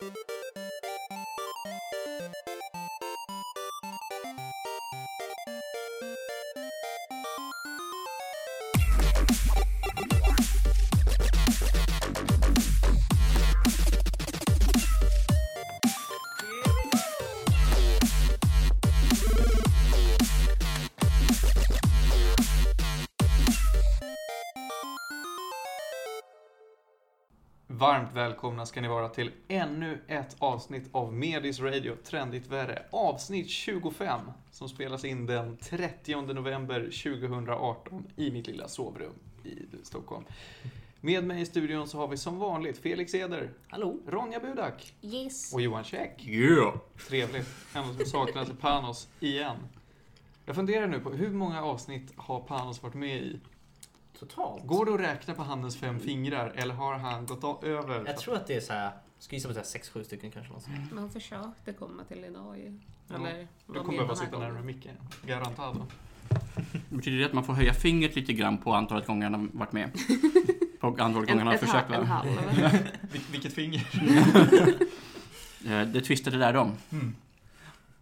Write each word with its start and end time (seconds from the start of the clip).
Música 0.00 0.36
välkomna 28.36 28.66
ska 28.66 28.80
ni 28.80 28.88
vara 28.88 29.08
till 29.08 29.30
ännu 29.48 29.98
ett 30.06 30.36
avsnitt 30.38 30.88
av 30.92 31.12
Medis 31.12 31.60
Radio 31.60 31.96
Trendigt 32.04 32.46
Värre. 32.46 32.82
Avsnitt 32.90 33.48
25 33.50 34.20
som 34.50 34.68
spelas 34.68 35.04
in 35.04 35.26
den 35.26 35.56
30 35.56 36.16
november 36.22 36.80
2018 36.80 38.06
i 38.16 38.30
mitt 38.30 38.46
lilla 38.46 38.68
sovrum 38.68 39.12
i 39.44 39.52
Stockholm. 39.82 40.24
Med 41.00 41.24
mig 41.24 41.40
i 41.42 41.46
studion 41.46 41.88
så 41.88 41.98
har 41.98 42.08
vi 42.08 42.16
som 42.16 42.38
vanligt 42.38 42.78
Felix 42.78 43.14
Eder, 43.14 43.50
Hallå? 43.68 43.98
Ronja 44.06 44.40
Budak 44.40 44.94
Yes. 45.02 45.54
och 45.54 45.60
Johan 45.60 45.84
Käck. 45.84 46.24
Yeah! 46.28 46.74
Trevligt. 47.08 47.48
Ändå 47.74 47.94
som 47.94 48.06
saknas 48.06 48.48
Panos 48.60 49.08
igen. 49.20 49.56
Jag 50.44 50.54
funderar 50.56 50.86
nu 50.86 51.00
på 51.00 51.10
hur 51.10 51.30
många 51.30 51.62
avsnitt 51.62 52.12
har 52.16 52.40
Panos 52.40 52.82
varit 52.82 52.94
med 52.94 53.16
i? 53.16 53.40
Totalt? 54.18 54.66
Går 54.66 54.86
det 54.86 54.94
att 54.94 55.00
räkna 55.00 55.34
på 55.34 55.42
handens 55.42 55.76
fem 55.76 56.00
fingrar 56.00 56.52
eller 56.56 56.74
har 56.74 56.94
han 56.98 57.26
gått 57.26 57.64
över? 57.64 58.04
Jag 58.06 58.16
tror 58.18 58.34
att 58.36 58.46
det 58.46 58.54
är 58.56 58.60
så 58.60 58.72
här, 58.72 58.90
ska 59.18 59.36
gissa 59.36 59.48
på 59.48 59.54
6-7 59.54 60.02
stycken 60.02 60.30
kanske. 60.30 60.52
Något 60.52 60.62
sånt. 60.62 60.92
Man 60.92 61.10
försökte 61.10 61.72
komma 61.72 62.04
till 62.04 62.24
idag 62.24 62.58
ju. 62.58 62.78
Ja. 63.08 63.14
Eller, 63.14 63.46
Du 63.66 63.72
kommer 63.74 63.92
behöva 63.92 64.16
sitta 64.16 64.38
närmare 64.38 64.62
micken. 64.62 64.96
Garantado. 65.26 65.86
Betyder 66.88 67.18
det 67.18 67.26
att 67.26 67.32
man 67.32 67.44
får 67.44 67.52
höja 67.52 67.72
fingret 67.74 68.16
lite 68.16 68.32
grann 68.32 68.58
på 68.58 68.72
antalet 68.74 69.06
gånger 69.06 69.30
han 69.30 69.34
har 69.34 69.48
varit 69.52 69.72
med? 69.72 69.90
På 70.80 70.86
antalet 70.86 71.14
gånger 71.28 71.38
han 71.38 71.46
har 71.46 71.56
försökt 71.56 71.90
halv, 71.90 72.02
en 72.02 72.06
halv. 72.06 72.28
Vil- 73.12 73.30
vilket 73.32 73.52
finger. 73.54 73.86
Eh, 75.66 75.82
Det 75.88 76.00
twistade 76.00 76.38
där 76.38 76.52
de. 76.52 76.72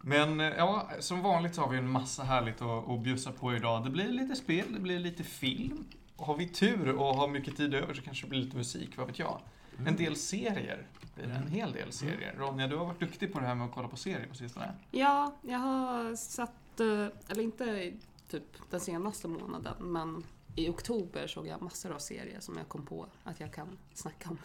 Men 0.00 0.40
eh, 0.40 0.46
ja, 0.46 0.88
som 1.00 1.22
vanligt 1.22 1.54
så 1.54 1.60
har 1.62 1.68
vi 1.70 1.78
en 1.78 1.88
massa 1.90 2.22
härligt 2.22 2.62
att, 2.62 2.88
att 2.88 3.00
bjussa 3.00 3.32
på 3.32 3.54
idag. 3.54 3.84
Det 3.84 3.90
blir 3.90 4.08
lite 4.08 4.36
spel, 4.36 4.64
det 4.74 4.80
blir 4.80 4.98
lite 4.98 5.22
film. 5.22 5.84
Och 6.16 6.26
har 6.26 6.36
vi 6.36 6.48
tur 6.48 6.92
och 6.92 7.14
har 7.16 7.28
mycket 7.28 7.56
tid 7.56 7.74
över 7.74 7.94
så 7.94 8.02
kanske 8.02 8.26
det 8.26 8.30
blir 8.30 8.40
lite 8.40 8.56
musik, 8.56 8.96
vad 8.96 9.06
vet 9.06 9.18
jag. 9.18 9.40
En 9.86 9.96
del 9.96 10.16
serier. 10.16 10.86
Det 11.16 11.22
är 11.22 11.28
en 11.28 11.48
hel 11.48 11.72
del 11.72 11.92
serier. 11.92 12.34
Ronja, 12.38 12.68
du 12.68 12.76
har 12.76 12.84
varit 12.84 13.00
duktig 13.00 13.32
på 13.32 13.40
det 13.40 13.46
här 13.46 13.54
med 13.54 13.66
att 13.66 13.74
kolla 13.74 13.88
på 13.88 13.96
serier 13.96 14.26
på 14.26 14.34
sistone. 14.34 14.74
Ja, 14.90 15.34
jag 15.42 15.58
har 15.58 16.16
satt, 16.16 16.80
eh, 16.80 17.06
eller 17.28 17.42
inte 17.42 17.92
typ 18.30 18.70
den 18.70 18.80
senaste 18.80 19.28
månaden, 19.28 19.74
men 19.80 20.24
i 20.56 20.68
oktober 20.68 21.26
såg 21.26 21.46
jag 21.46 21.62
massor 21.62 21.92
av 21.92 21.98
serier 21.98 22.40
som 22.40 22.56
jag 22.56 22.68
kom 22.68 22.86
på 22.86 23.06
att 23.24 23.40
jag 23.40 23.52
kan 23.52 23.78
snacka 23.94 24.30
om. 24.30 24.38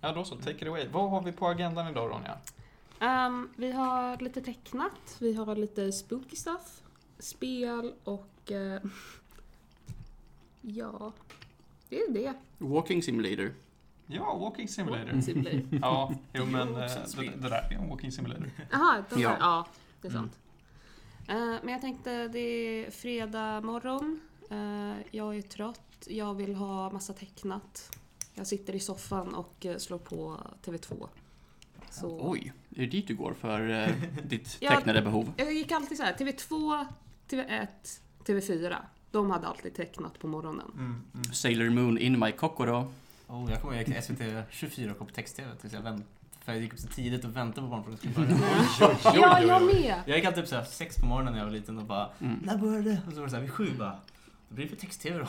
Ja, 0.00 0.12
då 0.12 0.24
så. 0.24 0.36
Take 0.36 0.50
it 0.50 0.66
away. 0.66 0.88
Vad 0.88 1.10
har 1.10 1.22
vi 1.22 1.32
på 1.32 1.48
agendan 1.48 1.88
idag, 1.88 2.10
Ronja? 2.10 2.38
Ehm, 3.00 3.48
vi 3.56 3.72
har 3.72 4.16
lite 4.16 4.40
tecknat, 4.40 5.16
vi 5.20 5.34
har 5.34 5.56
lite 5.56 5.92
spooky 5.92 6.36
stuff, 6.36 6.82
spel 7.18 7.94
och 8.04 8.52
eh, 8.52 8.82
ja, 10.74 11.12
det 11.88 11.96
är 12.00 12.12
det. 12.12 12.32
Walking 12.58 13.02
Simulator. 13.02 13.54
Ja, 14.06 14.36
Walking 14.38 14.68
Simulator. 14.68 15.08
Mm. 15.08 15.22
Simulator. 15.22 15.78
Ja, 15.82 16.14
jo 16.32 16.44
Det 16.44 16.50
är 16.50 16.64
men 16.64 16.68
eh, 16.68 16.90
det, 17.16 17.22
det 17.42 17.48
där 17.48 17.68
är 17.70 17.74
en 17.74 17.88
Walking 17.88 18.12
Simulator. 18.12 18.50
Jaha, 18.70 19.04
de 19.10 19.20
Ja. 19.22 19.36
ja. 19.40 19.66
det 20.02 20.08
är 20.08 20.12
Mm. 20.12 20.22
sant. 20.22 20.38
Eh, 21.28 21.36
men 21.64 21.68
jag 21.68 21.80
tänkte, 21.80 22.28
det 22.28 22.38
är 22.38 22.90
fredag 22.90 23.60
morgon. 23.60 24.20
Eh, 24.50 24.94
jag 25.10 25.36
är 25.36 25.42
trött. 25.42 25.80
Jag 26.06 26.34
vill 26.34 26.54
ha 26.54 26.90
massa 26.90 27.12
tecknat. 27.12 27.96
Jag 28.34 28.46
sitter 28.46 28.74
i 28.74 28.80
soffan 28.80 29.34
och 29.34 29.66
slår 29.78 29.98
på 29.98 30.36
TV2. 30.64 31.08
Så 31.90 32.30
Oj, 32.30 32.52
är 32.70 32.80
det 32.80 32.86
dit 32.86 33.08
du 33.08 33.14
går 33.16 33.32
för 33.34 33.70
eh, 33.70 33.88
ditt 34.24 34.60
tecknade 34.60 35.02
behov? 35.02 35.32
Jag 35.36 35.52
gick 35.52 35.72
alltid 35.72 35.96
så 35.96 36.02
här, 36.04 36.14
TV2, 36.14 36.86
TV1, 37.28 37.66
TV4. 38.24 38.76
De 39.16 39.30
hade 39.30 39.46
alltid 39.46 39.74
tecknat 39.74 40.18
på 40.18 40.26
morgonen. 40.26 40.66
Mm, 40.74 41.02
mm. 41.14 41.24
Sailor 41.32 41.70
Moon 41.70 41.98
in 41.98 42.18
my 42.18 42.32
Kokoro. 42.32 42.92
Oh, 43.28 43.50
jag 43.50 43.60
kommer 43.62 43.74
ihåg 43.74 44.02
SVT 44.02 44.20
24 44.50 44.94
kom 44.94 45.06
på 45.06 45.12
text-tv 45.12 45.48
tills 45.60 45.72
jag 45.72 45.80
vänt, 45.80 46.06
för 46.44 46.52
jag 46.52 46.62
gick 46.62 46.72
upp 46.72 46.78
så 46.78 46.88
tidigt 46.88 47.24
och 47.24 47.36
väntade 47.36 47.66
på 47.66 47.70
barnprogrammet 47.70 48.00
skulle 48.00 48.26
börja. 48.26 49.14
Ja, 49.14 49.40
jag 49.42 49.62
med! 49.66 49.94
Jag 50.06 50.16
gick 50.16 50.26
alltid 50.26 50.42
upp 50.42 50.48
så 50.48 50.56
här 50.56 50.64
sex 50.64 50.96
på 50.96 51.06
morgonen 51.06 51.32
när 51.32 51.40
jag 51.40 51.46
var 51.46 51.52
liten 51.52 51.78
och 51.78 51.84
bara 51.84 52.08
Mm. 52.20 52.38
När 52.42 52.56
började 52.58 52.82
det? 52.90 53.00
Och 53.06 53.12
så 53.12 53.18
var 53.18 53.24
det 53.24 53.30
så 53.30 53.36
här 53.36 53.42
vid 53.42 53.52
sju 53.52 53.70
bara 53.78 53.96
Då 54.48 54.54
blir 54.54 54.64
det 54.64 54.70
för 54.70 54.76
text-tv 54.76 55.18
då. 55.18 55.26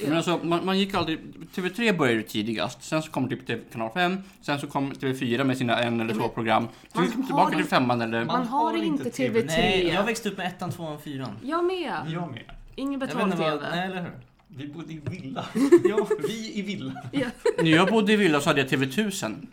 Men 0.06 0.16
alltså, 0.16 0.40
man, 0.42 0.66
man 0.66 0.78
gick 0.78 0.94
aldrig... 0.94 1.18
TV3 1.54 1.96
började 1.98 2.22
tidigast, 2.22 2.82
sen 2.82 3.02
så 3.02 3.10
kom 3.10 3.28
typ 3.28 3.46
TV 3.46 3.62
kanal 3.72 3.90
5, 3.94 4.18
sen 4.40 4.60
så 4.60 4.66
kom 4.66 4.92
TV4 4.92 5.44
med 5.44 5.58
sina 5.58 5.78
en 5.82 6.00
eller 6.00 6.14
två 6.14 6.28
program. 6.28 6.68
Så 6.92 6.98
man 6.98 7.04
gick 7.06 7.14
tillbaka 7.26 7.50
till 7.50 7.58
inte- 7.58 7.70
femman 7.70 8.02
eller... 8.02 8.24
Man 8.24 8.46
har 8.46 8.76
inte 8.76 9.04
TV3. 9.10 9.44
Nej, 9.46 9.86
jag 9.94 10.04
växte 10.04 10.28
upp 10.28 10.36
med 10.36 10.46
ettan, 10.46 10.70
tvåan, 10.70 11.00
fyran. 11.00 11.30
Jag 11.42 11.64
med! 11.64 12.00
Jag 12.08 12.30
med. 12.30 12.42
Ingen 12.74 13.00
vad, 13.00 13.08
betal-TV. 13.08 13.68
nej 13.70 13.86
eller 13.86 14.02
hur? 14.02 14.12
Vi 14.48 14.66
bodde 14.68 14.92
i 14.92 15.00
villa. 15.10 15.46
Ja, 15.84 16.06
vi 16.28 16.52
i 16.58 16.62
villa. 16.62 17.02
Ja. 17.12 17.26
När 17.58 17.70
jag 17.70 17.88
bodde 17.88 18.12
i 18.12 18.16
villa 18.16 18.40
så 18.40 18.50
hade 18.50 18.60
jag 18.60 18.68
TV1000. 18.70 19.46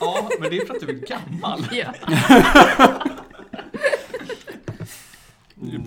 Ja, 0.00 0.28
men 0.40 0.50
det 0.50 0.56
är 0.58 0.66
för 0.66 0.74
att 0.74 0.80
du 0.80 0.88
är 0.88 1.06
gammal. 1.06 1.66
Ja. 1.72 1.94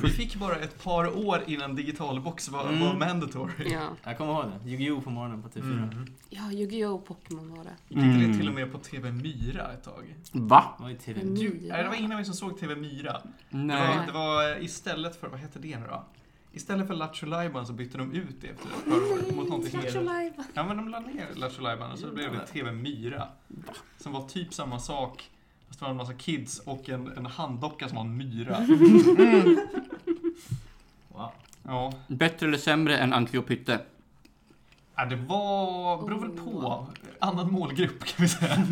Vi 0.03 0.09
fick 0.09 0.35
bara 0.35 0.55
ett 0.55 0.83
par 0.83 1.27
år 1.27 1.43
innan 1.47 1.75
digitalbox 1.75 2.49
var, 2.49 2.67
Mm. 2.69 2.79
var 2.79 2.93
mandatory. 2.95 3.71
ja. 3.71 3.89
Jag 4.03 4.17
kommer 4.17 4.33
ihåg 4.33 4.45
det. 4.63 4.69
Yu-Gi-Oh 4.69 5.01
på 5.01 5.09
morgonen 5.09 5.41
på 5.43 5.49
TV4. 5.49 5.73
Mm. 5.93 6.05
Ja, 6.29 6.51
Yu-Gi-Oh! 6.51 7.01
Pokémon 7.01 7.55
var 7.57 7.63
det. 7.63 7.75
Gick 7.95 8.03
Mm. 8.03 8.31
det 8.31 8.37
till 8.37 8.47
och 8.47 8.53
med 8.53 8.71
på 8.71 8.77
TV 8.77 9.11
Myra 9.11 9.71
ett 9.73 9.83
tag? 9.83 10.15
Va? 10.31 10.63
Det 10.77 10.83
var 10.83 10.89
ju 10.89 10.97
TV. 10.97 11.19
Men 11.23 11.35
Du, 11.35 11.49
Myra. 11.49 11.73
nej, 11.73 11.83
det 11.83 11.89
var 11.89 11.95
ingen 11.95 12.11
av 12.11 12.19
er 12.19 12.23
som 12.23 12.33
såg 12.33 12.59
TV 12.59 12.75
Myra. 12.75 13.11
Det 13.49 13.57
Nej. 13.57 13.97
var, 13.97 14.05
det 14.05 14.11
var 14.11 14.51
eh, 14.57 14.63
istället 14.65 15.19
för, 15.19 15.27
vad 15.27 15.39
hette 15.39 15.59
det 15.59 15.79
nu 15.79 15.85
då? 15.87 16.05
Istället 16.51 16.87
för 16.87 16.93
Lattjo 16.93 17.65
så 17.65 17.73
bytte 17.73 17.97
de 17.97 18.13
ut 18.13 18.41
det 18.41 18.47
efter 18.47 18.67
ett 18.67 18.85
par 18.85 18.95
år 18.95 19.35
mot 19.35 19.49
någonting. 19.49 20.05
Lajban. 20.05 20.45
Ja 20.53 20.63
men 20.63 20.77
de 20.77 20.89
la 20.89 20.99
ner 20.99 21.27
Lattjo 21.35 21.91
och 21.91 21.99
så 21.99 22.11
blev 22.11 22.31
det 22.31 22.47
TV 22.47 22.71
Myra. 22.71 23.27
Som 23.97 24.13
var 24.13 24.27
typ 24.27 24.53
samma 24.53 24.79
sak. 24.79 25.29
Fast 25.67 25.79
det 25.79 25.83
var 25.85 25.91
en 25.91 25.97
massa 25.97 26.13
kids 26.13 26.59
och 26.59 26.89
en, 26.89 27.17
en 27.17 27.25
handdocka 27.25 27.87
som 27.87 27.95
var 27.95 28.03
en 28.03 28.17
myra. 28.17 28.57
Wow. 31.09 31.31
Ja. 31.63 31.93
Bättre 32.07 32.47
eller 32.47 32.57
sämre 32.57 32.97
än 32.97 33.13
Anki 33.13 33.37
och 33.37 33.45
Pytte? 33.45 33.79
ja, 34.97 35.05
det 35.05 35.15
var... 35.15 36.05
beror 36.05 36.19
väl 36.19 36.29
på. 36.29 36.87
Annan 37.19 37.51
målgrupp 37.51 38.03
kan 38.03 38.23
vi 38.23 38.27
säga. 38.27 38.67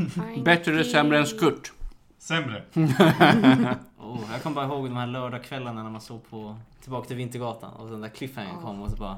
Bättre 0.46 0.72
eller 0.72 0.84
sämre 0.84 1.20
än 1.20 1.26
Skurt? 1.26 1.74
Sämre. 2.18 2.64
Oh, 3.98 4.22
jag 4.32 4.44
kommer 4.44 4.56
bara 4.56 4.66
ihåg 4.66 4.86
de 4.86 4.98
här 4.98 5.08
lördagskvällarna 5.08 5.84
när 5.84 5.90
man 5.90 6.02
såg 6.02 6.30
på 6.30 6.58
Tillbaka 6.86 7.08
till 7.08 7.18
Vintergatan 7.18 7.74
och 7.74 7.90
den 7.90 8.02
där 8.02 8.10
cliffhangern 8.10 8.52
Ja. 8.56 8.62
kom 8.62 8.82
och 8.82 8.90
så 8.92 8.96
bara 8.98 9.18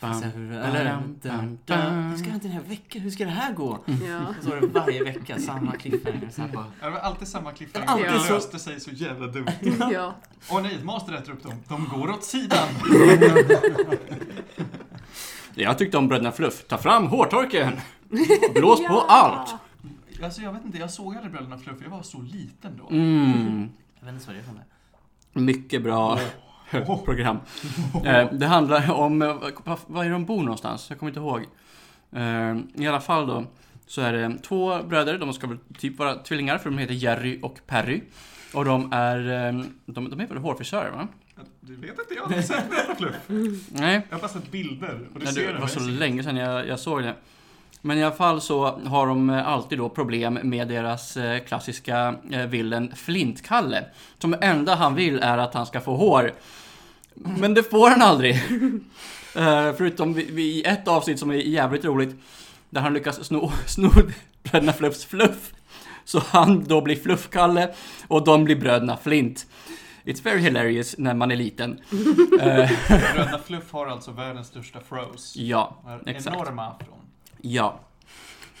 Bam, 0.00 0.22
hur, 0.22 0.52
eller, 0.52 0.96
bam, 1.22 1.58
bam, 1.66 2.10
hur 2.10 2.16
ska 2.16 2.30
den 2.30 2.50
här 2.50 2.60
veckan? 2.62 3.02
Hur 3.02 3.10
ska 3.10 3.24
det 3.24 3.30
här 3.30 3.52
gå? 3.52 3.78
Ja. 3.86 4.18
Och 4.28 4.44
så 4.44 4.50
var 4.50 4.56
det 4.60 4.66
varje 4.66 5.04
vecka 5.04 5.38
samma 5.38 5.72
cliffhanger. 5.76 6.30
Så 6.32 6.42
här 6.42 6.48
bara, 6.48 6.64
Ja, 6.80 6.86
Det 6.86 6.92
var 6.92 6.98
alltid 7.00 7.28
samma 7.28 7.52
cliffhanger. 7.52 7.86
Alltid 7.88 8.06
Det 8.06 8.20
så. 8.20 8.32
löste 8.34 8.58
sig 8.58 8.80
så 8.80 8.90
jävla 8.90 9.26
dumt. 9.26 9.46
ja. 9.92 10.14
Åh 10.50 10.62
nej, 10.62 10.78
Master 10.84 11.12
äter 11.12 11.32
upp 11.32 11.42
dem. 11.42 11.52
De 11.68 11.88
går 11.98 12.10
åt 12.10 12.24
sidan. 12.24 12.68
Jag 15.54 15.78
tyckte 15.78 15.98
om 15.98 16.08
Bröderna 16.08 16.32
Fluff. 16.32 16.64
Ta 16.68 16.78
fram 16.78 17.06
hårtorken! 17.06 17.72
Blås 18.54 18.78
på 18.78 18.84
Ja. 18.84 19.06
allt! 19.08 19.54
Alltså 20.24 20.42
jag 20.42 20.52
vet 20.52 20.64
inte, 20.64 20.78
jag 20.78 20.90
såg 20.90 21.14
aldrig 21.14 21.32
Bröderna 21.32 21.58
Fluff. 21.58 21.76
Jag 21.82 21.90
var 21.90 22.02
så 22.02 22.20
liten 22.22 22.80
då. 22.82 22.88
Mm. 22.96 23.68
jag 23.98 24.06
vet 24.06 24.14
inte 24.14 24.26
vad 24.26 24.36
det 24.36 24.40
är 24.40 24.44
från 24.44 24.54
det. 25.32 25.40
Mycket 25.40 25.82
bra 25.82 26.18
program. 27.04 27.38
Eh, 28.04 28.32
det 28.32 28.46
handlar 28.46 28.92
om, 28.92 29.22
eh, 29.22 29.36
var 29.86 30.04
är 30.04 30.10
de 30.10 30.24
bor 30.24 30.42
någonstans? 30.42 30.86
Jag 30.90 30.98
kommer 30.98 31.10
inte 31.10 31.20
ihåg. 31.20 31.42
Eh, 32.12 32.82
I 32.82 32.86
alla 32.88 33.00
fall 33.00 33.26
då, 33.26 33.44
så 33.86 34.00
är 34.00 34.12
det 34.12 34.38
två 34.42 34.82
bröder, 34.82 35.18
de 35.18 35.32
ska 35.32 35.46
väl 35.46 35.58
typ 35.78 35.98
vara 35.98 36.14
tvillingar 36.14 36.58
för 36.58 36.70
de 36.70 36.78
heter 36.78 36.94
Jerry 36.94 37.40
och 37.42 37.60
Perry. 37.66 38.02
Och 38.54 38.64
de 38.64 38.92
är, 38.92 39.18
de, 39.86 40.10
de 40.10 40.20
är 40.20 40.26
väl 40.26 40.38
hårfrisörer 40.38 40.90
va? 40.90 41.08
Du 41.60 41.76
vet 41.76 41.90
inte, 41.90 42.14
jag 42.14 42.22
har 42.22 42.36
inte 42.36 42.48
sett 42.48 42.70
Bröderna 42.70 42.94
Fluff. 42.94 43.14
Nej, 43.72 44.06
Jag 44.08 44.16
har 44.16 44.20
bara 44.20 44.28
sett 44.28 44.50
bilder. 44.50 45.00
Och 45.14 45.18
du 45.18 45.24
Nej, 45.24 45.34
ser 45.34 45.46
det 45.46 45.52
det 45.52 45.58
var 45.60 45.66
så 45.66 45.80
länge 45.80 46.22
sedan 46.22 46.36
jag, 46.36 46.66
jag 46.68 46.80
såg 46.80 47.02
det. 47.02 47.14
Men 47.82 47.98
i 47.98 48.04
alla 48.04 48.14
fall 48.14 48.40
så 48.40 48.64
har 48.66 49.06
de 49.06 49.30
eh, 49.30 49.48
alltid 49.48 49.78
då 49.78 49.88
problem 49.88 50.38
med 50.42 50.68
deras 50.68 51.16
eh, 51.16 51.38
klassiska 51.38 52.14
eh, 52.30 52.46
villen 52.46 52.92
Flintkalle. 52.96 53.84
Som 54.18 54.36
enda 54.40 54.74
han 54.74 54.94
vill 54.94 55.18
är 55.18 55.38
att 55.38 55.54
han 55.54 55.66
ska 55.66 55.80
få 55.80 55.96
hår. 55.96 56.32
Men 57.14 57.54
det 57.54 57.62
får 57.62 57.90
han 57.90 58.02
aldrig. 58.02 58.42
Förutom 59.76 60.18
i 60.18 60.62
ett 60.66 60.88
avsnitt 60.88 61.18
som 61.18 61.30
är 61.30 61.34
jävligt 61.34 61.84
roligt. 61.84 62.16
Där 62.70 62.80
han 62.80 62.94
lyckas 62.94 63.26
sno, 63.26 63.52
sno 63.66 63.90
bröderna 64.42 64.72
Fluffs 64.72 65.04
fluff. 65.04 65.52
Så 66.04 66.22
han 66.26 66.64
då 66.64 66.80
blir 66.80 66.96
Fluffkalle 66.96 67.74
och 68.08 68.24
de 68.24 68.44
blir 68.44 68.56
bröderna 68.56 68.96
Flint. 68.96 69.46
It's 70.04 70.24
very 70.24 70.38
hilarious 70.38 70.94
när 70.98 71.14
man 71.14 71.30
är 71.30 71.36
liten. 71.36 71.80
Bröderna 72.88 73.38
Fluff 73.46 73.72
har 73.72 73.86
alltså 73.86 74.10
världens 74.10 74.46
största 74.46 74.80
froze. 74.80 75.40
ja, 75.42 75.76
exakt. 76.06 76.36
Enorma 76.36 76.66
afron. 76.66 76.97
Ja. 77.40 77.80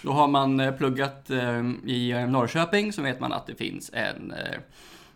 Då 0.02 0.12
har 0.12 0.28
man 0.28 0.60
eh, 0.60 0.74
pluggat 0.74 1.30
eh, 1.30 1.60
i 1.84 2.10
eh, 2.10 2.28
Norrköping 2.30 2.92
så 2.92 3.02
vet 3.02 3.20
man 3.20 3.32
att 3.32 3.46
det 3.46 3.54
finns 3.54 3.90
en, 3.92 4.34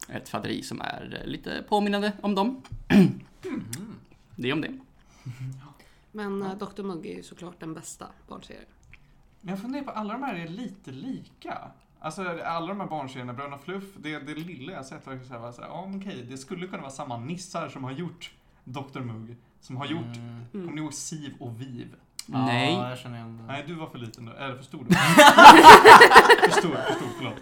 ett 0.09 0.29
faderi 0.29 0.63
som 0.63 0.81
är 0.81 1.23
lite 1.27 1.65
påminnande 1.69 2.13
om 2.23 2.35
dem. 2.35 2.63
Det 4.37 4.49
är 4.49 4.53
om 4.53 4.61
det. 4.61 4.79
Men 6.13 6.43
eh, 6.43 6.55
Dr 6.55 6.83
Mugg 6.83 7.07
är 7.07 7.17
ju 7.17 7.23
såklart 7.23 7.61
den 7.61 7.75
bästa 7.75 8.07
barnserien. 8.29 8.65
Men 9.41 9.51
jag 9.55 9.61
funderar 9.63 9.85
på, 9.85 9.91
alla 9.91 10.13
de 10.13 10.23
här 10.23 10.35
är 10.35 10.49
lite 10.49 10.91
lika. 10.91 11.59
Alltså 12.01 12.23
alla 12.45 12.67
de 12.67 12.81
här 12.81 12.87
barnserierna, 12.87 13.33
Bröderna 13.33 13.59
Fluff, 13.59 13.85
det, 13.97 14.19
det 14.19 14.35
lilla 14.35 14.73
jag 14.73 14.87
sett 14.87 15.07
var 15.07 15.19
så 15.29 15.35
här, 15.35 15.53
så 15.53 15.63
här, 15.63 15.69
ja 15.69 15.91
okej, 15.97 16.27
det 16.31 16.39
skulle 16.39 16.67
kunna 16.67 16.83
vara 16.83 16.91
samma 16.93 17.17
nissar 17.19 17.69
som 17.69 17.85
har 17.85 17.93
gjort 17.93 18.33
Dr 18.65 19.01
Mugg, 19.01 19.37
som 19.61 19.77
har 19.77 19.87
gjort, 19.87 20.17
Mm. 20.17 20.45
kommer 20.53 20.73
ni 20.73 20.81
ihåg 20.81 20.95
Siv 20.95 21.35
och 21.41 21.61
Viv? 21.61 21.95
Nej. 22.27 22.73
Ja, 22.75 22.89
jag 22.89 22.99
känner 22.99 23.17
igen. 23.17 23.43
Nej, 23.49 23.65
du 23.67 23.75
var 23.75 23.87
för 23.87 23.99
liten 23.99 24.25
då, 24.27 24.33
eller 24.33 24.57
för 24.57 24.65
stor 24.65 24.85
då. 24.89 24.95
för 26.53 26.61
stor, 26.61 26.75
för 26.87 26.95
stor, 26.95 27.09
förlåt. 27.19 27.35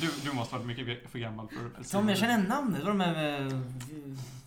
Du, 0.00 0.10
du 0.24 0.32
måste 0.32 0.54
varit 0.54 0.66
mycket 0.66 1.10
för 1.12 1.18
gammal 1.18 1.48
för 1.48 1.90
Tom, 1.92 2.08
jag 2.08 2.18
känner 2.18 2.38
namnet. 2.48 2.78
Det 2.80 2.84
var 2.84 2.90
de 2.92 2.98
med 2.98 3.46
eh, 3.46 3.58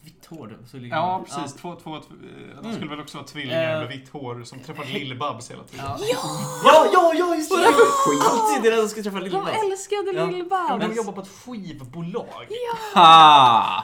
vitt 0.04 0.25
hår. 0.30 0.57
Så 0.71 0.77
Ja, 0.77 1.24
de- 1.27 1.36
precis. 1.36 1.56
Två, 1.62 1.75
två, 1.75 2.00
två, 2.00 2.13
de 2.54 2.59
Mm. 2.59 2.75
skulle 2.75 2.89
väl 2.89 3.00
också 3.00 3.18
vara 3.18 3.27
tvillingar 3.27 3.74
Eh, 3.74 3.80
med 3.80 3.88
vitt 3.88 4.09
hår 4.09 4.44
som 4.44 4.59
träffade 4.59 4.88
Lill-Babs 4.89 5.51
hela 5.51 5.63
tiden. 5.63 5.86
Ja, 5.88 5.98
ja, 6.63 6.88
ja, 6.94 7.13
ja 7.15 7.36
just 7.36 7.50
det! 7.51 7.68
Alltid 8.30 8.63
det 8.63 8.69
där 8.75 8.81
de 8.83 8.89
ska 8.89 9.04
träffa 9.04 9.18
Jag 9.18 9.24
Lill-Babs. 9.27 9.71
älskade 9.71 10.12
Ja. 10.15 10.25
Lill-Babs! 10.25 10.80
De 10.89 10.95
jobbar 10.95 11.12
på 11.13 11.21
ett 11.21 11.30
skivbolag. 11.45 12.48
Ha! 12.94 13.83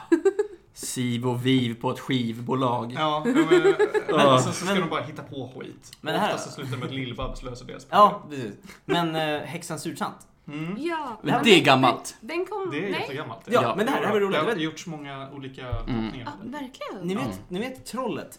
Siv 0.74 1.26
och 1.26 1.46
Viv 1.46 1.80
på 1.80 1.90
ett 1.90 2.00
skivbolag. 2.00 2.92
Ja, 2.98 3.22
men, 3.24 3.34
men 3.50 3.74
Ja. 4.08 4.38
så, 4.38 4.44
så 4.52 4.52
ska 4.52 4.64
Men- 4.74 4.80
de 4.82 4.88
bara 4.90 5.02
hitta 5.02 5.22
på 5.22 5.52
skit. 5.58 5.92
Men 6.00 6.14
det 6.14 6.20
här- 6.20 6.34
Oftast 6.34 6.44
så 6.48 6.54
slutar 6.54 6.70
det 6.72 6.76
med 6.78 6.86
att 6.86 6.92
Lill-Babs 6.94 7.44
löser 7.44 7.64
deras 7.66 7.86
Ja, 7.90 8.18
problem. 8.22 8.40
precis. 8.40 8.54
Men 8.84 9.16
eh, 9.16 9.40
häxan 9.40 9.78
Surtant. 9.78 10.16
Mm. 10.48 10.76
Ja, 10.78 11.18
Men 11.22 11.34
men 11.34 11.44
det 11.44 11.60
är 11.60 11.64
gammalt. 11.64 12.16
Den, 12.20 12.46
kom... 12.46 12.70
Det 12.70 12.78
är 12.78 12.82
nej. 12.90 13.00
jättegammalt. 13.00 13.40
Ja, 13.46 13.62
Ja. 13.62 13.74
men 13.76 13.86
det 13.86 13.92
här, 13.92 14.00
det 14.00 14.06
här 14.06 14.12
var 14.14 14.20
roligt. 14.20 14.32
Det 14.40 14.46
Jag 14.46 14.54
har 14.54 14.60
gjorts 14.60 14.86
många 14.86 15.30
olika 15.30 15.68
Mm. 15.68 16.10
Ja, 16.24 16.30
verkligen. 16.42 17.08
Ni 17.08 17.14
vet, 17.14 17.24
Ja. 17.26 17.32
ni 17.48 17.58
vet 17.58 17.86
Trollet? 17.86 18.38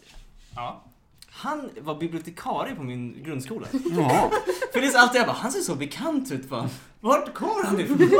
Ja. 0.54 0.82
Han 1.30 1.70
var 1.80 1.94
bibliotekarie 1.94 2.74
på 2.74 2.82
min 2.82 3.22
grundskola. 3.22 3.66
Ja. 3.72 4.30
För 4.72 4.80
det 4.80 4.86
är 4.86 4.90
så 4.90 4.98
alltid 4.98 5.20
jag 5.20 5.26
bara, 5.26 5.36
han 5.36 5.52
ser 5.52 5.60
så 5.60 5.74
bekant 5.74 6.32
ut 6.32 6.48
bara. 6.48 6.68
Vart 7.00 7.34
kommer 7.34 7.64
han 7.64 7.80
ifrån? 7.80 8.10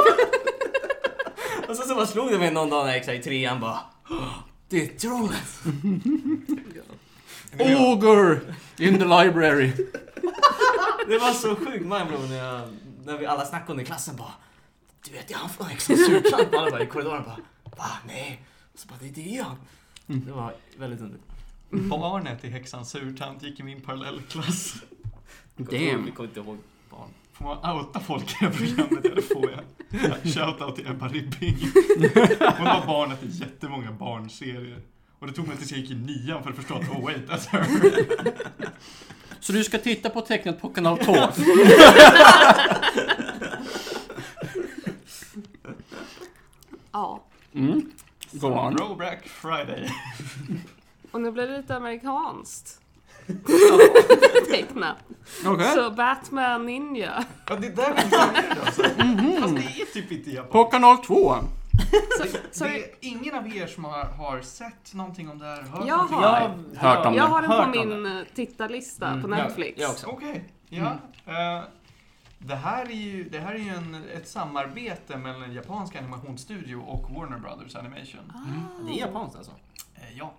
Och 1.69 1.77
så, 1.77 1.83
så 1.83 1.95
bara 1.95 2.07
slog 2.07 2.31
det 2.31 2.39
mig 2.39 2.51
någon 2.51 2.71
dag 2.71 2.87
när 2.87 2.93
jag 2.97 3.07
gick 3.07 3.21
i 3.21 3.23
trean 3.23 3.61
bara. 3.61 3.79
"Åh, 4.11 4.39
Det 4.69 4.83
är 4.83 4.99
trollet! 4.99 5.63
Ogre 7.79 8.41
in 8.79 8.99
the 8.99 9.05
library. 9.05 9.73
Det 11.09 11.19
var 11.19 11.33
så 11.33 11.57
sjukt 11.57 11.87
mindblown 11.87 12.29
när, 12.29 12.37
jag, 12.37 12.69
när 13.05 13.19
vi 13.19 13.27
alla 13.27 13.45
snackade 13.45 13.71
om 13.73 13.77
det 13.77 13.83
i 13.83 13.87
klassen 13.87 14.17
bara. 14.17 14.33
Du 15.05 15.13
vet, 15.13 15.31
är 15.31 15.35
han 15.35 15.49
från 15.51 15.67
Häxans 15.67 16.07
surkant? 16.07 16.55
Alla 16.55 16.71
bara 16.71 16.83
i 16.83 16.87
korridoren 16.87 17.23
bara. 17.25 17.37
Va? 17.77 17.89
Nej. 18.07 18.43
Och 18.73 18.79
så 18.79 18.89
bara, 18.89 18.99
det, 19.01 19.09
det 19.09 19.37
är 19.39 19.43
han. 19.43 19.57
Det 20.07 20.33
var 20.33 20.55
väldigt 20.77 21.01
underligt. 21.01 21.27
Barnet 21.71 22.45
i 22.45 22.49
Häxans 22.49 22.91
surtant 22.91 23.43
gick 23.43 23.61
i 23.61 23.63
min 23.63 23.81
parallellklass. 23.81 24.75
Damn. 25.57 26.05
Vi 26.05 26.11
kommer 26.13 26.29
inte 26.29 26.41
ihåg 26.41 26.59
barn. 26.91 27.09
Får 27.39 27.45
man 27.45 27.77
outa 27.77 28.01
folk 28.01 28.23
i 28.23 28.37
det 28.41 28.47
här 28.47 28.53
programmet? 28.53 29.01
Ja, 29.05 29.11
det 29.15 29.23
får 29.23 29.51
jag. 29.51 29.63
Shoutout 30.35 30.77
till 30.77 30.87
Ebba 30.87 31.09
Ribbing. 31.09 31.59
Hon 32.39 32.65
var 32.65 32.87
barnet 32.87 33.23
i 33.23 33.27
jättemånga 33.29 33.93
barnserier. 33.93 34.81
Och 35.19 35.27
det 35.27 35.33
tog 35.33 35.49
mig 35.49 35.57
tills 35.57 35.71
jag 35.71 35.81
gick 35.81 35.91
i 35.91 35.95
nian 35.95 36.43
för 36.43 36.51
att 36.51 36.57
förstå 36.57 36.75
att 36.75 36.91
oh 36.91 37.05
wait, 37.05 37.29
that's 37.29 37.49
her. 37.49 37.67
Så 39.41 39.53
du 39.53 39.65
ska 39.65 39.79
titta 39.79 40.11
på 40.11 40.21
tecknet 40.21 40.61
på 40.61 40.69
kanal 40.69 40.99
2? 40.99 41.17
Ja. 46.93 47.25
Mm. 47.55 47.91
Go 48.33 48.47
on. 48.47 48.77
Throwback 48.77 49.29
Friday. 49.29 49.91
Och 51.11 51.21
nu 51.21 51.33
blir 51.33 51.47
det 51.47 51.57
lite 51.57 51.77
amerikanskt. 51.77 52.81
Tecknat. 54.51 54.97
Okej. 55.47 55.75
Så 55.75 55.91
Batman 55.91 56.67
Ninja. 56.67 57.25
Ja, 57.49 57.57
det 57.57 57.69
där 57.69 57.91
var 57.95 58.03
inte 58.05 58.19
alltså. 58.21 58.83
Fast 58.83 59.55
det 59.57 59.81
är 59.83 59.93
typ 59.93 60.13
inte 60.13 60.31
japanskt. 60.31 60.53
På 60.53 60.65
kanal 60.65 60.99
2? 60.99 61.35
Så, 62.19 62.25
så 62.53 62.65
det 62.65 62.71
är 62.85 62.91
ingen 63.01 63.35
av 63.35 63.57
er 63.57 63.67
som 63.67 63.85
har, 63.85 64.05
har 64.05 64.41
sett 64.41 64.95
någonting 64.95 65.29
om 65.31 65.39
det 65.39 65.45
här? 65.45 65.63
Hört 65.63 65.87
Jag 65.87 65.97
någonting? 65.97 66.19
har. 66.19 66.49
Hört 66.77 67.07
om 67.07 67.15
jag 67.15 67.27
det. 67.27 67.31
har 67.31 67.43
den 67.43 67.51
Hört 67.51 67.73
på 67.75 67.81
om 67.81 67.89
min 67.89 68.07
eh, 68.19 68.23
tittarlista 68.35 69.07
Mm, 69.09 69.23
på 69.23 69.29
Netflix. 69.29 69.81
jag 69.81 69.91
också. 69.91 70.07
Okej, 70.07 70.45
ja. 70.69 70.85
Eh, 71.27 71.63
det 72.39 72.55
här 72.57 72.85
är 72.87 72.91
ju, 72.95 73.29
det 73.29 73.39
här 73.39 73.55
är 73.55 73.59
ju 73.59 73.69
en, 73.71 74.05
ett 74.15 74.29
samarbete 74.29 75.17
mellan 75.17 75.43
en 75.43 75.53
japansk 75.53 75.97
animationsstudio 75.97 76.77
och 76.77 77.11
Warner 77.15 77.39
Brothers 77.39 77.77
Animation. 77.77 78.33
Ah. 78.35 78.85
Det 78.87 78.93
är 78.93 79.01
japanskt 79.01 79.37
alltså? 79.37 79.53
Eh, 79.95 80.19
ja. 80.19 80.33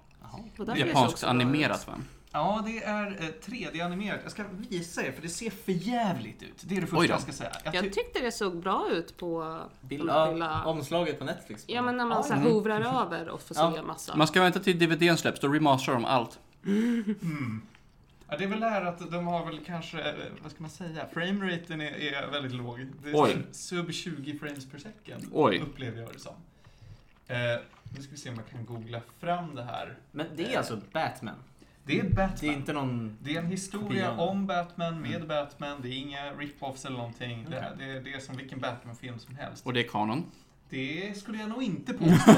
Det 0.65 0.77
Japanskt 0.79 1.23
animerat 1.23 1.87
va? 1.87 1.93
Ja, 2.31 2.63
det 2.65 2.83
är 2.83 3.07
eh, 3.07 3.27
3D-animerat. 3.51 4.19
Jag 4.23 4.31
ska 4.31 4.43
visa 4.69 5.05
er, 5.05 5.11
för 5.11 5.21
det 5.21 5.29
ser 5.29 5.49
för 5.49 5.71
jävligt 5.71 6.43
ut. 6.43 6.61
Det 6.61 6.77
är 6.77 6.81
det 6.81 6.87
första 6.87 7.05
jag 7.13 7.21
ska 7.21 7.31
säga. 7.31 7.51
Jag 7.63 7.75
Jag 7.75 7.83
ty- 7.83 7.89
tyckte 7.89 8.19
det 8.19 8.31
såg 8.31 8.59
bra 8.59 8.87
ut 8.91 9.17
på 9.17 9.43
ja, 9.43 9.69
lilla... 9.89 10.65
omslaget 10.65 11.19
på 11.19 11.25
Netflix. 11.25 11.63
Ja 11.67 11.81
men 11.81 11.97
när 11.97 12.05
man 12.05 12.23
så 12.23 12.33
här 12.33 12.41
Mm. 12.41 12.53
hovrar 12.53 13.01
över 13.05 13.29
och 13.29 13.41
får 13.41 13.57
Ja. 13.57 13.73
se 13.75 13.81
massa. 13.81 14.15
Man 14.15 14.27
ska 14.27 14.41
vänta 14.41 14.59
till 14.59 14.79
DVDn 14.79 15.17
släpps, 15.17 15.39
då 15.39 15.47
remasterar 15.47 15.95
de 15.95 16.05
allt. 16.05 16.39
mm. 16.65 17.61
ja, 18.29 18.37
det 18.37 18.43
är 18.43 18.47
väl 18.47 18.59
det 18.59 18.69
här 18.69 18.85
att 18.85 19.11
de 19.11 19.27
har 19.27 19.45
väl 19.45 19.59
kanske, 19.65 20.01
eh, 20.01 20.13
vad 20.41 20.51
ska 20.51 20.61
man 20.61 20.69
säga, 20.69 21.05
frameraten 21.13 21.81
är, 21.81 21.91
är 22.13 22.27
väldigt 22.31 22.53
låg. 22.53 22.87
Det 23.03 23.09
är 23.09 23.13
Oj. 23.23 23.29
här 23.33 23.45
sub 23.51 23.93
20 23.93 24.39
frames 24.39 24.71
per 24.71 24.77
second, 24.77 25.25
Oj. 25.31 25.59
upplever 25.59 26.01
jag 26.01 26.13
det 26.13 26.19
som. 26.19 26.33
Eh, 27.27 27.37
nu 27.95 28.01
ska 28.01 28.11
vi 28.11 28.17
se 28.17 28.29
om 28.29 28.35
jag 28.35 28.47
kan 28.49 28.65
googla 28.65 29.01
fram 29.19 29.55
det 29.55 29.63
här. 29.63 29.97
Men 30.11 30.27
det 30.35 30.53
är 30.53 30.57
alltså 30.57 30.79
Batman? 30.93 31.35
Det 31.87 31.99
är 31.99 32.03
Batman. 32.09 32.29
Det 32.39 32.47
är 32.47 32.53
inte 32.53 32.73
någon... 32.73 33.17
Det 33.21 33.35
är 33.35 33.39
en 33.39 33.47
historia 33.47 34.07
Kopian. 34.09 34.19
om 34.29 34.47
Batman, 34.47 35.01
med 35.01 35.15
Mm. 35.15 35.27
Batman. 35.27 35.81
Det 35.81 35.87
är 35.89 35.97
inga 35.97 36.33
rip-offs 36.33 36.85
eller 36.87 36.97
någonting. 36.97 37.47
Det, 37.49 37.55
är, 37.57 37.75
det, 37.75 37.83
är, 37.83 38.01
det 38.01 38.13
är 38.13 38.19
som 38.19 38.37
vilken 38.37 38.59
Batman-film 38.59 39.19
som 39.19 39.35
helst. 39.35 39.65
Och 39.65 39.73
det 39.73 39.79
är 39.79 39.87
kanon. 39.87 40.25
Det 40.69 41.17
skulle 41.17 41.37
jag 41.37 41.49
nog 41.49 41.63
inte 41.63 41.93
påstå. 41.97 42.31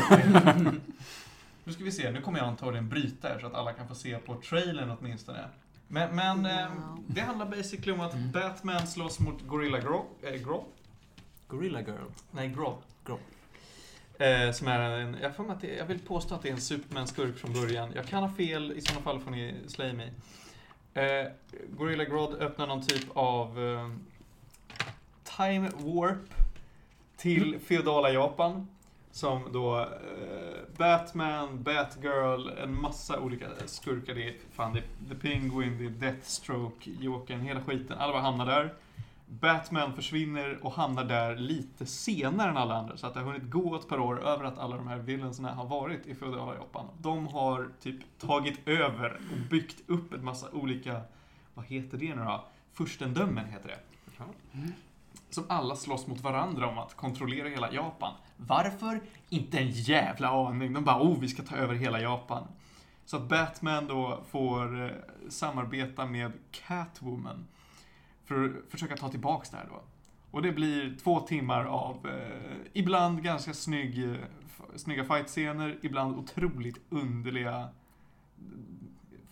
nu 1.63 1.74
ska 1.74 1.83
vi 1.83 1.91
se, 1.91 2.12
nu 2.12 2.21
kommer 2.21 2.39
jag 2.39 2.47
antagligen 2.47 2.89
bryta 2.89 3.35
er 3.35 3.39
så 3.39 3.47
att 3.47 3.53
alla 3.53 3.74
kan 3.74 3.88
få 3.88 3.95
se 3.95 4.17
på 4.17 4.35
trailern 4.41 4.97
åtminstone. 5.00 5.45
Men, 5.88 6.15
men 6.15 6.45
eh, 6.45 6.67
Wow. 6.69 7.03
det 7.07 7.21
handlar 7.21 7.45
basically 7.45 7.91
om 7.91 8.00
att 8.01 8.13
Mm. 8.13 8.31
Batman 8.31 8.88
slåss 8.88 9.19
mot 9.19 9.41
Gorilla 9.47 9.79
Grodd. 9.79 10.05
Eh, 10.21 10.33
Grodd? 10.41 10.65
Gorilla 11.47 11.79
Girl. 11.81 12.09
Nej, 12.31 12.47
Grodd. 12.50 12.77
Grodd. 13.05 13.19
Eh, 14.19 14.51
som 14.51 14.67
är 14.67 14.79
en, 14.79 15.17
jag, 15.21 15.35
får 15.35 15.51
att 15.51 15.61
det, 15.61 15.75
jag 15.75 15.85
vill 15.85 15.99
påstå 15.99 16.35
att 16.35 16.41
det 16.41 16.49
är 16.49 16.53
en 16.53 16.61
Superman-skurk 16.61 17.38
från 17.38 17.53
början. 17.53 17.91
Jag 17.95 18.05
kan 18.05 18.23
ha 18.23 18.35
fel, 18.35 18.71
i 18.71 18.81
sådana 18.81 19.01
fall 19.01 19.19
får 19.19 19.31
ni 19.31 19.55
slay 19.67 19.93
mig. 19.93 20.13
Eh, 20.93 21.31
Gorilla 21.69 22.05
Grodd 22.05 22.33
öppnar 22.33 22.67
någon 22.67 22.81
typ 22.81 23.05
av 23.13 23.59
eh, 23.59 23.89
time 25.38 25.69
warp 25.77 26.33
till 27.17 27.59
feodala 27.59 28.09
Japan. 28.11 28.67
Som 29.11 29.53
då 29.53 29.79
eh, 29.79 29.88
Batman, 30.77 31.63
Batgirl, 31.63 32.49
en 32.63 32.81
massa 32.81 33.19
olika 33.19 33.45
skurkar. 33.65 34.15
Det 34.15 34.27
är, 34.27 34.35
fan, 34.51 34.73
det 34.73 34.79
är 34.79 35.09
The 35.09 35.15
Penguin, 35.15 35.77
det 35.77 35.85
är 35.85 36.11
Deathstroke, 36.11 36.89
Jokern, 36.99 37.41
hela 37.41 37.61
skiten. 37.63 37.97
Alla 37.97 38.13
bara 38.13 38.21
hamnar 38.21 38.45
där. 38.45 38.73
Batman 39.29 39.93
försvinner 39.93 40.59
och 40.62 40.71
hamnar 40.71 41.03
där 41.03 41.36
lite 41.36 41.86
senare 41.86 42.50
än 42.50 42.57
alla 42.57 42.75
andra. 42.75 42.98
Så 42.98 43.07
att 43.07 43.13
det 43.13 43.19
har 43.19 43.27
hunnit 43.27 43.50
gå 43.50 43.75
ett 43.75 43.88
par 43.88 44.00
år 44.00 44.24
över 44.24 44.45
att 44.45 44.57
alla 44.57 44.75
de 44.75 44.88
här 44.88 44.98
villainsarna 44.98 45.53
har 45.53 45.65
varit 45.65 46.07
i 46.07 46.15
feodala 46.15 46.55
Japan. 46.55 46.86
De 46.98 47.27
har 47.27 47.69
typ 47.81 48.19
tagit 48.19 48.67
över 48.67 49.13
och 49.13 49.50
byggt 49.50 49.89
upp 49.89 50.13
en 50.13 50.25
massa 50.25 50.51
olika, 50.51 51.01
vad 51.53 51.65
heter 51.65 51.98
det 51.98 52.15
nu 52.15 52.21
då? 52.21 52.45
Furstendömen 52.74 53.45
heter 53.45 53.67
det. 53.67 53.79
Som 55.29 55.43
alla 55.48 55.75
slåss 55.75 56.07
mot 56.07 56.21
varandra 56.21 56.67
om 56.67 56.77
att 56.77 56.95
kontrollera 56.95 57.50
hela 57.50 57.74
Japan. 57.74 58.13
Varför? 58.38 59.01
Inte 59.29 59.57
en 59.57 59.69
jävla 59.69 60.29
aning. 60.29 60.74
De 60.74 60.83
bara, 60.83 61.01
oh, 61.01 61.19
vi 61.19 61.27
ska 61.27 61.43
ta 61.43 61.55
över 61.55 61.75
hela 61.75 62.00
Japan. 62.00 62.43
Så 63.05 63.17
att 63.17 63.29
Batman 63.29 63.88
då 63.88 64.24
får 64.29 64.86
eh, 64.86 64.91
samarbeta 65.29 66.05
med 66.05 66.31
Catwoman 66.51 67.48
för 68.29 68.45
att 68.45 68.71
försöka 68.71 68.98
ta 68.98 69.09
tillbaks 69.09 69.50
det 69.50 69.57
här 69.57 69.67
då. 69.69 69.81
Och 70.31 70.41
det 70.41 70.51
blir 70.51 70.95
två 71.03 71.19
timmar 71.19 71.65
av 71.65 72.07
eh, 72.07 72.55
ibland 72.74 73.24
ganska 73.24 73.53
snygg, 73.53 74.03
eh, 74.03 74.15
snygga 74.75 75.03
fightscener, 75.03 75.77
ibland 75.81 76.15
otroligt 76.15 76.77
underliga 76.89 77.69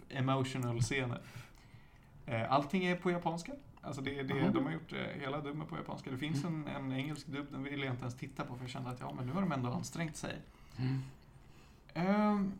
eh, 0.09 0.19
emotional 0.19 0.81
scener. 0.81 1.21
Eh, 2.25 2.51
allting 2.51 2.85
är 2.85 2.95
på 2.95 3.11
japanska. 3.11 3.51
Alltså 3.81 4.01
det, 4.01 4.23
det, 4.23 4.49
de 4.53 4.65
har 4.65 4.71
gjort 4.71 4.93
eh, 4.93 5.21
hela 5.21 5.41
dubben 5.41 5.67
på 5.67 5.77
japanska. 5.77 6.11
Det 6.11 6.17
finns 6.17 6.43
en, 6.43 6.67
en 6.67 6.91
engelsk 6.91 7.27
dubb, 7.27 7.47
den 7.51 7.63
vill 7.63 7.79
jag 7.83 7.93
inte 7.93 8.01
ens 8.01 8.17
titta 8.17 8.45
på 8.45 8.55
för 8.55 8.63
jag 8.63 8.69
kände 8.69 8.89
att 8.89 8.99
ja, 8.99 9.13
men 9.17 9.27
nu 9.27 9.33
har 9.33 9.41
de 9.41 9.51
ändå 9.51 9.69
ansträngt 9.69 10.17
sig. 10.17 10.35
Mm. 10.77 11.01
Ehm, 11.93 12.53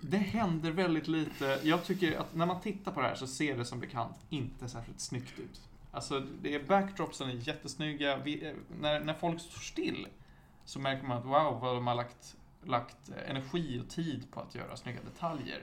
det 0.00 0.16
händer 0.16 0.70
väldigt 0.70 1.08
lite. 1.08 1.60
Jag 1.62 1.84
tycker 1.84 2.18
att 2.18 2.34
när 2.34 2.46
man 2.46 2.60
tittar 2.60 2.92
på 2.92 3.00
det 3.00 3.06
här 3.08 3.14
så 3.14 3.26
ser 3.26 3.56
det 3.56 3.64
som 3.64 3.80
bekant 3.80 4.16
inte 4.28 4.68
särskilt 4.68 5.00
snyggt 5.00 5.38
ut. 5.38 5.60
Alltså, 5.90 6.20
det 6.42 6.54
är 6.54 6.62
backdropsen 6.62 7.30
är 7.30 7.34
jättesnygga. 7.34 8.16
Vi, 8.16 8.46
eh, 8.46 8.52
när, 8.80 9.00
när 9.00 9.14
folk 9.14 9.40
står 9.40 9.60
still 9.60 10.06
så 10.64 10.78
märker 10.78 11.06
man 11.06 11.18
att 11.18 11.24
wow, 11.24 11.60
vad 11.60 11.74
de 11.74 11.86
har 11.86 11.94
lagt, 11.94 12.36
lagt 12.64 13.10
energi 13.26 13.80
och 13.80 13.90
tid 13.90 14.30
på 14.30 14.40
att 14.40 14.54
göra 14.54 14.76
snygga 14.76 15.00
detaljer. 15.02 15.62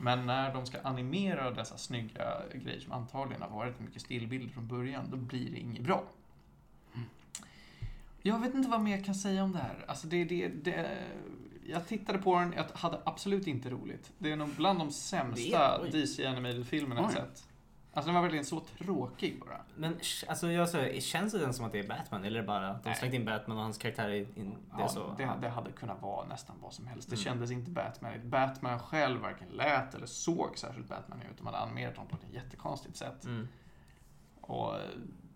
Men 0.00 0.26
när 0.26 0.54
de 0.54 0.66
ska 0.66 0.80
animera 0.80 1.50
dessa 1.50 1.76
snygga 1.76 2.42
grejer 2.54 2.80
som 2.80 2.92
antagligen 2.92 3.42
har 3.42 3.50
varit 3.50 3.80
mycket 3.80 4.02
stillbilder 4.02 4.52
från 4.52 4.68
början, 4.68 5.10
då 5.10 5.16
blir 5.16 5.50
det 5.50 5.58
inget 5.58 5.82
bra. 5.82 6.04
Jag 8.22 8.38
vet 8.38 8.54
inte 8.54 8.68
vad 8.68 8.80
mer 8.80 8.96
jag 8.96 9.04
kan 9.04 9.14
säga 9.14 9.44
om 9.44 9.52
det 9.52 9.58
här. 9.58 9.84
Alltså 9.88 10.06
det, 10.06 10.24
det, 10.24 10.48
det, 10.48 10.96
jag 11.66 11.86
tittade 11.86 12.18
på 12.18 12.38
den, 12.38 12.52
jag 12.56 12.64
hade 12.74 13.00
absolut 13.04 13.46
inte 13.46 13.70
roligt. 13.70 14.12
Det 14.18 14.32
är 14.32 14.36
nog 14.36 14.48
bland 14.56 14.78
de 14.78 14.90
sämsta. 14.90 15.84
DC 15.84 16.26
Animated-filmerna 16.26 17.00
jag 17.02 17.12
sett. 17.12 17.48
Alltså 17.94 18.06
den 18.08 18.14
var 18.14 18.22
verkligen 18.22 18.44
så 18.44 18.60
tråkig 18.60 19.40
bara. 19.40 19.60
Men 19.76 19.96
alltså, 20.28 20.50
jag 20.50 20.68
säger, 20.68 21.00
känns 21.00 21.32
det 21.32 21.38
den 21.38 21.54
som 21.54 21.64
att 21.64 21.72
det 21.72 21.78
är 21.78 21.88
Batman? 21.88 22.24
Eller 22.24 22.38
är 22.38 22.42
det 22.42 22.46
bara 22.46 22.68
att 22.68 22.84
de 22.84 22.94
slängt 22.94 23.14
in 23.14 23.24
Batman 23.24 23.56
och 23.56 23.62
hans 23.62 23.78
karaktär 23.78 24.08
i 24.08 24.18
in, 24.34 24.50
det 24.50 24.56
Ja, 24.78 24.88
så? 24.88 25.14
det, 25.18 25.30
det 25.40 25.48
hade 25.48 25.72
kunnat 25.72 26.02
vara 26.02 26.26
nästan 26.26 26.56
vad 26.62 26.72
som 26.72 26.86
helst. 26.86 27.10
Det 27.10 27.14
Mm. 27.16 27.24
kändes 27.24 27.50
inte 27.50 27.70
Batman. 27.70 28.12
Batman 28.30 28.78
själv 28.78 29.20
varken 29.20 29.48
lät 29.48 29.94
eller 29.94 30.06
såg 30.06 30.58
särskilt 30.58 30.88
Batman 30.88 31.18
ut. 31.22 31.38
De 31.38 31.46
hade 31.46 31.58
animerat 31.58 31.96
honom 31.96 32.10
på 32.10 32.16
ett 32.16 32.34
jättekonstigt 32.34 32.96
sätt. 32.96 33.24
Mm. 33.24 33.48
Och, 34.40 34.74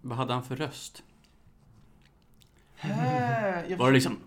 Vad 0.01 0.19
hade 0.19 0.33
han 0.33 0.43
för 0.45 0.57
röst? 0.57 1.03
Äh, 2.81 3.79
Var 3.79 3.87
det 3.87 3.93
liksom? 3.93 4.19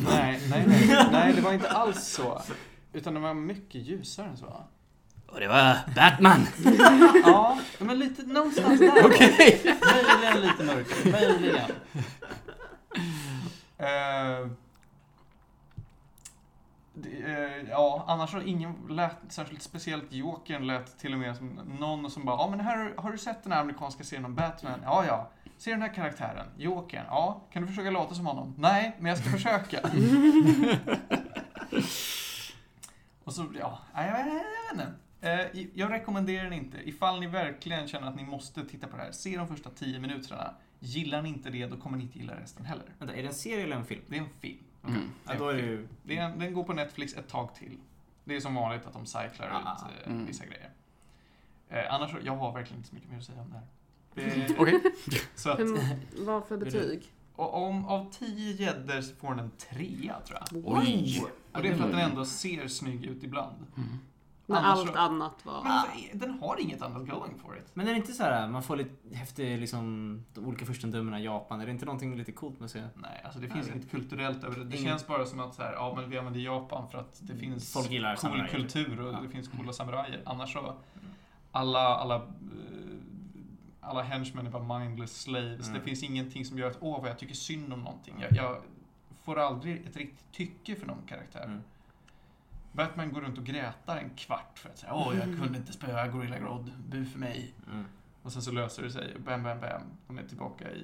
Nej, 0.00 0.40
nej, 0.50 0.64
nej, 0.68 1.06
nej, 1.12 1.32
det 1.32 1.40
var 1.40 1.52
inte 1.52 1.70
alls 1.70 2.06
så. 2.06 2.42
Utan 2.92 3.14
det 3.14 3.20
var 3.20 3.34
mycket 3.34 3.80
ljusare 3.80 4.26
än 4.26 4.36
så. 4.36 4.64
Och 5.26 5.40
det 5.40 5.48
var 5.48 5.76
Batman! 5.94 6.46
Ja, 7.24 7.58
men 7.78 7.98
lite 7.98 8.22
någonstans 8.22 8.80
där. 8.80 9.06
Okej! 9.06 9.60
Möjligen 9.64 10.40
lite 10.40 10.64
mörkare, 10.64 11.10
möjligen. 11.12 11.70
Eh, 13.78 14.50
ja, 17.70 18.04
annars 18.06 18.32
har 18.34 18.40
ingen 18.40 18.74
lät 18.90 19.16
särskilt 19.28 19.62
speciellt. 19.62 20.12
Jokern 20.12 20.66
lät 20.66 20.98
till 20.98 21.12
och 21.12 21.18
med 21.18 21.36
som 21.36 21.48
någon 21.80 22.10
som 22.10 22.24
bara, 22.24 22.36
ja 22.36 22.50
men 22.50 22.60
här, 22.60 22.94
har 22.96 23.12
du 23.12 23.18
sett 23.18 23.42
den 23.42 23.52
här 23.52 23.60
amerikanska 23.60 24.04
serien 24.04 24.24
om 24.24 24.34
Batman? 24.34 24.80
Ja, 24.84 25.04
ja. 25.06 25.30
Ser 25.56 25.70
den 25.70 25.82
här 25.82 25.94
karaktären? 25.94 26.46
Jokern? 26.56 27.04
Ja. 27.08 27.40
Kan 27.52 27.62
du 27.62 27.68
försöka 27.68 27.90
låta 27.90 28.14
som 28.14 28.26
honom? 28.26 28.54
Nej, 28.58 28.96
men 28.98 29.08
jag 29.08 29.18
ska 29.18 29.30
försöka. 29.30 29.80
Och 33.24 33.32
så, 33.34 33.46
ja, 33.58 33.78
nej, 33.94 34.08
jag 34.08 34.24
vet 34.24 34.26
jag 34.70 34.76
vet 34.76 34.86
inte. 34.86 34.92
Eh, 35.20 35.66
Jag 35.74 35.92
rekommenderar 35.92 36.44
den 36.44 36.52
inte. 36.52 36.88
Ifall 36.88 37.20
ni 37.20 37.26
verkligen 37.26 37.88
känner 37.88 38.08
att 38.08 38.16
ni 38.16 38.24
måste 38.24 38.64
titta 38.64 38.86
på 38.86 38.96
det 38.96 39.02
här, 39.02 39.12
se 39.12 39.36
de 39.36 39.48
första 39.48 39.70
tio 39.70 39.98
minuterna. 40.00 40.54
Gillar 40.80 41.22
ni 41.22 41.28
inte 41.28 41.50
det, 41.50 41.66
då 41.66 41.76
kommer 41.76 41.96
ni 41.98 42.04
inte 42.04 42.18
gilla 42.18 42.40
resten 42.40 42.64
heller. 42.66 42.84
Vänta, 42.98 43.14
är 43.14 43.22
det 43.22 43.28
en 43.28 43.34
serie 43.34 43.64
eller 43.64 43.76
en 43.76 43.84
film? 43.84 44.02
Det 44.06 44.16
är 44.16 44.20
en 44.20 44.28
film. 44.40 44.58
Mm. 44.88 45.10
Ja, 45.26 45.34
då 45.38 45.48
är 45.48 45.54
det 45.54 45.60
ju... 45.62 45.88
Det 46.02 46.16
är 46.18 46.22
en, 46.22 46.38
den 46.38 46.54
går 46.54 46.64
på 46.64 46.72
Netflix 46.72 47.14
ett 47.14 47.28
tag 47.28 47.54
till. 47.54 47.78
Det 48.24 48.36
är 48.36 48.40
som 48.40 48.54
vanligt 48.54 48.86
att 48.86 48.92
de 48.92 49.06
cyklar 49.06 49.50
Ah, 49.64 49.88
ut 49.88 50.06
eh, 50.06 50.12
mm. 50.12 50.26
vissa 50.26 50.44
grejer. 50.46 50.70
Eh, 51.68 51.94
annars, 51.94 52.10
jag 52.24 52.36
har 52.36 52.52
verkligen 52.52 52.76
inte 52.78 52.88
så 52.88 52.94
mycket 52.94 53.10
mer 53.10 53.18
att 53.18 53.24
säga 53.24 53.40
om 53.40 53.50
det 53.50 53.56
här. 53.56 54.54
Okej. 54.58 54.80
så 55.34 55.50
att, 55.50 55.58
Hur- 55.58 56.24
Vad 56.24 56.44
för 56.46 56.56
betyg? 56.56 57.12
och 57.36 57.62
om, 57.66 57.84
av 57.84 58.10
tio 58.12 58.52
gäddor 58.52 59.00
så 59.00 59.14
får 59.14 59.28
den 59.34 59.38
en 59.38 59.50
trea, 59.50 60.20
tror 60.20 60.38
jag. 60.50 60.62
Oj! 60.78 61.24
Och 61.52 61.62
det 61.62 61.68
är 61.68 61.74
för 61.76 61.84
att 61.84 61.90
den 61.90 62.00
ändå 62.00 62.24
ser 62.24 62.68
snygg 62.68 63.04
ut 63.04 63.22
ibland. 63.24 63.56
Mm. 63.76 63.88
När 64.50 64.56
Annars 64.56 64.78
allt 64.78 64.88
så- 64.92 64.98
annat 64.98 65.44
var... 65.46 65.62
Men 65.62 65.72
alltså, 65.72 65.96
den 66.14 66.30
har 66.38 66.60
inget 66.60 66.82
annat 66.82 67.08
going 67.08 67.38
for 67.38 67.58
it. 67.58 67.70
Men 67.74 67.86
är 67.86 67.90
det 67.90 67.96
inte 67.96 68.12
så 68.12 68.22
här, 68.22 68.48
man 68.48 68.62
får 68.62 68.76
lite 68.76 69.16
häftig, 69.16 69.58
liksom, 69.60 70.24
de 70.34 70.46
olika 70.46 70.66
furstendömena 70.66 71.20
i 71.20 71.24
Japan, 71.24 71.60
är 71.60 71.66
det 71.66 71.72
inte 71.72 71.84
någonting 71.84 72.16
lite 72.16 72.32
coolt 72.32 72.58
med 72.60 72.64
att 72.64 72.70
se? 72.70 72.82
Nej, 72.94 73.20
alltså 73.24 73.40
det 73.40 73.48
finns 73.48 73.66
Nej. 73.66 73.76
inget 73.76 73.90
kulturellt 73.90 74.44
över 74.44 74.56
det. 74.58 74.64
Det 74.64 74.76
Ingen- 74.76 74.88
känns 74.90 75.06
bara 75.06 75.26
som 75.26 75.40
att 75.40 75.54
så 75.54 75.62
här, 75.62 75.72
ja 75.72 75.92
men 75.96 76.10
vi 76.10 76.18
använder 76.18 76.40
Japan 76.40 76.90
för 76.90 76.98
att 76.98 77.18
det 77.22 77.36
finns 77.36 77.72
Folk 77.72 77.90
gillar 77.90 78.14
cool 78.14 78.20
samurajer. 78.20 78.48
kultur 78.48 79.00
och 79.00 79.12
Ja. 79.14 79.20
det 79.22 79.28
finns 79.28 79.48
coola 79.48 79.72
samurajer. 79.72 80.22
Annars 80.26 80.52
så, 80.52 80.74
alla, 81.52 81.80
alla, 81.80 82.14
eh, 82.16 82.22
alla 83.80 84.02
henchmen 84.02 84.46
är 84.46 84.50
bara 84.50 84.78
mindless 84.78 85.20
slaves. 85.22 85.68
Mm. 85.68 85.78
Det 85.78 85.84
finns 85.84 86.02
ingenting 86.02 86.44
som 86.44 86.58
gör 86.58 86.70
att, 86.70 86.78
åh 86.80 87.00
vad 87.00 87.10
jag 87.10 87.18
tycker 87.18 87.34
synd 87.34 87.72
om 87.72 87.80
någonting. 87.82 88.14
Jag, 88.20 88.32
jag 88.32 88.62
får 89.22 89.38
aldrig 89.38 89.86
ett 89.86 89.96
riktigt 89.96 90.32
tycke 90.32 90.76
för 90.76 90.86
någon 90.86 91.02
karaktär. 91.06 91.44
Mm. 91.44 91.60
Batman 92.78 93.12
går 93.12 93.20
runt 93.20 93.38
och 93.38 93.44
grätar 93.44 93.96
en 93.96 94.10
kvart 94.16 94.58
för 94.58 94.68
att 94.68 94.78
säga, 94.78 94.94
åh 94.94 95.14
jag 95.16 95.38
kunde 95.38 95.58
inte 95.58 95.72
spöa 95.72 96.08
Gorilla 96.08 96.38
Grodd, 96.38 96.72
bu 96.88 97.04
för 97.04 97.18
mig. 97.18 97.54
Mm. 97.72 97.84
Och 98.22 98.32
sen 98.32 98.42
så 98.42 98.52
löser 98.52 98.82
det 98.82 98.90
sig, 98.90 99.16
bam, 99.24 99.42
bam, 99.42 99.60
bam. 99.60 99.82
De 100.06 100.18
är 100.18 100.22
tillbaka 100.22 100.70
i, 100.70 100.78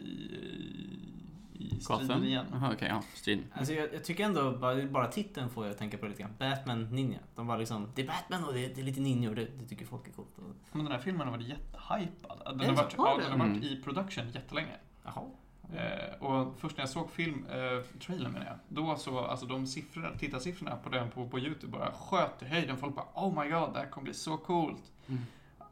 i, 1.52 1.64
i 1.76 1.80
striden 1.80 2.24
igen. 2.24 2.46
Jaha, 2.52 2.72
okej, 2.74 2.88
ja. 2.88 3.02
Striden. 3.14 3.44
Alltså 3.52 3.72
jag, 3.72 3.94
jag 3.94 4.04
tycker 4.04 4.24
ändå, 4.24 4.52
bara, 4.58 4.86
bara 4.86 5.06
titeln 5.06 5.50
får 5.50 5.64
jag 5.64 5.72
att 5.72 5.78
tänka 5.78 5.98
på 5.98 6.06
lite 6.06 6.22
grann. 6.22 6.32
Batman 6.38 6.84
Ninja. 6.84 7.18
De 7.34 7.46
var 7.46 7.58
liksom, 7.58 7.88
det 7.94 8.02
är 8.02 8.06
Batman 8.06 8.44
och 8.44 8.54
det, 8.54 8.64
är- 8.64 8.74
det 8.74 8.80
är 8.80 8.84
lite 8.84 9.00
ninjor, 9.00 9.34
det, 9.34 9.44
det 9.58 9.66
tycker 9.66 9.86
folk 9.86 10.08
är 10.08 10.12
coolt. 10.12 10.38
Och, 10.38 10.44
Men 10.76 10.84
den 10.84 10.92
här 10.92 10.98
filmen 11.00 11.26
har 11.26 11.36
varit 11.36 11.48
jättehypad. 11.48 12.58
Den 12.58 12.68
har 12.68 12.76
varit, 12.76 12.94
ja, 12.98 13.18
den 13.22 13.40
har 13.40 13.48
varit 13.48 13.64
i 13.64 13.82
production 13.82 14.28
jättelänge. 14.30 14.72
jaha. 15.04 15.24
Eh, 15.72 16.22
och 16.22 16.58
först 16.58 16.76
när 16.76 16.82
jag 16.82 16.88
såg 16.90 17.10
film, 17.10 17.46
eh, 17.46 17.98
trailern 18.00 18.32
menar 18.32 18.46
jag, 18.46 18.56
då 18.68 18.96
så, 18.96 19.18
alltså 19.18 19.46
de 19.46 19.66
siffrorna, 19.66 20.08
tittarsiffrorna 20.18 20.76
på 20.76 20.88
den 20.88 21.10
på, 21.10 21.28
på 21.28 21.38
YouTube 21.38 21.72
bara 21.72 21.92
sköt 21.92 22.42
i 22.42 22.44
höjden. 22.44 22.76
Folk 22.76 22.94
bara 22.94 23.06
oh 23.14 23.42
my 23.44 23.50
god, 23.50 23.72
det 23.72 23.78
här 23.78 23.86
kommer 23.86 24.04
bli 24.04 24.14
så 24.14 24.36
coolt. 24.36 24.92
Mm. 25.08 25.20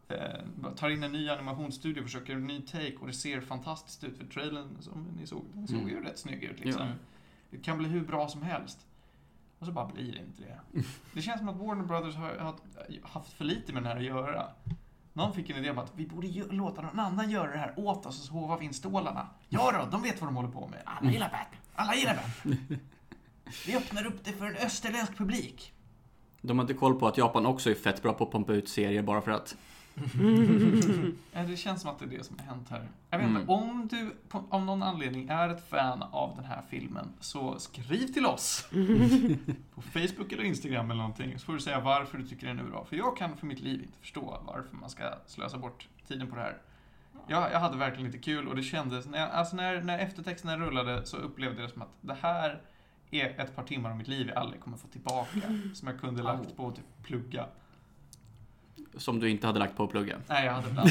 Eh, 0.08 0.72
tar 0.76 0.90
in 0.90 1.02
en 1.02 1.12
ny 1.12 1.28
animationsstudio, 1.28 2.02
försöker 2.02 2.32
en 2.34 2.46
ny 2.46 2.60
take 2.62 2.96
och 3.00 3.06
det 3.06 3.12
ser 3.12 3.40
fantastiskt 3.40 4.04
ut 4.04 4.18
för 4.18 4.26
trailern 4.26 4.76
som 4.80 5.06
ni 5.20 5.26
såg, 5.26 5.44
den 5.52 5.68
såg 5.68 5.76
Mm. 5.76 5.88
ju 5.88 6.04
rätt 6.04 6.18
snygg 6.18 6.44
ut 6.44 6.60
liksom. 6.60 6.86
Ja. 6.86 6.92
Det 7.50 7.58
kan 7.58 7.78
bli 7.78 7.88
hur 7.88 8.00
bra 8.04 8.28
som 8.28 8.42
helst. 8.42 8.86
Och 9.58 9.66
så 9.66 9.72
bara 9.72 9.86
blir 9.86 10.12
det 10.12 10.18
inte 10.18 10.42
det. 10.42 10.82
Det 11.14 11.22
känns 11.22 11.38
som 11.38 11.48
att 11.48 11.56
Warner 11.56 11.84
Brothers 11.84 12.14
har, 12.16 12.34
har 12.36 12.54
haft 13.02 13.32
för 13.32 13.44
lite 13.44 13.72
med 13.72 13.82
den 13.82 13.92
här 13.92 13.96
att 13.96 14.04
göra. 14.04 14.46
Någon 15.12 15.34
fick 15.34 15.50
en 15.50 15.56
idé 15.56 15.70
om 15.70 15.78
att 15.78 15.92
vi 15.96 16.06
borde 16.06 16.28
låta 16.50 16.82
någon 16.82 17.00
annan 17.00 17.30
göra 17.30 17.50
det 17.50 17.58
här 17.58 17.74
åt 17.76 18.06
oss 18.06 18.18
och 18.18 18.24
så 18.24 18.32
hovar 18.32 18.58
vi 18.58 18.64
in 18.64 18.74
stålarna. 18.74 19.28
Ja 19.48 19.72
då, 19.72 19.90
de 19.90 20.02
vet 20.02 20.20
vad 20.20 20.28
de 20.28 20.36
håller 20.36 20.48
på 20.48 20.68
med. 20.68 20.82
Alla 20.84 21.10
gillar 21.12 21.26
Batman. 21.28 21.60
Alla 21.74 21.94
gillar 21.94 22.14
Batman. 22.14 22.78
Vi 23.66 23.76
öppnar 23.76 24.06
upp 24.06 24.24
det 24.24 24.32
för 24.32 24.46
en 24.46 24.56
österländsk 24.56 25.16
publik. 25.16 25.72
De 26.40 26.58
har 26.58 26.64
inte 26.64 26.74
koll 26.74 27.00
på 27.00 27.08
att 27.08 27.18
Japan 27.18 27.46
också 27.46 27.70
är 27.70 27.74
fett 27.74 28.02
bra 28.02 28.12
på 28.12 28.24
att 28.24 28.32
pumpa 28.32 28.52
ut 28.52 28.68
serier 28.68 29.02
bara 29.02 29.20
för 29.20 29.30
att. 29.30 29.56
Eh, 31.32 31.46
Det 31.48 31.56
känns 31.56 31.80
som 31.80 31.90
att 31.90 31.98
det 31.98 32.04
är 32.04 32.08
det 32.08 32.24
som 32.24 32.38
har 32.38 32.46
hänt 32.46 32.68
här. 32.70 32.88
Jag 33.10 33.18
vet 33.18 33.26
Mm. 33.28 33.40
inte, 33.40 33.52
om 33.52 33.88
du 33.90 34.10
på, 34.28 34.44
av 34.50 34.64
någon 34.64 34.82
anledning 34.82 35.28
är 35.28 35.48
ett 35.48 35.68
fan 35.68 36.02
av 36.02 36.36
den 36.36 36.44
här 36.44 36.62
filmen 36.70 37.08
så 37.20 37.58
skriv 37.58 38.06
till 38.06 38.26
oss. 38.26 38.68
på 39.74 39.82
Facebook 39.82 40.32
eller 40.32 40.42
Instagram 40.44 40.90
eller 40.90 40.98
någonting. 41.02 41.38
Så 41.38 41.44
får 41.46 41.52
du 41.52 41.60
säga 41.60 41.80
varför 41.80 42.18
du 42.18 42.26
tycker 42.28 42.46
den 42.46 42.58
är 42.58 42.64
bra. 42.64 42.84
För 42.84 42.96
jag 42.96 43.16
kan 43.16 43.36
för 43.36 43.46
mitt 43.46 43.60
liv 43.60 43.82
inte 43.82 43.98
förstå 43.98 44.38
varför 44.46 44.76
man 44.76 44.90
ska 44.90 45.02
slösa 45.26 45.58
bort 45.58 45.88
tiden 46.08 46.30
på 46.30 46.36
det 46.36 46.42
här. 46.42 46.56
Jag, 47.28 47.52
jag 47.52 47.60
hade 47.60 47.76
verkligen 47.76 48.06
lite 48.06 48.18
kul 48.18 48.48
och 48.48 48.56
det 48.56 48.62
kändes, 48.62 49.06
när, 49.06 49.18
jag, 49.18 49.30
alltså 49.30 49.56
när, 49.56 49.82
när 49.82 49.98
eftertexterna 49.98 50.56
rullade 50.56 51.06
så 51.06 51.16
upplevde 51.16 51.60
jag 51.60 51.68
det 51.68 51.72
som 51.72 51.82
att 51.82 51.92
det 52.00 52.16
här 52.22 52.60
är 53.10 53.40
ett 53.40 53.56
par 53.56 53.62
timmar 53.62 53.90
av 53.90 53.96
mitt 53.96 54.08
liv 54.08 54.28
jag 54.28 54.36
aldrig 54.36 54.60
kommer 54.60 54.76
få 54.76 54.88
tillbaka. 54.88 55.40
Som 55.74 55.88
jag 55.88 56.00
kunde 56.00 56.22
lagt 56.22 56.56
på 56.56 56.68
att 56.68 56.76
typ 56.76 56.84
plugga. 57.02 57.46
Som 58.96 59.20
du 59.20 59.30
inte 59.30 59.46
hade 59.46 59.58
lagt 59.58 59.76
på 59.76 59.84
att 59.84 59.90
plugga. 59.90 60.16
Nej, 60.28 60.46
jag 60.46 60.52
hade 60.52 60.70
bland 60.70 60.90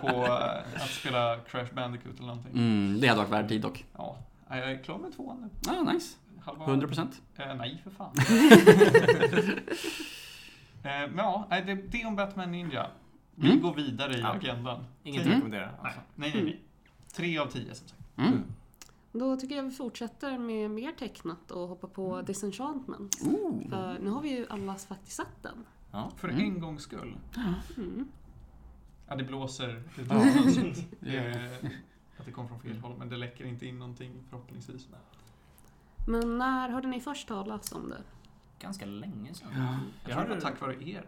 på, 0.00 0.08
på 0.08 0.24
eh, 0.26 0.82
att 0.82 0.90
spela 0.90 1.36
Crash 1.36 1.74
Bandicoot 1.74 2.14
eller 2.16 2.26
någonting. 2.26 2.52
Mm, 2.52 3.00
det 3.00 3.06
hade 3.08 3.20
varit 3.20 3.32
värd 3.32 3.48
tid 3.48 3.60
dock. 3.62 3.84
Ja, 3.96 4.18
jag 4.48 4.70
är 4.72 4.82
klar 4.82 4.98
med 4.98 5.16
tvåan 5.16 5.40
nu. 5.40 5.70
Ah, 5.72 5.82
nice. 5.92 6.16
Halva... 6.44 6.66
100%. 6.66 7.06
Eh, 7.36 7.54
nej, 7.54 7.80
för 7.84 7.90
fan. 7.90 8.12
eh, 10.82 11.10
men 11.10 11.16
ja, 11.18 11.46
det, 11.50 11.74
det 11.74 12.04
om 12.04 12.16
Batman 12.16 12.52
Ninja. 12.52 12.86
Vi 13.34 13.48
Mm. 13.50 13.62
går 13.62 13.74
vidare 13.74 14.14
i 14.14 14.20
Ja. 14.20 14.28
agendan. 14.28 14.84
Inget 15.02 15.20
att 15.22 15.26
rekommendera. 15.28 15.66
Nej, 15.66 15.74
Alltså. 15.82 16.00
nej, 16.14 16.30
nej, 16.34 16.44
nej. 16.44 16.60
Tre 17.16 17.38
av 17.38 17.46
tio 17.46 17.74
som 17.74 17.88
sagt. 17.88 18.02
Mm. 18.18 18.42
Då 19.12 19.36
tycker 19.36 19.56
jag 19.56 19.62
vi 19.62 19.70
fortsätter 19.70 20.38
med 20.38 20.70
mer 20.70 20.92
tecknat 20.92 21.50
och 21.50 21.68
hoppar 21.68 21.88
på 21.88 22.22
Disenchantment. 22.22 23.16
Ooh. 23.24 23.70
För 23.70 23.98
nu 24.02 24.10
har 24.10 24.20
vi 24.22 24.28
ju 24.30 24.46
alla 24.50 24.74
faktiskt 24.74 25.16
sett 25.16 25.42
den. 25.42 25.64
Ja. 25.90 26.10
För 26.16 26.28
Mm. 26.28 26.40
en 26.44 26.60
gångs 26.60 26.82
skull. 26.82 27.16
Mm. 27.76 28.08
Ja, 29.08 29.16
det 29.16 29.24
blåser. 29.24 29.82
Det. 29.96 30.02
Det 31.00 31.16
är, 31.16 31.54
att 32.18 32.24
det 32.26 32.32
kom 32.32 32.48
från 32.48 32.60
fel 32.60 32.78
håll, 32.78 32.96
men 32.98 33.08
det 33.08 33.16
läcker 33.16 33.44
inte 33.44 33.66
in 33.66 33.78
någonting 33.78 34.22
förhoppningsvis. 34.30 34.88
Men 36.08 36.38
när 36.38 36.68
hörde 36.68 36.88
ni 36.88 37.00
först 37.00 37.28
talas 37.28 37.72
om 37.72 37.88
det? 37.88 38.02
Ganska 38.60 38.86
länge 38.86 39.34
sedan. 39.34 39.48
Ja. 39.56 39.62
Jag 39.62 40.12
tror 40.12 40.14
det 40.14 40.14
var 40.14 40.28
hörde- 40.28 40.40
tack 40.40 40.60
vare 40.60 40.88
er. 40.90 41.04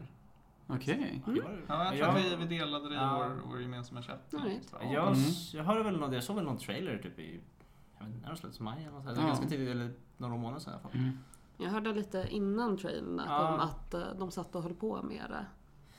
Okej. 0.67 1.23
Mm. 1.27 1.41
Ja, 1.69 1.95
jag 1.95 1.97
tror 1.97 2.09
att 2.19 2.25
vi, 2.25 2.37
vi 2.37 2.59
delade 2.59 2.89
det 2.89 2.95
i 2.95 2.99
Ja. 2.99 3.17
vår, 3.45 3.51
vår 3.51 3.61
gemensamma 3.63 4.03
chatt. 4.03 4.29
Right. 4.45 4.73
Jag, 4.73 5.09
Mm. 5.09 5.19
jag 5.53 5.65
hörde 5.65 5.83
väl 5.83 5.99
någon, 6.01 6.13
jag 6.13 6.25
såg 6.25 6.37
väl 6.37 6.45
någon 6.45 6.59
trailer 6.59 6.99
typ 6.99 7.19
i, 7.19 7.41
jag 7.99 8.07
vet 8.07 8.15
inte, 8.15 8.27
när 8.27 8.31
det 8.35 8.41
slutet 8.41 8.61
maj 8.61 8.83
eller 8.83 8.93
något 8.93 9.05
sånt. 9.05 9.19
Ja. 9.19 9.27
Ganska 9.27 9.47
tidigt, 9.49 9.69
eller 9.69 9.93
några 10.17 10.37
månader 10.37 10.61
sedan 10.61 10.73
i 10.73 10.75
alla 10.75 10.83
fall. 10.89 11.01
Mm. 11.01 11.19
Jag 11.59 11.71
hörde 11.71 11.93
lite 11.93 12.27
innan 12.31 12.77
trailern 12.79 13.23
Ja. 13.27 13.49
om 13.55 13.61
att 13.61 13.95
de 14.19 14.31
satt 14.31 14.55
och 14.55 14.63
höll 14.63 14.75
på 14.75 15.03
med 15.03 15.25
det. 15.31 15.47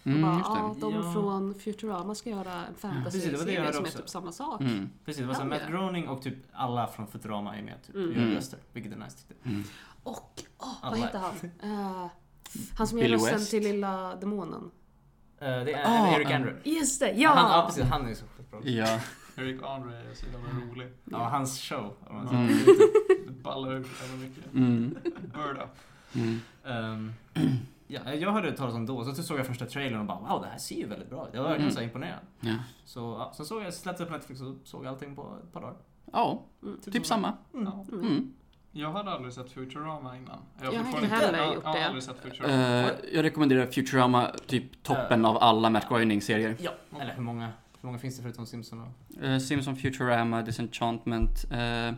Mm, 0.10 0.22
bara, 0.22 0.42
ja, 0.46 0.72
det. 0.76 0.82
de 0.82 0.94
Ja. 0.94 1.14
från 1.14 1.54
Futurama 1.56 2.16
ska 2.16 2.30
göra 2.30 2.66
en 2.66 2.76
fantasy-serie 2.76 3.60
hörde 3.60 3.74
som 3.74 3.84
är 3.84 3.88
också. 3.88 3.98
typ 3.98 4.10
samma 4.10 4.32
sak. 4.32 4.62
Mm. 4.62 4.90
Precis, 5.06 5.22
det 5.22 5.28
var 5.28 5.34
så 5.34 5.42
Ja, 5.42 5.46
Matt 5.46 5.62
ja. 5.66 5.70
Groening 5.72 6.08
och 6.08 6.22
typ 6.22 6.36
alla 6.54 6.88
från 6.88 7.08
Futurama 7.08 7.56
är 7.58 7.62
med 7.64 7.84
typ, 7.86 7.96
Mm. 7.96 8.08
och 8.10 8.14
gör 8.16 8.22
Mm. 8.24 8.36
röster, 8.36 8.60
vilket 8.74 8.94
är 8.94 8.98
nice 8.98 9.18
tyckte. 9.28 9.50
Mm. 9.50 9.64
Och, 10.04 10.42
Alla. 10.58 10.92
vad 10.92 11.00
heter 11.00 11.20
han? 11.20 11.34
Eh, 11.72 12.08
han 12.78 12.88
som 12.88 12.98
gör 12.98 13.06
Billy 13.06 13.16
rösten 13.16 13.38
West. 13.40 13.52
till 13.52 13.64
lilla 13.64 14.16
demonen. 14.16 14.72
Eh, 15.40 15.48
det 15.48 15.74
är 15.74 15.86
Ah, 15.88 16.16
Eric 16.16 16.28
um, 16.30 16.36
Andre. 16.36 16.56
Just 16.64 17.00
det, 17.00 17.12
ja! 17.12 17.30
Han, 17.36 17.52
ja 17.60 17.66
precis, 17.68 17.84
han 17.84 18.10
är 18.10 18.14
så 18.14 18.26
sjukt 18.38 18.52
bra. 18.52 18.60
Ja. 18.64 19.00
Eric 19.36 19.62
Andre 19.64 19.98
är 19.98 20.14
så 20.14 20.26
jävla 20.26 20.50
rolig. 20.72 20.94
Ja, 21.06 21.18
hans 21.30 21.60
show. 21.62 21.94
om 22.10 22.16
man 22.16 22.28
Mm. 22.28 22.48
säger. 22.48 22.66
Ballar 23.44 23.72
ur 23.74 23.84
så 23.84 24.16
mycket. 24.18 24.54
Mm. 24.54 24.98
Bird 25.22 25.58
up. 25.64 25.78
Mm. 26.16 26.40
Ehm, 26.66 27.14
ja, 27.88 28.14
jag 28.14 28.32
hörde 28.32 28.52
talas 28.52 28.76
om 28.76 28.86
då, 28.86 29.06
så 29.06 29.24
såg 29.24 29.40
jag 29.40 29.48
första 29.48 29.66
trailern 29.66 30.00
och 30.00 30.06
bara 30.06 30.20
wow, 30.20 30.42
det 30.42 30.48
här 30.48 30.58
ser 30.58 30.76
ju 30.76 30.88
väldigt 30.88 31.10
bra 31.10 31.28
ut. 31.28 31.34
Jag 31.34 31.42
var 31.42 31.50
verkligen 31.50 31.72
Mm. 31.72 31.76
så 31.78 31.82
imponerad. 31.84 32.20
Ja. 32.40 32.56
Så 32.86 33.00
ja, 33.00 33.34
sen 33.38 33.46
såg 33.46 33.64
jag, 33.64 33.74
släppte 33.74 34.06
på 34.06 34.12
Netflix 34.14 34.42
och 34.42 34.56
såg 34.64 34.88
allting 34.88 35.16
på 35.16 35.38
ett 35.44 35.54
par 35.54 35.62
dagar. 35.62 35.76
Ja, 36.12 36.44
Mm. 36.64 36.80
typ 36.82 37.06
samma. 37.06 37.34
Mm. 37.54 37.66
Ja. 37.66 37.86
Mm. 37.92 38.34
Jag 38.72 38.92
hade 38.92 39.12
aldrig 39.12 39.34
sett 39.34 39.52
Futurama 39.52 40.18
innan. 40.18 40.38
Jag 40.62 40.66
har 40.66 40.72
fortfarande 40.74 41.04
inte 41.04 41.16
heller 41.16 41.38
jag, 41.38 41.56
gjort 41.56 41.64
jag 41.64 41.72
har 41.72 41.80
det. 41.80 41.86
aldrig 41.86 42.04
sett 42.04 42.18
Futurama. 42.20 42.54
Eh, 42.54 42.92
jag 43.14 43.24
rekommenderar 43.24 43.66
Futurama, 43.66 44.32
typ 44.48 44.84
toppen 44.84 45.26
av 45.26 45.38
alla 45.38 45.70
Matt 45.70 45.90
Groening-serier. 45.90 46.56
Ja, 46.60 46.72
eller 47.02 47.14
hur 47.14 47.24
många, 47.24 47.46
hur 47.82 47.88
många 47.88 48.00
finns 48.00 48.18
det 48.18 48.24
förutom 48.24 48.46
Simpson? 48.46 48.82
Och... 48.82 49.24
Uh, 49.24 49.38
Simpson 49.40 49.76
Futurama, 49.76 50.42
Disenchantment. 50.42 51.46
eh, 51.52 51.94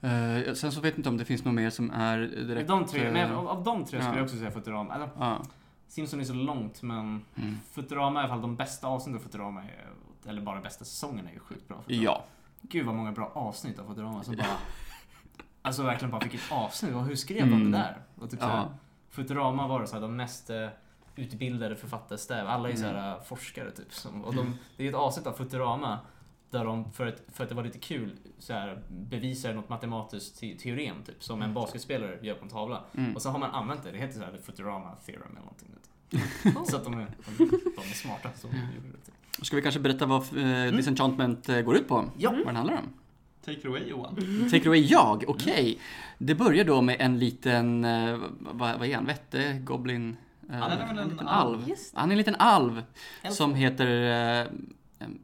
eh, 0.00 0.54
sen 0.54 0.72
så 0.72 0.80
vet 0.80 0.92
jag 0.92 0.98
inte 0.98 1.08
om 1.08 1.16
det 1.16 1.24
finns 1.24 1.44
något 1.44 1.54
mer 1.54 1.70
som 1.70 1.90
är 1.90 2.18
direkt... 2.18 2.68
De 2.68 2.86
tre, 2.86 3.06
eh, 3.06 3.12
men 3.12 3.32
av, 3.32 3.48
av 3.48 3.64
de 3.64 3.84
tre 3.84 3.86
skulle 4.00 4.04
ja. 4.04 4.16
jag 4.16 4.24
också 4.24 4.36
säga 4.36 4.50
Futurama. 4.50 4.94
Alltså, 4.94 5.10
ja. 5.18 5.42
Simpson 5.88 6.20
är 6.20 6.24
så 6.24 6.32
långt, 6.34 6.82
men 6.82 7.24
Mm. 7.36 7.58
Futurama 7.72 8.20
i 8.20 8.22
alla 8.22 8.28
fall, 8.32 8.40
de 8.42 8.56
bästa 8.56 8.86
avsnitten 8.86 9.20
av 9.20 9.22
Futurama 9.24 9.62
är, 9.62 9.86
eller 10.30 10.42
bara 10.42 10.60
bästa 10.60 10.84
säsongen 10.84 11.26
är 11.28 11.32
ju 11.32 11.38
sjukt 11.38 11.68
bra. 11.68 11.76
Futurama. 11.82 12.02
ja. 12.04 12.24
Gud 12.62 12.86
vad 12.86 12.94
många 12.94 13.12
bra 13.12 13.30
avsnitt 13.34 13.78
av 13.78 13.84
Futurama 13.84 14.22
som 14.22 14.36
bara... 14.36 14.46
Alltså 15.62 15.82
verkligen 15.82 16.10
bara, 16.10 16.20
vilket 16.20 16.52
avsnitt, 16.52 16.94
hur 16.94 17.16
skrev 17.16 17.40
de 17.50 17.52
Mm. 17.52 17.70
det 17.72 17.78
där? 17.78 17.96
Och 18.18 18.30
typ 18.30 18.40
ja. 18.42 18.68
Futurama 19.10 19.66
var 19.68 19.80
det 19.80 19.86
så 19.86 19.94
här, 19.94 20.00
de 20.02 20.16
mest 20.16 20.50
eh, 20.50 20.68
utbildade 21.16 21.76
författarstäv. 21.76 22.48
Alla 22.48 22.70
är 22.70 22.76
Mm. 22.76 22.94
här, 22.94 23.12
eh, 23.16 23.22
forskare 23.22 23.70
typ. 23.70 23.92
Som, 23.94 24.24
och 24.24 24.34
de, 24.34 24.58
det 24.76 24.84
är 24.84 24.88
ett 24.88 24.94
avsnitt 24.94 25.26
av 25.26 25.32
Futurama 25.32 25.98
där 26.50 26.64
de, 26.64 26.92
för 26.92 27.06
att, 27.06 27.22
för 27.32 27.42
att 27.44 27.48
det 27.48 27.54
var 27.54 27.64
lite 27.64 27.78
kul, 27.78 28.12
så 28.38 28.52
här, 28.52 28.82
bevisar 28.88 29.54
något 29.54 29.68
matematiskt 29.68 30.40
te 30.40 30.54
teorem 30.58 30.96
typ. 31.06 31.22
Som 31.22 31.42
en 31.42 31.54
basketspelare 31.54 32.18
gör 32.22 32.34
på 32.34 32.44
en 32.44 32.50
tavla. 32.50 32.84
Mm. 32.96 33.14
Och 33.16 33.22
så 33.22 33.30
har 33.30 33.38
man 33.38 33.50
använt 33.50 33.82
det, 33.82 33.90
det 33.90 33.98
heter 33.98 34.18
så 34.18 34.24
här, 34.24 34.32
the 34.32 34.38
Futurama 34.38 34.94
theorem 35.06 35.28
eller 35.30 35.40
någonting. 35.40 35.68
Oh. 36.44 36.64
Så 36.64 36.76
att 36.76 36.84
de 36.84 36.94
är, 36.94 37.06
de, 37.38 37.44
de 37.48 37.80
är 37.90 37.94
smarta. 37.94 38.28
Så. 38.34 38.48
Typ. 38.48 39.44
Ska 39.44 39.56
vi 39.56 39.62
kanske 39.62 39.80
berätta 39.80 40.06
vad 40.06 40.36
uh, 40.36 40.72
Disenchantment 40.72 41.48
eh, 41.48 41.60
går 41.60 41.76
ut 41.76 41.88
på? 41.88 42.04
Ja. 42.18 42.30
Vad 42.30 42.46
den 42.46 42.56
handlar 42.56 42.74
om? 42.74 42.88
Take 43.44 43.58
it 43.58 43.66
away 43.66 43.88
Johan. 43.88 44.14
Take 44.44 44.56
it 44.56 44.66
away 44.66 44.80
jag, 44.80 45.24
okej. 45.28 45.78
Det 46.18 46.34
börjar 46.34 46.64
då 46.64 46.82
med 46.82 46.96
en 46.98 47.18
liten, 47.18 47.84
eh, 47.84 48.18
vad, 48.38 48.78
vad 48.78 48.88
är 48.88 48.94
han, 48.94 49.06
vätte, 49.06 49.60
goblin? 49.64 50.16
eh, 50.50 50.56
Han 50.56 50.70
är 50.72 50.86
väl 50.86 50.98
en 50.98 51.08
liten 51.08 51.28
alv. 51.28 51.60
alv. 51.60 51.74
Han 51.94 52.08
är 52.08 52.12
en 52.12 52.18
liten 52.18 52.36
alv 52.38 52.82
Elfo. 53.22 53.34
som 53.34 53.54
heter 53.54 53.86
uh, 54.46 54.52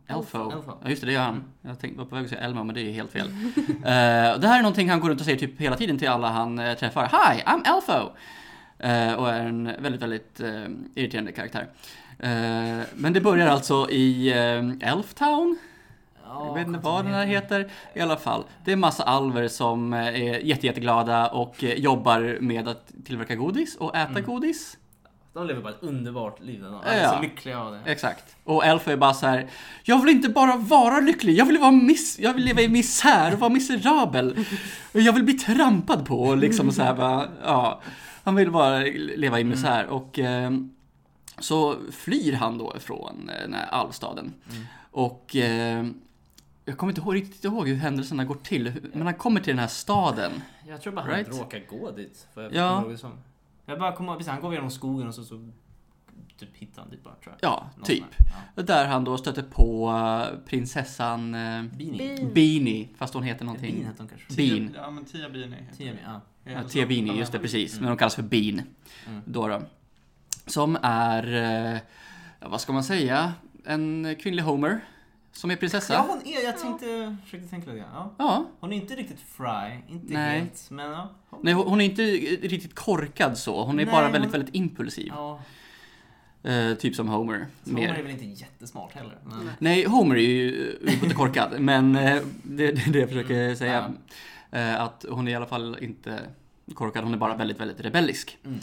Elfo. 0.07 0.51
Elfo. 0.51 0.73
Ja 0.83 0.89
just 0.91 1.01
det, 1.03 1.07
det 1.07 1.13
gör 1.13 1.23
han. 1.23 1.45
Jag 1.63 1.79
tänkte, 1.81 1.99
var 1.99 2.07
på 2.07 2.15
väg 2.15 2.25
att 2.25 2.31
säga 2.31 2.41
Elmo, 2.41 2.65
men 2.65 2.75
det 2.75 2.81
är 2.81 2.93
helt 2.93 3.11
fel. 3.13 3.27
Eh, 3.69 4.39
det 4.41 4.47
här 4.49 4.59
är 4.59 4.63
någonting 4.63 4.91
han 4.91 5.01
går 5.01 5.09
runt 5.09 5.21
och 5.21 5.25
säger 5.27 5.39
typ 5.39 5.61
hela 5.61 5.77
tiden 5.77 5.99
till 5.99 6.09
alla 6.09 6.29
han 6.31 6.59
eh, 6.59 6.75
träffar. 6.75 7.05
Hi, 7.05 7.43
I'm 7.43 7.75
Elfo! 7.77 8.11
Eh, 8.79 9.13
och 9.15 9.31
är 9.33 9.41
en 9.41 9.65
väldigt, 9.83 10.03
väldigt 10.03 10.41
irriterande 10.95 11.33
karaktär. 11.33 11.67
Men 12.95 13.13
det 13.13 13.21
börjar 13.21 13.47
alltså 13.49 13.91
i 13.91 14.35
uh, 14.35 14.89
Elftown. 14.93 15.59
Ja, 16.25 16.47
Jag 16.47 16.55
vet 16.55 16.67
inte 16.67 16.79
vad 16.79 17.05
den 17.05 17.15
här 17.15 17.27
heter. 17.27 17.71
I 17.95 18.01
alla 18.01 18.17
fall, 18.17 18.45
det 18.65 18.73
är 18.73 18.77
massa 18.77 19.03
alver 19.05 19.49
som 19.49 19.93
är 19.93 20.13
jätte, 20.13 20.67
jätteglada 20.67 21.29
och 21.29 21.63
jobbar 21.63 22.39
med 22.41 22.69
att 22.69 22.93
tillverka 23.05 23.35
godis 23.35 23.77
och 23.77 23.97
äta 23.97 24.11
Mm. 24.11 24.25
godis. 24.25 24.79
De 25.37 25.47
lever 25.47 25.63
bara 25.63 25.73
ett 25.73 25.83
underbart 25.83 26.41
liv. 26.41 26.61
De 26.63 26.73
Ja. 26.73 26.83
är 26.83 27.17
så 27.17 27.21
lyckliga 27.23 27.61
av 27.61 27.73
det. 27.73 27.81
Exakt. 27.93 28.37
Och 28.45 28.65
Elf 28.65 28.89
är 28.89 28.97
bara 28.97 29.15
så 29.15 29.27
här. 29.27 29.47
Jag 29.85 30.03
vill 30.05 30.15
inte 30.17 30.29
bara 30.29 30.57
vara 30.57 31.01
lycklig, 31.01 31.35
jag 31.35 31.47
vill, 31.47 31.59
vara 31.59 31.71
miss 31.71 32.19
jag 32.19 32.35
vill 32.35 32.45
leva 32.45 32.61
i 32.61 32.69
misär 32.69 33.33
och 33.33 33.39
vara 33.41 33.51
miserabel. 33.51 34.45
Och 34.95 35.01
jag 35.01 35.13
vill 35.13 35.25
bli 35.25 35.35
trampad 35.35 36.07
på 36.07 36.21
och 36.23 36.37
liksom 36.37 36.73
så 36.73 36.83
här 36.83 36.95
bara, 36.95 37.29
ja. 37.45 37.81
Han 38.25 38.35
vill 38.35 38.51
bara 38.51 38.79
leva 38.95 39.41
i 39.41 39.45
misär 39.45 39.87
och 39.87 40.19
eh, 40.19 40.51
så 41.39 41.77
flyr 41.93 42.33
han 42.33 42.59
då 42.59 42.75
från 42.81 43.31
eh, 43.31 43.41
den 43.43 43.55
här 43.55 43.67
alvstaden. 43.67 44.35
Mm. 44.51 44.63
Och 44.91 45.37
eh, 45.37 45.87
jag 46.65 46.79
kommer 46.79 46.91
inte 46.91 47.01
ihåg, 47.01 47.15
riktigt 47.15 47.45
ihåg 47.45 47.69
hur 47.69 47.77
händelserna 47.77 48.25
går 48.25 48.35
till, 48.35 48.73
men 48.93 49.03
han 49.07 49.15
kommer 49.15 49.41
till 49.41 49.53
den 49.53 49.59
här 49.61 49.67
staden. 49.69 50.33
Jag 50.69 50.83
tror 50.83 50.93
bara 50.93 51.07
Right. 51.07 51.29
han 51.29 51.39
råkar 51.39 51.61
gå 51.71 51.91
dit. 51.91 52.27
För 52.35 52.43
jag 52.43 52.53
Ja. 52.55 52.85
det 52.89 52.99
som. 52.99 53.13
Jag 53.67 53.79
bara 53.79 53.93
kommer 53.93 54.13
ihåg, 54.13 54.19
precis, 54.19 54.33
han 54.33 54.41
går 54.41 54.55
genom 54.55 54.71
skogen 54.71 55.09
och 55.09 55.15
så, 55.15 55.25
så 55.25 55.49
typ 56.39 56.57
hittar 56.57 56.83
han 56.83 56.91
dit 56.91 57.05
bara 57.05 57.15
tror 57.15 57.35
jag. 57.41 57.51
Ja, 57.51 57.71
Någon 57.77 57.85
typ. 57.85 58.05
här. 58.57 58.63
Där 58.65 58.87
han 58.87 59.05
då 59.05 59.17
stöter 59.19 59.43
på 59.43 59.91
eh, 59.91 60.39
prinsessan 60.49 61.35
eh, 61.35 61.41
Ja. 61.41 61.63
Beanie. 61.79 62.17
Bean. 62.17 62.35
Beanie, 62.35 62.89
fast 62.97 63.15
hon 63.15 63.23
heter 63.23 63.39
Bean 63.39 63.47
någonting. 63.47 63.85
hette 63.85 64.03
hon 64.03 64.09
kanske. 64.09 64.35
Bean. 64.37 64.71
Ja 64.75 64.91
men 64.91 65.05
Tia 65.05 65.29
Beanie 65.29 65.57
heter 65.61 65.77
Tia. 65.77 65.93
Bean, 65.95 66.21
ja. 66.45 66.53
Ja, 66.53 66.69
Tia 66.69 66.87
Beanie, 66.87 67.15
just 67.19 67.33
det, 67.33 67.39
precis. 67.39 67.73
Mm. 67.73 67.83
Men 67.85 67.91
de 67.91 67.99
kallas 67.99 68.15
för 68.15 68.23
Bean. 68.23 68.63
Mm. 69.09 69.23
Då 69.27 69.49
då. 69.49 69.63
Som 70.47 70.79
är, 70.83 71.35
eh, 71.35 71.81
ja, 72.41 72.49
vad 72.49 72.61
ska 72.61 72.73
man 72.73 72.85
säga, 72.85 73.33
en 73.65 74.17
kvinnlig 74.21 74.43
Homer. 74.43 74.81
Som 75.37 75.51
är 75.51 75.57
prinsessa. 75.57 75.95
Ja, 75.95 76.07
hon 76.09 76.33
är, 76.35 76.45
jag 76.45 76.59
tänkte, 76.59 77.17
försökte 77.25 77.49
tänka 77.49 77.67
lite 77.71 77.79
grann. 77.79 77.91
Ja. 77.95 78.15
Ja. 78.19 78.47
Hon 78.61 78.73
är 78.73 78.77
inte 78.77 78.95
riktigt 78.95 79.21
fry, 79.21 79.81
inte 79.89 80.13
Nej. 80.15 80.39
helt, 80.41 80.71
men 80.71 80.91
ja. 80.91 81.11
Hon, 81.31 81.41
Nej, 81.43 81.55
hon 81.55 81.81
är 81.81 81.85
inte 81.85 82.03
riktigt 82.49 82.75
korkad 82.75 83.39
så. 83.39 83.65
Hon 83.65 83.71
är 83.81 83.85
Nej, 83.85 83.93
bara 83.95 84.03
väldigt, 84.03 84.23
hon- 84.23 84.31
väldigt 84.33 84.55
impulsiv. 84.55 85.07
Ja, 85.09 85.41
Eh, 86.43 86.75
typ 86.75 86.95
som 86.95 87.09
Homer. 87.09 87.47
så 87.65 87.71
hon 87.71 87.79
är 87.83 88.03
väl 88.03 88.11
inte 88.13 88.25
jättesmart 88.25 88.93
heller. 88.93 89.19
Men, 89.25 89.51
Nej, 89.59 89.85
Homer 89.85 90.17
är 90.17 90.21
ju 90.21 90.77
inte 91.03 91.15
korkad, 91.15 91.55
men 91.61 91.97
eh, 91.97 92.23
det, 92.43 92.73
det 92.73 92.83
är 92.87 92.93
det 92.93 92.99
jag 92.99 93.09
försöker 93.09 93.55
säga. 93.55 93.93
Eh, 94.51 94.81
Att 94.81 95.05
hon 95.09 95.29
är 95.29 95.33
i 95.33 95.35
alla 95.35 95.47
fall 95.47 95.77
inte 95.81 96.21
korkad, 96.75 97.05
hon 97.05 97.15
är 97.15 97.19
bara 97.19 97.37
väldigt, 97.37 97.61
väldigt 97.61 97.81
rebellisk. 97.81 98.39
Mm. 98.45 98.59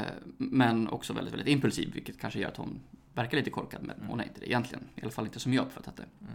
Eh, 0.00 0.06
Men 0.38 0.88
också 0.88 1.12
väldigt, 1.12 1.32
väldigt 1.34 1.48
impulsiv, 1.48 1.92
vilket 1.94 2.20
kanske 2.20 2.38
gör 2.40 2.48
att 2.48 2.56
hon 2.56 2.80
verkar 3.18 3.36
lite 3.36 3.50
korkad, 3.50 3.82
men 3.82 3.96
Mm. 3.96 4.08
hon 4.08 4.20
är 4.20 4.24
inte 4.24 4.40
det 4.40 4.46
egentligen. 4.48 4.84
I 4.94 5.02
alla 5.02 5.10
fall 5.10 5.24
inte 5.24 5.40
som 5.40 5.54
jag 5.54 5.62
uppfattat 5.66 5.96
det. 5.96 6.02
Mm. 6.20 6.32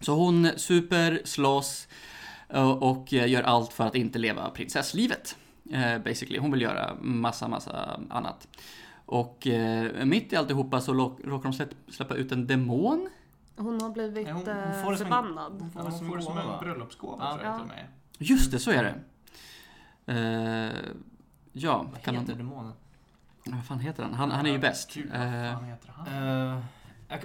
Så 0.00 0.14
hon 0.14 0.48
super, 0.56 1.20
slåss 1.24 1.88
eh, 2.48 2.70
och 2.70 3.12
gör 3.12 3.42
allt 3.42 3.72
för 3.72 3.86
att 3.86 3.94
inte 3.94 4.18
leva 4.18 4.50
prinsesslivet. 4.50 5.36
eh, 5.70 5.98
Basically. 5.98 6.38
Hon 6.38 6.50
vill 6.50 6.62
göra 6.62 6.94
massa, 7.00 7.48
massa 7.48 8.00
annat. 8.10 8.48
Och 9.06 9.46
eh, 9.46 10.04
mitt 10.04 10.32
i 10.32 10.36
alltihopa 10.36 10.80
så 10.80 10.94
råkar 10.94 11.42
de 11.42 11.52
släpp, 11.52 11.70
släppa 11.88 12.14
ut 12.14 12.32
en 12.32 12.46
demon. 12.46 13.08
Hon 13.56 13.80
har 13.82 13.90
blivit 13.90 14.24
Nej, 14.24 14.32
hon- 14.32 14.46
hon 14.46 14.84
får 14.84 14.90
det 14.92 14.96
som 14.98 15.06
en- 15.06 15.12
förbannad. 15.12 15.52
hon 15.60 15.70
får 15.70 15.80
hon 15.80 16.08
får 16.08 16.16
det 16.16 16.22
som 16.22 16.38
en 16.38 16.46
va? 16.46 16.58
bröllopsgåva 16.62 17.38
Ja. 17.42 17.56
tror 17.58 17.70
jag. 17.76 17.86
Just 18.28 18.52
det, 18.52 18.58
så 18.58 18.70
är 18.70 18.82
det. 18.84 18.94
Ja, 21.52 21.82
Vad 21.92 22.02
kan 22.02 22.14
heter 22.14 22.28
hon, 22.32 22.38
demonen? 22.38 22.72
Vad 23.56 23.64
fan 23.64 23.80
heter 23.80 24.02
han? 24.02 24.14
Han, 24.14 24.30
han 24.30 24.46
är 24.46 24.50
ju 24.50 24.58
bäst. 24.58 24.94
Gud, 24.94 25.10
vad 25.10 25.20
Eh, 25.20 25.52
fan 25.54 25.64
heter 25.64 25.92
han? 25.96 26.58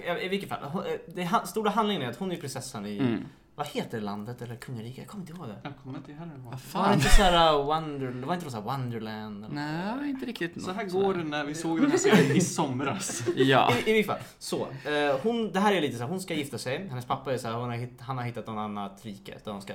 Uh, 0.08 0.24
I 0.24 0.28
vilket 0.28 0.48
fall, 0.48 0.58
hon, 0.62 0.82
eh, 0.84 0.90
det 1.14 1.30
stora 1.46 1.70
handlingen 1.70 2.02
är 2.02 2.08
att 2.08 2.16
hon 2.16 2.32
är 2.32 2.36
prinsessan 2.36 2.86
i, 2.86 2.98
mm. 2.98 3.24
vad 3.54 3.66
heter 3.66 4.00
landet 4.00 4.42
eller 4.42 4.56
kungariket? 4.56 4.98
Jag 4.98 5.06
kommer 5.06 5.22
inte 5.22 5.32
ihåg 5.32 5.48
det. 5.48 5.56
Jag 5.62 5.72
kommer 5.82 5.98
inte 5.98 6.12
heller 6.12 6.34
ihåg. 6.34 6.44
Vad 6.72 6.82
Var 6.82 6.88
det 6.88 6.94
inte 6.94 7.08
såhär 7.08 7.62
Wonder, 7.62 8.06
det 8.10 8.26
var 8.26 8.34
inte 8.34 8.50
såhär 8.50 8.62
Wonderland? 8.64 9.44
Eller? 9.44 9.54
Nej, 9.54 10.10
inte 10.10 10.26
riktigt. 10.26 10.62
Så 10.64 10.72
här 10.72 10.84
går 10.84 11.14
det 11.14 11.24
när 11.24 11.44
vi 11.44 11.54
såg 11.54 11.80
den 11.80 11.90
här 11.90 11.98
serien 11.98 12.36
i 12.36 12.40
somras. 12.40 13.22
Ja. 13.36 13.72
I, 13.86 13.90
I 13.90 13.92
vilket 13.92 14.06
fall, 14.12 14.22
så. 14.38 14.62
eh, 14.62 15.16
hon, 15.22 15.52
det 15.52 15.60
här 15.60 15.72
är 15.72 15.80
lite 15.80 15.96
så 15.96 16.02
här, 16.02 16.10
hon 16.10 16.20
ska 16.20 16.34
gifta 16.34 16.58
sig. 16.58 16.88
Hennes 16.88 17.06
pappa 17.06 17.32
är 17.32 17.38
så 17.38 17.48
här, 17.48 17.54
hon 17.54 17.70
har 17.70 17.88
han 18.00 18.18
har 18.18 18.24
hittat 18.24 18.46
någon 18.46 18.58
annat 18.58 19.00
rike 19.04 19.38
där 19.44 19.52
de 19.52 19.60
ska 19.62 19.74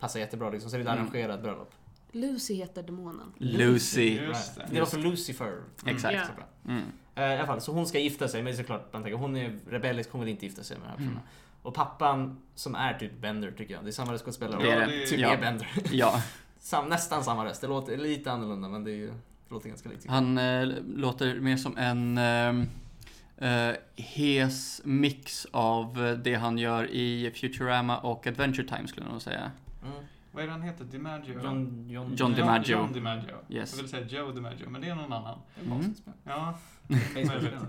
passa 0.00 0.18
jättebra 0.18 0.50
liksom. 0.50 0.70
Så 0.70 0.76
det 0.76 0.82
är 0.82 0.86
ett 0.86 0.92
Mm. 0.92 1.04
arrangerat 1.06 1.42
bröllop. 1.42 1.72
Lucy 2.14 2.54
heter 2.54 2.82
demonen. 2.82 3.32
Lucy. 3.38 4.14
Just 4.14 4.56
det. 4.56 4.66
Det 4.70 4.80
var 4.80 4.86
för 4.86 4.98
Lucifer. 4.98 5.62
Exakt. 5.86 6.14
Ja. 6.14 6.24
Så 6.26 6.32
bra. 6.32 6.74
Mm. 6.74 6.82
Eh, 7.14 7.24
I 7.24 7.38
alla 7.38 7.46
fall, 7.46 7.60
så 7.60 7.72
hon 7.72 7.86
ska 7.86 7.98
gifta 7.98 8.28
sig, 8.28 8.42
men 8.42 8.56
såklart, 8.56 8.92
man 8.92 9.02
tänker, 9.02 9.18
hon 9.18 9.36
är 9.36 9.58
rebellisk, 9.70 10.10
hon 10.10 10.20
vill 10.20 10.30
inte 10.30 10.46
gifta 10.46 10.62
sig 10.62 10.76
med 10.78 10.82
den 10.84 10.90
här 10.90 10.96
personen. 10.96 11.12
Mm. 11.16 11.28
Och 11.62 11.74
pappan, 11.74 12.40
som 12.54 12.74
är 12.74 12.94
typ 12.98 13.20
Bender 13.20 13.50
tycker 13.50 13.74
jag, 13.74 13.84
det 13.84 13.90
är 13.90 13.92
samma 13.92 14.18
skådespelare. 14.18 14.62
Det 14.62 14.70
är 14.72 14.86
det. 14.86 15.06
Typ 15.06 15.20
Ja. 15.20 15.32
är 15.34 15.40
Bender. 15.40 15.68
Ja. 15.92 16.22
Sam, 16.58 16.88
nästan 16.88 17.24
samma 17.24 17.44
röst, 17.44 17.60
det 17.60 17.66
låter 17.66 17.96
lite 17.96 18.32
annorlunda 18.32 18.68
men 18.68 18.84
det 18.84 18.90
är 18.90 18.96
ju, 18.96 19.06
det 19.08 19.54
låter 19.54 19.68
ganska 19.68 19.88
likt. 19.88 20.06
Han 20.08 20.38
eh, 20.38 20.68
låter 20.96 21.40
mer 21.40 21.56
som 21.56 21.76
en 21.76 22.18
eh, 22.18 23.76
hes 23.96 24.80
mix 24.84 25.46
av 25.50 26.18
det 26.24 26.34
han 26.34 26.58
gör 26.58 26.90
i 26.90 27.30
Futurama 27.34 27.98
och 27.98 28.26
Adventure 28.26 28.68
Time 28.68 28.88
skulle 28.88 29.06
jag 29.06 29.12
nog 29.12 29.22
säga. 29.22 29.50
Mm. 29.82 29.96
Vad 30.34 30.42
är 30.42 30.46
det 30.46 30.52
han 30.52 30.62
heter? 30.62 30.84
DiMaggio? 30.84 31.42
John, 31.42 31.86
John, 31.88 32.14
John 32.16 32.34
DiMaggio. 32.34 32.76
John 32.76 32.92
DiMaggio. 32.92 33.36
Yes. 33.48 33.72
Jag 33.72 33.82
vill 33.82 33.90
säga 33.90 34.06
Joe 34.06 34.32
DiMaggio, 34.32 34.68
men 34.70 34.80
det 34.80 34.88
är 34.88 34.94
någon 34.94 35.12
annan. 35.12 35.38
Mm. 35.66 35.94
Ja, 36.24 36.58
Facebook. 36.88 37.68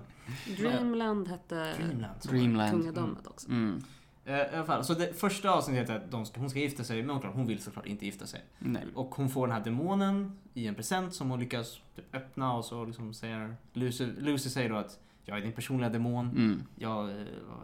Dreamland 0.58 1.28
hette 1.28 1.74
Dreamland. 2.24 2.72
kungadömet 2.72 3.28
också. 3.28 3.48
Mm. 3.48 3.84
Eh, 4.26 4.36
I 4.36 4.56
alla 4.56 4.66
fall, 4.66 4.84
så 4.84 4.94
det 4.94 5.20
första 5.20 5.52
avsnittet 5.52 5.90
är 5.90 5.96
att 5.96 6.12
de 6.12 6.26
ska, 6.26 6.40
hon 6.40 6.50
ska 6.50 6.60
gifta 6.60 6.84
sig, 6.84 7.04
men 7.04 7.16
hon 7.16 7.48
vill 7.48 7.60
såklart 7.60 7.86
inte 7.86 8.06
gifta 8.06 8.26
sig. 8.26 8.42
Nej. 8.60 8.84
Och 8.96 9.16
hon 9.16 9.30
får 9.30 9.48
den 9.48 9.56
här 9.56 9.64
demonen 9.64 10.40
i 10.54 10.68
en 10.68 10.76
present 10.76 11.14
som 11.14 11.30
hon 11.30 11.40
lyckas 11.40 11.82
typ 11.96 12.16
öppna 12.16 12.54
och 12.54 12.66
så 12.66 12.86
liksom 12.86 13.14
säger 13.14 13.56
Lucy, 13.74 14.06
Lucy 14.18 14.50
säger 14.50 14.70
då 14.70 14.76
att 14.76 15.00
jag 15.26 15.38
är 15.38 15.42
din 15.42 15.52
personliga 15.52 15.90
demon. 15.90 16.30
Mm. 16.30 16.64
Jag, 16.76 17.10
eh, 17.10 17.16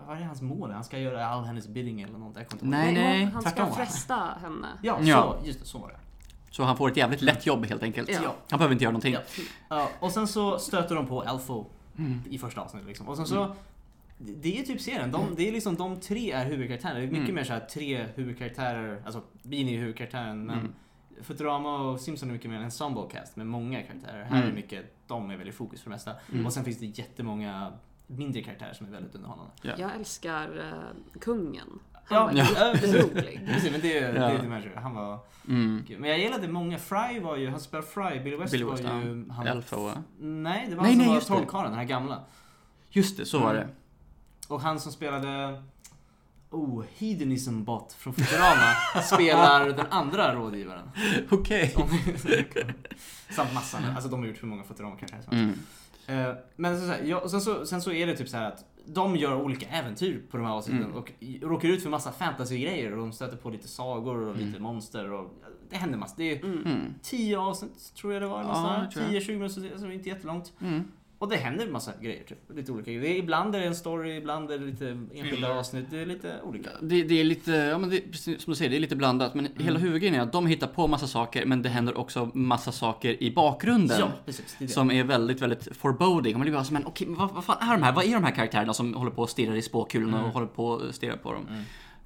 vad 0.07 0.17
är 0.17 0.21
hans 0.21 0.41
mål? 0.41 0.71
Han 0.71 0.83
ska 0.83 0.99
göra 0.99 1.25
all 1.25 1.43
hennes 1.43 1.67
bidding 1.67 2.01
eller 2.01 2.17
något. 2.17 2.35
Jag 2.37 2.45
Nej, 2.61 2.93
nej. 2.93 3.25
Han 3.25 3.41
ska 3.41 3.65
fresta 3.71 4.37
henne. 4.41 4.67
Ja, 4.81 4.97
Ja. 5.01 5.37
Så, 5.41 5.47
just 5.47 5.59
det, 5.59 5.65
så 5.65 5.77
var 5.77 5.87
det. 5.89 5.97
Så 6.49 6.63
han 6.63 6.77
får 6.77 6.89
ett 6.89 6.97
jävligt 6.97 7.21
lätt 7.21 7.45
jobb 7.45 7.65
helt 7.65 7.83
enkelt. 7.83 8.09
Ja. 8.23 8.33
Han 8.49 8.57
behöver 8.57 8.73
inte 8.73 8.83
göra 8.83 8.91
någonting. 8.91 9.13
Ja. 9.13 9.19
Ja, 9.69 9.89
och 9.99 10.11
sen 10.11 10.27
så 10.27 10.59
stöter 10.59 10.95
de 10.95 11.07
på 11.07 11.23
Elfo 11.23 11.65
Mm. 11.97 12.19
i 12.29 12.37
första 12.37 12.61
avsnittet 12.61 12.87
liksom. 12.87 13.07
Och 13.07 13.17
sen 13.17 13.25
så 13.25 13.55
det 14.17 14.59
är 14.59 14.63
typ 14.63 14.81
serien. 14.81 15.11
De, 15.11 15.21
det 15.37 15.47
är 15.47 15.51
liksom 15.51 15.75
de 15.75 15.99
tre 15.99 16.31
är 16.31 16.45
huvudkaraktärerna. 16.45 16.99
Det 16.99 17.05
är 17.05 17.07
mycket 17.07 17.23
Mm. 17.23 17.35
mer 17.35 17.43
så 17.43 17.53
här 17.53 17.59
tre 17.59 18.05
huvudkaraktärer. 18.15 19.01
Alltså 19.05 19.21
Beanie 19.43 19.75
är 19.75 19.79
huvudkaraktären 19.79 20.45
men 20.45 20.59
Mm. 20.59 20.73
Futurama 21.21 21.75
och 21.89 21.99
Simpson 21.99 22.29
är 22.29 22.33
mycket 22.33 22.49
mer 22.49 22.57
en 22.57 22.63
ensemble 22.63 23.03
cast 23.11 23.35
med 23.35 23.47
många 23.47 23.81
karaktärer. 23.83 24.23
Här 24.23 24.37
är 24.37 24.43
Mm. 24.43 24.55
mycket, 24.55 25.00
de 25.11 25.31
är 25.31 25.37
väl 25.37 25.47
i 25.47 25.51
fokus 25.51 25.81
för 25.81 25.89
det 25.89 25.95
mesta. 25.95 26.11
Mm. 26.31 26.45
Och 26.45 26.53
sen 26.53 26.63
finns 26.63 26.77
det 26.79 26.85
jättemånga 26.85 27.73
mindre 28.07 28.41
karaktärer 28.43 28.73
som 28.73 28.87
är 28.87 28.91
väldigt 28.91 29.15
underhållande. 29.15 29.51
Ja. 29.61 29.73
Jag 29.77 29.95
älskar 29.95 30.57
eh, 31.13 31.19
kungen. 31.19 31.79
Han 31.93 32.17
Ja, 32.17 32.25
var 32.25 32.33
ja. 32.33 32.73
jätterolig. 32.73 33.41
Precis, 33.47 33.71
men 33.71 33.81
det, 33.81 33.97
är- 33.97 34.13
det 34.13 34.19
Ja. 34.19 34.29
är 34.29 34.41
DiMaggio. 34.41 34.69
Han 34.75 34.95
var 34.95 35.19
Mm. 35.47 35.85
Men 35.99 36.09
jag 36.09 36.19
gillade 36.19 36.47
många. 36.47 36.77
Fry 36.77 37.19
var 37.19 37.37
ju, 37.37 37.49
han 37.49 37.59
spelade 37.59 37.87
Fry. 37.87 38.19
Billy 38.23 38.35
West 38.35 38.51
Billy 38.51 38.63
var 38.63 38.71
West, 38.71 38.83
ju... 38.83 39.25
ja. 39.27 39.33
Han, 39.33 39.47
Elfo, 39.47 39.83
va? 39.83 40.03
Nej, 40.19 40.67
det 40.69 40.75
var 40.75 40.83
Nej, 40.83 40.91
han 40.91 40.91
som 40.91 40.97
nej, 40.97 41.07
var 41.07 41.15
det. 41.15 41.21
trollkarlen, 41.25 41.69
den 41.71 41.79
här 41.79 41.85
gamla. 41.85 42.19
Just 42.89 43.17
det, 43.17 43.25
så 43.25 43.39
var 43.39 43.53
det. 43.53 43.61
Mm. 43.61 43.75
Och 44.47 44.61
han 44.61 44.79
som 44.79 44.91
spelade... 44.91 45.63
Oh, 46.51 46.83
Hedonism 46.97 47.63
Bot 47.63 47.93
från 47.93 48.13
Futurama 48.13 49.01
spelar 49.03 49.65
den 49.69 49.85
andra 49.89 50.35
rådgivaren. 50.35 50.89
Okej. 51.29 51.75
Samt 53.29 53.53
massa, 53.53 53.77
alltså 53.95 54.09
de 54.09 54.19
har 54.19 54.27
gjort 54.27 54.43
hur 54.43 54.47
många 54.47 54.63
Futurama-karaktärer 54.63 55.21
som 55.21 55.37
Mm. 55.37 55.59
Eh, 56.07 56.35
Men 56.55 56.79
så, 56.79 56.85
så, 56.85 56.91
här, 56.91 57.01
ja, 57.03 57.17
och 57.19 57.31
sen, 57.31 57.41
så, 57.41 57.65
sen 57.65 57.81
så 57.81 57.91
är 57.91 58.07
det 58.07 58.17
typ 58.17 58.29
så 58.29 58.37
här 58.37 58.47
att 58.47 58.65
de 58.85 59.15
gör 59.15 59.41
olika 59.41 59.65
äventyr 59.67 60.21
på 60.31 60.37
de 60.37 60.45
här 60.45 60.53
avsnitten 60.53 60.83
Mm. 60.85 60.97
och 60.97 61.11
råkar 61.41 61.69
ut 61.69 61.83
för 61.83 61.89
massa 61.89 62.11
fantasy-grejer 62.11 62.91
och 62.91 62.97
de 62.97 63.11
stöter 63.13 63.37
på 63.37 63.49
lite 63.49 63.67
sagor 63.67 64.17
och 64.27 64.35
lite 64.35 64.49
Mm. 64.49 64.61
monster 64.63 65.11
och 65.11 65.33
det 65.69 65.75
händer 65.77 65.97
massa. 65.97 66.15
Det 66.17 66.31
är 66.31 66.43
Mm. 66.45 66.93
10 67.01 67.37
avsnitt 67.39 67.93
tror 67.95 68.13
jag 68.13 68.21
det 68.21 68.27
var. 68.27 68.41
Ja, 68.43 68.83
Ja, 68.83 68.91
tror 68.91 69.03
jag. 69.05 69.11
10-20 69.23 69.33
minuter, 69.37 69.71
alltså 69.71 69.91
inte 69.91 70.09
jättelångt. 70.09 70.53
Mm. 70.61 70.83
Och 71.21 71.29
det 71.29 71.35
händer 71.37 71.67
massa 71.67 71.91
grejer, 72.01 72.23
typ. 72.23 72.37
Lite 72.55 72.71
olika 72.71 72.91
grejer. 72.91 73.15
Ibland 73.15 73.55
är 73.55 73.59
det 73.59 73.65
en 73.65 73.75
story, 73.75 74.15
ibland 74.17 74.51
är 74.51 74.57
det 74.59 74.65
lite 74.65 74.87
enskilda 74.87 75.29
Filler. 75.35 75.49
avsnitt. 75.49 75.85
Det 75.89 76.01
är 76.01 76.05
lite 76.05 76.41
olika. 76.43 76.69
Det, 76.81 77.03
det 77.03 77.19
är 77.19 77.23
lite, 77.23 77.51
ja 77.51 77.77
men 77.77 77.89
det, 77.89 78.01
precis 78.11 78.41
som 78.43 78.51
du 78.51 78.55
säger, 78.57 78.71
det 78.71 78.77
är 78.77 78.79
lite 78.79 78.95
blandat. 78.95 79.33
Men 79.35 79.47
hela 79.59 79.79
huvudgrejen 79.79 80.15
är 80.15 80.19
att 80.19 80.31
de 80.31 80.47
hittar 80.47 80.67
på 80.67 80.87
massa 80.87 81.07
saker, 81.07 81.45
men 81.45 81.61
det 81.61 81.69
händer 81.69 81.97
också 81.97 82.31
massa 82.33 82.71
saker 82.71 83.23
i 83.23 83.31
bakgrunden. 83.31 83.97
Ja, 83.99 84.11
precis. 84.25 84.55
Det 84.59 84.63
är 84.65 84.67
det. 84.67 84.73
Som 84.73 84.91
är 84.91 85.03
väldigt, 85.03 85.41
väldigt 85.41 85.77
foreboding. 85.77 86.33
Och 86.33 86.39
man 86.39 86.45
blir 86.45 86.53
bara 86.53 86.63
så, 86.63 86.73
men 86.73 86.85
okej, 86.85 87.07
vad, 87.09 87.31
vad 87.33 87.43
fan 87.45 87.69
är 87.69 87.73
de 87.77 87.83
här? 87.83 87.91
Vad 87.93 88.05
är 88.05 88.13
de 88.13 88.23
här 88.23 88.35
karaktärerna 88.35 88.73
som 88.73 88.93
håller 88.93 89.11
på 89.11 89.21
och 89.21 89.29
stirrar 89.29 89.55
i 89.55 89.61
spåkulorna 89.61 90.17
Mm. 90.17 90.27
och 90.27 90.33
håller 90.33 90.47
på 90.47 90.65
och 90.65 90.95
stirrar 90.95 91.17
på 91.17 91.33
dem? 91.33 91.47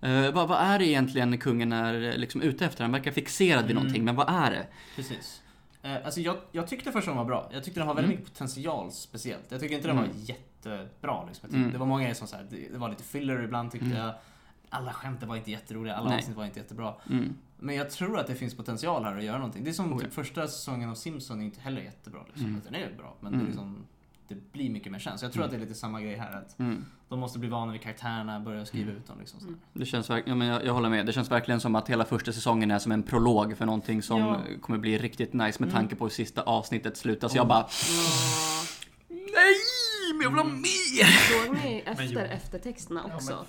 Mm. 0.01 0.25
Eh, 0.25 0.33
vad, 0.33 0.47
vad 0.47 0.57
är 0.61 0.79
det 0.79 0.85
egentligen 0.87 1.37
kungen 1.37 1.71
är 1.71 2.17
liksom 2.17 2.41
ute 2.41 2.65
efter? 2.65 2.83
Han 2.83 2.91
verkar 2.91 3.11
fixerad 3.11 3.61
vid 3.61 3.71
Mm. 3.71 3.83
någonting, 3.83 4.05
men 4.05 4.15
vad 4.15 4.29
är 4.29 4.51
det? 4.51 4.67
Precis. 4.95 5.41
Eh, 5.85 6.05
alltså 6.05 6.21
jag, 6.21 6.37
jag 6.51 6.67
tyckte 6.67 6.91
första 6.91 7.11
den 7.11 7.17
var 7.17 7.25
bra. 7.25 7.49
Jag 7.53 7.63
tyckte 7.63 7.79
den 7.79 7.87
har 7.87 7.95
väldigt 7.95 8.11
Mm. 8.11 8.19
mycket 8.21 8.33
potential 8.33 8.91
speciellt. 8.91 9.51
Jag 9.51 9.61
tycker 9.61 9.75
inte 9.75 9.87
den 9.87 9.97
Mm. 9.97 10.09
var 10.09 10.15
jättebra. 10.17 11.25
Liksom. 11.25 11.41
Tyckte, 11.41 11.57
Mm. 11.57 11.71
Det 11.71 11.77
var 11.77 11.85
många 11.85 12.15
som 12.15 12.27
så 12.27 12.35
här, 12.35 12.47
det, 12.49 12.67
det 12.71 12.77
var 12.77 12.89
lite 12.89 13.03
filler 13.03 13.43
ibland 13.43 13.71
tyckte 13.71 13.85
Mm. 13.85 13.97
jag. 13.97 14.13
Alla 14.69 14.93
skämten 14.93 15.29
var 15.29 15.35
inte 15.35 15.51
jätteroliga, 15.51 15.95
alla 15.95 16.09
Nej. 16.09 16.17
avsnitt 16.17 16.37
var 16.37 16.45
inte 16.45 16.59
jättebra. 16.59 16.93
Mm. 17.09 17.35
Men 17.57 17.75
jag 17.75 17.89
tror 17.89 18.19
att 18.19 18.27
det 18.27 18.35
finns 18.35 18.57
potential 18.57 19.03
här 19.03 19.17
att 19.17 19.23
göra 19.23 19.37
någonting. 19.37 19.63
Det 19.63 19.69
är 19.69 19.73
som 19.73 19.93
Oh, 19.93 19.97
typ 19.99 20.07
ja. 20.07 20.13
första 20.15 20.47
säsongen 20.47 20.89
av 20.89 20.95
Simpson 20.95 21.41
är 21.41 21.45
inte 21.45 21.61
heller 21.61 21.81
jättebra. 21.81 22.19
Liksom. 22.27 22.45
Mm. 22.45 22.61
Den 22.65 22.75
är 22.75 22.93
bra, 22.97 23.15
men 23.19 23.31
det, 23.31 23.35
Mm. 23.35 23.45
är 23.45 23.49
liksom, 23.49 23.85
det 24.27 24.51
blir 24.51 24.69
mycket 24.69 24.91
mer 24.91 24.99
känsla. 24.99 25.25
Jag 25.25 25.33
tror 25.33 25.43
Mm. 25.43 25.45
att 25.55 25.59
det 25.59 25.63
är 25.65 25.67
lite 25.67 25.79
samma 25.79 26.01
grej 26.01 26.15
här. 26.15 26.31
Att 26.37 26.59
Mm. 26.59 26.85
de 27.09 27.19
måste 27.19 27.39
bli 27.39 27.49
vana 27.49 27.71
vid 27.71 27.81
karaktärerna, 27.81 28.39
börja 28.39 28.65
skriva 28.65 28.89
Mm. 28.89 28.97
ut 29.01 29.07
dem. 29.07 29.19
Liksom, 29.19 29.39
så. 29.39 29.47
Det 29.73 29.85
känns 29.85 30.09
verkligen, 30.09 30.39
ja, 30.39 30.45
men 30.45 30.53
jag, 30.53 30.65
jag 30.65 30.73
håller 30.73 30.89
med. 30.89 31.05
Det 31.05 31.13
känns 31.13 31.31
verkligen 31.31 31.59
som 31.61 31.75
att 31.75 31.89
hela 31.89 32.05
första 32.05 32.31
säsongen 32.33 32.71
är 32.71 32.79
som 32.79 32.91
en 32.91 33.03
prolog 33.03 33.57
för 33.57 33.65
någonting 33.65 34.01
som 34.01 34.19
Ja. 34.19 34.41
kommer 34.61 34.79
bli 34.79 34.97
riktigt 34.97 35.33
nice 35.33 35.59
med 35.63 35.69
Mm. 35.69 35.71
tanke 35.71 35.95
på 35.95 36.05
hur 36.05 36.09
sista 36.09 36.41
avsnittet 36.41 36.97
slutar. 36.97 37.27
Så 37.27 37.33
Oh. 37.33 37.37
jag 37.37 37.47
bara 37.47 37.59
Ja. 37.59 38.65
Nej! 39.09 39.55
Men 40.13 40.21
jag 40.23 40.29
vill 40.29 40.39
ha 40.39 40.45
Mm. 40.45 40.61
mer! 40.61 41.45
Såg 41.45 41.55
ni 41.55 41.83
Men 41.85 41.93
efter 41.97 42.25
eftertexterna 42.25 43.01
Ja, 43.09 43.15
också? 43.15 43.45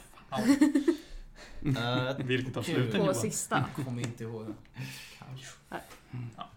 Uh, 1.66 2.16
Vilket 2.26 2.56
av 2.56 2.62
sluten 2.62 3.06
På 3.06 3.14
sista. 3.14 3.64
kommer 3.84 4.02
inte 4.02 4.24
ihåg. 4.24 4.46
Nej. 5.70 5.82
Ja. 6.36 6.50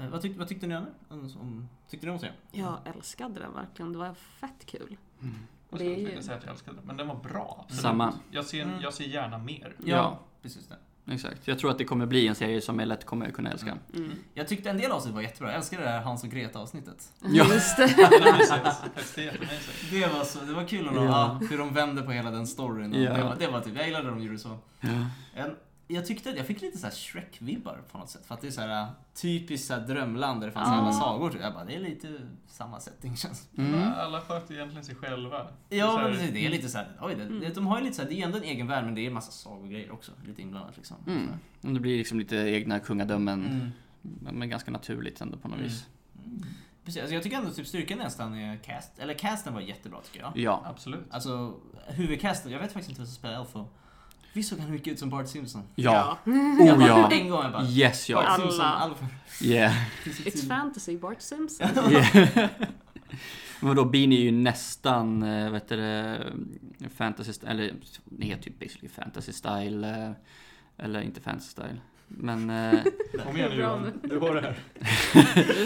Eh, 0.00 0.08
vad, 0.08 0.22
tyck, 0.22 0.38
vad 0.38 0.48
tyckte 0.48 0.66
ni? 0.66 0.76
Om, 1.08 1.68
tyckte 1.90 2.06
ni 2.06 2.12
om 2.12 2.18
serien? 2.18 2.36
Jag 2.50 2.78
älskade 2.96 3.40
den 3.40 3.54
verkligen. 3.54 3.92
Det 3.92 3.98
var 3.98 4.14
fett 4.14 4.66
kul. 4.66 4.96
Jag 5.20 5.30
Det 5.70 5.76
skulle 5.76 5.90
ju- 5.90 6.10
inte 6.10 6.22
säga 6.22 6.36
att 6.38 6.44
jag 6.44 6.52
älskade 6.52 6.76
den, 6.76 6.86
men 6.86 6.96
den 6.96 7.08
var 7.08 7.14
bra. 7.14 7.60
absolut. 7.64 7.82
Samma. 7.82 8.12
Jag 8.30 8.44
ser, 8.44 8.62
Mm. 8.62 8.80
jag 8.80 8.94
ser 8.94 9.04
gärna 9.04 9.38
mer. 9.38 9.74
Ja. 9.84 10.18
precis 10.42 10.66
det. 10.66 10.76
Exakt. 11.12 11.48
Jag 11.48 11.58
tror 11.58 11.70
att 11.70 11.78
det 11.78 11.84
kommer 11.84 12.06
bli 12.06 12.28
en 12.28 12.34
serie 12.34 12.60
som 12.60 12.78
jag 12.78 12.88
lätt 12.88 13.04
kommer 13.06 13.30
kunna 13.30 13.50
älska. 13.50 13.78
Mm. 13.94 14.10
Jag 14.34 14.48
tyckte 14.48 14.70
en 14.70 14.76
del 14.78 14.92
avsnitt 14.92 15.14
var 15.14 15.20
jättebra. 15.22 15.48
Jag 15.48 15.56
älskade 15.56 15.82
det 15.82 15.88
här 15.88 16.02
Hans 16.02 16.24
och 16.24 16.30
Greta 16.30 16.58
avsnittet. 16.58 17.12
Ja. 17.22 17.44
Just 17.54 17.76
det. 17.76 17.86
Det 19.90 20.06
var, 20.12 20.24
så, 20.24 20.44
det 20.44 20.52
var 20.52 20.64
kul 20.68 20.88
att 20.88 20.94
Ja. 20.94 21.40
hur 21.50 21.58
de 21.58 21.74
vände 21.74 22.02
på 22.02 22.10
hela 22.12 22.30
den 22.30 22.46
storyn. 22.46 22.94
Ja. 22.94 23.12
Det, 23.14 23.22
var, 23.24 23.36
det 23.38 23.46
var 23.48 23.60
typ, 23.60 23.76
jag 23.76 23.86
gillade 23.86 24.08
att 24.08 24.14
de 24.16 24.22
gjorde 24.24 24.38
så. 24.38 24.58
Ja. 24.80 24.88
En, 25.34 25.56
jag 25.90 26.06
tyckte 26.06 26.30
att 26.30 26.36
jag 26.36 26.46
fick 26.46 26.60
lite 26.62 26.78
så 26.78 26.86
här 26.86 26.94
Shrek-vibbar 26.94 27.78
på 27.92 27.98
något 27.98 28.10
sätt. 28.10 28.26
För 28.26 28.34
att 28.34 28.40
det 28.40 28.46
är 28.46 28.50
så 28.50 28.60
här 28.60 28.88
typiskt 29.14 29.66
så 29.66 29.74
här 29.74 29.80
drömland 29.86 30.40
där 30.40 30.46
det 30.46 30.52
fanns 30.52 30.68
Ja. 30.68 30.74
alla 30.74 30.92
sagor. 30.92 31.38
Jag 31.40 31.52
bara, 31.54 31.64
det 31.64 31.74
är 31.76 31.80
lite 31.80 32.20
samma 32.46 32.80
setting 32.80 33.16
känns 33.16 33.48
Mm. 33.58 33.92
Alla 33.96 34.20
sköter 34.20 34.54
egentligen 34.54 34.84
sig 34.84 34.94
själva. 34.94 35.46
Ja, 35.68 35.98
men 36.02 36.12
precis. 36.12 36.32
Det 36.32 36.46
är 36.46 36.50
lite 36.50 36.68
så 36.68 36.78
här, 36.78 36.88
oj, 37.00 37.14
det, 37.14 37.22
Mm. 37.22 37.52
de 37.54 37.66
har 37.66 37.78
ju 37.78 37.84
lite 37.84 37.96
så 37.96 38.02
här, 38.02 38.08
det 38.08 38.14
är 38.20 38.24
ändå 38.24 38.38
en 38.38 38.44
egen 38.44 38.66
värld 38.66 38.84
men 38.84 38.94
det 38.94 39.00
är 39.00 39.06
en 39.06 39.12
massa 39.14 39.32
sagogrejer 39.32 39.90
också. 39.92 40.12
Lite 40.26 40.42
inblandat 40.42 40.76
liksom. 40.76 40.96
Mm. 41.06 41.28
Och 41.60 41.74
Det 41.74 41.80
blir 41.80 41.98
liksom 41.98 42.18
lite 42.18 42.36
egna 42.36 42.78
kungadömen. 42.80 43.46
Mm. 44.02 44.36
Men 44.38 44.48
ganska 44.50 44.70
naturligt 44.70 45.20
ändå 45.20 45.36
på 45.38 45.48
något 45.48 45.58
Mm. 45.58 45.68
vis. 45.68 45.86
Precis, 46.84 47.00
alltså 47.02 47.14
jag 47.14 47.22
tycker 47.22 47.36
ändå 47.36 47.50
typ 47.50 47.66
styrkan 47.66 47.98
nästan 47.98 48.34
är 48.34 48.56
cast. 48.56 48.98
Eller 48.98 49.14
casten 49.14 49.54
var 49.54 49.60
jättebra 49.60 49.98
tycker 50.00 50.20
jag. 50.20 50.32
Ja. 50.36 50.62
Absolut. 50.66 51.04
Alltså 51.10 51.54
huvudcasten, 51.86 52.52
jag 52.52 52.60
vet 52.60 52.72
faktiskt 52.72 52.90
inte 52.90 53.00
vem 53.00 53.06
som 53.06 53.14
spelar 53.16 53.40
Elfo. 53.40 53.66
Visst 54.32 54.48
såg 54.50 54.58
han 54.58 54.70
mycket 54.70 54.92
ut 54.92 54.98
som 54.98 55.10
Bart 55.10 55.28
Simpson? 55.28 55.62
Ja. 55.74 56.18
Jag 56.24 56.34
Oh 56.34 56.86
ja. 56.88 57.10
En 57.12 57.28
gång 57.28 57.42
jag 57.42 57.52
bara, 57.52 57.64
Yes 57.64 58.08
ja. 58.08 58.16
Bart 58.22 58.40
Simpson, 58.40 58.60
Alla. 58.60 58.76
Alf. 58.84 58.98
Yeah. 59.42 59.74
It's 60.04 60.48
fantasy, 60.48 60.96
Bart 60.98 61.20
Simpson. 61.22 61.68
yeah. 61.92 62.48
Men 63.60 63.76
då 63.76 63.84
Beanie 63.84 64.18
är 64.18 64.22
ju 64.22 64.30
nästan, 64.32 65.22
äh, 65.22 65.50
vet 65.50 65.68
du 65.68 65.76
det, 65.76 66.26
fantasy 66.96 67.32
style, 67.32 67.50
eller 67.52 67.74
det 68.04 68.26
heter 68.26 68.50
ju 68.50 68.56
basically 68.60 68.88
fantasy 68.88 69.32
style. 69.32 70.04
eh, 70.06 70.84
Eller 70.86 71.00
inte 71.00 71.20
fantasy 71.20 71.50
style. 71.50 71.80
Men... 72.08 72.50
eh, 72.50 72.80
Kom 73.26 73.36
igen 73.36 73.50
nu 73.50 73.56
Johan. 73.56 74.00
Du 74.02 74.18
har 74.18 74.34
det 74.34 74.40
här. 74.40 74.58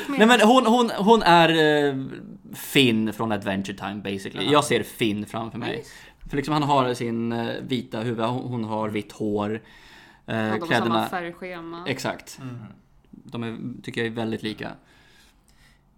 Nej 0.09 0.27
men 0.27 0.40
hon, 0.40 0.66
hon, 0.66 0.90
hon 0.98 1.22
är 1.22 1.48
eh, 1.88 2.05
Finn 2.55 3.12
från 3.12 3.33
Adventure 3.33 3.77
Time 3.77 3.94
basically. 3.94 4.53
Jag 4.53 4.64
ser 4.64 4.83
Finn 4.83 5.27
framför 5.27 5.59
mig. 5.59 5.85
För 6.28 6.37
liksom 6.37 6.52
han 6.52 6.62
har 6.62 6.94
sin 6.94 7.32
eh, 7.32 7.60
vita 7.62 8.00
huvud, 8.00 8.24
hon, 8.24 8.64
har 8.64 8.88
vitt 8.88 9.12
hår. 9.12 9.62
Eh, 10.26 10.37
Hade 10.37 10.50
de 10.50 10.58
samma 10.58 10.66
kläderna, 10.66 11.08
färgschema? 11.08 11.84
exakt. 11.88 12.38
Mm. 12.42 12.56
De 13.10 13.42
är, 13.42 13.82
tycker 13.82 14.00
jag 14.00 14.08
är 14.08 14.14
väldigt 14.14 14.42
lika. 14.42 14.72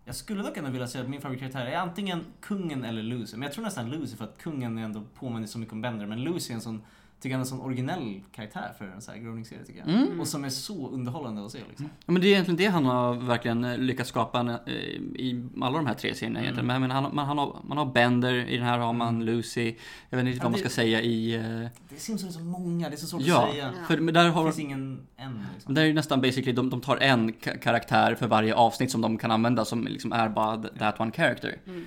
Jag 0.04 0.14
skulle 0.14 0.42
dock 0.42 0.56
ändå 0.56 0.70
vilja 0.70 0.86
säga 0.86 1.04
att 1.04 1.10
min 1.10 1.20
favoritkaraktär 1.20 1.66
är 1.66 1.76
antingen 1.76 2.24
kungen 2.40 2.84
eller 2.84 3.02
Lucy. 3.02 3.36
Men 3.36 3.42
jag 3.42 3.52
tror 3.52 3.64
nästan 3.64 3.90
Lucy 3.90 4.16
för 4.16 4.24
att 4.24 4.38
kungen 4.38 4.78
är 4.78 4.82
ändå 4.82 5.02
påminner 5.14 5.46
så 5.46 5.58
mycket 5.58 5.72
om 5.72 5.82
Bender. 5.82 6.06
Men 6.06 6.24
Lucy 6.24 6.52
är 6.52 6.54
en 6.54 6.60
sån 6.60 6.82
tycker 7.20 7.34
han 7.34 7.40
är 7.40 7.44
en 7.44 7.48
sån 7.48 7.60
originell 7.60 8.20
karaktär 8.32 8.72
för 8.78 8.84
en 8.84 9.00
sån 9.00 9.14
här 9.14 9.20
groaning-serie 9.20 9.64
tycker 9.64 9.80
jag. 9.80 9.88
Mm. 9.88 10.20
Och 10.20 10.28
som 10.28 10.44
är 10.44 10.48
så 10.48 10.88
underhållande 10.90 11.44
att 11.46 11.52
se 11.52 11.58
liksom. 11.68 11.88
Ja, 12.06 12.12
men 12.12 12.22
det 12.22 12.28
är 12.28 12.30
egentligen 12.32 12.56
det 12.56 12.66
han 12.66 12.84
har 12.84 13.14
verkligen 13.14 13.64
eh, 13.64 13.78
lyckats 13.78 14.08
skapa 14.10 14.40
eh, 14.66 14.72
i 14.74 15.48
alla 15.60 15.76
de 15.76 15.86
här 15.86 15.94
tre 15.94 16.14
serierna 16.14 16.40
egentligen. 16.40 16.66
Men, 16.66 16.80
men 16.80 16.90
han, 16.90 17.14
man, 17.14 17.26
han 17.26 17.38
har, 17.38 17.56
man 17.68 17.78
har 17.78 17.86
Bender, 17.86 18.34
i 18.34 18.56
den 18.56 18.66
här 18.66 18.78
har 18.78 18.92
man 18.92 19.24
Lucy. 19.24 19.74
Jag 20.10 20.18
vet 20.18 20.26
inte 20.26 20.36
Ja, 20.38 20.42
vad 20.42 20.52
man 20.52 20.60
det- 20.60 20.68
ska 20.68 20.68
säga 20.68 21.00
i... 21.02 21.34
eh, 21.34 21.42
Det 21.88 21.96
Simpsons 22.00 22.34
är 22.36 22.38
så 22.38 22.44
många, 22.44 22.88
det 22.88 22.94
är 22.94 22.96
så 22.96 23.06
svårt 23.06 23.22
Ja, 23.22 23.44
att 23.46 23.50
säga. 23.52 23.72
För 23.86 23.96
där 23.96 24.12
Det 24.24 24.30
har 24.30 24.44
finns 24.44 24.58
ingen 24.58 25.06
en 25.16 25.44
liksom. 25.54 25.74
Det 25.74 25.80
är 25.80 25.84
ju 25.84 25.92
nästan 25.92 26.20
basically, 26.20 26.52
de, 26.52 26.70
de 26.70 26.80
tar 26.80 26.96
en 26.96 27.32
ka- 27.34 27.58
karaktär 27.58 28.14
för 28.14 28.26
varje 28.28 28.54
avsnitt 28.54 28.90
som 28.90 29.00
de 29.00 29.18
kan 29.18 29.30
använda 29.30 29.64
som 29.64 29.84
liksom 29.86 30.12
är 30.12 30.28
bara 30.28 30.56
th- 30.56 30.78
that 30.78 31.00
one 31.00 31.12
character. 31.12 31.56
Mm. 31.66 31.84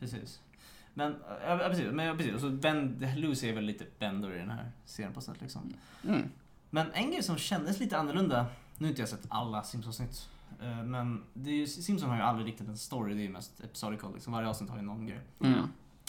Precis. 0.00 0.39
Men, 0.94 1.16
ja, 1.46 1.58
precis. 1.68 1.92
Men, 1.92 2.06
ja, 2.06 2.14
precis. 2.14 2.34
Och 2.34 2.40
så 2.40 2.50
ben, 2.50 3.06
Lucy 3.16 3.48
är 3.48 3.54
väl 3.54 3.64
lite 3.64 3.84
Bender 3.98 4.34
i 4.34 4.38
den 4.38 4.50
här 4.50 4.72
serien 4.84 5.12
på 5.12 5.20
sätt 5.20 5.40
liksom. 5.40 5.74
Mm. 6.08 6.28
Men 6.70 6.92
en 6.92 7.10
grej 7.10 7.22
som 7.22 7.36
kändes 7.36 7.80
lite 7.80 7.98
annorlunda, 7.98 8.46
nu 8.78 8.86
har 8.86 8.88
inte 8.90 9.02
jag 9.02 9.08
sett 9.08 9.26
alla 9.28 9.62
Simpsons-nytt. 9.62 10.28
eh, 10.62 10.84
Men 10.84 11.22
det 11.34 11.50
är 11.50 11.54
ju, 11.54 11.66
Simpsons 11.66 12.02
har 12.10 12.16
ju 12.16 12.22
aldrig 12.22 12.48
riktigt 12.48 12.68
en 12.68 12.76
story, 12.78 13.14
det 13.14 13.20
är 13.20 13.22
ju 13.24 13.28
mest 13.28 13.60
episodical. 13.64 14.14
Liksom. 14.14 14.32
Varje 14.32 14.48
avsnitt 14.48 14.70
har 14.70 14.76
ju 14.76 14.82
någon 14.82 15.06
grej. 15.06 15.20
Mm. 15.40 15.60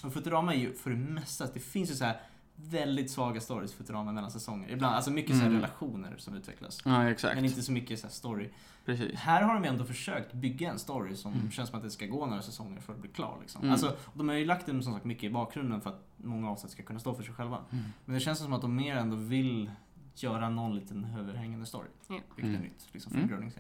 Och 0.04 0.13
Futurama 0.13 0.54
är 0.54 0.60
ju 0.60 0.74
för 0.74 0.89
det 0.89 0.96
mesta, 0.96 1.48
det 1.54 1.60
finns 1.60 1.91
ju 1.91 1.96
så 1.96 2.06
här 2.06 2.22
väldigt 2.69 3.12
svaga 3.12 3.41
stories 3.41 3.74
i 3.74 3.76
Futurama 3.76 4.12
mellan 4.12 4.32
säsonger. 4.32 4.69
Ibland, 4.69 4.95
alltså 4.95 5.12
mycket 5.12 5.32
så 5.36 5.41
här 5.41 5.47
Mm. 5.50 5.62
relationer 5.62 6.15
som 6.17 6.34
utvecklas. 6.36 6.82
Ja, 6.86 7.10
exakt. 7.10 7.36
Men 7.36 7.45
inte 7.45 7.62
så 7.62 7.71
mycket 7.71 8.00
så 8.00 8.08
här 8.08 8.12
story. 8.13 8.50
Precis. 8.86 9.15
Här 9.19 9.41
har 9.43 9.54
de 9.54 9.63
ändå 9.65 9.84
försökt 9.86 10.34
bygga 10.34 10.71
en 10.71 10.80
story 10.80 11.15
som 11.15 11.34
Mm. 11.34 11.52
känns 11.52 11.69
som 11.69 11.78
att 11.78 11.84
det 11.84 11.91
ska 11.91 12.06
gå 12.06 12.26
några 12.26 12.41
säsonger 12.41 12.82
för 12.82 12.93
att 12.93 13.00
bli 13.00 13.10
klar. 13.10 13.38
Liksom. 13.41 13.62
Mm. 13.62 13.71
Alltså, 13.71 13.95
de 14.13 14.30
har 14.30 14.36
ju 14.36 14.45
lagt 14.45 14.65
den 14.65 14.84
som 14.84 14.93
sagt 14.93 15.06
mycket 15.06 15.24
i 15.24 15.30
bakgrunden 15.30 15.82
för 15.82 15.89
att 15.89 16.06
många 16.17 16.50
avsnitt 16.52 16.71
ska 16.71 16.84
kunna 16.84 17.00
stå 17.00 17.13
för 17.13 17.24
sig 17.24 17.34
själva. 17.34 17.58
Mm. 17.71 17.84
Men 18.06 18.13
det 18.13 18.19
känns 18.19 18.39
som 18.39 18.54
att 18.54 18.62
de 18.62 18.76
mer 18.76 18.95
ändå 18.95 19.15
vill 19.15 19.71
göra 20.15 20.50
någon 20.50 20.76
liten 20.76 21.08
överhängande 21.19 21.65
story. 21.65 21.88
Ja. 22.08 22.15
Vilket 22.36 22.43
Mm. 22.43 22.56
är 22.56 22.60
nytt 22.60 22.88
liksom, 22.91 23.12
för 23.12 23.19
en 23.19 23.26
Mm. 23.30 23.52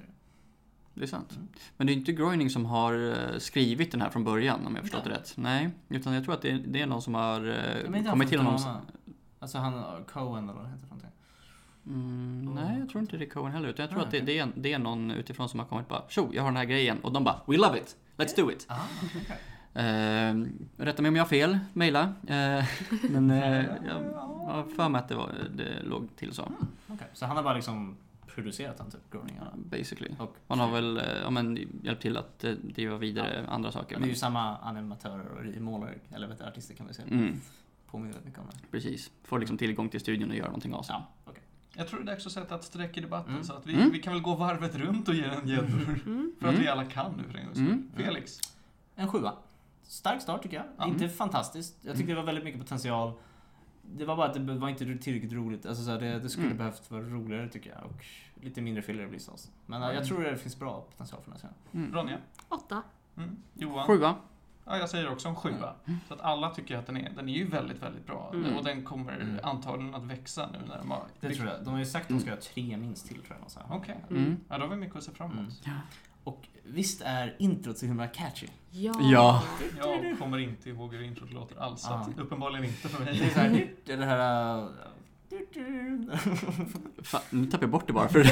Det 0.93 1.03
är 1.03 1.07
sant. 1.07 1.31
Mm. 1.35 1.47
Men 1.77 1.87
det 1.87 1.93
är 1.93 1.95
inte 1.95 2.11
Groening 2.11 2.49
som 2.49 2.65
har 2.65 3.11
eh, 3.33 3.37
skrivit 3.39 3.91
den 3.91 4.01
här 4.01 4.09
från 4.09 4.23
början 4.23 4.65
om 4.67 4.75
jag 4.75 4.83
förstått 4.83 5.03
det 5.03 5.09
Nej. 5.09 5.19
rätt. 5.19 5.33
Nej, 5.37 5.69
utan 5.89 6.13
jag 6.13 6.23
tror 6.23 6.33
att 6.33 6.41
det 6.41 6.51
är, 6.51 6.63
det 6.67 6.81
är 6.81 6.85
någon 6.85 7.01
som 7.01 7.13
har 7.13 7.47
eh, 7.49 7.85
inte 7.85 7.97
han 7.97 8.03
kommit 8.05 8.29
till 8.29 8.39
honom. 8.39 8.57
Futurama? 8.57 8.81
Alltså 9.39 9.57
han, 9.57 10.03
Cohen 10.13 10.43
eller 10.43 10.53
vad 10.53 10.63
han 10.63 10.71
heter 10.71 10.87
för 10.87 10.95
någonting. 10.95 11.11
Mm, 11.85 12.55
nej, 12.55 12.79
jag 12.79 12.89
tror 12.89 13.01
inte 13.01 13.17
det 13.17 13.25
är 13.25 13.29
Cohen 13.29 13.51
heller. 13.51 13.69
Utan 13.69 13.83
jag 13.83 13.89
tror 13.89 14.01
Ah, 14.01 14.05
att 14.05 14.11
det, 14.11 14.19
det, 14.19 14.39
är, 14.39 14.47
det 14.55 14.73
är 14.73 14.79
någon 14.79 15.11
utifrån 15.11 15.49
som 15.49 15.59
har 15.59 15.67
kommit 15.67 15.87
bara 15.87 16.01
Tjo, 16.09 16.29
jag 16.33 16.43
har 16.43 16.49
den 16.49 16.57
här 16.57 16.65
grejen. 16.65 16.99
Och 16.99 17.11
de 17.11 17.23
bara 17.23 17.41
We 17.45 17.57
love 17.57 17.77
it! 17.77 17.95
Let's 18.17 18.35
do 18.35 18.51
it! 18.51 18.65
Ah, 18.69 18.75
okej. 19.15 19.37
Eh, 19.73 20.35
rätta 20.77 21.01
mig 21.01 21.09
om 21.09 21.15
jag 21.15 21.23
har 21.23 21.29
fel, 21.29 21.59
mejla. 21.73 22.01
Eh, 22.27 22.65
men 23.09 23.31
eh, 23.31 23.65
jag 23.87 24.13
har 24.45 24.75
för 24.75 24.89
mig 24.89 24.99
att 24.99 25.09
det, 25.09 25.15
var, 25.15 25.31
det 25.55 25.83
låg 25.83 26.15
till 26.15 26.33
så. 26.33 26.51
Okej, 26.87 27.07
Så 27.13 27.25
han 27.25 27.35
har 27.37 27.43
bara 27.43 27.53
liksom 27.53 27.97
producerat 28.35 28.77
den 28.77 28.91
typ, 28.91 29.11
groaningarna? 29.11 29.51
Basically. 29.55 30.11
Och 30.19 30.35
Han 30.47 30.59
har 30.59 30.71
väl 30.71 30.97
eh, 30.97 31.03
ja, 31.23 31.29
men, 31.29 31.57
hjälpt 31.83 32.01
till 32.01 32.17
att 32.17 32.43
eh, 32.43 32.51
driva 32.51 32.97
vidare 32.97 33.45
andra 33.47 33.71
saker. 33.71 33.99
det 33.99 34.05
är 34.05 34.07
ju 34.09 34.15
samma 34.15 34.57
animatörer 34.57 35.55
och 35.55 35.61
målare, 35.61 35.93
eller 36.13 36.27
vet 36.27 36.37
du, 36.39 36.43
artister 36.45 36.75
kan 36.75 36.87
vi 36.87 36.93
säga. 36.93 37.07
Mm, 37.07 37.41
Påminner 37.87 38.17
mycket 38.25 38.39
om 38.39 38.45
det. 38.51 38.57
precis. 38.71 39.11
Får 39.23 39.39
liksom 39.39 39.57
tillgång 39.57 39.89
till 39.89 39.99
studion 39.99 40.29
och 40.29 40.35
göra 40.35 40.47
någonting 40.47 40.73
av 40.73 40.83
sig. 40.83 40.95
Ja, 40.95 41.07
okej. 41.25 41.43
Jag 41.73 41.87
tror 41.87 41.99
det 41.99 42.03
är 42.03 42.13
dags 42.15 42.25
att 42.25 42.31
sätta 42.31 42.55
ett 42.55 42.63
streck 42.63 42.97
i 42.97 43.01
debatten 43.01 43.31
Mm. 43.33 43.43
så 43.43 43.53
att 43.53 43.67
vi, 43.67 43.73
Mm. 43.73 43.91
vi 43.91 43.99
kan 43.99 44.13
väl 44.13 44.21
gå 44.21 44.35
varvet 44.35 44.75
runt 44.75 45.07
och 45.07 45.15
ge 45.15 45.23
en 45.23 45.47
gäddor. 45.47 46.01
Mm. 46.05 46.31
För 46.39 46.47
att 46.47 46.53
Mm. 46.53 46.61
vi 46.61 46.67
alla 46.67 46.85
kan 46.85 47.11
nu 47.17 47.23
för 47.31 47.37
en 47.39 47.45
gångs 47.45 47.57
skull. 47.57 47.67
Mm. 47.67 47.91
Felix. 47.95 48.39
En 48.95 49.07
sjua. 49.07 49.33
Stark 49.83 50.21
start 50.21 50.43
tycker 50.43 50.57
jag. 50.57 50.65
Ja. 50.77 50.87
Inte 50.87 51.09
fantastiskt. 51.09 51.77
Jag 51.81 51.95
tycker 51.95 52.07
det 52.09 52.15
var 52.15 52.23
väldigt 52.23 52.43
mycket 52.43 52.61
potential. 52.61 53.13
Det 53.97 54.05
var 54.05 54.15
bara 54.15 54.27
att 54.27 54.33
det 54.33 54.39
var 54.57 54.69
inte 54.69 54.97
tillräckligt 54.97 55.33
roligt. 55.33 55.65
Alltså, 55.65 55.83
så 55.83 55.91
här, 55.91 55.99
det, 55.99 56.19
det 56.19 56.29
skulle 56.29 56.45
Mm. 56.45 56.57
behövt 56.57 56.91
vara 56.91 57.01
roligare 57.01 57.49
tycker 57.49 57.69
jag. 57.69 57.85
Och 57.85 58.05
lite 58.43 58.61
mindre 58.61 58.81
filler 58.81 59.07
blir. 59.07 59.19
Men 59.65 59.81
äh, 59.81 59.87
Mm. 59.87 59.95
jag 59.97 60.05
tror 60.07 60.23
det 60.23 60.37
finns 60.37 60.59
bra 60.59 60.81
potential 60.91 61.21
för 61.21 61.31
den 61.31 61.39
här 61.41 61.49
serien. 61.71 61.85
Mm. 61.87 61.93
Ronja? 61.97 62.17
Åtta. 62.49 62.81
Mm. 63.17 63.37
Johan? 63.53 63.87
Sjua. 63.87 64.15
Ja, 64.71 64.77
jag 64.77 64.89
säger 64.89 65.11
också 65.11 65.27
en 65.27 65.35
sjua. 65.35 65.73
Så 66.07 66.13
att 66.13 66.21
alla 66.21 66.49
tycker 66.49 66.77
att 66.77 66.85
den 66.87 66.97
är, 66.97 67.09
den 67.15 67.29
är 67.29 67.33
ju 67.33 67.47
väldigt, 67.47 67.81
väldigt 67.83 68.05
bra. 68.07 68.31
Mm. 68.33 68.55
Och 68.57 68.63
den 68.63 68.83
kommer 68.83 69.13
Mm. 69.15 69.39
antagligen 69.43 69.95
att 69.95 70.03
växa 70.03 70.49
nu 70.53 70.59
när 70.67 70.77
de 70.77 70.91
har... 70.91 71.03
Det 71.19 71.35
tror 71.35 71.47
jag. 71.47 71.63
De 71.63 71.69
har 71.73 71.79
ju 71.79 71.85
sagt 71.85 72.03
att 72.05 72.09
de 72.09 72.19
ska 72.19 72.29
göra 72.29 72.39
tre 72.41 72.77
minst 72.77 73.07
till 73.07 73.21
tror 73.21 73.37
jag. 73.55 73.77
Okej. 73.77 73.97
Mm. 74.09 74.37
Ja, 74.49 74.57
då 74.57 74.63
har 74.63 74.69
vi 74.69 74.75
mycket 74.75 74.95
att 74.95 75.03
se 75.03 75.11
fram 75.11 75.31
emot. 75.31 75.65
Mm. 75.65 75.77
Och 76.23 76.47
visst 76.63 77.01
är 77.05 77.35
introt 77.39 77.77
så 77.77 77.85
himla 77.85 78.07
catchy? 78.07 78.47
Ja. 78.71 78.93
Ja. 79.01 79.43
Jag 79.77 80.19
kommer 80.19 80.37
inte 80.37 80.69
ihåg 80.69 80.93
hur 80.93 81.01
introt 81.03 81.31
låter 81.31 81.59
alls, 81.61 81.87
Ah. 81.87 82.07
uppenbarligen 82.17 82.65
inte 82.65 82.89
för 82.89 83.05
Det 83.05 83.11
är 83.11 83.19
mig. 83.19 83.29
så 83.29 83.39
här, 83.39 83.49
det 83.85 83.93
är 83.93 83.97
det 83.97 84.05
här... 84.05 84.57
äh, 84.59 84.67
Fan, 87.03 87.21
nu 87.29 87.45
tappade 87.45 87.63
jag 87.63 87.69
bort 87.69 87.87
det 87.87 87.93
bara 87.93 88.09
för? 88.09 88.23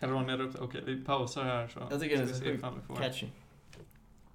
Kan 0.00 0.10
Ronja 0.10 0.36
upp 0.36 0.56
Okej, 0.60 0.82
vi 0.86 1.04
pausar 1.04 1.44
här 1.44 1.68
så 1.68 1.80
Jag 1.90 2.00
tycker 2.00 2.16
det 2.16 2.22
är 2.22 2.26
ska 2.26 2.34
så 2.36 2.40
vi 2.40 2.46
se 2.46 2.52
sjukt 2.52 2.58
ifall 2.58 2.74
vi 2.80 2.86
får... 2.86 2.96
catchy. 2.96 3.26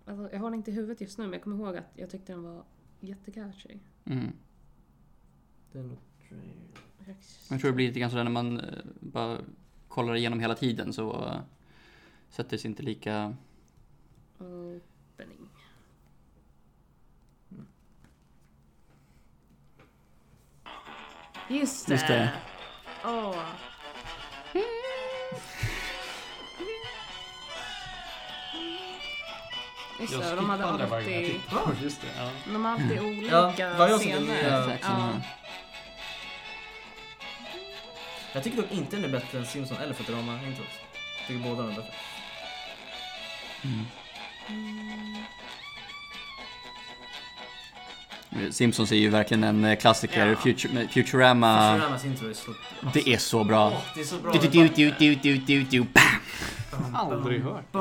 Alltså, 0.10 0.30
jag 0.32 0.40
har 0.40 0.50
den 0.50 0.60
inte 0.60 0.72
i 0.72 0.74
huvudet 0.74 1.02
just 1.02 1.18
nu 1.18 1.24
men 1.24 1.34
jag 1.34 1.42
kommer 1.42 1.56
ihåg 1.56 1.78
att 1.78 1.92
jag 1.96 2.10
tyckte 2.10 2.34
den 2.34 2.44
var 2.44 2.64
jättecatchy. 3.00 3.78
mm. 4.06 4.32
Låter... 5.72 6.00
Jag 7.50 7.60
tror 7.60 7.72
det 7.72 7.76
blir 7.76 7.88
lite 7.88 8.00
grann 8.00 8.10
sådär 8.10 8.24
när 8.24 8.32
man 8.32 8.60
eh, 8.60 8.80
bara 9.00 9.38
kollar 9.88 10.16
igenom 10.16 10.40
hela 10.40 10.56
tiden 10.56 10.94
så 10.94 11.26
uh, 11.26 11.40
sätter 12.30 12.58
sig 12.58 12.70
inte 12.70 12.84
lika... 12.84 13.36
Opening. 14.38 15.50
Just 21.50 21.88
det. 21.88 21.94
Just 21.94 22.08
det. 22.08 22.34
Åh. 23.06 23.69
Just 30.00 30.14
Jag 30.14 30.22
det, 30.22 30.36
de 30.36 30.50
hade 30.50 30.86
varje 30.86 31.18
alltid, 31.18 31.26
tittade. 31.42 31.76
Just 31.84 32.02
det, 32.02 32.08
ja. 32.18 32.30
de 32.46 32.66
hade 32.66 32.84
alltid 32.84 33.00
olika 33.02 33.54
Ja, 33.58 33.74
varje 33.78 33.98
scener. 33.98 34.78
Ja. 34.82 35.12
Jag 38.34 38.44
tycker 38.44 38.58
dock 38.58 38.72
inte 38.72 38.96
den 38.96 39.06
är 39.06 39.10
bättre 39.10 39.38
än 39.38 39.46
Simpson 39.46 39.78
eller 39.78 39.94
Futurama-introt. 39.94 40.68
Jag 41.20 41.28
tycker 41.28 41.50
båda 41.50 41.64
är 41.64 41.68
bättre. 41.68 41.94
Mm. 43.64 43.86
Simpsons 48.52 48.92
är 48.92 48.96
ju 48.96 49.10
verkligen 49.10 49.44
en 49.44 49.66
eh, 49.66 49.78
klassiker. 49.78 50.28
Ja. 50.28 50.36
Futur- 50.36 50.74
med 50.74 50.92
Futurama, 50.92 51.74
Futuramas 51.74 52.06
intro 52.06 52.30
är 52.30 52.34
så... 52.34 52.54
det 52.94 53.14
är 53.14 53.18
så 53.18 53.44
bra. 53.44 53.68
Åh, 53.68 53.82
det 53.96 54.02
är 54.02 54.06
så 54.06 54.18
bra. 54.20 54.32
Du, 54.32 54.40
du, 54.40 54.68
du, 54.68 54.92
du, 55.00 55.16
du, 55.16 55.36
du, 55.38 55.64
du, 55.64 55.80
bam! 55.82 56.96
Aldrig 56.96 57.44
hört. 57.44 57.72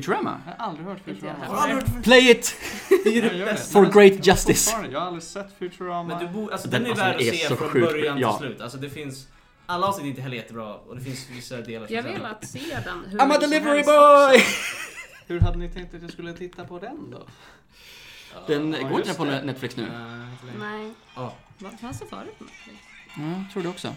Futurama? 0.00 0.40
Jag 0.46 0.52
har 0.64 0.70
aldrig 0.70 0.86
hört 0.86 0.98
jag 1.04 1.14
Futurama. 1.16 1.82
Play 2.02 2.30
it! 2.30 2.56
Det 2.88 2.94
är 2.94 3.22
Jag 3.22 3.32
det 3.32 3.36
gör 3.38 3.46
det. 3.46 3.52
bästa. 3.52 3.72
For 3.72 3.86
great 3.92 4.26
justice. 4.26 4.76
Jag 4.92 5.00
har 5.00 5.06
aldrig 5.06 5.22
sett 5.22 5.58
Futurama. 5.58 6.02
Men 6.18 6.26
du 6.26 6.32
bo, 6.32 6.50
alltså, 6.50 6.68
Den- 6.68 6.82
den, 6.82 6.86
är 6.86 6.90
alltså, 6.90 7.04
värd 7.04 7.16
att 7.16 7.36
se 7.38 7.56
från 7.56 7.68
sjukt- 7.68 7.86
början 7.86 8.18
ja. 8.18 8.38
till 8.38 8.46
slut. 8.46 8.60
Alltså 8.60 8.78
det 8.78 8.90
finns... 8.90 9.26
Alla 9.66 9.86
avsnitt 9.86 10.04
är 10.04 10.08
inte 10.08 10.22
heller 10.22 10.36
jättebra 10.36 10.74
och 10.74 10.96
det 10.96 11.02
finns 11.02 11.26
vissa 11.30 11.56
delar 11.56 11.86
som 11.86 11.96
Jag 11.96 12.06
är 12.06 12.12
vill 12.12 12.24
att 12.24 12.48
se 12.48 12.60
den 12.84 13.04
hur 13.10 13.18
I'm 13.18 13.34
a 13.34 13.38
delivery 13.40 13.82
boy! 13.82 14.42
Hur 15.28 15.40
hade 15.40 15.58
ni 15.58 15.68
tänkt 15.68 15.94
att 15.94 16.02
jag 16.02 16.12
skulle 16.12 16.32
titta 16.32 16.64
på 16.64 16.78
den 16.78 17.10
då? 17.10 17.26
Den 18.46 18.76
Ja, 18.80 18.88
går 18.88 19.00
inte 19.00 19.14
på 19.14 19.24
det. 19.24 19.42
Netflix 19.42 19.76
nu? 19.76 19.86
Nej, 20.58 20.92
Ja. 21.16 21.34
vad 21.58 21.80
fanns 21.80 21.98
det 22.00 22.06
förut 22.06 22.38
på 22.38 22.44
Netflix? 22.44 22.78
Ja, 23.16 23.22
jag 23.22 23.44
tror 23.52 23.62
det 23.62 23.68
också. 23.68 23.94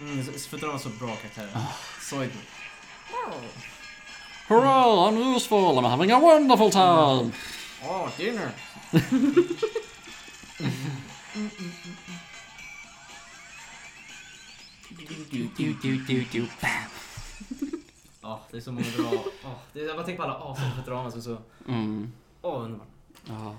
Mm, 0.00 0.24
Futurama 0.24 0.72
har 0.72 0.78
så 0.78 0.88
bra 0.88 1.16
karaktärer. 1.16 1.48
Ah. 1.54 1.74
Soydman. 2.00 2.42
Hurra, 4.48 5.08
I'm 5.08 5.34
useful, 5.36 5.78
I'm 5.78 5.84
having 5.84 6.10
a 6.10 6.18
wonderful 6.18 6.70
time! 6.70 7.32
Åh, 7.82 8.08
dinner! 8.16 8.50
Du, 15.30 15.48
du, 15.56 15.74
du, 15.82 15.96
du, 16.06 16.24
du, 16.32 16.40
bam! 16.60 16.90
Ja, 18.22 18.40
det 18.50 18.56
är 18.56 18.60
så 18.60 18.72
många 18.72 18.86
bra... 18.96 19.10
Oh, 19.44 19.58
det 19.72 19.80
är, 19.80 19.86
jag 19.86 19.96
bara 19.96 20.06
tänker 20.06 20.22
på 20.22 20.28
alla 20.28 20.38
avsnitt 20.38 21.16
är 21.16 21.20
så... 21.20 21.38
Mm. 21.68 22.12
Åh, 22.42 22.64
underbart. 22.64 22.88
Ja. 23.28 23.54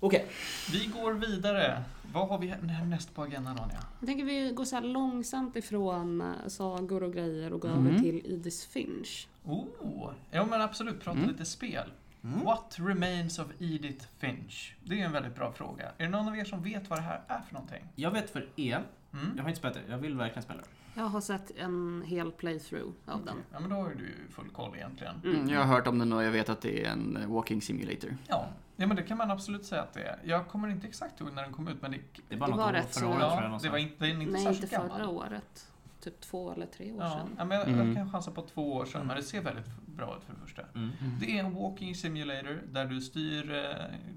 Okej. 0.00 0.26
Vi 0.72 0.86
går 0.86 1.12
vidare. 1.12 1.84
Vad 2.12 2.28
har 2.28 2.38
vi 2.38 2.46
härnäst 2.48 3.14
på 3.14 3.22
agendan 3.22 3.56
Ronja? 3.56 3.78
Jag 4.00 4.06
tänker 4.06 4.24
vi 4.24 4.52
går 4.52 4.64
så 4.64 4.76
här 4.76 4.82
långsamt 4.82 5.56
ifrån 5.56 6.20
eh, 6.20 6.26
sagor 6.48 7.02
och 7.02 7.12
grejer 7.12 7.52
och 7.52 7.60
går 7.60 7.68
Mm. 7.68 7.86
över 7.86 7.98
till 7.98 8.22
Edith 8.32 8.68
Finch. 8.68 9.28
Oh, 9.44 10.10
ja 10.30 10.46
men 10.46 10.60
absolut, 10.60 11.00
prata 11.00 11.18
Mm. 11.18 11.30
lite 11.30 11.44
spel. 11.44 11.92
Mm. 12.24 12.44
What 12.44 12.76
remains 12.78 13.38
of 13.38 13.46
Edith 13.58 14.06
Finch? 14.18 14.74
Det 14.84 15.00
är 15.00 15.04
en 15.06 15.12
väldigt 15.12 15.34
bra 15.34 15.52
fråga. 15.52 15.84
Är 15.98 16.04
det 16.04 16.08
någon 16.08 16.28
av 16.28 16.36
er 16.36 16.44
som 16.44 16.62
vet 16.62 16.90
vad 16.90 16.98
det 16.98 17.02
här 17.02 17.22
är 17.28 17.40
för 17.40 17.54
någonting? 17.54 17.84
Jag 17.96 18.10
vet 18.10 18.30
för 18.30 18.48
er, 18.56 18.82
Mm. 19.12 19.26
jag 19.36 19.42
har 19.42 19.48
inte 19.48 19.58
spelat 19.58 19.74
det, 19.86 19.92
jag 19.92 19.98
vill 19.98 20.16
verkligen 20.16 20.42
spela 20.42 20.58
det. 20.60 20.66
Jag 21.00 21.04
har 21.04 21.20
sett 21.20 21.50
en 21.56 22.02
hel 22.06 22.32
playthrough 22.32 22.92
av 23.06 23.24
den. 23.24 23.36
Ja, 23.52 23.60
men 23.60 23.70
då 23.70 23.76
har 23.76 23.88
ju 23.88 23.94
du 23.94 24.32
full 24.32 24.48
koll 24.48 24.76
egentligen. 24.76 25.14
Mm, 25.24 25.48
jag 25.48 25.60
har 25.60 25.66
hört 25.76 25.86
om 25.86 25.98
den 25.98 26.12
och 26.12 26.22
jag 26.24 26.30
vet 26.30 26.48
att 26.48 26.60
det 26.60 26.84
är 26.84 26.90
en 26.90 27.18
walking 27.28 27.62
simulator. 27.62 28.16
Ja, 28.28 28.46
ja 28.80 28.86
men 28.86 28.96
det 28.96 29.02
kan 29.02 29.18
man 29.18 29.30
absolut 29.30 29.64
säga 29.64 29.82
att 29.82 29.92
det 29.92 30.02
är. 30.02 30.18
Jag 30.24 30.48
kommer 30.48 30.68
inte 30.68 30.86
exakt 30.86 31.20
ihåg 31.20 31.32
när 31.32 31.42
den 31.42 31.52
kom 31.52 31.68
ut, 31.68 31.82
men 31.82 31.90
det, 31.90 31.98
Det 32.28 32.36
bara 32.36 32.46
Det 32.50 32.56
något 32.56 32.64
var 32.66 32.72
rätt 32.72 32.94
förra 32.96 33.08
året 33.08 33.20
ja, 33.20 33.58
det 33.62 33.68
var 33.68 33.78
inte, 33.78 34.04
den 34.06 34.16
är 34.16 34.20
inte 34.22 34.32
Nej, 34.32 34.40
inte 34.42 34.52
särskilt 34.54 34.72
gammal. 34.72 34.90
förra 34.98 35.08
året. 35.08 35.66
Typ 36.00 36.20
två 36.20 36.52
eller 36.52 36.66
tre 36.66 36.92
år 36.92 37.02
Ja, 37.02 37.10
sedan. 37.10 37.34
ja, 37.38 37.44
men 37.44 37.58
jag, 37.58 37.68
Mm. 37.68 37.86
jag 37.86 37.96
kan 37.96 38.12
chansa 38.12 38.30
på 38.30 38.42
två 38.42 38.72
år 38.74 38.84
sedan, 38.84 39.06
men 39.06 39.16
det 39.16 39.22
ser 39.22 39.40
väldigt 39.42 39.66
bra 39.86 40.16
ut 40.16 40.24
för 40.24 40.32
det 40.32 40.38
första. 40.40 40.62
Mm. 40.74 40.90
Det 41.20 41.38
är 41.38 41.44
en 41.44 41.54
walking 41.54 41.94
simulator 41.94 42.62
där 42.70 42.84
du 42.86 43.00
styr 43.00 43.54
eh, 43.54 43.74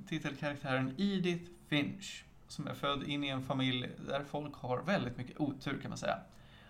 titelkaraktären 0.08 0.96
Edith 0.98 1.52
Finch 1.68 2.26
som 2.48 2.68
är 2.68 2.74
född 2.74 3.04
in 3.04 3.24
i 3.24 3.28
en 3.28 3.44
familj 3.44 3.90
där 4.08 4.24
folk 4.24 4.56
har 4.56 4.82
väldigt 4.82 5.18
mycket 5.18 5.40
otur 5.40 5.80
kan 5.82 5.90
man 5.92 5.98
säga. 5.98 6.18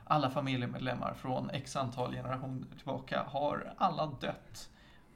Alla 0.04 0.30
familjemedlemmar 0.30 1.14
från 1.14 1.50
x 1.50 1.76
antal 1.76 2.14
generationer 2.14 2.66
tillbaka 2.78 3.24
har 3.28 3.74
alla 3.78 4.06
dött 4.06 4.70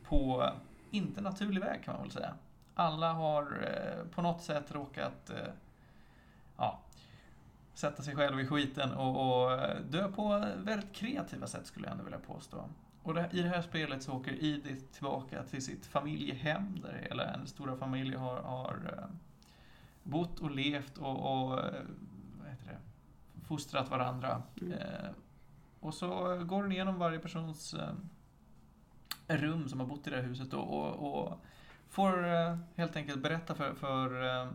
på 0.04 0.50
inte 0.92 1.22
naturlig 1.22 1.62
väg 1.62 1.84
kan 1.84 1.94
man 1.94 2.04
väl 2.04 2.12
säga. 2.12 2.34
Alla 2.80 3.14
har 3.14 3.44
eh, 3.44 4.10
på 4.16 4.22
något 4.22 4.42
sätt 4.42 4.72
råkat 4.72 5.30
eh, 5.30 5.54
ja, 6.58 6.80
sätta 7.74 8.04
sig 8.04 8.16
själv 8.16 8.40
i 8.40 8.48
skiten 8.48 8.92
och, 8.92 9.44
och 9.44 9.52
eh, 9.52 9.82
dö 9.82 10.12
på 10.12 10.46
väldigt 10.58 10.94
kreativa 10.94 11.48
sätt 11.48 11.68
skulle 11.68 11.86
jag 11.86 11.92
ändå 11.92 12.04
vilja 12.04 12.20
påstå. 12.20 12.70
Och 13.04 13.14
det, 13.14 13.30
i 13.32 13.42
det 13.42 13.50
här 13.50 13.62
spelet 13.62 14.04
så 14.04 14.14
åker 14.14 14.44
Edith 14.44 14.86
tillbaka 14.86 15.44
till 15.44 15.66
sitt 15.66 15.86
familjehem 15.86 16.80
där 16.82 17.08
hela 17.10 17.26
hennes 17.26 17.50
stora 17.50 17.76
familj 17.76 18.16
har, 18.16 18.38
har 18.38 19.08
bott 20.04 20.40
och 20.40 20.52
levt 20.52 20.98
och, 20.98 21.18
och 21.18 21.50
vad 21.50 22.50
heter 22.50 22.68
det, 22.68 22.80
fostrat 23.46 23.90
varandra. 23.90 24.42
Mm. 24.62 24.74
Eh, 24.74 25.10
och 25.80 25.94
så 25.94 26.38
går 26.44 26.62
hon 26.62 26.72
igenom 26.72 27.00
varje 27.00 27.20
persons 27.20 27.74
eh, 27.74 27.94
rum 29.28 29.70
som 29.70 29.80
har 29.80 29.88
bott 29.88 30.08
i 30.08 30.10
det 30.10 30.16
här 30.16 30.24
huset 30.24 30.52
då, 30.52 30.60
och, 30.60 31.14
och 31.14 31.40
får 31.90 32.28
eh, 32.28 32.58
helt 32.76 32.96
enkelt 32.96 33.24
berätta 33.24 33.56
för, 33.56 33.74
för, 33.74 34.26
eh, 34.26 34.50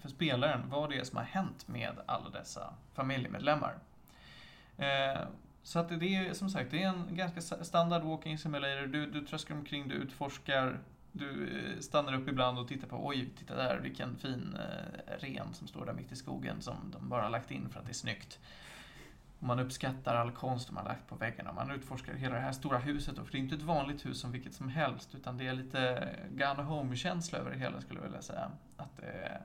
för 0.00 0.08
spelaren 0.08 0.70
vad 0.70 0.90
det 0.90 0.98
är 0.98 1.04
som 1.04 1.16
har 1.16 1.24
hänt 1.24 1.68
med 1.68 1.92
alla 2.06 2.30
dessa 2.30 2.74
familjemedlemmar. 2.94 3.74
Eh, 4.76 5.20
så 5.62 5.78
att 5.78 5.88
det 5.88 6.16
är 6.16 6.34
som 6.34 6.50
sagt, 6.50 6.70
det 6.70 6.82
är 6.82 6.88
en 6.88 7.16
ganska 7.16 7.40
standard 7.64 8.02
walking 8.02 8.38
simulator. 8.38 8.86
Du, 8.86 9.06
du 9.06 9.26
tröskar 9.26 9.54
omkring, 9.54 9.88
du 9.88 9.94
utforskar, 9.94 10.78
du 11.12 11.48
eh, 11.58 11.80
stannar 11.80 12.14
upp 12.14 12.28
ibland 12.28 12.58
och 12.58 12.68
tittar 12.68 12.88
på 12.88 13.06
oj, 13.06 13.28
titta 13.38 13.56
där 13.56 13.78
vilken 13.78 14.16
fin 14.16 14.56
eh, 14.58 15.12
ren 15.18 15.54
som 15.54 15.68
står 15.68 15.86
där 15.86 15.92
mitt 15.92 16.12
i 16.12 16.16
skogen 16.16 16.60
som 16.60 16.76
de 16.92 17.08
bara 17.08 17.22
har 17.22 17.30
lagt 17.30 17.50
in 17.50 17.68
för 17.68 17.80
att 17.80 17.86
det 17.86 17.92
är 17.92 17.94
snyggt. 17.94 18.38
Och 19.38 19.46
man 19.46 19.58
uppskattar 19.58 20.14
all 20.14 20.30
konst 20.30 20.70
man 20.70 20.86
har 20.86 20.92
lagt 20.92 21.08
på 21.08 21.14
väggarna. 21.16 21.52
Man 21.52 21.70
utforskar 21.70 22.14
hela 22.14 22.34
det 22.34 22.40
här 22.40 22.52
stora 22.52 22.78
huset. 22.78 23.16
Då, 23.16 23.24
för 23.24 23.32
det 23.32 23.38
är 23.38 23.40
inte 23.40 23.54
ett 23.54 23.62
vanligt 23.62 24.06
hus 24.06 24.20
som 24.20 24.32
vilket 24.32 24.54
som 24.54 24.68
helst. 24.68 25.14
Utan 25.14 25.36
det 25.36 25.46
är 25.46 25.54
lite 25.54 26.08
Gun 26.30 26.66
Home-känsla 26.66 27.38
över 27.38 27.50
det 27.50 27.58
hela 27.58 27.80
skulle 27.80 28.00
jag 28.00 28.04
vilja 28.04 28.22
säga. 28.22 28.50
Att 28.76 28.96
det 28.96 29.06
är 29.06 29.40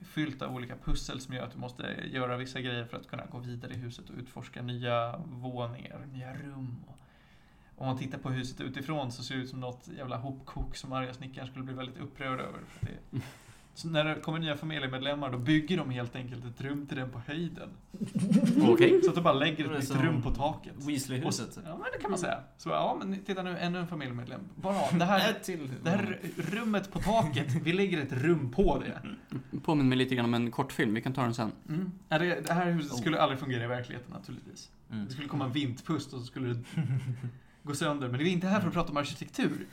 fyllt 0.00 0.42
av 0.42 0.54
olika 0.54 0.76
pussel 0.76 1.20
som 1.20 1.34
gör 1.34 1.44
att 1.44 1.52
du 1.52 1.58
måste 1.58 1.82
göra 2.06 2.36
vissa 2.36 2.60
grejer 2.60 2.84
för 2.84 2.96
att 2.96 3.08
kunna 3.08 3.26
gå 3.26 3.38
vidare 3.38 3.72
i 3.72 3.76
huset 3.76 4.10
och 4.10 4.16
utforska 4.18 4.62
nya 4.62 5.16
våningar, 5.16 6.06
nya 6.12 6.34
rum. 6.34 6.76
Om 7.76 7.86
man 7.86 7.98
tittar 7.98 8.18
på 8.18 8.30
huset 8.30 8.60
utifrån 8.60 9.12
så 9.12 9.22
ser 9.22 9.34
det 9.34 9.42
ut 9.42 9.50
som 9.50 9.60
något 9.60 9.88
jävla 9.88 10.16
hopkok 10.16 10.76
som 10.76 10.92
arga 10.92 11.14
snickaren 11.14 11.48
skulle 11.48 11.64
bli 11.64 11.74
väldigt 11.74 11.98
upprörd 11.98 12.40
över. 12.40 12.60
För 12.68 12.86
det, 12.86 13.20
så 13.76 13.88
när 13.88 14.04
det 14.04 14.20
kommer 14.20 14.38
nya 14.38 14.56
familjemedlemmar 14.56 15.32
då 15.32 15.38
bygger 15.38 15.76
de 15.76 15.90
helt 15.90 16.16
enkelt 16.16 16.44
ett 16.44 16.60
rum 16.60 16.86
till 16.86 16.96
den 16.96 17.10
på 17.10 17.20
höjden. 17.26 17.68
Okej. 18.68 19.00
Så 19.02 19.08
att 19.08 19.14
de 19.14 19.24
bara 19.24 19.34
lägger 19.34 19.72
ett 19.72 19.80
nytt 19.90 20.02
rum 20.02 20.22
på 20.22 20.30
taket. 20.30 20.74
Weasley-huset. 20.76 21.58
Ja, 21.64 21.70
men 21.70 21.86
det 21.92 21.98
kan 22.00 22.10
man 22.10 22.18
säga. 22.18 22.38
Så 22.56 22.68
ja, 22.68 22.96
men 22.98 23.24
titta 23.24 23.42
nu, 23.42 23.58
ännu 23.58 23.78
en 23.78 23.86
familjemedlem. 23.86 24.40
Bara, 24.54 24.90
det 24.98 25.04
här, 25.04 25.32
till. 25.32 25.70
det 25.82 25.90
här 25.90 26.18
rummet 26.36 26.92
på 26.92 26.98
taket, 26.98 27.54
vi 27.62 27.72
lägger 27.72 28.02
ett 28.02 28.12
rum 28.12 28.50
på 28.52 28.78
det. 28.78 29.00
Påminner 29.60 29.88
mig 29.88 29.98
lite 29.98 30.14
grann 30.14 30.24
om 30.24 30.34
en 30.34 30.50
kortfilm, 30.50 30.94
vi 30.94 31.02
kan 31.02 31.12
ta 31.12 31.22
den 31.22 31.34
sen. 31.34 31.52
Mm. 31.68 31.92
Ja, 32.08 32.18
det, 32.18 32.40
det 32.46 32.52
här 32.52 32.70
huset 32.70 32.92
Oh. 32.92 32.98
skulle 32.98 33.20
aldrig 33.20 33.40
fungera 33.40 33.64
i 33.64 33.66
verkligheten 33.66 34.12
naturligtvis. 34.12 34.70
Mm. 34.92 35.04
Det 35.06 35.12
skulle 35.12 35.28
komma 35.28 35.44
en 35.44 35.52
vindpust 35.52 36.12
och 36.12 36.20
så 36.20 36.26
skulle 36.26 36.48
det 36.48 36.60
gå 37.62 37.74
sönder. 37.74 38.08
Men 38.08 38.18
vi 38.18 38.28
är 38.28 38.32
inte 38.32 38.46
här 38.46 38.60
för 38.60 38.68
att 38.68 38.74
prata 38.74 38.90
om 38.90 38.96
arkitektur. 38.96 39.66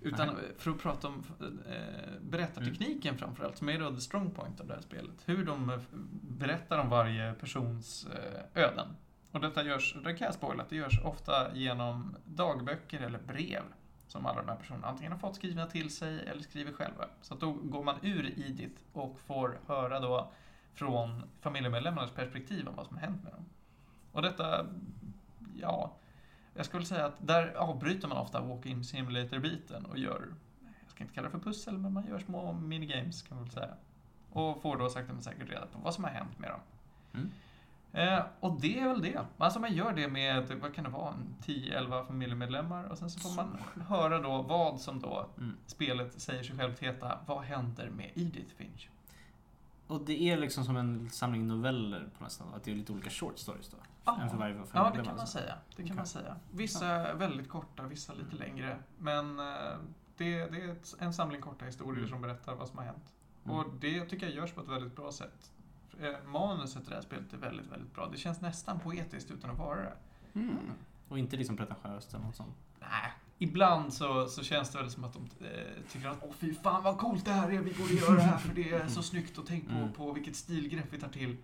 Utan 0.00 0.26
Nej. 0.26 0.36
för 0.58 0.70
att 0.70 0.78
prata 0.78 1.08
om 1.08 1.24
eh, 1.40 2.20
berättartekniken 2.20 3.18
framförallt, 3.18 3.56
som 3.56 3.68
är 3.68 3.78
då 3.78 3.94
the 3.94 4.00
strong 4.00 4.30
point 4.30 4.60
av 4.60 4.66
det 4.66 4.74
här 4.74 4.80
spelet. 4.80 5.22
Hur 5.26 5.44
de 5.44 5.70
eh, 5.70 5.78
berättar 6.22 6.78
om 6.78 6.88
varje 6.88 7.32
persons 7.32 8.06
eh, 8.06 8.62
öden. 8.62 8.88
Och 9.32 9.40
detta 9.40 9.64
görs, 9.64 9.96
det 10.04 10.14
kan 10.14 10.24
jag 10.24 10.34
spoila, 10.34 10.64
det 10.68 10.76
görs 10.76 11.00
ofta 11.04 11.54
genom 11.54 12.16
dagböcker 12.24 13.00
eller 13.00 13.18
brev. 13.18 13.62
Som 14.06 14.26
alla 14.26 14.40
de 14.40 14.48
här 14.48 14.56
personerna 14.56 14.86
antingen 14.86 15.12
har 15.12 15.18
fått 15.18 15.36
skrivna 15.36 15.66
till 15.66 15.96
sig 15.96 16.26
eller 16.26 16.42
skriver 16.42 16.72
själva. 16.72 17.04
Så 17.22 17.34
då 17.34 17.52
går 17.52 17.84
man 17.84 17.96
ur 18.02 18.38
Edith 18.38 18.82
och 18.92 19.20
får 19.20 19.58
höra 19.66 20.00
då 20.00 20.32
från 20.74 21.22
familjemedlemmarnas 21.40 22.10
perspektiv 22.10 22.68
om 22.68 22.76
vad 22.76 22.86
som 22.86 22.96
har 22.96 23.02
hänt 23.02 23.24
med 23.24 23.32
dem. 23.32 23.44
Och 24.12 24.22
detta, 24.22 24.66
ja, 25.54 25.96
jag 26.58 26.66
skulle 26.66 26.84
säga 26.86 27.06
att 27.06 27.26
där 27.26 27.54
avbryter 27.54 28.08
man 28.08 28.18
ofta 28.18 28.40
walk-in 28.40 28.84
simulator-biten 28.84 29.84
och 29.84 29.98
gör, 29.98 30.28
jag 30.82 30.90
ska 30.90 31.04
inte 31.04 31.14
kalla 31.14 31.26
det 31.28 31.32
för 31.32 31.38
pussel, 31.38 31.78
men 31.78 31.92
man 31.92 32.06
gör 32.06 32.18
små 32.18 32.52
minigames 32.52 33.22
kan 33.22 33.36
man 33.36 33.44
väl 33.44 33.52
säga. 33.54 33.74
Och 34.32 34.62
får 34.62 34.76
då 34.76 34.88
sakta 34.88 35.12
men 35.12 35.22
säkert 35.22 35.50
reda 35.50 35.66
på 35.66 35.78
vad 35.78 35.94
som 35.94 36.04
har 36.04 36.10
hänt 36.10 36.38
med 36.38 36.50
dem. 36.50 36.60
Mm. 37.14 37.30
Eh, 37.92 38.24
och 38.40 38.60
det 38.60 38.80
är 38.80 38.88
väl 38.88 39.02
det. 39.02 39.26
Alltså 39.38 39.60
man 39.60 39.74
gör 39.74 39.92
det 39.92 40.08
med, 40.08 40.58
vad 40.60 40.74
kan 40.74 40.84
det 40.84 40.90
vara, 40.90 41.12
en 41.14 41.34
10-11 41.44 42.06
familjemedlemmar 42.06 42.84
och 42.84 42.98
sen 42.98 43.10
så 43.10 43.20
får 43.20 43.36
man 43.36 43.58
höra 43.88 44.18
då 44.18 44.42
vad 44.42 44.80
som 44.80 45.00
då 45.00 45.26
Mm. 45.38 45.56
spelet 45.66 46.20
säger 46.20 46.42
sig 46.42 46.56
självt 46.56 46.78
heta, 46.78 47.18
vad 47.26 47.42
händer 47.42 47.90
med 47.90 48.10
Edith 48.14 48.54
Finch? 48.56 48.88
Och 49.86 50.00
det 50.00 50.22
är 50.30 50.36
liksom 50.38 50.64
som 50.64 50.76
en 50.76 51.10
samling 51.10 51.48
noveller 51.48 52.08
på 52.18 52.24
nästan, 52.24 52.54
att 52.54 52.64
det 52.64 52.70
är 52.70 52.74
lite 52.74 52.92
olika 52.92 53.10
short 53.10 53.38
stories 53.38 53.68
då? 53.68 53.76
Ja. 54.18 54.22
En 54.22 54.30
för 54.30 54.36
varje 54.36 54.54
Ja, 54.54 54.84
det 54.90 54.96
kan 54.96 55.04
man 55.06 55.20
alltså. 55.20 55.38
säga. 55.38 55.54
Det 55.76 55.86
kan 55.86 55.96
man 55.96 56.06
säga. 56.06 56.36
Vissa 56.50 57.14
väldigt 57.14 57.48
korta, 57.48 57.82
vissa 57.82 58.14
lite 58.14 58.36
längre. 58.36 58.78
Men 58.98 59.38
eh, 59.38 59.44
det, 60.16 60.46
det 60.46 60.62
är 60.62 60.76
en 60.98 61.12
samling 61.14 61.40
korta 61.40 61.64
historier 61.64 61.98
Mm. 61.98 62.08
som 62.10 62.20
berättar 62.22 62.54
vad 62.54 62.68
som 62.68 62.78
har 62.78 62.84
hänt. 62.84 63.14
Mm. 63.44 63.56
Och 63.56 63.64
det 63.80 64.04
tycker 64.04 64.26
jag 64.26 64.34
görs 64.34 64.52
på 64.52 64.60
ett 64.60 64.68
väldigt 64.68 64.96
bra 64.96 65.12
sätt. 65.12 65.52
Eh, 66.00 66.28
Manuset 66.28 66.82
i 66.82 66.88
det 66.88 66.94
här 66.94 67.02
spelet 67.02 67.32
är 67.32 67.36
väldigt, 67.36 67.66
väldigt 67.72 67.94
bra. 67.94 68.08
Det 68.12 68.16
känns 68.18 68.40
nästan 68.40 68.80
poetiskt 68.80 69.30
utan 69.30 69.50
att 69.50 69.58
vara 69.58 69.80
det. 69.80 69.92
Mm. 70.34 70.56
Och 71.08 71.18
inte 71.18 71.36
liksom 71.36 71.56
pretentiöst 71.56 72.14
eller 72.14 72.24
något 72.24 72.36
sånt. 72.36 72.54
Nej, 72.80 73.12
ibland 73.38 73.92
så, 73.94 74.26
så 74.26 74.42
känns 74.42 74.70
det 74.70 74.78
väl 74.78 74.90
som 74.90 75.04
att 75.04 75.12
de 75.12 75.46
eh, 75.46 75.82
tycker 75.92 76.08
att 76.08 76.18
åh 76.22 76.32
fy 76.38 76.54
fan 76.54 76.82
vad 76.82 76.98
coolt 76.98 77.24
det 77.24 77.32
här 77.32 77.50
är, 77.52 77.58
vi 77.58 77.74
borde 77.74 77.92
göra 77.94 78.14
det 78.14 78.22
här 78.22 78.38
för 78.38 78.54
det 78.54 78.72
är 78.72 78.88
så 78.88 79.02
snyggt 79.02 79.38
och 79.38 79.46
tänk 79.46 79.68
på, 79.68 79.74
Mm. 79.74 79.92
på 79.92 80.12
vilket 80.12 80.36
stilgrepp 80.36 80.86
vi 80.90 80.98
tar 81.00 81.08
till. 81.08 81.36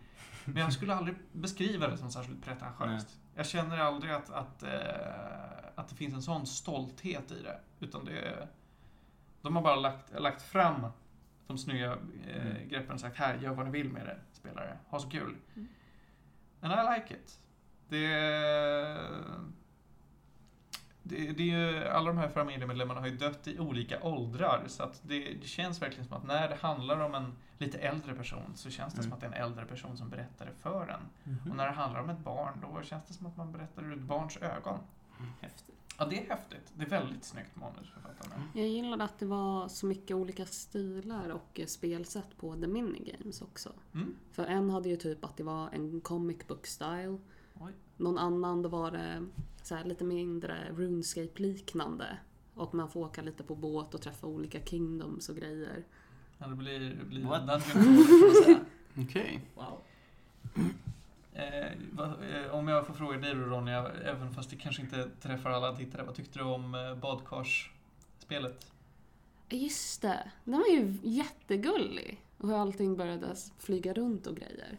Men 0.44 0.56
jag 0.56 0.72
skulle 0.72 0.94
aldrig 0.94 1.16
beskriva 1.32 1.88
det 1.88 1.96
som 1.96 2.10
särskilt 2.10 2.44
pretentiöst. 2.44 3.20
Jag 3.34 3.46
känner 3.46 3.78
aldrig 3.78 4.12
att, 4.12 4.30
att, 4.30 4.62
eh, 4.62 5.68
att 5.74 5.88
det 5.88 5.94
finns 5.94 6.14
en 6.14 6.22
sån 6.22 6.46
stolthet 6.46 7.30
i 7.32 7.42
det. 7.42 7.60
Utan 7.80 8.04
det 8.04 8.18
är, 8.20 8.48
de 9.42 9.56
har 9.56 9.62
bara 9.62 9.76
lagt, 9.76 10.20
lagt 10.20 10.42
fram 10.42 10.86
de 11.46 11.58
snygga 11.58 11.92
eh, 11.92 12.46
Mm. 12.46 12.68
greppen 12.68 12.92
och 12.94 13.00
sagt 13.00 13.16
här, 13.16 13.38
gör 13.38 13.54
vad 13.54 13.66
ni 13.66 13.72
vill 13.72 13.88
med 13.92 14.06
det, 14.06 14.16
spelare. 14.32 14.78
Ha 14.88 14.98
så 15.00 15.08
kul. 15.10 15.36
Mm. 15.56 15.68
And 16.60 16.72
I 16.72 16.98
like 17.00 17.14
it. 17.14 17.38
Det 17.88 18.06
det, 21.06 21.32
det 21.32 21.42
är 21.42 21.46
ju, 21.72 21.84
alla 21.88 22.06
de 22.06 22.18
här 22.18 22.28
familjemedlemmarna 22.28 23.00
har 23.00 23.06
ju 23.06 23.16
dött 23.16 23.46
i 23.48 23.58
olika 23.58 24.02
åldrar 24.02 24.64
så 24.66 24.82
att 24.82 25.00
det, 25.04 25.34
det 25.40 25.46
känns 25.46 25.82
verkligen 25.82 26.04
som 26.08 26.16
att 26.16 26.24
när 26.26 26.48
det 26.48 26.54
handlar 26.54 27.00
om 27.00 27.14
en 27.14 27.32
lite 27.58 27.78
äldre 27.78 28.14
person 28.14 28.52
så 28.54 28.70
känns 28.70 28.94
det 28.94 28.98
Mm. 29.00 29.10
som 29.10 29.12
att 29.12 29.20
det 29.20 29.26
är 29.26 29.42
en 29.42 29.50
äldre 29.50 29.64
person 29.66 29.96
som 29.96 30.10
berättar 30.10 30.46
det 30.46 30.52
för 30.62 30.88
en. 30.88 31.32
Mhm. 31.32 31.50
Och 31.50 31.56
när 31.56 31.66
det 31.66 31.72
handlar 31.72 32.00
om 32.00 32.10
ett 32.10 32.18
barn 32.18 32.58
då 32.62 32.82
känns 32.82 33.04
det 33.08 33.14
som 33.14 33.26
att 33.26 33.36
man 33.36 33.52
berättar 33.52 33.84
ur 33.84 33.92
ett 33.92 34.00
barns 34.00 34.36
ögon. 34.36 34.78
Häftigt. 35.40 35.74
Ja, 35.98 36.04
det 36.06 36.24
är 36.26 36.30
häftigt. 36.30 36.72
Det 36.74 36.84
är 36.84 36.88
väldigt 36.88 37.24
snyggt 37.24 37.56
manusförfattande. 37.56 38.36
Jag 38.54 38.68
gillade 38.68 39.04
att 39.04 39.18
det 39.18 39.26
var 39.26 39.68
så 39.68 39.86
mycket 39.86 40.16
olika 40.16 40.46
stilar 40.46 41.28
och 41.28 41.60
eh, 41.60 41.66
spelsätt 41.66 42.36
på 42.36 42.54
The 42.54 42.66
Minigames 42.66 43.42
också. 43.42 43.72
Mm. 43.94 44.14
För 44.32 44.44
en 44.46 44.70
hade 44.70 44.88
ju 44.88 44.96
typ 44.96 45.24
att 45.24 45.36
det 45.36 45.42
var 45.42 45.68
en 45.72 46.00
comic 46.00 46.46
book 46.48 46.66
style. 46.66 47.18
Oj. 47.60 47.72
Någon 47.96 48.18
annan 48.18 48.62
då 48.62 48.68
var 48.68 48.90
det 48.90 49.26
så 49.64 49.74
här 49.74 49.84
lite 49.84 50.04
mindre 50.04 50.72
RuneScape-liknande. 50.76 52.18
Och 52.54 52.74
man 52.74 52.88
får 52.88 53.00
åka 53.00 53.22
lite 53.22 53.42
på 53.42 53.54
båt 53.54 53.94
och 53.94 54.02
träffa 54.02 54.26
olika 54.26 54.60
kingdoms 54.60 55.28
och 55.28 55.36
grejer. 55.36 55.84
Ja, 56.38 56.46
det 56.46 56.54
blir, 56.54 56.80
det 56.80 57.04
blir 57.04 57.24
What? 57.24 57.66
Okej. 58.98 59.40
Wow. 59.54 59.80
Eh, 61.32 61.72
vad, 61.92 62.08
eh, 62.08 62.54
om 62.54 62.68
jag 62.68 62.86
får 62.86 62.94
fråga 62.94 63.18
dig 63.18 63.34
då 63.34 63.40
Ronja, 63.40 63.92
även 64.04 64.32
fast 64.32 64.50
det 64.50 64.56
kanske 64.56 64.82
inte 64.82 65.10
träffar 65.20 65.50
alla 65.50 65.76
tittare, 65.76 66.02
vad 66.02 66.14
tyckte 66.14 66.38
du 66.38 66.44
om 66.44 66.74
eh, 66.74 66.94
badkarsspelet? 66.94 67.74
spelet? 68.18 68.72
Just 69.48 70.02
det, 70.02 70.30
den 70.44 70.58
var 70.58 70.66
ju 70.66 70.96
jättegullig. 71.02 72.20
Och 72.38 72.48
hur 72.48 72.56
allting 72.56 72.96
började 72.96 73.36
flyga 73.58 73.92
runt 73.92 74.26
och 74.26 74.36
grejer. 74.36 74.78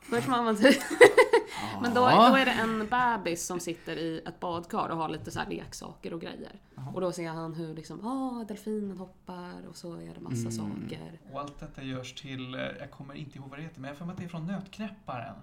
Först 0.00 0.28
var 0.28 0.42
man 0.42 0.56
typ... 0.56 0.82
Men 1.82 1.94
då, 1.94 2.00
då 2.00 2.36
är 2.36 2.44
det 2.44 2.50
en 2.52 2.88
bebis 2.88 3.46
som 3.46 3.60
sitter 3.60 3.96
i 3.96 4.22
ett 4.26 4.40
badkar 4.40 4.88
och 4.88 4.96
har 4.96 5.08
lite 5.08 5.30
så 5.30 5.38
här 5.40 5.48
leksaker 5.50 6.12
och 6.14 6.20
grejer. 6.20 6.60
Och 6.94 7.00
då 7.00 7.12
ser 7.12 7.28
han 7.28 7.54
hur 7.54 7.74
liksom, 7.74 8.06
ah, 8.06 8.44
delfinen 8.44 8.98
hoppar 8.98 9.66
och 9.68 9.76
så 9.76 9.94
är 9.94 10.14
det 10.14 10.20
massa 10.20 10.36
Mm. 10.36 10.52
saker. 10.52 11.20
Och 11.32 11.40
allt 11.40 11.60
detta 11.60 11.82
görs 11.82 12.14
till, 12.14 12.54
eh, 12.54 12.60
jag 12.60 12.90
kommer 12.90 13.14
inte 13.14 13.38
ihåg 13.38 13.48
vad 13.50 13.58
det 13.58 13.62
heter, 13.62 13.80
men 13.80 13.88
jag 13.88 13.94
har 13.94 13.98
för 13.98 14.04
mig 14.04 14.12
att 14.12 14.18
det 14.18 14.24
är 14.24 14.28
från 14.28 14.46
Nötknäpparen. 14.46 15.34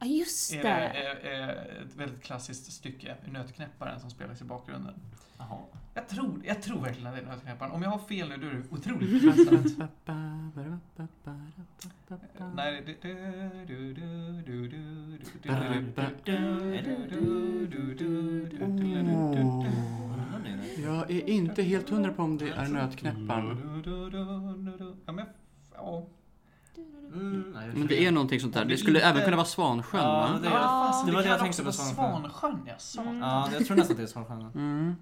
Ja, 0.00 0.06
just 0.06 0.52
det. 0.52 0.68
Är, 0.68 0.92
det 1.22 1.30
är 1.30 1.82
ett 1.86 1.96
väldigt 1.96 2.22
klassiskt 2.22 2.72
stycke, 2.72 3.16
Nötknäpparen, 3.24 4.00
som 4.00 4.10
spelas 4.10 4.40
i 4.40 4.44
bakgrunden. 4.44 4.94
Jaha. 5.38 5.58
Jag 5.94 6.08
tror, 6.08 6.40
jag 6.44 6.62
tror 6.62 6.80
verkligen 6.80 7.06
att 7.06 7.14
det 7.14 7.22
är 7.22 7.26
Nötknäpparen. 7.26 7.72
Om 7.72 7.82
jag 7.82 7.90
har 7.90 7.98
fel 7.98 8.28
nu, 8.28 8.36
då 8.36 8.46
är 8.46 8.50
det 8.50 8.62
otroligt 8.70 9.22
förkastat. 9.22 9.90
Nej, 12.54 12.98
Jag 20.84 21.10
är 21.10 21.28
inte 21.28 21.62
helt 21.62 21.90
hundra 21.90 22.12
på 22.12 22.22
om 22.22 22.38
det 22.38 22.48
är 22.48 22.68
Nötknäpparen. 22.68 23.82
Ja, 25.06 25.12
men... 25.12 25.26
Ja. 25.74 26.06
Mm, 27.14 27.44
nej, 27.54 27.70
Men 27.74 27.86
det 27.86 28.06
är 28.06 28.10
någonting 28.12 28.40
sånt 28.40 28.54
där. 28.54 28.64
Det 28.64 28.76
skulle 28.76 29.00
även 29.00 29.22
kunna 29.24 29.36
vara 29.36 29.46
Svansjön 29.46 30.00
Ja, 30.00 30.10
va? 30.12 30.38
det- 30.42 30.50
fasen, 30.50 31.06
det 31.06 31.12
var 31.14 31.22
det 31.22 31.28
jag 31.28 31.38
tänkte 31.40 31.62
på 31.64 31.72
Svansjön. 31.72 31.94
Svansjön, 32.22 32.60
ja. 32.66 32.74
Satan. 32.78 33.18
Ja, 33.18 33.48
jag 33.52 33.66
tror 33.66 33.76
nästan 33.76 33.92
att 33.94 33.96
det 33.96 34.02
är 34.02 34.06
Svansjön. 34.06 34.50
Mm. 34.54 34.94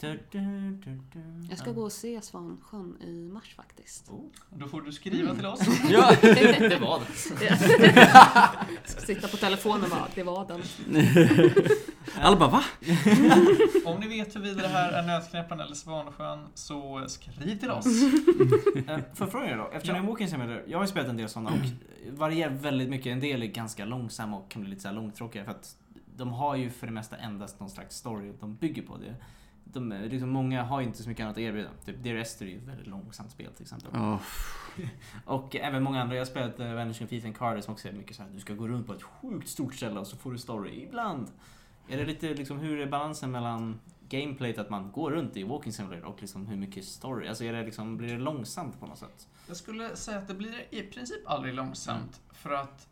Du, 0.00 0.20
du, 0.30 0.40
du, 0.84 1.00
du. 1.12 1.46
Jag 1.50 1.58
ska 1.58 1.72
gå 1.72 1.82
och 1.82 1.92
se 1.92 2.20
Svansjön 2.22 2.96
i 3.02 3.28
mars 3.32 3.54
faktiskt. 3.56 4.08
Oh, 4.10 4.24
Då 4.50 4.68
får 4.68 4.82
du 4.82 4.92
skriva 4.92 5.34
till 5.34 5.46
oss. 5.46 5.60
Ja. 5.90 6.14
det 6.22 6.78
var. 6.80 7.00
Ska 8.84 9.00
sitta 9.06 9.28
på 9.28 9.36
telefonen 9.36 9.84
och 9.84 9.90
bara, 9.90 10.08
det 10.14 10.22
var 10.22 10.46
den. 10.48 10.62
Alla 12.20 12.36
bara 12.36 12.48
va? 12.50 12.64
Om 13.84 14.00
ni 14.00 14.08
vet 14.08 14.36
huruvida 14.36 14.62
det 14.62 14.68
här 14.68 14.92
är 14.92 15.06
Nötknäpparen 15.06 15.60
eller 15.60 15.74
Svansjön, 15.74 16.46
så 16.54 17.04
skriv 17.08 17.58
till 17.58 17.70
oss. 17.70 17.86
Eh, 17.86 18.98
Får 19.14 19.26
jag 19.26 19.30
fråga 19.32 19.46
er 19.50 19.56
då? 19.56 19.70
Eftersom 19.72 19.96
Ja. 19.96 20.02
jag 20.02 20.20
är 20.20 20.28
Walking 20.28 20.62
jag 20.72 20.78
har 20.78 20.84
ju 20.84 20.88
spelat 20.90 21.08
en 21.08 21.16
del 21.16 21.28
sådana 21.28 21.50
och 21.50 21.56
varierar 22.18 22.50
väldigt 22.50 22.88
mycket. 22.88 23.06
En 23.12 23.20
del 23.20 23.42
är 23.42 23.46
ganska 23.46 23.84
långsamma 23.84 24.36
och 24.36 24.50
kan 24.50 24.62
bli 24.62 24.70
lite 24.70 24.82
så 24.82 24.88
här 24.88 24.94
långtråkiga 24.94 25.44
för 25.44 25.50
att 25.50 25.76
de 26.16 26.28
har 26.32 26.56
ju 26.56 26.70
för 26.70 26.86
det 26.86 26.92
mesta 26.92 27.16
endast 27.16 27.60
någon 27.60 27.70
slags 27.70 27.96
story 27.96 28.32
de 28.40 28.54
bygger 28.56 28.82
på. 28.82 28.96
det. 28.96 29.14
De, 29.72 29.92
är- 29.92 30.08
liksom, 30.08 30.30
många 30.30 30.62
har 30.62 30.80
inte 30.80 31.02
så 31.02 31.08
mycket 31.08 31.24
annat 31.24 31.36
att 31.36 31.38
erbjuda. 31.40 31.68
Typ 31.84 32.02
Dear 32.02 32.16
Esther 32.16 32.46
är 32.46 32.50
ju 32.50 32.56
ett 32.56 32.62
väldigt 32.68 32.86
långsamt 32.86 33.30
spel 33.30 33.52
till 33.52 33.62
exempel. 33.62 33.90
Åh, 33.94 34.20
Och 35.24 35.56
även 35.56 35.82
många 35.82 36.02
andra. 36.02 36.14
Jag 36.16 36.20
har 36.20 36.26
spelat 36.26 36.60
uh, 36.60 36.74
Vanishing 36.74 37.06
of 37.06 37.12
Ethan 37.12 37.32
Carter 37.32 37.60
som 37.60 37.72
också 37.74 37.88
är 37.88 37.92
mycket 37.92 38.16
så 38.16 38.22
här, 38.22 38.30
du 38.34 38.40
ska 38.40 38.54
gå 38.54 38.68
runt 38.68 38.86
på 38.86 38.92
ett 38.92 39.02
sjukt 39.02 39.48
stort 39.48 39.74
ställe 39.74 40.00
och 40.00 40.06
så 40.06 40.16
får 40.16 40.32
du 40.32 40.38
story 40.38 40.82
ibland. 40.82 41.30
Är 41.88 41.96
det 41.96 42.04
lite 42.04 42.34
liksom, 42.34 42.58
hur 42.58 42.80
är 42.80 42.86
balansen 42.86 43.30
mellan 43.30 43.80
gameplayt 44.08 44.58
att 44.58 44.70
man 44.70 44.92
går 44.92 45.10
runt 45.10 45.36
i 45.36 45.42
Walking 45.44 45.72
Simulator 45.72 46.04
och 46.04 46.20
liksom 46.20 46.46
hur 46.46 46.56
mycket 46.56 46.84
story? 46.84 47.28
Alltså 47.28 47.44
är 47.44 47.52
det 47.52 47.62
liksom, 47.64 47.96
blir 47.96 48.08
det 48.12 48.18
långsamt 48.18 48.80
på 48.80 48.86
något 48.86 48.98
sätt? 48.98 49.28
Jag 49.48 49.56
skulle 49.56 49.96
säga 49.96 50.18
att 50.18 50.28
det 50.28 50.34
blir 50.34 50.64
i 50.70 50.82
princip 50.82 51.20
aldrig 51.26 51.54
långsamt. 51.54 52.20
För 52.32 52.50
att 52.52 52.87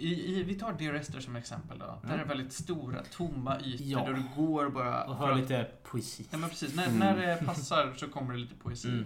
i, 0.00 0.38
i, 0.38 0.42
vi 0.42 0.54
tar 0.54 0.72
Dear 0.72 0.94
Esther 0.94 1.20
som 1.20 1.36
exempel 1.36 1.78
då. 1.78 1.98
Där 2.02 2.18
är 2.18 2.24
väldigt 2.24 2.52
stora, 2.52 3.02
tomma 3.02 3.60
ytor 3.60 3.86
Ja. 3.86 4.04
där 4.04 4.12
du 4.14 4.22
går 4.42 4.68
bara... 4.70 5.04
Och 5.04 5.16
hör 5.16 5.34
lite 5.34 5.68
poesi. 5.82 6.26
Ja 6.30 6.38
men 6.38 6.48
precis, 6.50 6.74
när, 6.76 6.86
Mm. 6.86 6.98
när 6.98 7.16
det 7.16 7.46
passar 7.46 7.94
så 7.96 8.08
kommer 8.08 8.32
det 8.32 8.38
lite 8.38 8.54
poesi. 8.54 8.88
Mm. 8.88 9.04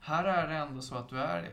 Här 0.00 0.24
är 0.24 0.48
det 0.48 0.54
ändå 0.56 0.80
så 0.82 0.94
att 0.94 1.08
du 1.08 1.18
är... 1.20 1.50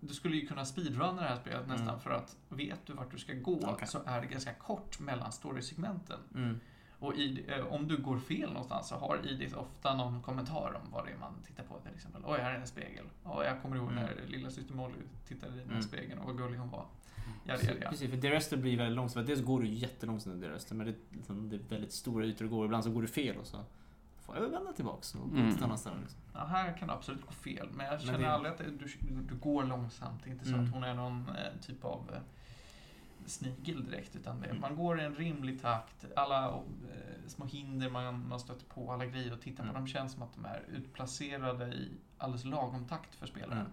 Du 0.00 0.14
skulle 0.14 0.36
ju 0.36 0.46
kunna 0.46 0.64
speedrunna 0.64 1.22
det 1.22 1.28
här 1.28 1.36
spelet 1.36 1.66
nästan 1.68 1.88
Mm. 1.88 2.00
för 2.00 2.10
att 2.10 2.36
vet 2.48 2.86
du 2.86 2.92
vart 2.92 3.10
du 3.10 3.18
ska 3.18 3.32
gå 3.34 3.60
Okej. 3.64 3.88
så 3.88 3.98
är 4.06 4.20
det 4.20 4.26
ganska 4.26 4.52
kort 4.54 5.00
mellan 5.00 5.32
storysegmenten. 5.32 6.18
Mm. 6.34 6.60
Och 6.98 7.14
i, 7.14 7.44
eh, 7.48 7.66
om 7.66 7.88
du 7.88 7.96
går 7.96 8.18
fel 8.18 8.48
någonstans 8.48 8.88
så 8.88 8.94
har 8.94 9.20
Edith 9.28 9.58
ofta 9.58 9.94
någon 9.96 10.22
kommentar 10.22 10.80
om 10.84 10.90
vad 10.92 11.06
det 11.06 11.10
är 11.12 11.16
man 11.18 11.34
tittar 11.46 11.64
på 11.64 11.78
till 11.78 11.94
exempel. 11.94 12.22
Oj, 12.26 12.38
här 12.40 12.50
är 12.50 12.58
en 12.60 12.66
spegel. 12.66 13.04
Och 13.22 13.44
jag 13.44 13.62
kommer 13.62 13.76
ihåg 13.76 13.92
Mm. 13.92 14.04
när 14.04 14.22
lilla 14.26 14.50
syster 14.50 14.74
Molly 14.74 14.94
tittade 15.28 15.52
i 15.54 15.58
den 15.58 15.66
här 15.68 15.74
Mm. 15.74 15.82
spegeln 15.82 16.18
och 16.18 16.26
vad 16.26 16.36
gullig 16.38 16.58
hon 16.58 16.70
var. 16.70 16.84
Ja, 17.44 17.52
Precis, 17.54 17.68
ja, 17.68 17.74
ja. 17.82 17.90
Precis, 17.90 18.10
för 18.10 18.16
Derester 18.16 18.56
blir 18.56 18.76
väldigt 18.78 18.96
långsamt. 18.96 19.26
Dels 19.26 19.40
går 19.42 19.60
du 19.60 19.68
jättelångsamt 19.68 20.36
i 20.36 20.40
Derester, 20.40 20.74
men 20.74 20.86
det, 20.86 20.92
är 20.92 21.16
liksom, 21.16 21.48
det 21.48 21.56
är 21.56 21.60
väldigt 21.68 21.92
stora 21.92 22.24
ytor 22.24 22.44
att 22.44 22.50
gå. 22.50 22.64
Ibland 22.64 22.84
så 22.84 22.90
går 22.90 23.02
du 23.02 23.08
fel 23.08 23.36
och 23.36 23.46
så 23.46 23.58
får 24.20 24.36
jag 24.36 24.48
vända 24.48 24.72
tillbaks 24.72 25.14
och 25.14 25.20
gå 25.30 25.36
Mm. 25.36 25.48
till 25.48 25.56
ett 25.58 25.64
annat 25.64 25.80
ställe. 25.80 25.96
Liksom. 26.00 26.18
Ja, 26.34 26.44
här 26.44 26.76
kan 26.76 26.88
det 26.88 26.94
absolut 26.94 27.26
gå 27.26 27.32
fel, 27.32 27.68
men 27.72 27.86
jag 27.86 27.92
Men 27.92 28.00
känner 28.06 28.18
det- 28.18 28.30
aldrig 28.32 28.52
att 28.52 28.58
det, 28.58 28.64
du, 28.64 28.86
du 29.28 29.34
går 29.34 29.64
långsamt. 29.64 30.20
Det 30.24 30.30
är 30.30 30.32
inte 30.32 30.44
så 30.44 30.52
Mm. 30.54 30.64
att 30.66 30.72
hon 30.72 30.84
är 30.84 30.94
någon 30.94 31.28
eh, 31.28 31.60
typ 31.66 31.84
av 31.84 32.10
eh, 32.14 32.20
snigel 33.26 33.84
direkt, 33.84 34.16
utan 34.16 34.40
det, 34.40 34.46
Mm. 34.46 34.60
man 34.60 34.76
går 34.76 35.00
i 35.00 35.04
en 35.04 35.14
rimlig 35.14 35.62
takt. 35.62 36.04
Alla 36.16 36.46
eh, 36.48 36.60
små 37.26 37.44
hinder 37.46 37.90
man, 37.90 38.28
man 38.28 38.40
stöter 38.40 38.66
på, 38.66 38.92
alla 38.92 39.06
grejer 39.06 39.32
och 39.32 39.40
tittar 39.40 39.62
Mm. 39.64 39.74
på, 39.74 39.80
de 39.80 39.86
känns 39.86 40.12
som 40.12 40.22
att 40.22 40.34
de 40.34 40.44
är 40.44 40.62
utplacerade 40.76 41.66
i 41.66 41.90
alldeles 42.18 42.44
lagom 42.44 42.84
takt 42.88 43.14
för 43.14 43.26
spelaren. 43.26 43.58
Mm. 43.58 43.72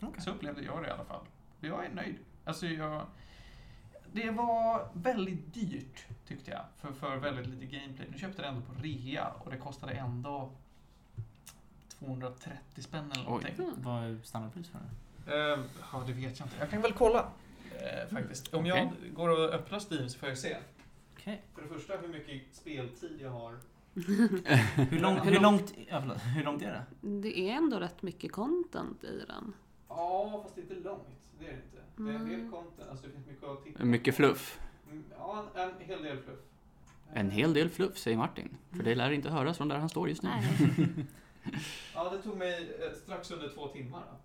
Okej. 0.00 0.22
Så 0.22 0.30
upplevde 0.30 0.62
jag 0.62 0.82
det 0.82 0.88
i 0.88 0.90
alla 0.90 1.04
fall. 1.04 1.24
Jag 1.60 1.84
är 1.86 1.90
nöjd. 1.94 2.16
Alltså 2.46 2.66
jag... 2.66 3.06
Det 4.12 4.30
var 4.30 4.88
väldigt 4.92 5.54
dyrt, 5.54 6.06
tyckte 6.26 6.50
jag, 6.50 6.60
för, 6.76 6.92
för 6.92 7.16
väldigt 7.16 7.46
lite 7.46 7.66
gameplay. 7.66 8.08
Nu 8.12 8.18
köpte 8.18 8.42
jag 8.42 8.52
det 8.52 8.56
ändå 8.56 8.66
på 8.66 8.82
rea 8.82 9.32
och 9.38 9.50
det 9.50 9.56
kostade 9.56 9.92
ändå 9.92 10.50
230 11.98 12.58
spänn 12.76 13.12
eller 13.12 13.24
någonting. 13.24 13.54
Mm. 13.58 13.72
Vad 13.76 14.04
är 14.04 14.18
standardpris 14.22 14.68
för 14.68 14.78
det? 14.78 15.52
Eh, 15.52 15.60
ja, 15.92 16.02
det 16.06 16.12
vet 16.12 16.38
jag 16.38 16.46
inte. 16.46 16.56
Jag 16.58 16.70
kan 16.70 16.82
väl 16.82 16.92
kolla. 16.92 17.28
Eh, 17.74 18.08
faktiskt. 18.14 18.54
Om 18.54 18.66
jag 18.66 18.92
går 19.14 19.28
och 19.28 19.54
öppnar 19.54 19.80
Steam 19.90 20.08
så 20.08 20.18
får 20.18 20.28
jag 20.28 20.38
se. 20.38 20.56
Okej. 21.14 21.42
För 21.54 21.62
det 21.62 21.68
första 21.68 21.96
hur 21.96 22.08
mycket 22.08 22.54
speltid 22.54 23.18
jag 23.20 23.30
har. 23.30 23.58
Hur, 23.94 25.00
lång, 25.00 25.18
hur, 25.18 25.40
långt, 25.40 25.74
hur 26.36 26.44
långt 26.44 26.62
är 26.62 26.72
det? 27.00 27.08
Det 27.08 27.50
är 27.50 27.52
ändå 27.54 27.80
rätt 27.80 28.02
mycket 28.02 28.32
content 28.32 29.04
i 29.04 29.24
den. 29.26 29.52
Ja, 29.88 30.40
fast 30.42 30.58
inte 30.58 30.74
långt. 30.74 31.25
Det 31.38 31.46
är 31.46 31.50
det 31.50 31.56
inte. 31.56 31.76
Det 31.96 32.10
är 32.10 32.14
en 32.14 32.24
del 32.28 32.34
Mm. 32.40 32.50
content. 32.52 32.90
Alltså 32.90 33.06
det 33.06 33.12
finns 33.12 33.26
mycket 33.26 33.44
att 33.44 33.64
titta 33.64 33.84
Mycket 33.84 34.14
fluff. 34.14 34.60
Mm, 34.90 35.04
Ja, 35.18 35.44
en, 35.54 35.60
en 35.68 35.74
hel 35.86 36.02
del 36.02 36.18
fluff. 36.18 36.38
En 37.12 37.30
hel 37.30 37.54
del 37.54 37.68
fluff, 37.68 37.98
säger 37.98 38.16
Martin. 38.16 38.56
För 38.76 38.82
det 38.82 38.94
lär 38.94 39.10
inte 39.10 39.30
höras 39.30 39.56
från 39.56 39.68
där 39.68 39.78
han 39.78 39.88
står 39.88 40.08
just 40.08 40.22
nu. 40.22 40.30
Ja, 41.94 42.10
det 42.10 42.22
tog 42.22 42.36
mig 42.36 42.76
eh, 42.82 42.96
strax 43.04 43.30
under 43.30 43.48
två 43.48 43.68
timmar. 43.68 44.00
Då. 44.10 44.18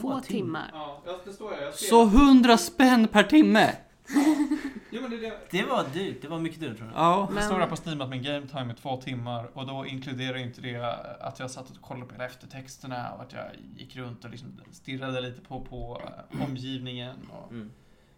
två 0.00 0.20
timmar. 0.20 0.70
Ja, 0.72 1.02
jag- 1.06 1.20
det 1.24 1.32
står 1.32 1.52
jag. 1.52 1.62
jag 1.62 1.74
ser- 1.74 1.86
Så 1.86 2.04
hundra 2.04 2.58
spänn 2.58 3.08
per 3.08 3.22
timme! 3.22 3.76
Jo, 4.90 5.02
men 5.02 5.10
det, 5.10 5.16
det, 5.16 5.32
Det 5.50 5.64
var 5.64 5.84
dyrt. 5.92 6.22
Det 6.22 6.28
var 6.28 6.38
mycket 6.38 6.60
dyrt 6.60 6.76
tror 6.76 6.88
jag. 6.94 6.98
Ja. 6.98 7.26
det 7.28 7.34
Men- 7.34 7.44
står 7.44 7.58
här 7.58 7.66
på 7.66 7.76
Steam 7.84 8.00
att 8.00 8.08
min 8.08 8.22
game 8.22 8.46
time 8.46 8.70
är 8.72 8.74
två 8.74 8.96
timmar 9.00 9.50
och 9.58 9.66
då 9.66 9.86
inkluderar 9.86 10.36
inte 10.38 10.60
det 10.60 10.76
att 11.20 11.38
jag 11.38 11.50
satt 11.50 11.70
och 11.70 11.80
kollade 11.82 12.06
på 12.06 12.12
hela 12.12 12.24
eftertexterna 12.26 13.12
och 13.12 13.22
att 13.22 13.32
jag 13.32 13.44
gick 13.76 13.96
runt 13.96 14.24
och 14.24 14.30
liksom 14.30 14.60
stirrade 14.70 15.20
lite 15.20 15.40
på, 15.40 15.60
på 15.60 16.02
eh, 16.32 16.42
omgivningen 16.44 17.16
och 17.30 17.50
Mm. 17.52 17.70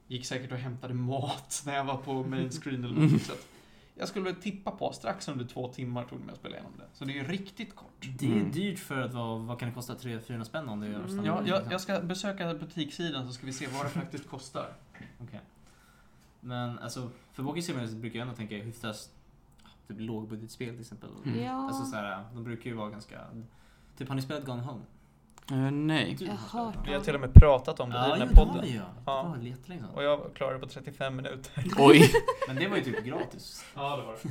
gick 0.07 0.27
säkert 0.27 0.53
och 0.53 0.59
hämtade 0.59 0.95
mat 0.95 1.63
när 1.67 1.75
jag 1.77 1.85
var 1.85 1.97
på 1.97 2.13
main 2.23 2.51
screen 2.51 2.85
eller 2.85 2.95
något. 3.01 3.23
Så 3.23 3.33
att 3.33 3.47
jag 3.95 4.09
skulle 4.09 4.35
tippa 4.35 4.71
på 4.71 4.93
strax 4.93 5.29
under 5.29 5.45
två 5.45 5.69
timmar 5.69 6.05
tog 6.05 6.19
det 6.19 6.25
mig 6.25 6.33
att 6.33 6.39
spela 6.39 6.55
igenom 6.55 6.73
det. 6.79 6.85
Så 6.93 7.05
det 7.05 7.19
är 7.19 7.25
riktigt 7.25 7.77
kort. 7.77 8.09
Det 8.19 8.27
är 8.27 8.33
Mm. 8.33 8.51
dyrt 8.53 8.79
för 8.79 9.01
att 9.03 9.15
vara, 9.15 9.39
vad 9.39 9.59
kan 9.61 9.69
det 9.69 9.75
kosta? 9.75 9.95
300-400 9.95 10.45
spänn 10.45 10.69
om 10.69 10.81
det 10.81 10.87
gör 10.89 11.05
Mm. 11.05 11.25
Ja, 11.25 11.43
jag, 11.47 11.63
jag 11.73 11.81
ska 11.81 12.01
besöka 12.01 12.55
butikssidan 12.55 13.27
så 13.27 13.33
ska 13.33 13.47
vi 13.47 13.53
se 13.53 13.67
vad 13.67 13.87
det 13.87 13.91
faktiskt 13.91 14.29
kostar. 14.29 14.67
Okej. 15.23 15.41
Men 16.47 16.79
alltså, 16.79 17.11
för 17.33 17.43
Walking 17.43 17.63
Simulator 17.63 17.95
brukar 17.97 18.19
jag 18.19 18.27
ändå 18.29 18.37
tänka 18.37 18.57
hyfsat 18.57 19.11
typ 19.89 19.97
lågbudgetspel 20.01 20.69
till 20.71 20.81
exempel. 20.81 21.11
Mm. 21.25 21.43
Ja, 21.45 21.67
Alltså 21.69 21.85
så 21.85 21.97
här, 21.97 22.25
de 22.35 22.45
brukar 22.45 22.71
ju 22.71 22.77
vara 22.77 22.91
ganska... 22.91 23.21
Typ, 23.97 24.09
har 24.09 24.15
ni 24.17 24.23
spelat 24.23 24.45
Gone 24.45 24.63
Home? 24.63 24.83
Eh, 25.51 25.71
nej. 25.71 26.17
Du 26.19 26.25
Jag 26.25 26.33
har 26.35 26.73
Vi 26.85 26.93
har 26.93 26.99
det. 26.99 27.05
till 27.05 27.15
och 27.15 27.21
med 27.21 27.35
pratat 27.35 27.81
om 27.81 27.91
det 27.91 27.97
i 27.97 27.99
Ja, 28.01 28.09
den 28.09 28.19
jo, 28.21 28.27
här 28.27 28.35
det 28.35 28.41
har 28.41 28.47
podden. 28.47 28.63
vi 28.65 28.71
ju. 28.71 28.77
Ja. 28.77 29.37
Det 29.67 29.79
var. 29.83 29.95
Och 29.95 30.03
jag 30.03 30.35
klarade 30.35 30.57
det 30.57 30.61
på 30.61 30.67
35 30.73 31.17
minuter. 31.17 31.65
Oj! 31.79 32.11
Men 32.47 32.57
det 32.57 32.69
var 32.69 32.77
ju 32.77 32.83
typ 32.83 33.05
gratis. 33.05 33.65
Ja, 33.75 33.97
det 33.97 34.03
var 34.03 34.17
det. 34.23 34.29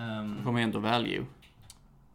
Um, 0.00 0.42
Får 0.44 0.52
man 0.52 0.62
ändå 0.62 0.78
value. 0.78 1.26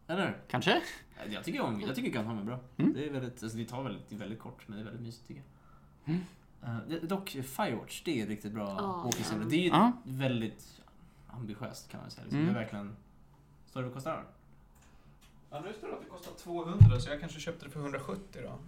eller? 0.06 0.36
Kanske? 0.48 0.82
Jag 1.30 1.44
tycker 1.44 1.60
om, 1.60 1.80
jag 1.80 1.94
tycker 1.94 2.10
Gone 2.18 2.28
Home 2.28 2.40
är 2.40 2.44
bra. 2.44 2.58
Mm. 2.76 2.92
Det 2.92 3.06
är 3.06 3.10
väldigt, 3.12 3.42
alltså 3.42 3.58
det 3.58 3.64
tar 3.64 3.82
väldigt, 3.82 4.08
det 4.08 4.14
är 4.14 4.18
väldigt 4.18 4.38
kort 4.40 4.62
men 4.66 4.76
det 4.76 4.82
är 4.82 4.84
väldigt 4.84 5.02
mysigt 5.02 5.28
tycker 5.28 5.42
jag. 6.04 6.14
Mm. 6.14 6.24
Det- 6.88 7.00
dock, 7.00 7.28
Firewatch, 7.30 8.02
det 8.04 8.20
är 8.22 8.26
riktigt 8.26 8.52
bra 8.52 8.76
Ja. 8.78 9.02
walking. 9.04 9.48
Det 9.48 9.56
är 9.56 9.60
ju 9.62 9.68
Ja. 9.68 9.92
väldigt 10.04 10.80
ambitiöst 11.26 11.88
kan 11.90 12.00
man 12.00 12.10
säga. 12.10 12.24
Liksom. 12.24 12.40
Mm. 12.40 12.52
Det 12.54 12.58
är 12.60 12.62
verkligen... 12.62 12.96
Står 13.66 13.80
det 13.80 13.86
vad 13.86 13.94
kostar 13.94 14.16
det? 14.16 14.22
Ja, 15.50 15.60
nu 15.60 15.72
står 15.78 15.88
det 15.88 15.94
att 15.94 16.00
det 16.02 16.08
kostar 16.08 16.32
200 16.32 17.00
så 17.00 17.10
jag 17.10 17.20
kanske 17.20 17.40
köpte 17.40 17.64
det 17.66 17.70
för 17.70 17.80
170 17.80 18.42
då. 18.42 18.58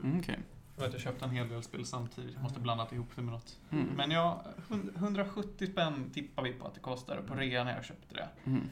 Mm, 0.00 0.18
Okej. 0.20 0.38
För 0.76 0.86
att 0.86 0.92
jag 0.92 1.02
köpte 1.02 1.24
en 1.24 1.30
hel 1.30 1.48
del 1.48 1.62
spel 1.62 1.86
samtidigt. 1.86 2.34
Jag 2.34 2.42
måste 2.42 2.60
blandat 2.60 2.92
ihop 2.92 3.08
det 3.16 3.22
med 3.22 3.32
något. 3.32 3.58
Mm. 3.70 3.86
Men 3.96 4.10
ja, 4.10 4.44
hund- 4.68 4.90
170 4.96 5.66
spänn 5.72 6.10
tippar 6.14 6.42
vi 6.42 6.52
på 6.52 6.66
att 6.66 6.74
det 6.74 6.80
kostar 6.80 7.22
på 7.22 7.34
rea 7.34 7.64
när 7.64 7.74
jag 7.74 7.84
köpte 7.84 8.14
det. 8.14 8.28
Mm. 8.44 8.62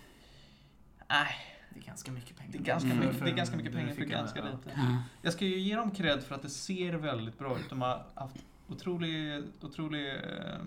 Nej, 1.09 1.29
Det 1.75 1.81
är 1.81 1.85
ganska 1.85 2.13
mycket 2.13 2.37
pengar. 2.37 2.53
Det 2.53 2.59
är 2.59 2.63
ganska, 2.63 2.91
Mm. 2.91 3.07
mycket, 3.07 3.25
det 3.25 3.31
är 3.31 3.35
ganska 3.35 3.57
mycket 3.57 3.73
pengar 3.73 3.95
för 3.95 4.05
ganska 4.05 4.45
lite. 4.45 4.71
Ja. 4.77 4.97
Jag 5.23 5.33
ska 5.33 5.45
ju 5.45 5.59
ge 5.59 5.77
dem 5.77 5.91
cred 5.91 6.23
för 6.23 6.35
att 6.35 6.43
det 6.43 6.49
ser 6.51 6.93
väldigt 6.95 7.39
bra 7.39 7.59
ut. 7.59 7.71
De 7.71 7.83
har 7.83 8.03
haft 8.15 8.37
otrolig, 8.69 9.43
otrolig 9.61 10.09
eh, 10.09 10.61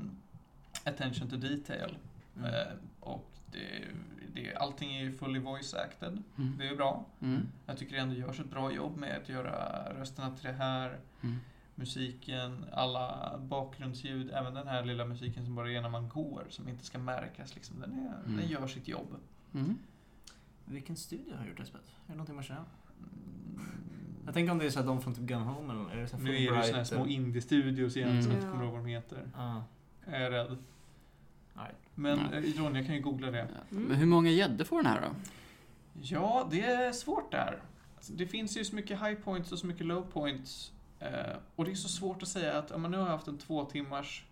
attention 0.86 1.30
to 1.30 1.36
detail. 1.36 1.97
Mm. 2.38 2.54
Eh, 2.54 2.74
och 2.99 3.32
det, 3.52 3.88
det, 4.34 4.56
allting 4.56 4.95
är 4.95 5.04
ju 5.04 5.12
fully 5.12 5.39
voice 5.39 5.74
acted. 5.74 6.24
Mm. 6.38 6.58
Det 6.58 6.66
är 6.66 6.70
ju 6.70 6.76
bra. 6.76 7.06
Mm. 7.20 7.47
Jag 7.66 7.78
tycker 7.78 7.95
det 7.95 8.02
ändå 8.02 8.16
görs 8.16 8.39
ett 8.39 8.49
bra 8.49 8.72
jobb 8.72 8.97
med 8.97 9.18
att 9.18 9.30
göra 9.30 9.86
rösterna 9.99 10.36
till 10.36 10.45
det 10.45 10.54
här. 10.54 10.99
Mm. 11.22 11.38
Musiken, 11.76 12.66
alla 12.72 13.38
bakgrundsljud, 13.38 14.32
även 14.34 14.54
den 14.54 14.68
här 14.68 14.86
lilla 14.86 15.06
musiken 15.06 15.45
som 15.45 15.56
bara 15.56 15.72
är 15.72 15.82
när 15.82 15.89
man 15.89 16.10
går, 16.10 16.45
som 16.49 16.68
inte 16.68 16.86
ska 16.86 16.97
märkas. 16.97 17.56
Liksom. 17.56 17.80
Den, 17.80 17.91
är, 17.91 18.20
Mm. 18.26 18.38
den 18.38 18.47
gör 18.47 18.68
sitt 18.68 18.88
jobb. 18.88 19.16
Mm. 19.54 19.78
Vilken 20.66 20.95
studio 20.95 21.36
har 21.38 21.45
gjort 21.45 21.58
det? 21.58 21.64
Är 21.64 21.68
det 22.08 22.14
någonting 22.14 22.36
man 22.36 22.43
känner? 22.43 22.64
Mm. 24.22 24.26
Jag 24.28 24.34
tänker 24.34 24.51
om 24.51 24.57
det 24.57 24.65
är 24.65 24.69
så 24.69 24.80
att 24.80 24.86
de 24.86 25.01
från 25.01 25.13
typ 25.15 25.24
Gun 25.24 25.41
Home 25.41 25.74
eller 25.74 25.91
är 25.91 26.01
det 26.01 26.07
så 26.07 26.17
här 26.17 26.24
Nu 26.24 26.30
är 26.30 26.34
det 26.34 26.39
ju 26.57 26.63
såna 26.63 26.78
här 26.78 26.84
små 26.84 27.07
indie-studios 27.07 27.97
igen 27.97 28.09
Mm. 28.09 28.22
som 28.24 28.32
jag 28.32 28.39
inte 28.39 28.51
kommer 28.51 28.63
ihåg 28.63 28.74
vad 28.74 28.82
de 28.84 28.88
heter. 28.89 29.30
Ja. 29.38 29.63
Jag 30.05 30.22
är 30.22 30.32
rädd. 30.32 30.57
Nej. 31.53 31.72
Men 31.95 32.19
Nej. 32.32 32.53
eh, 32.57 32.63
Ronja 32.63 32.84
kan 32.86 32.95
ju 32.95 33.01
googla 33.01 33.32
det. 33.32 33.47
Men 33.69 33.91
hur 33.97 34.05
många 34.05 34.30
gäddor 34.30 34.65
får 34.65 34.78
den 34.84 34.86
här 34.86 35.01
då? 35.01 35.07
Ja, 36.01 36.47
det 36.51 36.61
är 36.65 36.91
svårt 36.91 37.32
där. 37.32 37.61
Alltså, 37.95 38.13
Det 38.13 38.28
finns 38.28 38.57
ju 38.57 38.65
så 38.65 38.76
mycket 38.76 38.99
high 39.01 39.13
points 39.13 39.51
och 39.51 39.59
så 39.59 39.67
mycket 39.67 39.86
low 39.86 40.01
points. 40.11 40.72
Eh, 40.99 41.09
och 41.55 41.65
det 41.65 41.72
är 41.72 41.76
så 41.76 41.89
svårt 41.89 42.22
att 42.22 42.28
säga 42.28 42.57
att 42.59 42.80
men 42.82 42.91
nu 42.91 42.97
har 42.97 43.03
jag 43.05 43.11
haft 43.11 43.28
en 43.28 43.38
två 43.38 43.65
timmars 43.65 44.26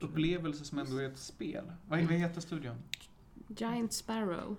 upplevelse 0.00 0.64
som 0.64 0.78
ändå 0.78 0.96
är 0.96 1.06
ett 1.06 1.18
spel. 1.18 1.64
Vad, 1.88 2.00
vad 2.00 2.12
heter 2.12 2.40
studion? 2.40 2.76
Giant 3.48 3.92
Sparrow. 3.92 4.56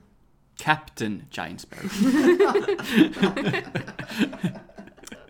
Captain 0.63 1.23
Giant 1.31 1.61
Sparrow. 1.61 1.91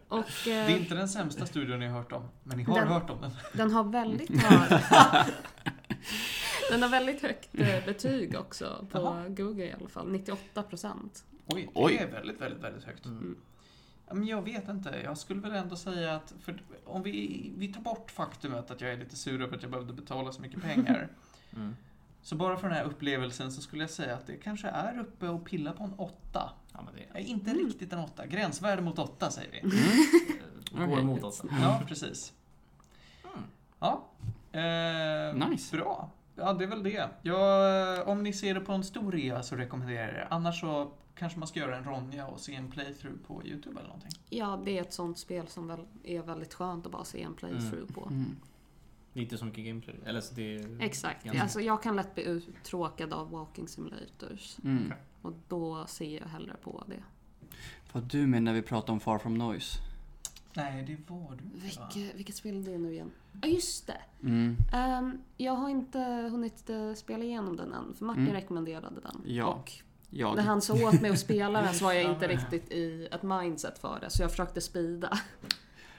Och 0.08 0.26
Det 0.46 0.52
är 0.52 0.70
eh, 0.70 0.82
inte 0.82 0.96
den 0.96 1.10
sämsta 1.10 1.46
studion 1.46 1.80
ni 1.80 1.88
har 1.88 1.98
hört 2.00 2.12
om, 2.12 2.30
men 2.44 2.58
ni 2.58 2.64
har 2.64 2.80
Den- 2.80 2.88
hört 2.88 3.10
om 3.10 3.22
den. 3.22 3.32
den 3.54 3.72
har 3.72 3.84
väldigt 3.84 4.44
hög... 4.44 4.70
den 6.72 6.82
har 6.82 6.90
väldigt 6.90 7.22
högt 7.22 7.50
eh, 7.54 7.86
betyg 7.86 8.36
också 8.40 8.86
på 8.92 8.98
Jaha. 8.98 9.28
Google 9.30 9.66
i 9.66 9.74
alla 9.74 9.90
fall. 9.90 10.12
98 10.12 10.64
procent. 10.64 11.24
Oj, 11.46 11.70
Oj. 11.74 11.94
det 11.98 12.04
är 12.04 12.12
väldigt, 12.12 12.42
väldigt, 12.42 12.64
väldigt 12.64 12.84
högt. 12.84 13.06
Mm. 13.06 13.38
Ja, 14.08 14.14
Men 14.14 14.28
jag 14.28 14.42
vet 14.42 14.70
inte. 14.70 15.02
Jag 15.04 15.18
skulle 15.18 15.42
väl 15.42 15.52
ändå 15.52 15.76
säga 15.76 16.16
att 16.16 16.34
för 16.42 16.62
om 16.86 17.04
vi, 17.04 17.52
vi 17.58 17.68
tar 17.74 17.82
bort 17.82 18.12
faktumet 18.12 18.72
att 18.72 18.82
jag 18.82 18.92
är 18.92 18.98
lite 18.98 19.16
sur 19.16 19.42
över 19.42 19.56
att 19.58 19.62
jag 19.62 19.72
behövde 19.72 19.94
betala 19.94 20.32
så 20.32 20.42
mycket 20.42 20.62
pengar. 20.62 21.10
Mm. 21.56 21.76
Så 22.24 22.36
bara 22.36 22.58
för 22.58 22.68
den 22.68 22.78
här 22.78 22.84
upplevelsen 22.84 23.52
så 23.52 23.62
skulle 23.62 23.84
jag 23.84 23.90
säga 23.90 24.16
att 24.16 24.28
det 24.28 24.38
kanske 24.38 24.68
är 24.68 25.00
uppe 25.00 25.28
och 25.30 25.46
pilla 25.46 25.72
på 25.74 25.84
en 25.84 25.94
åtta. 25.94 26.52
Ja, 26.74 26.82
men 26.82 26.94
det 26.96 27.02
Nej, 27.14 27.24
inte 27.24 27.54
riktigt 27.54 27.94
en 27.94 28.00
åtta. 28.00 28.26
Gränsvärde 28.28 28.82
mot 28.82 29.00
åtta 29.00 29.32
säger 29.32 29.52
vi. 29.52 29.60
går 30.78 30.84
Okej. 30.88 31.00
emot 31.00 31.24
oss. 31.24 31.42
Ja, 31.62 31.82
precis. 31.88 32.34
Mm. 33.24 33.44
Ja. 33.80 34.04
Eh, 34.60 35.50
Nice. 35.50 35.78
Bra. 35.78 36.10
Ja, 36.36 36.54
det 36.54 36.64
är 36.64 36.68
väl 36.68 36.84
det. 36.84 37.10
Jag, 37.22 38.08
om 38.08 38.24
ni 38.24 38.34
ser 38.34 38.54
det 38.54 38.60
på 38.62 38.72
en 38.74 38.84
stor 38.84 39.12
rea 39.12 39.44
så 39.44 39.56
rekommenderar 39.56 40.06
jag 40.06 40.16
det. 40.16 40.28
Annars 40.30 40.60
så 40.62 40.92
kanske 41.16 41.40
man 41.40 41.48
ska 41.48 41.60
göra 41.60 41.78
en 41.78 41.84
Ronja 41.84 42.28
och 42.28 42.40
se 42.40 42.56
en 42.56 42.72
playthrough 42.72 43.18
på 43.28 43.44
YouTube 43.46 43.80
eller 43.80 43.88
någonting. 43.88 44.12
Ja, 44.30 44.62
det 44.66 44.78
är 44.78 44.82
ett 44.82 44.94
sånt 44.94 45.18
spel 45.20 45.48
som 45.48 45.68
väl 45.68 45.86
är 46.04 46.22
väldigt 46.22 46.54
skönt 46.54 46.86
att 46.86 46.92
bara 46.92 47.04
se 47.04 47.22
en 47.24 47.34
playthrough 47.34 47.94
på. 47.94 48.06
Mm. 48.06 48.36
Det 49.14 49.20
är 49.20 49.24
inte 49.24 49.38
så 49.38 49.46
mycket 49.46 49.66
gameplay. 49.66 49.96
Eller 50.06 50.22
så 50.22 50.34
det 50.34 50.56
är... 50.56 50.82
Exakt. 50.82 51.24
Ganska- 51.24 51.42
Alltså, 51.42 51.62
jag 51.62 51.84
kan 51.84 51.96
lätt 51.96 52.16
bli 52.16 52.24
uttråkad 52.24 53.14
av 53.14 53.30
walking 53.32 53.68
simulators. 53.68 54.58
Mm. 54.64 54.94
Och 55.22 55.34
då 55.48 55.86
ser 55.88 56.20
jag 56.20 56.28
hellre 56.28 56.56
på 56.64 56.84
det. 56.88 57.04
Vad 57.92 58.04
du 58.04 58.28
menar 58.28 58.42
när 58.42 58.54
vi 58.54 58.62
pratar 58.62 58.94
om 58.94 59.00
Far 59.00 59.20
From 59.20 59.34
Noise? 59.38 59.80
Nej, 60.56 60.84
det 60.84 61.14
var 61.14 61.38
du 61.38 61.66
inte, 61.66 61.80
va? 61.80 61.90
Vilket, 62.16 62.36
spel 62.36 62.56
är 62.68 62.72
det 62.72 62.78
nu 62.78 62.94
igen? 62.94 63.12
Ja, 63.42 63.48
just 63.48 63.88
det. 63.88 64.02
Mm. 64.24 64.58
Ehm, 64.74 65.18
jag 65.38 65.54
har 65.54 65.70
inte 65.70 66.00
hunnit 66.32 66.70
eh, 66.70 66.94
spela 66.94 67.24
igenom 67.24 67.56
den 67.58 67.74
än, 67.74 67.94
för 67.98 68.06
Martin 68.06 68.24
Mm. 68.24 68.34
rekommenderade 68.34 69.02
den. 69.02 69.22
Ja. 69.26 69.46
Och 69.46 69.72
Jag. 70.10 70.36
när 70.36 70.44
han 70.44 70.62
sa 70.62 70.74
åt 70.88 71.02
mig 71.02 71.12
att 71.12 71.20
spela 71.20 71.62
den 71.62 71.74
så 71.74 71.86
var 71.86 71.94
jag 71.94 72.04
Ja, 72.04 72.14
inte 72.14 72.28
riktigt 72.28 72.72
i 72.72 73.08
ett 73.12 73.24
mindset 73.24 73.80
för 73.80 74.00
det, 74.02 74.10
så 74.10 74.24
jag 74.24 74.32
försökte 74.32 74.62
speeda. 74.62 75.20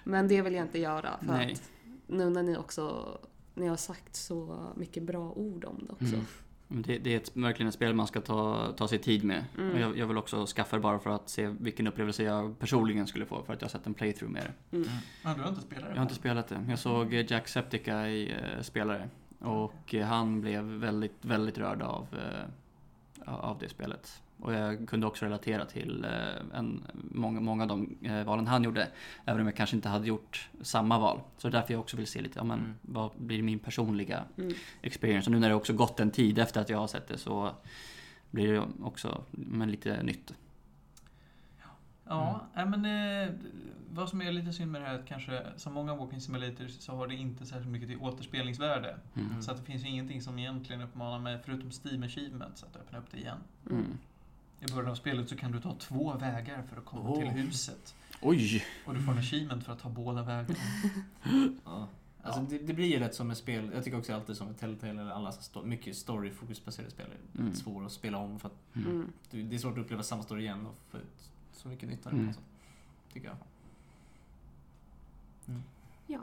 Men 0.04 0.28
det 0.28 0.42
vill 0.42 0.54
jag 0.54 0.64
inte 0.64 0.78
göra, 0.78 1.18
för 1.18 1.26
Nej. 1.26 1.52
att 1.52 1.70
nu 2.06 2.30
när 2.30 2.42
ni 2.42 2.56
också 2.56 3.18
ni 3.54 3.66
har 3.66 3.76
sagt 3.76 4.16
så 4.16 4.66
mycket 4.76 5.02
bra 5.02 5.30
ord 5.30 5.64
om 5.64 5.86
det 5.86 5.92
också. 5.92 6.14
Mm. 6.14 6.26
Det, 6.68 6.98
det 6.98 7.12
är 7.12 7.16
ett, 7.16 7.36
verkligen 7.36 7.68
ett 7.68 7.74
spel 7.74 7.94
man 7.94 8.06
ska 8.06 8.20
ta, 8.20 8.72
ta 8.76 8.88
sig 8.88 8.98
tid 8.98 9.24
med. 9.24 9.44
Mm. 9.58 9.72
Och 9.72 9.80
jag, 9.80 9.98
jag 9.98 10.06
vill 10.06 10.18
också 10.18 10.46
skaffa 10.46 10.76
det 10.76 10.82
bara 10.82 10.98
för 10.98 11.10
att 11.10 11.28
se 11.28 11.46
vilken 11.46 11.86
upplevelse 11.86 12.22
jag 12.22 12.58
personligen 12.58 13.06
skulle 13.06 13.26
få 13.26 13.42
för 13.42 13.52
att 13.52 13.60
jag 13.60 13.68
har 13.68 13.70
sett 13.70 13.86
en 13.86 13.94
playthrough 13.94 14.32
med 14.32 14.42
det. 14.42 14.76
Mm. 14.76 14.88
Ja, 15.24 15.34
du 15.34 15.42
har 15.42 15.48
inte 15.48 15.60
spelat 15.60 15.84
det? 15.84 15.90
Jag 15.90 15.96
har 15.96 16.02
inte 16.02 16.14
spelat 16.14 16.48
det. 16.48 16.64
Jag 16.68 16.78
såg 16.78 17.12
Jack 17.12 17.48
Septica 17.48 18.08
i 18.08 18.32
eh, 18.32 18.62
spelare. 18.62 19.08
Och 19.38 19.94
eh, 19.94 20.06
han 20.06 20.40
blev 20.40 20.64
väldigt, 20.64 21.16
väldigt 21.20 21.58
rörd 21.58 21.82
av, 21.82 22.06
eh, 22.12 23.34
av 23.34 23.58
det 23.58 23.68
spelet. 23.68 24.22
Och 24.40 24.52
jag 24.54 24.88
kunde 24.88 25.06
också 25.06 25.24
relatera 25.24 25.64
till 25.66 26.04
eh, 26.04 26.58
en, 26.58 26.84
många, 26.94 27.40
många 27.40 27.62
av 27.62 27.68
de 27.68 27.96
eh, 28.02 28.24
valen 28.24 28.46
han 28.46 28.62
gjorde. 28.64 28.88
Även 29.24 29.40
om 29.40 29.46
jag 29.46 29.56
kanske 29.56 29.76
inte 29.76 29.88
hade 29.88 30.06
gjort 30.06 30.48
samma 30.62 30.98
val. 30.98 31.20
Så 31.38 31.48
det 31.48 31.56
är 31.56 31.60
därför 31.60 31.74
jag 31.74 31.80
också 31.80 31.96
vill 31.96 32.06
se 32.06 32.20
lite, 32.22 32.38
ja 32.38 32.44
men 32.44 32.58
Mm. 32.58 32.74
vad 32.82 33.10
blir 33.16 33.42
min 33.42 33.58
personliga 33.58 34.24
Mm. 34.38 34.52
experience? 34.82 35.26
Och 35.30 35.32
nu 35.32 35.38
när 35.40 35.48
det 35.48 35.54
också 35.54 35.72
gått 35.72 36.00
en 36.00 36.10
tid 36.10 36.38
efter 36.38 36.60
att 36.60 36.68
jag 36.68 36.78
har 36.78 36.86
sett 36.86 37.08
det 37.08 37.18
så 37.18 37.50
blir 38.30 38.52
det 38.52 38.62
också 38.82 39.24
men, 39.30 39.70
lite 39.70 40.02
nytt. 40.02 40.34
Ja, 42.08 42.40
nej, 42.54 42.66
men 42.66 42.84
eh, 42.84 43.34
vad 43.90 44.08
som 44.08 44.22
är 44.22 44.32
lite 44.32 44.52
synd 44.52 44.72
med 44.72 44.80
det 44.80 44.86
här 44.86 44.94
är 44.94 44.98
att 44.98 45.06
kanske, 45.06 45.42
som 45.56 45.72
många 45.74 45.94
walking 45.94 46.20
simulators, 46.20 46.70
så 46.70 46.92
har 46.92 47.06
det 47.06 47.14
inte 47.14 47.46
särskilt 47.46 47.70
mycket 47.70 47.88
till 47.88 47.98
återspelningsvärde. 47.98 48.96
Mm. 49.14 49.42
Så 49.42 49.50
att 49.50 49.56
det 49.56 49.64
finns 49.64 49.84
ju 49.84 49.88
ingenting 49.88 50.22
som 50.22 50.38
egentligen 50.38 50.82
uppmanar 50.82 51.18
mig, 51.18 51.38
förutom 51.44 51.70
Steam 51.84 52.02
Achievements, 52.02 52.62
att 52.64 52.76
öppna 52.76 52.98
upp 52.98 53.10
det 53.10 53.16
igen. 53.18 53.38
Mm. 53.70 53.84
I 54.60 54.72
början 54.74 54.90
av 54.90 54.94
spelet 54.94 55.28
så 55.28 55.36
kan 55.36 55.52
du 55.52 55.60
ta 55.60 55.74
två 55.74 56.12
vägar 56.12 56.62
för 56.62 56.76
att 56.76 56.84
komma 56.84 57.10
Oh. 57.10 57.18
till 57.18 57.28
huset. 57.28 57.94
Oj! 58.20 58.64
Och 58.86 58.94
du 58.94 59.02
får 59.02 59.12
en 59.12 59.18
achievement 59.18 59.64
för 59.64 59.72
att 59.72 59.78
ta 59.78 59.88
båda 59.88 60.22
vägarna. 60.22 60.54
Ja. 61.64 61.88
Alltså, 62.22 62.40
det, 62.42 62.58
det 62.58 62.72
blir 62.74 62.86
ju 62.86 62.98
lätt 62.98 63.14
som 63.14 63.30
ett 63.30 63.38
spel. 63.38 63.70
Jag 63.74 63.84
tycker 63.84 63.98
också 63.98 64.14
alltid 64.14 64.36
som 64.36 64.48
ett 64.48 64.58
Telltale 64.58 64.92
eller 65.00 65.10
alla 65.10 65.30
sto- 65.30 65.64
mycket 65.66 65.96
story-fokusbaserade 65.96 66.90
spel 66.90 67.06
är 67.34 67.40
Mm. 67.40 67.54
svåra 67.54 67.86
att 67.86 67.92
spela 67.92 68.18
om 68.18 68.38
för 68.40 68.48
att 68.48 68.76
Mm. 68.76 68.90
Mm. 68.90 69.12
det, 69.30 69.54
är 69.54 69.58
svårt 69.58 69.72
att 69.78 69.84
uppleva 69.84 70.02
samma 70.02 70.22
story 70.22 70.42
igen 70.42 70.66
och 70.66 70.74
få 70.90 70.98
ut 70.98 71.30
så 71.52 71.68
mycket 71.68 71.88
nytta 71.88 72.10
Mm. 72.10 72.26
alltså, 72.28 72.42
Tycker 73.12 73.26
jag. 73.28 73.36
Ja. 76.06 76.20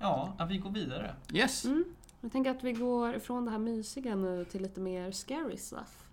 Ja, 0.00 0.34
ja, 0.38 0.44
vi 0.44 0.58
går 0.58 0.70
vidare. 0.70 1.14
Yes! 1.32 1.64
Mm. 1.64 1.84
Jag 2.20 2.32
tänker 2.32 2.50
att 2.50 2.64
vi 2.64 2.72
går 2.72 3.14
ifrån 3.14 3.44
det 3.44 3.50
här 3.50 3.58
mysiga 3.58 4.14
nu 4.16 4.44
till 4.44 4.62
lite 4.62 4.80
mer 4.80 5.10
scary 5.12 5.56
stuff. 5.56 6.04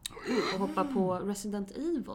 Och 0.53 0.59
hoppar 0.59 0.83
på 0.85 1.13
Resident 1.15 1.71
Evil. 1.71 2.05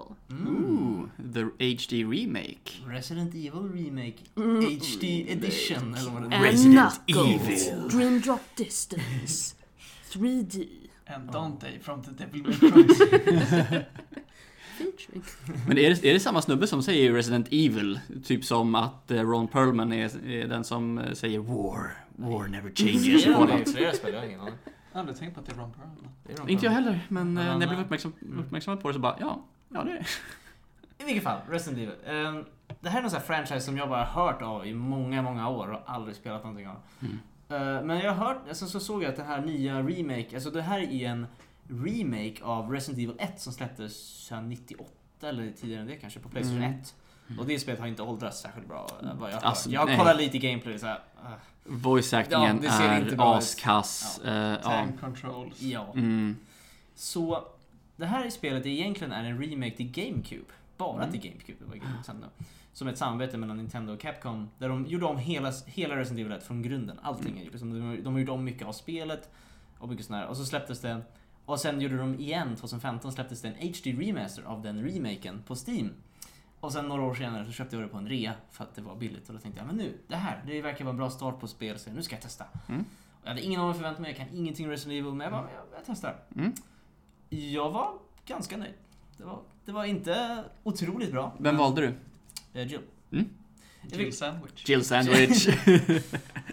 Ooh, 0.48 1.04
the 1.34 1.40
HD 1.74 2.04
remake. 2.04 2.70
Resident 2.86 3.34
Evil 3.34 3.72
Remake 3.74 4.18
Mm. 4.36 4.64
HD 4.64 5.26
Edition 5.32 5.94
eller 5.94 6.10
vad 6.10 6.30
det 6.30 6.36
är. 6.36 6.42
Resident 6.42 6.92
Knuckles, 7.06 7.68
Evil. 7.68 7.88
Dream 7.88 8.20
Drop 8.20 8.40
Distance, 8.56 9.56
3D, 10.12 10.66
And 11.06 11.32
Dante 11.32 11.66
from 11.82 12.02
the 12.02 12.10
Devil 12.10 12.42
May 12.42 12.52
Cry. 12.52 13.80
Men 15.68 15.78
är 15.78 15.90
det, 15.90 16.04
är 16.04 16.12
det 16.14 16.20
samma 16.20 16.42
snubbe 16.42 16.66
som 16.66 16.82
säger 16.82 17.12
Resident 17.12 17.46
Evil? 17.50 18.00
Typ 18.24 18.44
som 18.44 18.74
att 18.74 19.10
eh, 19.10 19.20
Ron 19.22 19.48
Perlman 19.48 19.92
är, 19.92 20.26
är 20.26 20.48
den 20.48 20.64
som 20.64 20.98
eh, 20.98 21.12
säger 21.12 21.38
War, 21.38 21.90
War 22.20 22.48
never 22.48 22.70
changes. 22.74 23.26
Ja, 23.26 23.46
det 23.46 23.52
är 23.52 23.64
flera 23.64 23.92
spel, 23.92 24.12
jag 24.14 24.20
har 24.20 24.26
ingen 24.26 24.40
aning. 24.40 24.54
Jag 24.64 24.72
har 24.92 25.00
aldrig 25.00 25.18
tänkt 25.18 25.34
på 25.34 25.40
att 25.40 25.46
det 25.46 25.52
är 25.52 25.56
Ron 25.56 25.72
Perlman. 25.72 26.48
Inte 26.50 26.64
jag 26.66 26.72
heller, 26.72 27.06
men 27.08 27.22
eh, 27.22 27.24
Men 27.24 27.34
när 27.34 27.46
jag 27.50 27.58
blev 27.58 27.70
han- 27.70 27.84
uppmärksam, 27.84 28.12
Mm. 28.22 28.38
uppmärksamad 28.38 28.80
på 28.82 28.88
det 28.88 28.94
så 28.94 29.00
bara, 29.00 29.16
ja, 29.20 29.44
ja 29.68 29.84
det 29.84 29.90
är. 29.90 30.06
I 30.98 31.04
vilket 31.04 31.22
fall, 31.24 31.38
Resident 31.48 31.78
Evil. 31.82 31.94
Ehm, 32.06 32.44
det 32.80 32.88
här 32.88 32.98
är 32.98 33.02
någon 33.02 33.10
sån 33.10 33.20
här 33.20 33.26
franchise 33.26 33.60
som 33.60 33.76
jag 33.76 33.88
bara 33.88 34.04
hört 34.04 34.42
av 34.42 34.66
i 34.66 34.74
många, 34.74 35.22
många 35.22 35.48
år 35.48 35.68
och 35.72 35.80
aldrig 35.86 36.16
spelat 36.16 36.42
någonting 36.44 36.68
av. 36.68 36.76
Mm. 37.00 37.18
Eh, 37.48 37.82
men 37.84 37.98
jag 37.98 38.12
har 38.14 38.26
hört, 38.26 38.48
alltså, 38.48 38.66
så 38.66 38.80
såg 38.80 39.02
jag 39.02 39.10
att 39.10 39.16
den 39.16 39.26
här 39.26 39.40
nya 39.40 39.82
remake, 39.82 40.28
alltså 40.34 40.50
det 40.50 40.62
här 40.62 40.80
är 40.80 41.08
en 41.08 41.26
remake 41.68 42.44
av 42.44 42.70
Resident 42.72 42.98
Evil 43.04 43.16
1 43.18 43.40
som 43.40 43.52
släpptes 43.52 44.24
sedan 44.26 44.48
98 44.48 45.28
eller 45.28 45.50
tidigare 45.52 45.80
än 45.80 45.86
det 45.86 45.96
kanske, 45.96 46.20
på 46.20 46.28
Playstation 46.28 46.62
Mm. 46.62 46.80
1. 46.80 46.94
Och 47.38 47.46
det 47.46 47.58
spelet 47.58 47.80
har 47.80 47.86
inte 47.86 48.02
åldrats 48.02 48.40
särskilt 48.40 48.68
bra. 48.68 48.90
eh, 49.02 49.14
Vad 49.14 49.32
jag, 49.32 49.44
Alltså, 49.44 49.70
jag 49.70 49.98
kollat 49.98 50.16
lite 50.16 50.38
gameplay 50.38 50.78
så 50.78 50.86
här, 50.86 51.00
uh, 51.24 51.30
Voice-actingen 51.64 52.60
Ja, 52.62 52.70
det 52.70 52.70
ser 52.70 52.98
inte 53.00 53.14
är 53.14 53.16
bra 53.16 53.32
ut. 53.36 53.38
askass. 53.38 54.20
eh, 54.24 54.58
ja. 54.64 54.86
Controls. 55.00 55.60
ja. 55.62 55.92
Mm. 55.94 56.36
Så 56.94 57.44
det 57.96 58.06
här 58.06 58.30
spelet 58.30 58.66
egentligen 58.66 59.12
är 59.12 59.24
en 59.24 59.42
remake 59.42 59.76
till 59.76 59.90
GameCube. 59.90 60.44
Bara 60.76 61.02
Mm. 61.02 61.10
till 61.12 61.20
GameCube, 61.30 61.58
det 61.58 61.64
var 61.64 61.74
nu. 62.20 62.26
Som 62.72 62.88
ett 62.88 62.98
samarbete 62.98 63.36
mellan 63.36 63.56
Nintendo 63.56 63.92
och 63.92 64.00
Capcom. 64.00 64.50
Där 64.58 64.68
de 64.68 64.86
gjorde 64.86 65.06
om 65.06 65.18
hela, 65.18 65.52
hela 65.66 65.96
Resident 65.96 66.20
Evil 66.20 66.32
1 66.32 66.42
från 66.42 66.62
grunden. 66.62 66.98
Allting 67.02 67.38
gjort. 67.44 67.52
liksom, 67.52 67.70
De, 67.94 68.02
de 68.02 68.12
har 68.12 68.20
gjort 68.20 68.28
om 68.28 68.44
mycket 68.44 68.66
av 68.66 68.72
spelet. 68.72 69.30
Och 69.78 69.88
mycket 69.88 70.06
sånt 70.06 70.16
här. 70.16 70.26
Och 70.26 70.36
så 70.36 70.44
släpptes 70.44 70.80
det. 70.80 71.00
Och 71.44 71.60
sen 71.60 71.80
gjorde 71.80 71.96
de 71.96 72.20
igen, 72.20 72.56
2015 72.56 73.12
släpptes 73.12 73.42
det 73.42 73.48
en 73.48 73.54
HD 73.54 73.92
remaster 73.92 74.42
av 74.42 74.62
den 74.62 74.82
remaken 74.88 75.42
på 75.46 75.54
Steam. 75.66 75.90
Och 76.60 76.72
sen 76.72 76.88
några 76.88 77.02
år 77.02 77.14
senare 77.14 77.46
så 77.46 77.52
köpte 77.52 77.76
jag 77.76 77.84
det 77.84 77.88
på 77.88 77.96
en 77.96 78.08
rea 78.08 78.34
för 78.50 78.64
att 78.64 78.74
det 78.74 78.82
var 78.82 78.96
billigt 78.96 79.28
och 79.28 79.34
då 79.34 79.40
tänkte 79.40 79.60
jag, 79.60 79.66
men 79.66 79.76
nu, 79.76 79.98
det 80.08 80.16
här, 80.16 80.42
det 80.46 80.62
verkar 80.62 80.84
vara 80.84 80.90
en 80.92 80.96
bra 80.96 81.10
start 81.10 81.40
på 81.40 81.48
spel 81.48 81.78
så 81.78 81.90
nu 81.90 82.02
ska 82.02 82.14
jag 82.14 82.22
testa. 82.22 82.44
Mm. 82.68 82.80
Och 82.80 83.20
jag 83.22 83.28
hade 83.28 83.42
ingen 83.42 83.60
aning 83.60 83.74
förväntade 83.74 84.02
mig, 84.02 84.10
jag 84.10 84.28
kan 84.28 84.36
ingenting 84.36 84.70
Resident 84.70 85.00
Evil, 85.00 85.14
men 85.14 85.20
jag 85.24 85.32
bara, 85.32 85.42
jag, 85.54 85.64
jag 85.78 85.82
testar. 85.86 86.16
Mm. 86.36 86.52
Jag 87.28 87.70
var 87.70 87.92
ganska 88.26 88.56
nöjd. 88.56 88.74
Det 89.16 89.24
var, 89.24 89.38
det 89.64 89.72
var 89.72 89.84
inte 89.84 90.44
otroligt 90.62 91.12
bra. 91.12 91.32
Vem 91.38 91.56
valde 91.56 91.80
du? 91.80 91.94
Eh, 92.60 92.66
Jill. 92.68 92.80
Mm. 93.12 93.28
Jill 93.82 94.12
Sandwich. 94.16 94.68
Jill 94.68 94.84
Sandwich. 94.84 95.48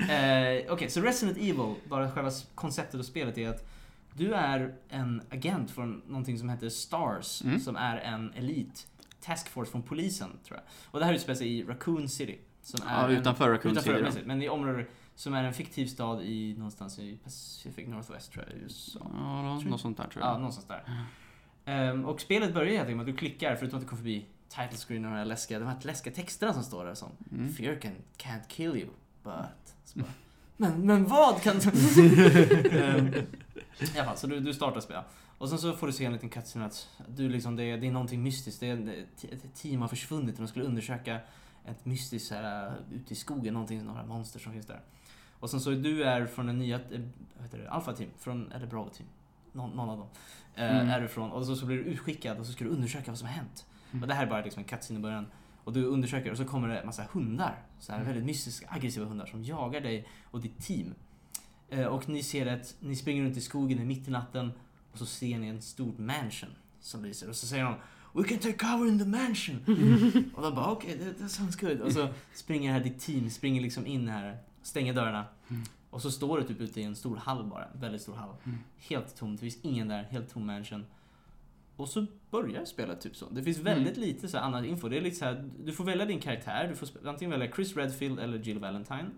Eh, 0.09 0.63
Okej, 0.73 0.89
så 0.89 1.01
Resident 1.01 1.37
Evil, 1.37 1.75
bara 1.89 2.11
själva 2.11 2.31
konceptet 2.55 2.99
och 2.99 3.05
spelet 3.05 3.37
är 3.37 3.49
att 3.49 3.67
du 4.13 4.33
är 4.33 4.75
en 4.89 5.21
agent 5.29 5.71
från 5.71 6.01
någonting 6.07 6.39
som 6.39 6.49
heter 6.49 6.69
STARS, 6.69 7.41
Mm. 7.41 7.59
som 7.59 7.75
är 7.75 7.97
en 7.97 8.33
elit 8.33 8.87
taskforce 9.27 9.71
från 9.71 9.81
polisen, 9.83 10.29
tror 10.47 10.57
jag. 10.59 10.65
Och 10.91 10.99
det 10.99 11.05
här 11.05 11.13
utspelar 11.13 11.35
sig 11.35 11.59
i 11.59 11.63
Raccoon 11.63 12.09
City. 12.09 12.39
Som 12.61 12.87
är 12.87 13.01
ja, 13.11 13.17
utanför 13.19 13.49
Raccoon 13.49 13.71
utanför 13.71 13.93
City 13.93 14.03
precis, 14.05 14.25
men 14.25 14.41
i 14.41 14.49
området 14.49 14.87
som 15.15 15.33
är 15.33 15.43
en 15.43 15.53
fiktiv 15.53 15.85
stad 15.87 16.21
i 16.23 16.53
någonstans 16.57 16.99
i 16.99 17.17
Pacific 17.23 17.87
Northwest, 17.87 18.31
tror 18.31 18.45
jag, 18.47 18.57
i 18.57 18.59
USA. 18.63 18.99
Ja, 19.13 19.59
något 19.59 19.81
sånt 19.81 19.97
där 19.97 20.07
tror 20.07 20.23
Ja, 20.25 20.31
jag. 20.31 20.37
någonstans 20.39 20.67
där. 20.67 20.83
Ehm, 21.65 22.05
och 22.05 22.21
spelet 22.21 22.53
börjar 22.53 22.67
helt 22.71 22.79
enkelt 22.81 22.97
med 22.97 23.01
att 23.01 23.07
du 23.07 23.17
klickar, 23.17 23.55
förutom 23.55 23.77
att 23.79 23.83
du 23.83 23.89
kommer 23.89 23.97
förbi 24.01 24.25
title 24.49 24.77
screen 24.77 25.05
och 25.05 25.11
de 25.11 25.17
här 25.17 25.25
läskiga, 25.25 25.59
de 25.59 25.65
här 25.67 25.77
läskiga 25.81 26.13
texterna 26.13 26.53
som 26.53 26.63
står 26.63 26.85
där 26.85 26.93
som 26.93 27.09
Mm. 27.31 27.53
Fear 27.53 27.75
can, 27.75 27.91
can't 28.17 28.47
kill 28.47 28.75
you, 28.77 28.87
but... 29.23 30.05
Men, 30.57 30.85
men 30.85 31.05
vad 31.05 31.41
kan... 31.41 31.55
Ehm, 31.61 33.07
I 33.95 33.97
alla 33.97 34.05
fall, 34.05 34.17
så 34.17 34.27
du, 34.27 34.39
du 34.39 34.53
startar 34.53 34.79
spela. 34.81 35.03
Och 35.37 35.49
sen 35.49 35.57
så 35.59 35.73
får 35.73 35.87
du 35.87 35.93
se 35.93 36.05
en 36.05 36.13
liten 36.13 36.29
cutscene 36.29 36.65
att 36.65 36.89
du 37.07 37.29
liksom, 37.29 37.55
det, 37.55 37.63
är, 37.63 37.77
det 37.77 37.87
är 37.87 37.91
någonting 37.91 38.23
mystiskt. 38.23 38.59
Det 38.59 38.67
är, 38.69 38.75
det, 38.77 39.27
ett 39.33 39.55
team 39.55 39.81
har 39.81 39.87
försvunnit 39.87 40.35
och 40.35 40.41
de 40.41 40.47
skulle 40.47 40.65
undersöka 40.65 41.19
ett 41.65 41.85
mystiskt 41.85 42.27
så 42.27 42.35
här, 42.35 42.73
ute 42.91 43.13
i 43.13 43.15
skogen, 43.15 43.53
någonting, 43.53 43.83
några 43.85 44.05
monster 44.05 44.39
som 44.39 44.53
finns 44.53 44.65
där. 44.65 44.81
Och 45.39 45.49
sen 45.49 45.61
så 45.61 45.69
du 45.69 46.03
är 46.03 46.25
från 46.25 46.45
den 46.47 46.57
nya, 46.59 46.75
eh, 46.75 47.01
vad 47.35 47.43
heter 47.43 47.57
det, 47.57 47.69
Alpha 47.69 47.93
Team, 47.93 48.09
från, 48.17 48.51
eller 48.51 48.67
Bravo 48.67 48.89
Team. 48.89 49.09
Någon, 49.51 49.69
någon 49.71 49.89
av 49.89 49.97
dem. 49.97 50.07
Eh, 50.55 50.75
Mm. 50.75 50.89
Är 50.89 51.01
du 51.01 51.07
från, 51.07 51.31
och 51.31 51.45
så, 51.45 51.55
så 51.55 51.65
blir 51.65 51.77
du 51.77 51.83
utskickad 51.83 52.39
och 52.39 52.45
så 52.45 52.51
ska 52.51 52.63
du 52.63 52.69
undersöka 52.69 53.11
vad 53.11 53.17
som 53.17 53.27
har 53.27 53.35
hänt. 53.35 53.65
Mm. 53.91 54.03
Och 54.03 54.07
det 54.07 54.13
här 54.13 54.25
är 54.25 54.29
bara 54.29 54.41
liksom 54.43 54.59
en 54.63 54.69
cutscene 54.69 54.99
i 54.99 55.01
början. 55.01 55.25
Och 55.63 55.73
du 55.73 55.83
undersöker 55.85 56.31
och 56.31 56.37
så 56.37 56.45
kommer 56.45 56.67
det 56.67 56.79
en 56.79 56.85
massa 56.85 57.03
hundar. 57.11 57.63
Så 57.79 57.91
här 57.91 57.99
Mm. 57.99 58.07
väldigt 58.07 58.25
mystiska, 58.25 58.67
aggressiva 58.69 59.05
hundar 59.05 59.25
som 59.25 59.43
jagar 59.43 59.81
dig 59.81 60.07
och 60.31 60.41
ditt 60.41 60.59
team. 60.59 60.93
Eh, 61.69 61.85
och 61.85 62.09
ni 62.09 62.23
ser 62.23 62.45
att 62.47 62.75
ni 62.79 62.95
springer 62.95 63.23
runt 63.23 63.37
i 63.37 63.41
skogen 63.41 63.79
i 63.79 63.85
mitt 63.85 64.07
i 64.07 64.11
natten 64.11 64.51
och 65.01 65.07
så 65.07 65.15
ser 65.15 65.39
ni 65.39 65.47
en 65.47 65.61
stor 65.61 65.93
mansion 65.97 66.49
som 66.79 67.05
lyser. 67.05 67.29
Och 67.29 67.35
så 67.35 67.47
säger 67.47 67.63
de 67.63 67.75
We 68.13 68.23
can 68.23 68.37
take 68.37 68.57
cover 68.57 68.87
in 68.87 68.99
the 68.99 69.05
mansion. 69.05 69.59
och 70.35 70.43
de 70.43 70.55
bara 70.55 70.71
okej, 70.71 70.95
okay, 70.95 71.13
that 71.13 71.31
sounds 71.31 71.55
good. 71.55 71.81
Och 71.81 71.91
så 71.91 72.07
springer 72.33 72.71
här 72.71 72.79
ditt 72.79 72.99
team, 72.99 73.29
springer 73.29 73.61
liksom 73.61 73.85
in 73.85 74.07
här, 74.07 74.37
stänger 74.61 74.93
dörrarna. 74.93 75.25
Mm. 75.49 75.63
Och 75.89 76.01
så 76.01 76.11
står 76.11 76.37
det 76.37 76.43
typ 76.43 76.61
ute 76.61 76.81
i 76.81 76.83
en 76.83 76.95
stor 76.95 77.15
hall 77.15 77.45
bara, 77.45 77.65
en 77.65 77.79
väldigt 77.79 78.01
stor 78.01 78.13
hall. 78.13 78.35
Mm. 78.43 78.57
Helt 78.77 79.15
tomt, 79.15 79.39
det 79.39 79.41
finns 79.41 79.63
ingen 79.65 79.87
där, 79.87 80.03
helt 80.03 80.33
tom 80.33 80.45
mansion. 80.45 80.85
Och 81.75 81.89
så 81.89 82.05
börjar 82.31 82.65
spelet 82.65 83.01
typ 83.01 83.15
så. 83.15 83.29
Det 83.29 83.43
finns 83.43 83.57
väldigt 83.57 83.97
lite 83.97 84.27
så 84.27 84.37
här 84.37 84.43
annat 84.43 84.65
info. 84.65 84.89
Det 84.89 84.97
är 84.97 85.01
lite 85.01 85.15
så 85.15 85.25
här, 85.25 85.49
du 85.65 85.73
får 85.73 85.83
välja 85.83 86.05
din 86.05 86.19
karaktär, 86.19 86.67
du 86.67 86.75
får 86.75 87.07
antingen 87.07 87.31
välja 87.39 87.55
Chris 87.55 87.75
Redfield 87.75 88.19
eller 88.19 88.39
Jill 88.39 88.59
Valentine. 88.59 89.09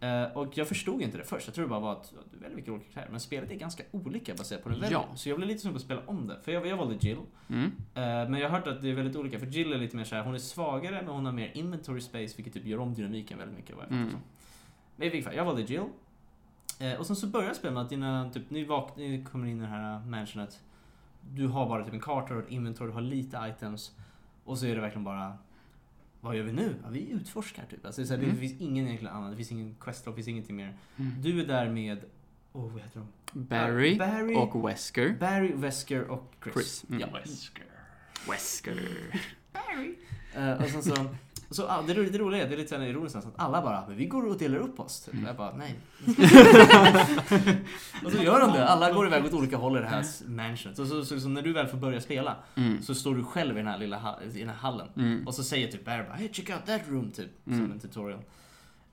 Mm. 0.00 0.24
Eh, 0.30 0.36
och 0.36 0.58
jag 0.58 0.68
förstod 0.68 1.02
inte 1.02 1.18
det 1.18 1.24
först, 1.24 1.46
jag 1.46 1.54
tror 1.54 1.64
det 1.64 1.68
bara 1.68 1.80
var 1.80 1.92
att 1.92 2.14
du 2.32 2.38
väljer 2.38 2.56
vilka 2.56 2.72
olika 2.72 2.84
karaktärer. 2.84 3.10
Men 3.10 3.20
spelet 3.20 3.50
är 3.50 3.54
ganska 3.54 3.82
olika 3.90 4.34
baserat 4.34 4.62
på 4.62 4.68
den 4.68 4.78
du 4.78 4.82
väljer. 4.82 4.98
Ja. 5.10 5.16
Så 5.16 5.28
jag 5.28 5.36
blev 5.36 5.48
lite 5.48 5.60
sugen 5.60 5.72
på 5.72 5.76
att 5.76 5.82
spela 5.82 6.00
om 6.06 6.26
det. 6.26 6.40
För 6.42 6.52
jag, 6.52 6.66
jag 6.66 6.76
valde 6.76 6.94
Jill. 7.00 7.18
Mm. 7.48 7.64
Eh, 7.64 7.70
men 8.02 8.34
jag 8.34 8.48
har 8.50 8.58
hört 8.58 8.68
att 8.68 8.82
det 8.82 8.90
är 8.90 8.94
väldigt 8.94 9.16
olika, 9.16 9.38
för 9.38 9.46
Jill 9.46 9.72
är 9.72 9.78
lite 9.78 9.96
mer 9.96 10.04
så 10.04 10.14
här, 10.14 10.22
hon 10.22 10.34
är 10.34 10.38
svagare 10.38 11.02
men 11.02 11.14
hon 11.14 11.24
har 11.26 11.32
mer 11.32 11.50
inventory 11.54 12.00
space 12.00 12.36
vilket 12.36 12.52
typ 12.52 12.66
gör 12.66 12.78
om 12.78 12.94
dynamiken 12.94 13.38
väldigt 13.38 13.56
mycket. 13.56 13.76
Vad 13.76 13.84
jag 13.84 13.92
Mm. 13.92 14.08
Men 14.96 15.06
i 15.06 15.10
vilket 15.10 15.24
fall, 15.26 15.36
jag 15.36 15.44
valde 15.44 15.62
Jill. 15.62 15.82
Eh, 16.80 16.94
och 17.00 17.06
sen 17.06 17.16
så 17.16 17.26
börjar 17.26 17.54
spelet 17.54 17.74
med 17.74 17.82
att 17.82 17.88
dina, 17.90 18.30
typ, 18.30 18.50
ni, 18.50 18.64
vak- 18.64 18.96
ni 18.96 19.24
kommer 19.32 19.46
in 19.46 19.58
i 19.58 19.60
det 19.60 19.66
här 19.66 20.00
mansionet. 20.00 20.60
Du 21.30 21.46
har 21.46 21.66
bara 21.68 21.84
typ 21.84 21.94
en 21.94 22.00
karta 22.00 22.34
och 22.34 22.40
ett 22.42 22.50
inventory, 22.50 22.88
du 22.88 22.94
har 22.94 23.00
lite 23.00 23.54
items. 23.56 23.96
Och 24.44 24.58
så 24.58 24.66
är 24.66 24.74
det 24.74 24.80
verkligen 24.80 25.04
bara 25.04 25.32
vad 26.24 26.36
gör 26.36 26.42
vi 26.42 26.52
nu? 26.52 26.74
Ja, 26.82 26.88
vi 26.90 27.10
utforskar 27.10 27.64
typ. 27.70 27.86
Alltså, 27.86 28.04
så 28.04 28.14
här, 28.14 28.22
Mm. 28.22 28.34
det 28.34 28.40
finns 28.40 28.60
ingen 28.60 28.86
egentligen 28.86 29.14
annan, 29.14 29.30
det 29.30 29.36
finns 29.36 29.52
ingen 29.52 29.74
quest 29.80 30.04
det 30.04 30.14
finns 30.14 30.28
ingenting 30.28 30.56
mer. 30.56 30.76
Mm. 30.96 31.12
Du 31.22 31.40
är 31.40 31.46
där 31.46 31.68
med, 31.70 31.98
oh, 32.52 32.72
vad 32.72 32.82
heter 32.82 33.00
de? 33.00 33.08
Barry, 33.44 33.96
Barry 33.98 34.34
och 34.34 34.68
Wesker. 34.68 35.16
Barry, 35.20 35.52
Wesker 35.54 36.02
och 36.10 36.34
Chris. 36.42 36.54
Chris. 36.54 36.84
Mm. 36.88 37.00
Ja. 37.00 37.18
Wesker. 37.18 37.64
Wesker. 38.30 38.78
Eh, 40.34 40.62
och 40.62 40.68
sen 40.70 40.82
så, 40.82 40.94
så 41.54 41.66
ah, 41.68 41.82
det, 41.86 41.94
det 41.94 42.18
roliga 42.18 42.42
är, 42.44 42.48
det 42.48 42.54
är 42.54 42.56
lite 42.56 42.68
såhär 42.68 42.82
ironiskt 42.86 43.14
nästan, 43.14 43.32
att 43.36 43.40
alla 43.40 43.62
bara, 43.62 43.84
men 43.88 43.96
vi 43.96 44.06
går 44.06 44.26
och 44.28 44.38
delar 44.38 44.58
upp 44.58 44.80
oss. 44.80 45.00
Typ. 45.00 45.14
Mm. 45.14 45.26
Jag 45.26 45.36
bara, 45.36 45.56
nej. 45.56 45.74
och 48.04 48.12
så 48.12 48.22
gör 48.22 48.40
de 48.40 48.52
det. 48.52 48.68
Alla 48.68 48.92
går 48.92 49.06
iväg 49.06 49.24
åt 49.24 49.32
olika 49.32 49.56
håll 49.56 49.76
i 49.76 49.80
det 49.80 49.86
här 49.86 50.04
mansionet. 50.28 50.78
Och 50.78 50.86
så, 50.86 51.04
så, 51.04 51.20
så 51.20 51.28
när 51.28 51.42
du 51.42 51.52
väl 51.52 51.66
får 51.66 51.78
börja 51.78 52.00
spela, 52.00 52.36
Mm. 52.56 52.82
så 52.82 52.94
står 52.94 53.14
du 53.14 53.24
själv 53.24 53.54
i 53.56 53.58
den 53.60 53.66
här 53.66 53.78
lilla 53.78 54.18
i 54.34 54.38
den 54.38 54.48
här 54.48 54.56
hallen. 54.56 54.88
Mm. 54.96 55.26
Och 55.26 55.34
så 55.34 55.42
säger 55.44 55.68
typ 55.72 55.84
Barry 55.84 56.02
bara, 56.04 56.12
hey 56.16 56.28
check 56.32 56.50
out 56.50 56.66
that 56.66 56.82
room, 56.88 57.10
typ. 57.10 57.30
Som 57.44 57.52
Mm. 57.52 57.72
en 57.72 57.80
tutorial. 57.80 58.20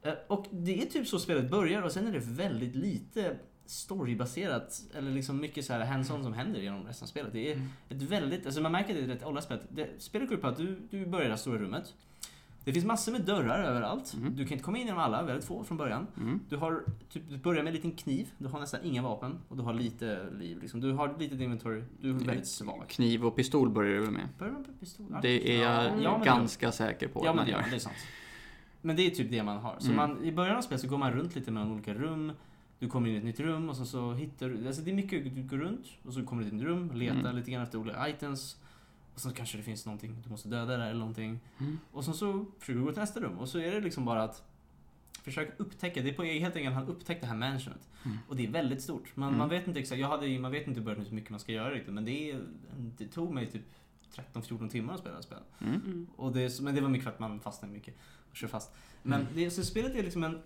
Eh, 0.02 0.14
och 0.28 0.46
det 0.52 0.82
är 0.82 0.86
typ 0.86 1.08
så 1.08 1.20
spelet 1.20 1.52
börjar 1.52 1.82
och 1.82 1.92
sen 1.92 2.08
är 2.08 2.12
det 2.12 2.20
väldigt 2.26 2.76
lite 2.76 3.36
storybaserat, 3.66 4.82
eller 4.98 5.12
liksom 5.12 5.40
mycket 5.42 5.66
så 5.66 5.74
här 5.74 5.86
hands-on 5.86 6.24
som 6.24 6.34
händer 6.34 6.60
genom 6.60 6.84
resten 6.88 7.06
av 7.06 7.08
spelet. 7.08 7.34
Det 7.34 7.52
är 7.52 7.56
Mm. 7.56 7.68
ett 7.90 8.02
väldigt, 8.02 8.46
alltså 8.46 8.62
man 8.62 8.72
märker 8.72 8.94
det 8.94 9.00
är 9.02 9.10
ett 9.16 9.26
åldrat 9.26 9.44
spel. 9.44 9.60
Det, 9.70 9.88
spelet 9.98 10.28
går 10.30 10.36
ut 10.38 10.42
på 10.42 10.48
att 10.48 10.58
du, 10.58 10.80
du 10.92 11.06
börjar 11.06 11.26
i 11.26 11.28
det 11.28 11.34
här 11.34 11.38
stora 11.40 11.58
rummet. 11.60 11.94
Det 12.70 12.74
finns 12.74 12.86
massor 12.86 13.12
med 13.12 13.22
dörrar 13.22 13.64
överallt. 13.64 14.14
Mm. 14.14 14.36
Du 14.36 14.44
kan 14.46 14.52
inte 14.54 14.64
komma 14.64 14.78
in 14.78 14.86
genom 14.86 15.00
alla, 15.02 15.24
väldigt 15.24 15.46
få 15.46 15.64
från 15.64 15.78
början. 15.78 16.08
Mm. 16.18 16.40
Du 16.50 16.58
har, 16.58 16.84
typ, 17.10 17.24
du 17.30 17.38
börjar 17.38 17.64
med 17.64 17.70
en 17.72 17.76
liten 17.76 17.92
kniv, 17.92 18.28
du 18.38 18.48
har 18.48 18.60
nästan 18.60 18.80
inga 18.84 19.02
vapen 19.02 19.38
och 19.48 19.58
du 19.58 19.64
har 19.64 19.74
lite 19.74 20.30
liv. 20.40 20.58
Liksom. 20.62 20.80
Du 20.82 20.92
har 20.94 21.16
lite 21.20 21.44
inventory, 21.44 21.84
du 22.02 22.10
är 22.10 22.14
väldigt 22.14 22.48
svag. 22.48 22.84
Kniv 22.88 23.26
och 23.26 23.36
pistol 23.36 23.70
börjar 23.70 23.94
du 23.94 24.00
väl 24.02 24.12
med? 24.12 24.28
Börjar 24.38 24.54
man 24.54 24.62
med 24.62 24.80
pistol? 24.80 25.06
Det 25.22 25.56
är 25.58 25.64
jag 25.64 26.02
Ja, 26.04 26.22
ganska 26.26 26.72
säker 26.72 27.08
på 27.08 27.22
Ja 27.26 27.30
att 27.30 27.36
man 27.36 27.46
men 27.46 27.54
ja, 27.54 27.62
gör. 27.62 27.70
det 27.70 27.76
är 27.76 27.80
sant. 27.80 27.96
Men 28.82 28.96
det 28.96 29.06
är 29.08 29.10
typ 29.10 29.32
det 29.32 29.44
man 29.44 29.58
har. 29.58 29.76
Så 29.80 29.86
Mm. 29.92 29.96
man, 29.98 30.24
i 30.24 30.32
början 30.32 30.58
av 30.58 30.62
spelet 30.62 30.82
så 30.82 30.88
går 30.88 30.98
man 30.98 31.12
runt 31.12 31.36
lite 31.36 31.52
mellan 31.52 31.72
olika 31.72 31.94
rum. 31.94 32.32
Du 32.80 32.88
kommer 32.90 33.10
in 33.10 33.16
i 33.16 33.18
ett 33.18 33.24
nytt 33.24 33.40
rum 33.40 33.70
och 33.70 33.76
så, 33.78 33.86
så 33.86 34.14
hittar 34.14 34.50
du... 34.50 34.68
Alltså 34.68 34.82
det 34.82 34.92
är 34.92 34.96
mycket, 34.96 35.36
du 35.36 35.44
går 35.44 35.58
runt 35.58 35.86
och 36.06 36.14
så 36.14 36.24
kommer 36.24 36.44
du 36.44 36.50
till 36.50 36.58
ett 36.60 36.64
nytt 36.64 36.70
rum, 36.76 36.92
letar 36.94 37.20
Mm. 37.20 37.36
lite 37.36 37.52
grann 37.52 37.64
efter 37.64 37.78
olika 37.78 38.10
items. 38.10 38.58
Och 39.20 39.24
så 39.24 39.32
kanske 39.32 39.58
det 39.58 39.64
finns 39.64 39.86
någonting 39.86 40.22
du 40.24 40.30
måste 40.30 40.48
döda 40.50 40.78
där 40.78 40.86
eller 40.90 41.00
någonting. 41.00 41.40
Mm. 41.60 41.80
Och 41.92 42.06
sen 42.06 42.14
så 42.14 42.46
försöker 42.60 42.80
du 42.80 42.86
gå 42.86 42.92
till 42.92 43.00
nästa 43.02 43.20
rum 43.20 43.38
och 43.40 43.50
så 43.50 43.60
är 43.60 43.72
det 43.72 43.82
liksom 43.82 44.06
bara 44.06 44.24
att 44.24 44.44
försöka 45.24 45.52
upptäcka, 45.58 46.02
det 46.02 46.10
är 46.10 46.14
på 46.14 46.24
helt 46.24 46.56
enkelt 46.56 46.76
han 46.76 46.88
upptäckte 46.88 47.26
det 47.26 47.30
här 47.30 47.38
mansionet. 47.38 47.90
Mm. 48.06 48.18
Och 48.28 48.36
det 48.36 48.46
är 48.46 48.52
väldigt 48.52 48.82
stort. 48.82 49.16
Man, 49.16 49.28
Mm. 49.28 49.38
man 49.40 49.50
vet 49.50 49.68
inte 49.68 49.80
exakt, 49.80 50.02
jag 50.02 50.08
hade, 50.08 50.40
man 50.40 50.52
vet 50.52 50.68
inte 50.68 50.80
i 50.80 50.84
början 50.84 51.06
hur 51.06 51.12
mycket 51.16 51.30
man 51.30 51.40
ska 51.40 51.52
göra 51.52 51.72
riktigt 51.74 51.94
men 51.94 52.06
det, 52.06 52.32
är, 52.32 52.42
det 52.98 53.08
tog 53.08 53.34
mig 53.34 53.48
typ 53.52 53.62
13-14 54.34 54.70
timmar 54.70 54.94
att 54.94 55.00
spela 55.00 55.12
det 55.12 55.18
här 55.18 55.22
spelet. 55.24 55.44
Mm. 55.62 55.76
Mm. 55.86 56.08
Och 56.16 56.32
det, 56.34 56.60
men 56.62 56.76
det 56.76 56.82
var 56.82 56.90
mycket 56.90 57.04
för 57.04 57.12
att 57.12 57.20
man 57.20 57.40
fastnade 57.40 57.74
mycket 57.74 57.96
och 58.32 58.36
kör 58.36 58.48
fast. 58.48 58.72
Men 59.04 59.22
Mm. 59.22 59.34
det, 59.36 59.52
så 59.52 59.64
spelet 59.64 59.96
är 59.96 60.04
liksom 60.04 60.24
en... 60.24 60.40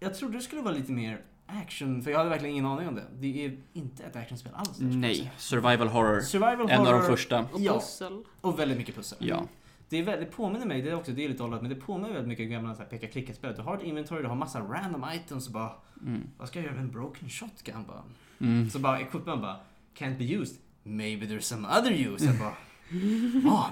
Jag 0.00 0.14
trodde 0.14 0.36
det 0.38 0.42
skulle 0.42 0.62
vara 0.62 0.74
lite 0.74 0.92
mer 0.92 1.22
action, 1.62 2.02
för 2.02 2.10
jag 2.10 2.18
hade 2.18 2.30
verkligen 2.30 2.52
ingen 2.52 2.66
aning 2.66 2.88
om 2.88 2.94
det. 2.94 3.04
Det 3.18 3.44
är 3.44 3.56
inte 3.72 4.04
ett 4.04 4.16
actionspel 4.16 4.52
alls. 4.54 4.78
Nej, 4.80 5.32
survival 5.38 5.88
horror. 5.88 6.20
Survival 6.20 6.70
En 6.70 6.80
av 6.80 6.92
de 6.92 7.02
första. 7.02 7.40
Och 7.52 7.60
Ja. 7.60 7.74
pussel. 7.74 8.24
och 8.40 8.58
väldigt 8.58 8.78
mycket 8.78 8.94
pussel. 8.94 9.18
Ja. 9.20 9.42
Det, 9.88 9.96
är 9.98 10.02
väldigt, 10.02 10.30
det 10.30 10.36
påminner 10.36 10.66
mig, 10.66 10.82
det 10.82 10.90
är 10.90 10.94
också 10.94 11.12
det 11.12 11.24
är 11.24 11.28
lite 11.28 11.42
åldrat, 11.42 11.62
men 11.62 11.70
det 11.70 11.76
påminner 11.76 12.08
väldigt 12.12 12.28
mycket 12.28 12.44
om 12.46 12.50
gamla 12.50 12.74
så 12.74 12.82
här 12.82 12.88
peka-klicka-spel. 12.88 13.54
Du 13.56 13.62
har 13.62 13.76
ett 13.76 13.82
inventory, 13.82 14.22
du 14.22 14.28
har 14.28 14.34
massa 14.36 14.60
random 14.60 15.04
items 15.14 15.46
och 15.46 15.52
bara 15.52 15.72
Mm. 16.06 16.22
Vad 16.38 16.48
ska 16.48 16.58
jag 16.58 16.64
göra 16.64 16.74
med 16.74 16.84
en 16.84 16.90
broken 16.90 17.28
shotgun 17.28 17.84
bara? 17.88 18.02
Mm. 18.50 18.70
Så 18.70 18.78
bara 18.78 19.00
equipment 19.00 19.42
bara 19.42 19.56
Can't 19.98 20.18
be 20.18 20.24
used. 20.24 20.56
Maybe 20.82 21.26
there's 21.26 21.40
some 21.40 21.68
other 21.68 21.92
use. 21.92 22.24
Jag 22.26 22.38
bara 22.38 22.54
ah. 23.50 23.66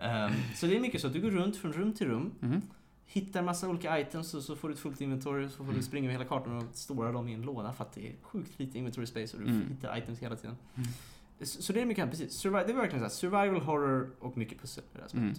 Ehm, 0.00 0.32
Så 0.54 0.66
det 0.66 0.76
är 0.76 0.80
mycket 0.80 1.00
så 1.00 1.06
att 1.06 1.12
du 1.12 1.20
går 1.20 1.30
runt 1.30 1.56
från 1.56 1.72
rum 1.72 1.92
till 1.94 2.06
rum 2.06 2.30
Mm. 2.42 2.62
Hittar 3.12 3.42
massa 3.42 3.68
olika 3.68 4.00
items 4.00 4.34
och 4.34 4.42
så 4.42 4.56
får 4.56 4.68
du 4.68 4.74
ett 4.74 4.80
fullt 4.80 5.00
inventory 5.00 5.48
så 5.48 5.56
får 5.56 5.64
du 5.64 5.70
Mm. 5.70 5.82
springa 5.82 6.04
med 6.06 6.12
hela 6.12 6.24
kartan 6.24 6.56
och 6.56 6.64
stora 6.72 7.12
dem 7.12 7.28
i 7.28 7.34
en 7.34 7.42
låda 7.42 7.72
för 7.72 7.84
att 7.84 7.92
det 7.92 8.08
är 8.08 8.12
sjukt 8.22 8.58
lite 8.58 8.78
inventory 8.78 9.06
space 9.06 9.36
och 9.36 9.42
du 9.42 9.48
Mm. 9.50 9.68
hittar 9.68 9.98
items 9.98 10.18
hela 10.18 10.36
tiden. 10.36 10.56
Mm. 10.76 10.88
Så, 11.40 11.62
så 11.62 11.72
det 11.72 11.80
är 11.80 11.86
mycket, 11.86 12.10
precis. 12.10 12.44
Survi- 12.44 12.66
det 12.66 12.72
är 12.72 12.76
verkligen 12.76 12.98
så 13.00 13.04
här, 13.04 13.08
survival 13.40 13.60
horror 13.60 14.10
och 14.20 14.36
mycket 14.38 14.60
pussel 14.60 14.84
i 14.84 14.96
det 14.96 15.00
här 15.02 15.08
spelet. 15.08 15.24
Mm. 15.26 15.38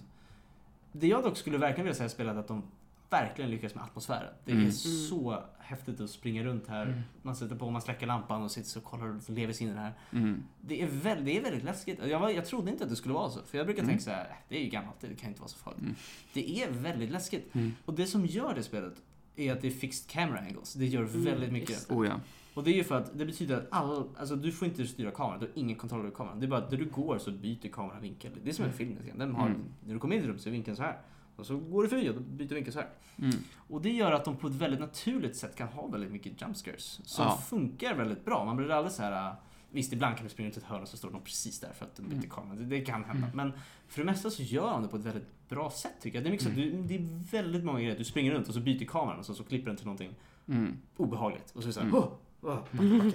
Det 0.92 1.06
jag 1.06 1.22
dock 1.22 1.36
skulle 1.36 1.58
verkligen 1.58 1.84
vilja 1.84 2.08
säga 2.08 2.30
är 2.30 2.34
att 2.38 2.48
de 2.48 2.62
verkligen 3.10 3.50
lyckas 3.50 3.74
med 3.74 3.84
atmosfären. 3.84 4.34
Det 4.44 4.52
är 4.52 4.56
Mm. 4.56 4.72
så 4.72 5.42
häftigt 5.58 6.00
att 6.00 6.10
springa 6.10 6.44
runt 6.44 6.66
här. 6.68 6.86
Mm. 6.86 7.00
Man 7.22 7.36
sätter 7.36 7.56
på, 7.56 7.70
man 7.70 7.82
släcker 7.82 8.06
lampan 8.06 8.42
och 8.42 8.50
sitter 8.50 8.78
och 8.80 8.84
kollar 8.84 9.06
och 9.06 9.30
lever 9.30 9.52
sig 9.52 9.66
in 9.66 9.72
i 9.72 9.74
det 9.74 9.80
här. 9.80 9.92
Mm. 10.12 10.42
Det 10.60 10.82
är, 10.82 10.86
väl, 10.86 11.24
det 11.24 11.36
är 11.38 11.42
väldigt 11.42 11.64
läskigt. 11.64 11.98
Jag, 12.06 12.20
var, 12.20 12.30
jag 12.30 12.46
trodde 12.46 12.70
inte 12.70 12.84
att 12.84 12.90
det 12.90 12.96
skulle 12.96 13.14
vara 13.14 13.30
så. 13.30 13.40
För 13.42 13.58
jag 13.58 13.66
brukar 13.66 13.82
Mm. 13.82 13.90
tänka 13.90 14.04
så 14.04 14.10
här, 14.10 14.24
"Äh, 14.24 14.36
det 14.48 14.56
är 14.58 14.62
ju 14.64 14.70
gammalt, 14.70 15.00
det 15.00 15.14
kan 15.20 15.28
inte 15.28 15.40
vara 15.40 15.48
så 15.48 15.58
farligt. 15.58 15.80
Mm. 15.82 15.94
Det 16.32 16.60
är 16.62 16.70
väldigt 16.70 17.10
läskigt. 17.10 17.54
Mm. 17.54 17.72
Och 17.84 17.94
det 17.94 18.06
som 18.06 18.26
gör 18.26 18.54
det 18.54 18.62
spelet 18.62 18.94
är 19.36 19.52
att 19.52 19.60
det 19.60 19.66
är 19.68 19.72
fixed 19.72 20.10
camera 20.10 20.38
angles. 20.38 20.74
Det 20.74 20.86
gör 20.86 21.02
Mm, 21.02 21.24
väldigt 21.24 21.52
mycket. 21.52 21.90
Oh 21.90 22.06
ja. 22.06 22.20
Och 22.54 22.64
det 22.64 22.70
är 22.70 22.74
ju 22.74 22.84
för 22.84 22.94
att 23.00 23.18
det 23.18 23.26
betyder 23.26 23.56
att 23.56 23.66
all, 23.70 24.08
alltså 24.18 24.36
du 24.36 24.52
får 24.52 24.68
inte 24.68 24.86
styra 24.86 25.10
kameran, 25.10 25.40
du 25.40 25.46
har 25.46 25.52
ingen 25.54 25.76
kontroll 25.76 26.00
över 26.00 26.10
kameran. 26.10 26.40
Det 26.40 26.46
är 26.46 26.48
bara 26.48 26.60
att 26.60 26.70
där 26.70 26.76
du 26.76 26.84
går 26.84 27.18
så 27.18 27.30
byter 27.30 27.68
kameran 27.72 28.00
vinkel. 28.02 28.32
Det 28.44 28.50
är 28.50 28.54
som 28.54 28.64
en 28.64 28.72
film 28.72 28.96
grann. 29.06 29.18
Den 29.18 29.34
har, 29.34 29.46
Mm. 29.46 29.60
När 29.84 29.94
du 29.94 30.00
kommer 30.00 30.14
in 30.16 30.20
i 30.20 30.24
ett 30.24 30.28
rum 30.30 30.38
så 30.38 30.48
är 30.48 30.52
vinkeln 30.52 30.76
så 30.76 30.82
här. 30.82 30.98
Och 31.36 31.46
så 31.46 31.56
går 31.56 31.82
du 31.82 31.88
förbi 31.88 32.10
och 32.10 32.14
då 32.14 32.20
byter 32.20 32.54
vinkeln 32.54 32.72
så 32.72 32.78
här. 32.78 32.88
Mm. 33.18 33.36
Och 33.68 33.82
det 33.82 33.90
gör 33.90 34.12
att 34.12 34.24
de 34.24 34.36
på 34.36 34.46
ett 34.46 34.54
väldigt 34.54 34.80
naturligt 34.80 35.36
sätt 35.36 35.56
kan 35.56 35.68
ha 35.68 35.86
väldigt 35.86 36.10
mycket 36.12 36.42
jump 36.42 36.56
scares. 36.56 37.00
Som 37.04 37.24
Ja. 37.24 37.36
funkar 37.36 37.94
väldigt 37.94 38.24
bra. 38.24 38.44
Man 38.44 38.56
blir 38.56 38.70
aldrig 38.70 38.92
så 38.92 39.02
här. 39.02 39.30
äh, 39.30 39.34
Visst, 39.70 39.92
ibland 39.92 40.16
kan 40.16 40.24
du 40.24 40.30
springa 40.30 40.48
ut 40.50 40.56
ett 40.56 40.62
hörn 40.64 40.82
och 40.82 40.88
så 40.88 40.96
står 40.96 41.10
de 41.10 41.20
precis 41.20 41.60
där 41.60 41.72
för 41.72 41.84
att 41.84 41.96
de 41.96 42.02
byter 42.02 42.14
Mm. 42.16 42.30
kameran. 42.30 42.56
Det, 42.56 42.64
det 42.64 42.80
kan 42.84 43.04
hända. 43.04 43.26
Mm. 43.26 43.36
Men 43.36 43.52
för 43.88 44.00
det 44.00 44.04
mesta 44.04 44.30
så 44.30 44.42
gör 44.42 44.70
de 44.70 44.82
det 44.82 44.88
på 44.88 44.96
ett 44.96 45.04
väldigt 45.04 45.48
bra 45.48 45.70
sätt 45.70 45.92
tycker 46.00 46.18
jag. 46.18 46.24
Det 46.24 46.28
är, 46.28 46.30
mycket 46.30 46.46
så, 46.46 46.52
Mm. 46.52 46.82
att 46.82 46.88
du, 46.88 46.98
det 46.98 47.04
är 47.04 47.30
väldigt 47.42 47.64
många 47.64 47.80
grejer. 47.80 47.98
Du 47.98 48.04
springer 48.04 48.32
runt 48.34 48.48
och 48.48 48.54
så 48.54 48.60
byter 48.60 48.84
kameran 48.86 49.18
och 49.18 49.26
så, 49.26 49.34
så 49.34 49.44
klipper 49.44 49.66
den 49.66 49.76
till 49.76 49.86
någonting 49.86 50.10
Mm. 50.48 50.76
obehagligt. 50.96 51.50
Och 51.56 51.62
så 51.62 51.66
är 51.66 51.66
det 51.66 51.72
så 51.72 51.80
här, 51.80 51.88
Mm. 51.88 52.02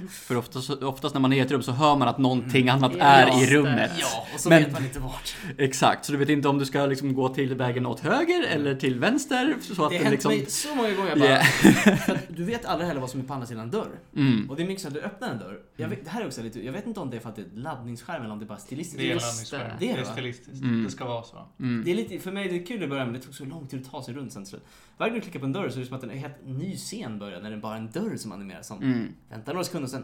För 0.10 0.36
oftast, 0.38 0.70
oftast 0.70 1.16
när 1.16 1.22
man 1.22 1.34
är 1.34 1.38
i 1.38 1.40
ett 1.40 1.52
rum 1.52 1.62
så 1.64 1.72
hör 1.72 1.96
man 1.96 2.08
att 2.08 2.18
någonting 2.18 2.62
Mm. 2.70 2.76
annat 2.76 2.92
Ja, 3.00 3.04
är 3.06 3.44
i 3.44 3.48
rummet. 3.56 3.92
Ja, 4.00 4.28
och 4.34 4.40
så 4.40 4.50
Men- 4.50 4.64
vet 4.64 4.72
man 4.72 4.84
inte 4.84 5.00
vart. 5.00 5.36
Exakt, 5.58 6.06
så 6.06 6.12
du 6.12 6.18
vet 6.18 6.30
inte 6.30 6.48
om 6.48 6.58
du 6.58 6.66
ska 6.66 6.86
liksom 6.86 7.14
gå 7.14 7.30
till 7.30 7.56
vägen 7.56 7.86
åt 7.86 8.00
höger 8.00 8.44
eller 8.48 8.76
till 8.76 9.00
vänster. 9.00 9.56
Så 9.62 9.72
att 9.72 9.90
Det 9.92 9.98
har 9.98 10.04
hänt 10.04 10.12
liksom... 10.12 10.32
mig 10.32 10.46
så 10.46 10.76
många 10.76 10.92
gånger. 10.94 11.16
Bara, 11.16 11.26
Yeah. 11.30 11.44
för 12.06 12.20
du 12.30 12.44
vet 12.44 12.66
aldrig 12.66 12.88
heller 12.88 13.02
vad 13.02 13.10
som 13.10 13.20
är 13.20 13.24
på 13.24 13.34
andra 13.34 13.48
sidan 13.48 13.64
en 13.64 13.72
dörr. 13.72 14.00
Mm. 14.16 14.50
Och 14.50 14.56
det 14.56 14.64
är 14.64 14.68
mycket 14.68 14.82
så 14.82 14.88
att 14.88 14.94
du 14.94 15.02
öppnar 15.02 15.30
en 15.30 15.40
dörr. 15.40 15.60
Jag 15.76 15.86
Mm. 15.86 15.98
vet, 15.98 16.06
det 16.06 16.12
här 16.12 16.22
är 16.22 16.28
också 16.28 16.42
lite, 16.44 16.66
jag 16.66 16.74
vet 16.74 16.88
inte 16.88 17.00
om 17.00 17.10
det 17.10 17.18
är 17.18 17.22
för 17.22 17.30
att 17.30 17.36
det 17.36 17.42
är 17.42 17.46
laddningsskärm 17.60 18.22
eller 18.24 18.34
om 18.34 18.40
det 18.40 18.46
är 18.46 18.48
bara 18.48 18.58
stilistiskt. 18.58 18.98
Det 19.00 19.12
är 19.12 19.16
laddningsskärm. 19.16 19.60
det. 19.62 19.68
Det 19.80 19.86
Det 19.86 19.90
är 19.92 19.94
är 19.94 19.98
det, 19.98 20.04
va? 20.04 20.12
stilistiskt. 20.14 20.64
Mm. 20.64 20.84
Det 20.84 20.90
ska 20.92 21.06
vara 21.06 21.24
så. 21.24 21.46
Mm. 21.60 21.84
Det 21.86 21.92
är 21.92 21.96
lite, 21.96 22.20
för 22.20 22.32
mig 22.32 22.48
är 22.48 22.52
det 22.52 22.60
kul 22.60 22.84
i 22.84 22.88
början 22.88 23.08
men 23.08 23.14
det 23.20 23.26
tog 23.26 23.36
så 23.36 23.46
lång 23.46 23.68
tid 23.68 23.82
att 23.86 23.92
ta 23.92 24.04
sig 24.04 24.14
runt 24.14 24.34
sen 24.34 24.44
till 24.44 24.50
slut. 24.50 24.64
Varje 25.00 25.12
gång 25.12 25.20
du 25.20 25.22
klickar 25.22 25.40
på 25.40 25.46
en 25.46 25.54
dörr 25.54 25.70
så 25.70 25.76
är 25.78 25.80
det 25.82 25.88
som 25.88 25.98
att 25.98 26.04
en 26.04 26.10
helt 26.10 26.46
ny 26.46 26.76
scen 26.76 27.20
börjar 27.20 27.42
när 27.42 27.50
det 27.50 27.56
är 27.56 27.62
bara 27.62 27.78
en 27.78 27.92
dörr 27.92 28.16
som 28.18 28.32
animeras 28.32 28.68
som 28.68 28.84
Mm. 28.84 29.14
väntar 29.30 29.54
några 29.54 29.64
sekunder 29.64 29.84
och 29.86 29.90
sen 29.92 30.04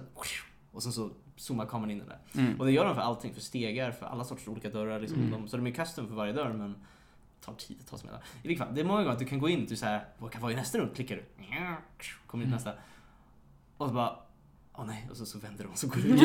och 0.72 0.84
sen 0.84 0.92
så 0.92 1.10
zoomar 1.36 1.66
kameran 1.66 1.92
in 1.92 2.00
den 2.00 2.08
där. 2.08 2.20
Mm. 2.42 2.60
Och 2.60 2.66
det 2.66 2.72
gör 2.72 2.86
de 2.86 2.96
för 2.96 3.02
allting, 3.02 3.34
för 3.34 3.42
stegar, 3.42 3.92
för 3.92 4.06
alla 4.06 4.24
sorters 4.24 4.48
olika 4.48 4.70
dörrar. 4.70 5.00
Liksom. 5.00 5.20
Mm. 5.20 5.32
De, 5.32 5.48
så 5.48 5.58
de 5.58 5.68
är 5.68 5.72
custom 5.72 6.08
för 6.08 6.16
varje 6.16 6.34
dörr 6.34 6.54
men 6.54 6.76
tar 7.42 7.54
tid 7.54 7.78
att 7.82 7.88
ta 7.90 7.98
sig 7.98 8.10
med. 8.10 8.20
I 8.44 8.48
vilket 8.48 8.66
fall, 8.66 8.76
det 8.76 8.82
är 8.82 8.86
många 8.86 9.00
gånger 9.00 9.14
att 9.14 9.20
du 9.20 9.26
kan 9.26 9.40
gå 9.40 9.50
in 9.50 9.68
till 9.68 9.78
så 9.78 9.86
här, 9.86 10.06
vad 10.18 10.32
kan 10.32 10.42
vara 10.42 10.52
i 10.52 10.56
nästa 10.56 10.78
rum? 10.78 10.90
Klickar 10.96 11.16
du, 11.16 11.24
kommer 12.28 12.44
in 12.44 12.50
till 12.50 12.54
nästa. 12.56 12.74
Och 13.78 13.88
så 13.88 13.94
bara, 13.94 14.20
åh 14.78 14.86
nej, 14.88 15.08
och 15.12 15.18
så, 15.18 15.26
så 15.26 15.40
vänder 15.40 15.64
de 15.64 15.70
och 15.70 15.78
så 15.78 15.88
går 15.88 15.98
ut. 16.06 16.22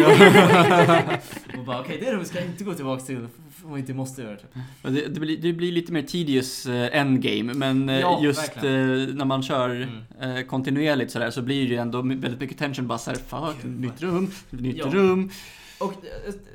och 1.59 1.65
bara, 1.65 1.81
okej 1.81 1.99
det 2.01 2.13
rummet 2.13 2.29
ska 2.29 2.39
jag 2.39 2.47
inte 2.49 2.65
gå 2.65 2.75
tillbaka 2.75 3.03
till 3.05 3.17
om 3.65 3.71
jag 3.71 3.79
inte 3.79 3.95
måste 3.95 4.23
göra 4.23 4.33
det. 4.33 4.39
Typ. 4.39 4.51
Det, 4.83 5.15
det, 5.15 5.21
blir, 5.21 5.37
det 5.37 5.53
blir 5.53 5.73
lite 5.73 5.93
mer 5.93 6.03
tedious 6.03 6.67
eh, 6.67 7.01
endgame, 7.01 7.55
men 7.55 7.89
eh, 7.89 8.01
Ja, 8.01 8.21
just 8.23 8.41
verkligen. 8.57 9.09
eh, 9.09 9.15
när 9.15 9.25
man 9.25 9.43
kör 9.43 9.71
Mm. 10.21 10.47
kontinuerligt 10.47 11.11
sådär 11.13 11.31
så 11.31 11.43
blir 11.43 11.63
det 11.69 11.75
ju 11.75 11.77
ändå 11.77 12.03
väldigt 12.03 12.41
mycket 12.41 12.59
tension 12.59 12.87
bara 12.87 12.99
såhär, 12.99 13.17
fuck, 13.19 13.63
Gud, 13.63 13.81
nytt 13.81 14.03
rum, 14.03 14.31
nytt 14.51 14.77
Ja. 14.77 14.87
rum. 14.87 15.31
Och 15.79 15.95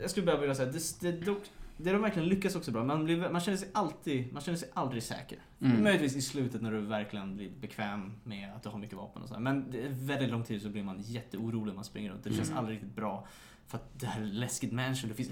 jag 0.02 0.10
skulle 0.10 0.26
bara 0.26 0.38
vilja 0.38 0.56
säga, 0.56 0.72
det, 0.72 1.02
det, 1.26 1.36
det 1.78 1.92
de 1.92 2.02
verkligen 2.02 2.30
lyckas 2.30 2.56
också 2.56 2.72
bra. 2.72 2.84
Man, 2.84 3.06
blir, 3.06 3.30
man 3.30 3.42
känner 3.42 3.58
sig 3.58 3.70
alltid, 3.74 4.34
man 4.34 4.42
känner 4.42 4.58
sig 4.58 4.70
aldrig 4.74 5.04
säker. 5.04 5.40
Mm. 5.62 5.84
Möjligtvis 5.84 6.16
i 6.16 6.22
slutet 6.22 6.62
när 6.62 6.72
du 6.72 6.82
verkligen 6.82 7.36
blir 7.38 7.50
bekväm 7.62 8.14
med 8.24 8.54
att 8.56 8.64
du 8.64 8.70
har 8.70 8.80
mycket 8.80 8.98
vapen 8.98 9.22
och 9.22 9.30
så. 9.30 9.40
Men 9.40 9.72
det 9.72 9.82
är 9.82 9.90
väldigt 9.90 10.30
lång 10.30 10.44
tid 10.44 10.62
så 10.62 10.70
blir 10.70 10.84
man 10.84 11.02
jätteorolig 11.02 11.68
när 11.68 11.76
man 11.76 11.84
springer 11.84 12.12
runt. 12.12 12.24
Det 12.24 12.34
känns 12.34 12.50
Mm. 12.50 12.60
aldrig 12.60 12.76
riktigt 12.78 12.96
bra. 12.96 13.28
För 13.68 13.78
att 13.78 14.00
det 14.00 14.06
här 14.08 14.22
är 14.22 14.26
läskigt 14.26 14.72
mansion. 14.72 15.10
Det, 15.10 15.16
finns, 15.16 15.30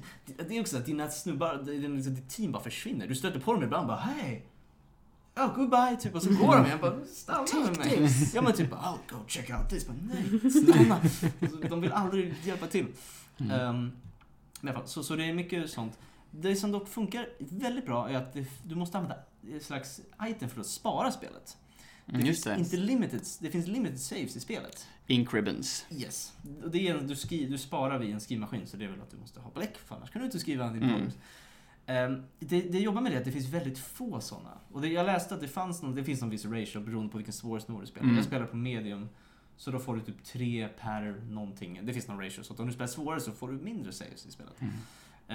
det, 0.48 0.58
är 0.58 0.62
också 0.62 0.78
att 0.78 0.86
dina 0.86 1.10
snubbar, 1.10 1.58
ditt 2.10 2.30
team 2.30 2.52
bara 2.52 2.64
försvinner. 2.64 3.08
Du 3.08 3.16
stöter 3.16 3.40
på 3.40 3.54
dem 3.54 3.64
ibland 3.64 3.88
bara 3.88 3.98
hej. 3.98 4.46
Oh, 5.36 5.56
goodbye, 5.56 5.98
typ. 6.02 6.16
Och 6.16 6.24
så 6.24 6.30
går 6.30 6.56
de 6.56 6.66
igen. 6.66 6.78
Bara, 6.82 7.06
stanna 7.06 7.46
med 7.66 7.78
mig. 7.78 8.10
Ja 8.34 8.42
men 8.42 8.54
typ, 8.54 8.74
oh, 8.74 8.96
go 9.10 9.16
check 9.28 9.50
out 9.50 9.70
this. 9.70 9.88
Bara, 9.88 9.98
nej, 10.02 10.52
stanna. 10.52 10.96
Alltså, 10.96 11.68
de 11.70 11.82
vill 11.82 11.92
aldrig 11.92 12.36
hjälpa 12.44 12.68
till. 12.68 12.86
Mm. 13.38 13.52
Ehm, 13.52 13.92
men 14.62 14.68
i 14.68 14.72
alla 14.72 14.80
fall, 14.80 14.88
så, 14.88 15.04
så 15.04 15.16
det 15.16 15.26
är 15.26 15.34
mycket 15.34 15.70
sånt. 15.70 16.00
Det 16.36 16.56
som 16.56 16.72
dock 16.72 16.88
funkar 16.88 17.30
väldigt 17.40 17.86
bra 17.86 18.10
är 18.10 18.16
att 18.16 18.34
det, 18.34 18.46
du 18.64 18.76
måste 18.76 18.98
använda 18.98 19.18
ett 19.56 19.64
slags 19.64 20.02
item 20.24 20.50
för 20.50 20.62
att 20.62 20.68
spara 20.68 21.12
spelet. 21.12 21.58
Det 22.06 22.14
Mm, 22.14 22.26
finns 22.26 22.48
inte 22.48 22.78
limited, 22.78 23.22
det 23.40 23.52
finns 23.52 23.68
limited 23.68 24.00
saves 24.00 24.36
i 24.36 24.40
spelet. 24.40 24.88
Ink 25.08 25.34
ribbons. 25.34 25.86
Yes. 25.92 26.34
Det 26.72 26.88
är, 26.88 27.02
du, 27.02 27.16
skri, 27.16 27.46
du 27.46 27.58
sparar 27.58 28.00
vid 28.00 28.14
en 28.14 28.22
skrivmaskin 28.22 28.68
så 28.68 28.78
det 28.78 28.86
är 28.86 28.90
väl 28.90 29.02
att 29.02 29.12
du 29.12 29.18
måste 29.18 29.40
ha 29.40 29.52
bläck 29.52 29.78
för 29.78 29.96
annars 29.96 30.12
kan 30.12 30.20
du 30.20 30.26
inte 30.26 30.40
skriva 30.40 30.70
din 30.70 30.84
Mm. 30.84 31.12
Ehm, 31.86 32.24
det, 32.40 32.62
det 32.62 32.80
jobbar 32.80 33.02
med 33.02 33.12
det 33.12 33.18
att 33.18 33.26
det 33.26 33.32
finns 33.32 33.50
väldigt 33.50 33.78
få 33.80 34.22
sådana. 34.22 34.58
Och 34.72 34.82
det, 34.82 34.88
jag 34.88 35.06
läste 35.06 35.36
att 35.36 35.42
det 35.42 35.48
fanns 35.48 35.82
någon, 35.82 35.96
det 35.96 36.04
finns 36.04 36.22
någon 36.22 36.30
viss 36.30 36.46
ratio 36.46 36.80
beroende 36.80 37.12
på 37.12 37.18
vilken 37.18 37.34
svårighetsnivå 37.34 37.82
du 37.82 37.88
spelar. 37.88 38.04
Mm. 38.04 38.16
Jag 38.16 38.26
spelar 38.26 38.46
på 38.46 38.56
medium. 38.56 39.10
Så 39.58 39.72
då 39.72 39.80
får 39.80 39.96
du 39.96 40.02
typ 40.02 40.24
tre 40.24 40.68
per 40.80 41.22
någonting. 41.30 41.80
Det 41.84 41.94
finns 41.94 42.08
någon 42.08 42.24
ratio. 42.24 42.44
Så 42.44 42.54
att 42.54 42.60
om 42.60 42.68
du 42.68 42.74
spelar 42.74 42.88
svårare 42.88 43.20
så 43.20 43.32
får 43.32 43.48
du 43.52 43.54
mindre 43.54 43.92
saves 43.92 44.26
i 44.26 44.32
spelet. 44.32 44.62
Mm. 44.62 44.74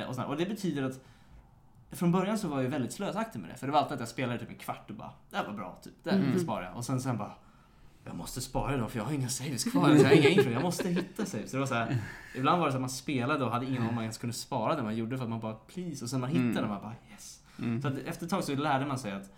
Eh, 0.03 0.09
och, 0.09 0.15
sådär. 0.15 0.29
och 0.29 0.37
det 0.37 0.47
betyder 0.47 0.83
att 0.83 1.01
från 1.91 2.13
början 2.13 2.39
så 2.39 2.49
var 2.49 2.63
jag 2.63 2.71
väldigt 2.71 2.93
slösaktig 2.93 3.39
med 3.41 3.51
det. 3.51 3.57
För 3.57 3.67
det 3.67 3.73
var 3.73 3.81
alltid 3.81 3.95
att 3.95 4.01
jag 4.01 4.09
spelade 4.09 4.39
typ 4.39 4.49
en 4.49 4.55
kvart 4.59 4.91
och 4.91 4.97
bara, 4.97 5.13
det 5.31 5.37
här 5.37 5.47
var 5.47 5.53
bra, 5.53 5.79
typ. 5.83 5.95
Det 6.03 6.11
här 6.11 6.19
Mm. 6.19 6.39
sparar 6.39 6.65
jag. 6.65 6.77
Och 6.77 6.85
sen, 6.85 7.01
sen 7.01 7.19
bara, 7.19 7.33
jag 8.05 8.17
måste 8.17 8.41
spara 8.41 8.75
idag 8.75 8.91
för 8.91 8.99
jag 8.99 9.05
har 9.05 9.13
inga 9.13 9.29
saves 9.29 9.65
kvar. 9.65 9.89
Jag 9.95 10.05
har 10.05 10.13
inga 10.17 10.29
intro, 10.29 10.51
jag 10.51 10.63
måste 10.63 10.89
hitta 10.89 11.25
saves. 11.27 11.51
Så 11.51 11.57
det 11.57 11.61
var 11.61 11.67
så 11.67 11.75
här, 11.75 11.97
ibland 12.37 12.59
var 12.61 12.67
det 12.67 12.73
så 12.73 12.77
att 12.77 12.81
man 12.81 12.91
spelade 12.91 13.45
och 13.45 13.51
hade 13.51 13.67
ingen 13.67 13.77
aning 13.79 13.89
om 13.89 13.95
man 13.95 14.05
ens 14.05 14.19
kunde 14.19 14.35
spara 14.35 14.77
det 14.77 14.83
man 14.83 14.97
gjorde 14.97 15.17
för 15.17 15.25
att 15.25 15.31
man 15.31 15.41
bara, 15.41 15.55
please. 15.55 16.05
Och 16.05 16.11
sen 16.11 16.21
man 16.21 16.31
hittade 16.31 16.49
Mm. 16.51 16.65
och 16.65 16.69
man 16.71 16.81
bara, 16.83 16.95
yes. 17.13 17.41
Mm. 17.59 17.83
Så 17.83 17.89
att 17.89 17.99
efter 17.99 18.25
ett 18.25 18.31
tag 18.31 18.45
så 18.45 18.55
lärde 18.55 18.87
man 18.87 18.99
sig 18.99 19.13
att 19.13 19.33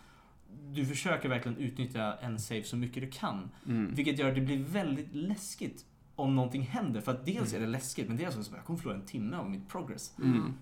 du 0.72 0.86
försöker 0.86 1.28
verkligen 1.28 1.58
utnyttja 1.58 2.14
en 2.20 2.38
save 2.38 2.62
så 2.64 2.76
mycket 2.76 3.02
du 3.02 3.10
kan. 3.10 3.50
Mm. 3.66 3.94
Vilket 3.94 4.18
gör 4.18 4.28
att 4.28 4.34
det 4.34 4.40
blir 4.40 4.64
väldigt 4.64 5.14
läskigt 5.14 5.84
om 6.20 6.36
någonting 6.36 6.62
händer. 6.62 7.00
För 7.00 7.12
att 7.12 7.24
dels 7.26 7.54
är 7.54 7.60
det 7.60 7.66
läskigt, 7.66 8.08
men 8.08 8.16
dels 8.16 8.34
så 8.46 8.54
jag 8.56 8.64
kommer 8.64 8.78
förlora 8.78 8.96
en 8.98 9.06
timme 9.06 9.36
av 9.36 9.50
mitt 9.50 9.68
progress. 9.68 10.14
Mm. 10.18 10.54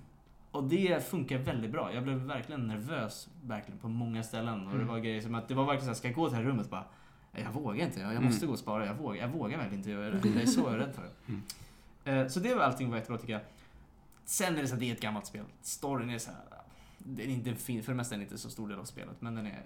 Och 0.51 0.65
det 0.65 1.09
funkar 1.09 1.39
väldigt 1.39 1.71
bra. 1.73 1.95
Jag 1.95 2.03
blev 2.03 2.17
verkligen 2.19 2.67
nervös 2.67 3.29
verkligen 3.43 3.79
på 3.81 3.89
många 3.89 4.23
ställen. 4.23 4.61
Och 4.67 4.71
det 4.73 4.77
Mm. 4.77 4.87
var 4.89 4.99
grejer 4.99 5.21
som 5.21 5.35
att 5.35 5.49
det 5.49 5.55
var 5.55 5.65
verkligen 5.65 5.85
så 5.85 5.89
här, 5.89 5.95
ska 5.95 6.09
jag 6.09 6.15
gå 6.15 6.29
till 6.29 6.37
det 6.39 6.43
här 6.45 6.51
rummet 6.51 6.71
bara 6.71 6.85
"Nej, 7.33 7.43
jag 7.43 7.53
vågar 7.53 7.85
inte, 7.87 8.01
jag 8.01 8.23
måste 8.23 8.47
gå 8.47 8.53
och 8.53 8.59
spara, 8.59 8.87
jag 8.87 8.95
vågar, 8.95 9.17
jag 9.21 9.29
vågar 9.29 9.59
verkligen 9.59 9.79
inte 9.81 9.91
göra 9.91 10.11
det. 10.11 10.29
Jag 10.29 10.43
är 10.43 10.47
så 10.47 10.67
rädd 10.71 10.95
för 10.95 11.03
det. 11.03 11.33
Mm. 11.33 11.43
Eh, 12.25 12.29
Så 12.29 12.41
det 12.41 12.55
var 12.55 12.63
allting 12.63 12.91
var 12.91 12.97
jättebra 12.97 13.19
tycker 13.19 13.33
jag. 13.33 13.43
Sen 14.25 14.57
är 14.57 14.63
det 14.63 14.69
så 14.69 14.75
att 14.75 14.81
det 14.81 14.91
är 14.91 14.95
ett 14.95 15.01
gammalt 15.01 15.27
spel. 15.27 15.45
Storyn 15.63 16.11
är 16.11 16.19
så 16.19 16.31
här, 16.31 16.41
den 16.99 17.27
är 17.27 17.35
inte 17.35 17.55
fin, 17.55 17.83
för 17.83 17.93
det 17.93 17.97
mesta 17.97 18.15
är 18.15 18.19
den 18.19 18.27
inte 18.27 18.39
så 18.39 18.51
stor 18.51 18.69
del 18.69 18.79
av 18.79 18.85
spelet, 18.85 19.17
men 19.21 19.35
den 19.35 19.47
är 19.47 19.63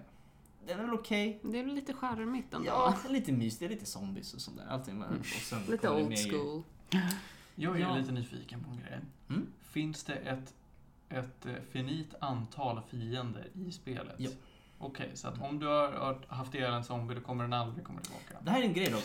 den 0.67 0.79
är 0.81 0.85
väl 0.85 0.95
okej. 0.95 1.41
Det 1.43 1.59
är 1.59 1.65
väl 1.65 1.75
lite 1.75 1.93
charmigt 1.93 2.55
ändå. 2.55 2.67
Ja, 2.67 2.97
lite 3.09 3.33
mys, 3.33 3.59
det 3.59 3.65
är 3.65 3.69
lite 3.69 3.87
zombies 3.87 4.35
och 4.35 4.41
sånt 4.41 4.57
där. 4.57 4.67
Allting 4.67 4.99
med, 4.99 5.09
och 5.21 5.27
sen 5.27 5.63
Lite 5.71 5.91
old 5.91 6.19
school. 6.19 6.63
Jag 7.55 7.77
är 7.77 7.81
Ja. 7.81 7.97
lite 7.97 8.13
nyfiken 8.13 8.65
på 8.65 8.71
en 8.71 8.77
grej. 8.77 9.01
Mm. 9.29 9.47
Finns 9.63 10.05
det 10.05 10.15
ett, 10.15 10.55
ett 11.09 11.47
eh, 11.47 11.53
finit 11.71 12.15
antal 12.21 12.81
fiender 12.91 13.49
i 13.55 13.73
spelet? 13.73 14.15
Ja. 14.19 14.31
Okej, 14.85 15.11
så 15.15 15.29
att 15.29 15.43
om 15.43 15.59
du 15.59 15.67
har, 15.67 16.19
haft 16.35 16.55
ihjäl 16.55 16.73
en 16.73 16.85
zombie, 16.85 17.15
då 17.15 17.21
kommer 17.21 17.45
den 17.45 17.53
aldrig 17.53 17.85
komma 17.85 18.01
tillbaka. 18.01 18.35
Det 18.45 18.51
här 18.51 18.61
är 18.61 18.65
en 18.65 18.73
grej 18.73 18.91
dock. 18.91 19.05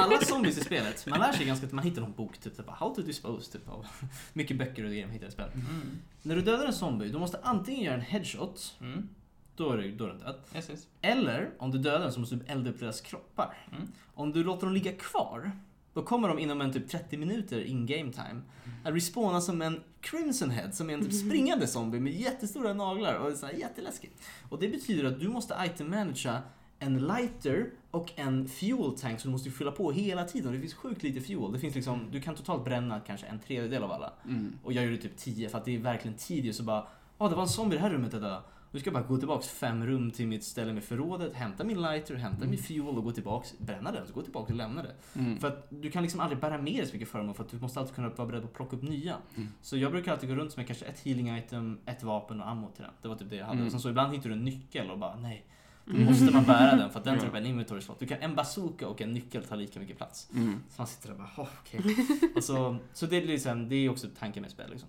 Alla 0.00 0.20
zombies 0.20 0.58
i 0.58 0.60
spelet, 0.60 1.06
man 1.06 1.18
lär 1.20 1.32
sig 1.32 1.46
ganska 1.46 1.66
att 1.66 1.72
man 1.72 1.84
hittar 1.84 2.00
någon 2.02 2.12
bok, 2.12 2.38
typ, 2.38 2.56
typ 2.56 2.68
How 2.68 2.94
to 2.94 3.02
dispose, 3.02 3.52
typ 3.52 3.68
av 3.68 3.86
mycket 4.32 4.58
böcker 4.58 4.84
och 4.84 4.90
grejer 4.90 5.06
man 5.06 5.12
hittar 5.12 5.26
i 5.26 5.30
spelet. 5.30 5.54
Mm. 5.54 5.98
När 6.22 6.36
du 6.36 6.42
dödar 6.42 6.66
en 6.66 6.72
zombie, 6.72 7.08
du 7.08 7.18
måste 7.18 7.38
antingen 7.42 7.84
göra 7.84 7.94
en 7.94 8.00
headshot, 8.00 8.76
Mm. 8.80 9.08
då 9.56 9.70
är, 9.72 9.76
du, 9.78 9.92
då 9.96 10.04
är 10.04 10.08
den 10.08 10.18
död. 10.18 10.36
Yes, 10.54 10.70
yes. 10.70 10.86
Eller, 11.00 11.50
om 11.58 11.70
du 11.70 11.78
dödar 11.78 12.00
den 12.00 12.12
så 12.12 12.20
måste 12.20 12.34
du 12.36 12.44
elda 12.46 12.70
upp 12.70 12.80
deras 12.80 13.00
kroppar. 13.00 13.68
Mm. 13.72 13.88
Om 14.14 14.32
du 14.32 14.44
låter 14.44 14.66
dem 14.66 14.74
ligga 14.74 14.92
kvar, 14.92 15.52
då 15.96 16.02
kommer 16.02 16.28
de 16.28 16.38
inom 16.38 16.60
en 16.60 16.72
typ 16.72 16.88
30 16.88 17.16
minuter 17.16 17.64
in 17.64 17.86
game 17.86 18.12
time 18.12 18.40
att 18.84 18.94
respawna 18.94 19.40
som 19.40 19.62
en 19.62 19.80
Crimson 20.00 20.50
Head, 20.50 20.72
som 20.72 20.90
är 20.90 20.94
en 20.94 21.04
typ 21.04 21.12
springande 21.12 21.66
zombie 21.66 22.00
med 22.00 22.12
jättestora 22.12 22.74
naglar 22.74 23.14
och 23.14 23.30
är 23.30 23.34
så 23.34 23.46
här 23.46 23.52
jätteläskigt. 23.52 24.22
Och 24.48 24.58
det 24.58 24.68
betyder 24.68 25.04
att 25.04 25.20
du 25.20 25.28
måste 25.28 25.56
item 25.66 25.90
managera 25.90 26.42
en 26.78 26.98
lighter 26.98 27.70
och 27.90 28.12
en 28.16 28.48
fuel 28.48 28.98
tank 28.98 29.20
som 29.20 29.30
du 29.30 29.32
måste 29.32 29.50
fylla 29.50 29.70
på 29.70 29.92
hela 29.92 30.24
tiden. 30.24 30.52
Det 30.52 30.60
finns 30.60 30.74
sjukt 30.74 31.02
lite 31.02 31.20
fuel. 31.20 31.52
Det 31.52 31.58
finns 31.58 31.74
liksom, 31.74 32.08
du 32.12 32.20
kan 32.20 32.34
totalt 32.34 32.64
bränna 32.64 33.00
kanske 33.00 33.26
en 33.26 33.38
tredjedel 33.38 33.82
av 33.82 33.92
alla. 33.92 34.12
Mm. 34.24 34.58
Och 34.64 34.72
jag 34.72 34.84
gjorde 34.84 34.96
typ 34.96 35.16
10 35.16 35.48
för 35.48 35.58
att 35.58 35.64
det 35.64 35.74
är 35.74 35.78
verkligen 35.78 36.16
tedious 36.16 36.58
och 36.58 36.64
bara 36.64 36.86
Ja, 37.18 37.28
det 37.28 37.34
var 37.34 37.42
en 37.42 37.48
zombie 37.48 37.74
i 37.74 37.78
det 37.78 37.82
här 37.82 37.90
rummet 37.90 38.14
idag. 38.14 38.42
Nu 38.76 38.80
ska 38.80 38.88
jag 38.90 38.94
bara 38.94 39.08
gå 39.08 39.16
tillbaks 39.18 39.48
fem 39.48 39.86
rum 39.86 40.10
till 40.10 40.26
mitt 40.26 40.44
ställe 40.44 40.72
med 40.72 40.84
förrådet, 40.84 41.34
hämta 41.34 41.64
min 41.64 41.82
lighter, 41.82 42.14
hämta 42.14 42.46
min 42.46 42.58
fuel 42.58 42.98
och 42.98 43.04
gå 43.04 43.12
tillbaks, 43.12 43.58
bränna 43.58 43.92
den, 43.92 44.06
så 44.06 44.12
gå 44.12 44.22
tillbaka 44.22 44.52
och 44.52 44.56
lämna 44.56 44.82
det. 44.82 44.94
Mm. 45.20 45.38
För 45.38 45.48
att 45.48 45.66
du 45.70 45.90
kan 45.90 46.02
liksom 46.02 46.20
aldrig 46.20 46.40
bära 46.40 46.58
med 46.58 46.74
dig 46.74 46.86
så 46.86 46.92
mycket 46.92 47.08
föremål 47.08 47.34
för 47.34 47.44
att 47.44 47.50
du 47.50 47.58
måste 47.58 47.80
alltid 47.80 47.94
kunna 47.94 48.08
vara 48.08 48.28
beredd 48.28 48.42
på 48.42 48.48
att 48.48 48.54
plocka 48.54 48.76
upp 48.76 48.82
nya. 48.82 49.16
Mm. 49.36 49.48
Så 49.62 49.76
jag 49.76 49.92
brukar 49.92 50.12
alltid 50.12 50.28
gå 50.28 50.34
runt 50.34 50.56
med 50.56 50.66
kanske 50.66 50.84
ett 50.84 51.00
healing 51.00 51.36
item, 51.36 51.78
ett 51.86 52.02
vapen 52.02 52.40
och 52.40 52.48
ammo 52.48 52.70
till 52.74 52.82
den. 52.82 52.92
Det 53.02 53.08
var 53.08 53.16
typ 53.16 53.30
det 53.30 53.36
jag 53.36 53.46
hade. 53.46 53.56
Mm. 53.56 53.66
Och 53.66 53.72
sen 53.72 53.80
så 53.80 53.88
ibland 53.88 54.14
hittar 54.14 54.28
du 54.28 54.34
en 54.34 54.44
nyckel 54.44 54.90
och 54.90 54.98
bara 54.98 55.16
nej. 55.16 55.46
Då 55.84 55.92
Mm. 55.92 56.04
måste 56.04 56.32
man 56.32 56.44
bära 56.44 56.76
den 56.76 56.90
för 56.90 56.98
att 56.98 57.04
den 57.04 57.18
tar 57.18 57.26
upp 57.26 57.34
en 57.34 57.46
inventory 57.46 57.80
slot. 57.80 57.98
Du 57.98 58.06
kan 58.06 58.18
en 58.20 58.34
bazooka 58.34 58.88
och 58.88 59.00
en 59.00 59.12
nyckel 59.12 59.44
tar 59.44 59.56
lika 59.56 59.80
mycket 59.80 59.96
plats. 59.96 60.28
Mm. 60.34 60.60
Så 60.68 60.80
man 60.80 60.86
sitter 60.86 61.08
där 61.08 61.14
och 61.14 61.18
bara, 61.36 61.44
oh, 61.44 61.48
okej. 61.60 61.96
och 62.36 62.44
så, 62.44 62.76
så 62.92 63.06
det 63.06 63.16
är 63.16 63.26
liksom, 63.26 63.68
det 63.68 63.76
är 63.76 63.88
också 63.88 64.06
tanken 64.18 64.42
med 64.42 64.50
spel 64.50 64.70
liksom. 64.70 64.88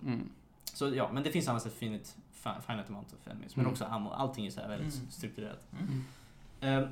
Så 0.78 0.94
ja, 0.94 1.10
men 1.12 1.22
det 1.22 1.30
finns 1.30 1.48
annars 1.48 1.66
ett 1.66 1.72
finite, 1.72 2.10
fi- 2.32 2.60
finite 2.66 2.88
amount 2.88 3.06
of 3.20 3.28
enemies. 3.28 3.56
Men 3.56 3.64
Mm. 3.64 3.72
också 3.72 3.84
ammo. 3.84 4.10
Allting 4.10 4.46
är 4.46 4.50
så 4.50 4.60
här 4.60 4.68
väldigt 4.68 4.94
Mm. 4.94 5.10
strukturerat. 5.10 5.66
Mm. 6.60 6.82
Eh, 6.82 6.88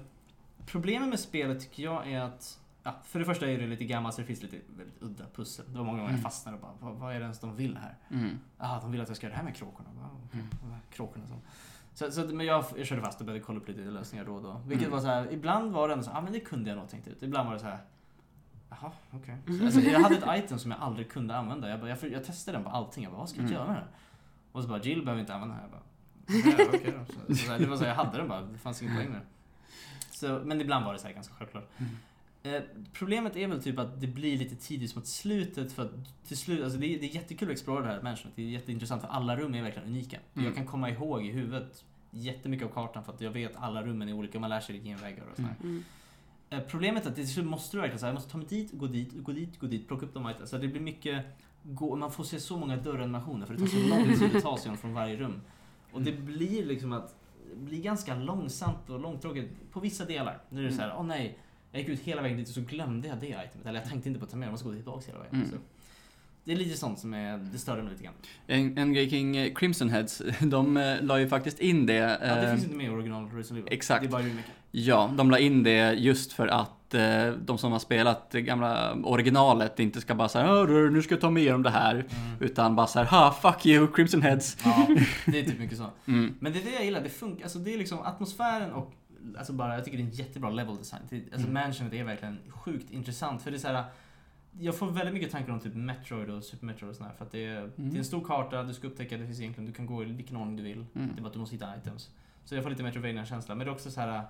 problemet 0.67 1.09
med 1.09 1.21
spelet 1.21 1.61
tycker 1.61 1.83
jag 1.83 2.13
är 2.13 2.21
att 2.21 2.61
Ja, 2.83 2.95
för 3.05 3.19
det 3.19 3.25
första 3.25 3.47
är 3.51 3.59
det 3.59 3.67
lite 3.67 3.85
gammalt 3.85 4.15
så 4.15 4.21
det 4.21 4.27
finns 4.27 4.43
lite 4.43 4.57
väldigt 4.77 5.03
udda 5.03 5.25
pussel. 5.35 5.65
Det 5.73 5.79
var 5.79 5.85
många 5.85 5.99
gånger 5.99 6.13
jag 6.13 6.23
fastnade 6.23 6.57
och 6.57 6.63
bara, 6.63 6.73
vad, 6.81 7.01
vad 7.01 7.11
är 7.15 7.19
det 7.19 7.23
ens 7.23 7.41
de 7.41 7.57
vill 7.57 7.77
här? 7.77 7.95
Mm. 8.11 8.39
Jaha, 8.59 8.81
de 8.81 8.93
vill 8.93 9.01
att 9.01 9.09
jag 9.09 9.17
ska 9.17 9.27
göra 9.27 9.33
det 9.35 9.37
här 9.39 9.45
med 9.45 9.57
kråkorna. 9.57 9.89
Wow, 9.95 10.21
okej. 10.29 10.41
Mm. 10.41 10.73
Här 10.73 10.81
kråkorna 10.91 11.27
som... 11.27 11.37
Så, 11.95 12.11
så, 12.11 12.35
men 12.35 12.47
jag, 12.47 12.65
jag 12.77 12.87
körde 12.87 13.03
fast 13.03 13.21
och 13.21 13.27
började 13.27 13.45
kolla 13.45 13.59
upp 13.61 13.69
lite 13.69 13.81
lösningar 13.81 14.25
då 14.25 14.35
och 14.35 14.43
då. 14.43 14.61
Vilket 14.67 14.87
Mm. 14.87 14.97
var 14.97 15.01
så 15.01 15.07
här, 15.07 15.33
ibland 15.33 15.73
var 15.73 15.89
det 15.89 15.93
ändå 15.95 16.05
så 16.05 16.11
ja 16.11 16.19
ah, 16.19 16.21
men 16.21 16.33
det 16.33 16.41
kunde 16.41 16.71
jag 16.71 16.77
nog 16.79 16.89
tänkt 16.89 17.09
ut. 17.09 17.23
Ibland 17.23 17.47
var 17.47 17.55
det 17.55 17.61
så 17.61 17.67
här. 17.67 17.79
Jaha, 18.71 18.93
okej. 19.11 19.37
Så, 19.59 19.65
Alltså, 19.65 19.81
jag 19.81 20.01
hade 20.01 20.17
ett 20.17 20.45
item 20.45 20.59
som 20.59 20.71
jag 20.71 20.81
aldrig 20.81 21.11
kunde 21.11 21.37
använda. 21.37 21.69
Jag, 21.69 21.81
bara, 21.81 21.89
jag, 21.91 21.99
jag 22.13 22.25
testade 22.25 22.57
den 22.59 22.65
på 22.65 22.71
allting. 22.71 23.05
Jag 23.05 23.13
bara, 23.13 23.19
vad 23.19 23.29
ska 23.29 23.39
jag 23.41 23.45
Mm. 23.51 23.55
göra 23.59 23.67
med 23.67 23.77
den? 23.77 23.89
Och 24.53 24.63
så 24.63 24.69
bara, 24.69 24.83
Jill 24.83 25.05
behöver 25.05 25.21
inte 25.21 25.35
använda 25.35 25.55
den. 25.55 25.63
Jag 25.63 25.71
bara, 25.71 25.83
"Ja, 26.65 26.71
okej 26.75 26.95
då. 26.99 27.35
Så, 27.35 27.37
så, 27.47 27.59
det 27.59 27.67
var 27.67 27.77
så 27.77 27.85
jag 27.85 27.95
hade 27.95 28.19
den 28.19 28.29
bara. 28.29 28.43
Det 28.43 28.59
fanns 28.59 28.83
ingen 28.83 28.95
poäng 28.97 29.09
med 29.09 29.17
den. 29.21 29.27
Så, 30.11 30.41
men 30.45 30.61
ibland 30.61 30.85
var 30.85 30.93
det 30.93 30.99
så 30.99 31.07
här 31.07 31.15
ganska 31.15 31.35
självklart. 31.35 31.69
Mm. 31.79 31.91
Eh, 32.43 32.63
problemet 32.93 33.37
är 33.37 33.47
väl 33.49 33.63
typ 33.63 33.79
att 33.79 34.01
det 34.01 34.07
blir 34.07 34.39
lite 34.39 34.57
tidigt 34.57 34.97
mot 34.97 35.07
slutet 35.07 35.73
för 35.73 35.85
att 35.85 35.91
till 36.29 36.37
slut, 36.37 36.65
alltså 36.65 36.79
det 36.79 36.87
är, 36.87 37.01
det 37.01 37.07
är 37.07 37.15
jättekul 37.15 37.49
att 37.49 37.53
explora 37.53 37.81
det 37.87 37.93
här 37.93 38.03
mansionet. 38.03 38.37
Det 38.37 38.43
är 38.43 38.47
jätteintressant 38.47 39.03
för 39.03 39.09
alla 39.09 39.37
rum 39.37 39.55
är 39.55 39.63
verkligen 39.63 39.89
unika. 39.89 40.19
Mm. 40.35 40.47
Jag 40.47 40.55
kan 40.57 40.67
komma 40.67 40.91
ihåg 40.91 41.27
i 41.27 41.31
huvudet 41.31 41.85
jättemycket 42.11 42.67
av 42.67 42.71
kartan 42.73 43.05
för 43.05 43.13
att 43.13 43.21
jag 43.21 43.31
vet 43.31 43.57
alla 43.57 43.83
rummen 43.83 44.09
är 44.09 44.13
olika, 44.13 44.41
man 44.41 44.51
lär 44.51 44.61
sig 44.61 44.81
genvägar 44.85 45.25
och 45.31 45.37
sådär. 45.37 45.55
Mm. 45.63 45.85
Eh, 46.51 46.61
Problemet 46.61 47.07
är 47.07 47.11
att 47.11 47.17
till 47.17 47.29
slut 47.29 47.47
måste 47.47 47.77
du 47.77 47.81
verkligen 47.81 47.99
säga, 47.99 48.09
jag 48.09 48.15
måste 48.15 48.31
ta 48.31 48.39
mig 48.39 48.47
dit, 48.47 48.73
gå 48.73 48.87
dit, 48.87 49.13
gå 49.15 49.33
dit, 49.33 49.59
gå 49.59 49.67
dit, 49.67 49.89
plocka 49.89 50.07
upp 50.07 50.15
de 50.15 50.31
items. 50.31 50.51
Så 50.51 50.59
det 50.59 50.69
blir 50.69 50.81
mycket, 50.81 51.25
gå, 51.63 51.97
man 51.97 52.13
får 52.13 52.25
se 52.25 52.41
så 52.41 52.57
många 52.57 52.77
dörranimationer 52.77 53.47
för 53.47 53.55
det 53.55 53.61
tar 53.61 53.67
så 53.67 53.89
lång 53.89 54.19
tid 54.19 54.37
att 54.37 54.43
ta 54.43 54.59
sig 54.59 54.77
från 54.77 54.95
varje 54.95 55.17
rum. 55.17 55.41
Och 55.93 56.03
det 56.03 56.13
blir 56.13 56.67
liksom 56.67 56.93
att, 56.93 57.15
det 57.51 57.61
blir 57.65 57.83
ganska 57.83 58.15
långsamt 58.15 58.91
och 58.91 59.01
långtråkigt 59.01 59.53
på 59.73 59.81
vissa 59.81 60.05
delar. 60.05 60.39
Nu 60.51 60.61
är 60.61 60.69
det 60.71 60.75
så 60.77 60.83
här, 60.83 60.95
åh 60.99 61.07
nej, 61.07 61.39
jag 61.73 61.81
gick 61.81 61.89
ut 61.89 62.01
hela 62.01 62.23
vägen 62.23 62.37
dit 62.39 62.49
och 62.49 62.55
så 62.55 62.61
glömde 62.61 63.09
jag 63.09 63.19
det 63.21 63.27
itemet. 63.27 63.67
Eller 63.67 63.81
jag 63.81 63.89
tänkte 63.89 64.09
inte 64.09 64.21
på 64.21 64.25
att 64.25 64.31
ta 64.31 64.37
med 64.37 64.47
det, 64.47 64.49
jag 64.49 64.53
måste 64.53 64.69
gå 64.69 64.75
tillbaka 64.75 65.07
hela 65.07 65.19
vägen. 65.19 65.35
Mm. 65.37 65.49
Så 65.51 65.57
det 66.45 66.53
är 66.53 66.57
lite 66.57 66.77
sånt 66.77 66.99
som 66.99 67.15
är, 67.15 67.39
det 67.39 67.59
störde 67.59 67.83
mig 67.83 67.93
lite 67.93 68.05
grann. 68.05 68.15
En, 68.47 68.79
en 68.79 68.93
grej 68.93 69.11
kring 69.11 69.37
eh, 69.37 69.55
Crimson 69.55 69.89
Heads, 69.89 70.23
de 70.41 70.77
eh, 70.77 71.03
la 71.03 71.21
ju 71.21 71.29
faktiskt 71.29 71.61
in 71.61 71.87
det. 71.87 71.95
Ja, 71.95 72.35
det 72.35 72.51
finns 72.51 72.65
inte 72.65 72.77
med 72.77 72.87
i 72.87 72.89
original 72.89 73.31
Resident 73.31 73.67
Evil. 73.67 73.79
exakt. 73.79 74.03
Det 74.03 74.09
är 74.09 74.11
bara 74.11 74.23
remake. 74.23 74.49
Ja, 74.79 75.11
de 75.17 75.31
la 75.31 75.39
in 75.39 75.63
det 75.63 75.93
just 75.93 76.33
för 76.33 76.49
att 76.49 76.95
eh, 76.95 77.29
de 77.45 77.59
som 77.59 77.73
har 77.73 77.79
spelat 77.79 78.31
det 78.31 78.43
gamla 78.43 78.95
originalet 79.05 79.81
inte 79.81 80.01
ska 80.01 80.15
bara 80.15 80.29
säga 80.29 80.47
"Hörru, 80.47 80.91
nu 80.91 81.03
ska 81.03 81.15
jag 81.15 81.21
ta 81.21 81.31
med 81.31 81.55
om 81.55 81.63
det 81.63 81.71
här. 81.71 81.95
Mm. 81.95 82.07
Utan 82.41 82.77
bara 82.77 82.87
såhär, 82.87 83.07
ha 83.07 83.33
fuck 83.33 83.67
you 83.67 83.93
Crimson 83.93 84.23
Heads. 84.23 84.57
Ja, 84.65 84.87
det 85.27 85.39
är 85.41 85.45
typ 85.45 85.59
mycket 85.59 85.79
så. 85.79 85.87
Mm. 86.07 86.35
Men 86.41 86.53
det 86.53 86.59
är 86.59 86.65
det 86.65 86.71
jag 86.73 86.85
gillar, 86.85 87.01
det 87.01 87.09
funkar, 87.09 87.43
alltså 87.45 87.59
det 87.59 87.75
är 87.75 87.79
liksom 87.79 87.99
atmosfären 88.01 88.73
och 88.73 88.93
Alltså 89.39 89.53
bara, 89.53 89.75
jag 89.75 89.85
tycker 89.85 89.99
det 89.99 90.03
är 90.05 90.07
en 90.07 90.11
jättebra 90.13 90.51
level 90.51 90.77
design. 90.77 91.03
Alltså 91.11 91.49
Mm. 91.49 91.53
mansionet 91.53 91.93
är 91.93 92.05
verkligen 92.05 92.39
sjukt 92.49 92.91
intressant 92.91 93.43
för 93.43 93.51
det 93.51 93.57
är 93.57 93.59
så 93.59 93.69
här. 93.69 93.85
Jag 94.61 94.77
får 94.79 94.91
väldigt 94.91 95.15
mycket 95.15 95.31
tankar 95.33 95.53
om 95.53 95.61
typ 95.61 95.75
Metroid 95.75 96.31
och 96.31 96.45
Super 96.45 96.67
Metroid 96.67 96.91
och 96.91 96.97
sådär 96.97 97.11
för 97.19 97.25
att 97.25 97.33
det 97.33 97.47
är, 97.47 97.71
det 97.77 97.97
är 97.97 97.99
en 97.99 98.05
stor 98.05 98.25
karta, 98.25 98.63
du 98.63 98.75
ska 98.75 98.87
upptäcka, 98.87 99.17
det 99.17 99.27
finns 99.27 99.41
egentligen, 99.41 99.67
du 99.67 99.73
kan 99.73 99.87
gå 99.87 100.03
i 100.03 100.07
vilken 100.07 100.37
ordning 100.37 100.57
du 100.57 100.63
vill. 100.63 100.85
Mm. 100.95 101.11
Det 101.15 101.21
är 101.21 101.23
bara 101.23 101.27
att 101.27 101.33
du 101.33 101.39
måste 101.39 101.55
hitta 101.57 101.77
items. 101.83 102.11
Så 102.45 102.55
jag 102.55 102.63
får 102.63 102.71
lite 102.71 102.83
Metroidvania-känsla. 102.83 103.55
Men 103.55 103.67
det 103.67 103.71
är 103.71 103.75
också 103.75 103.91
så 103.91 104.01
här. 104.01 104.23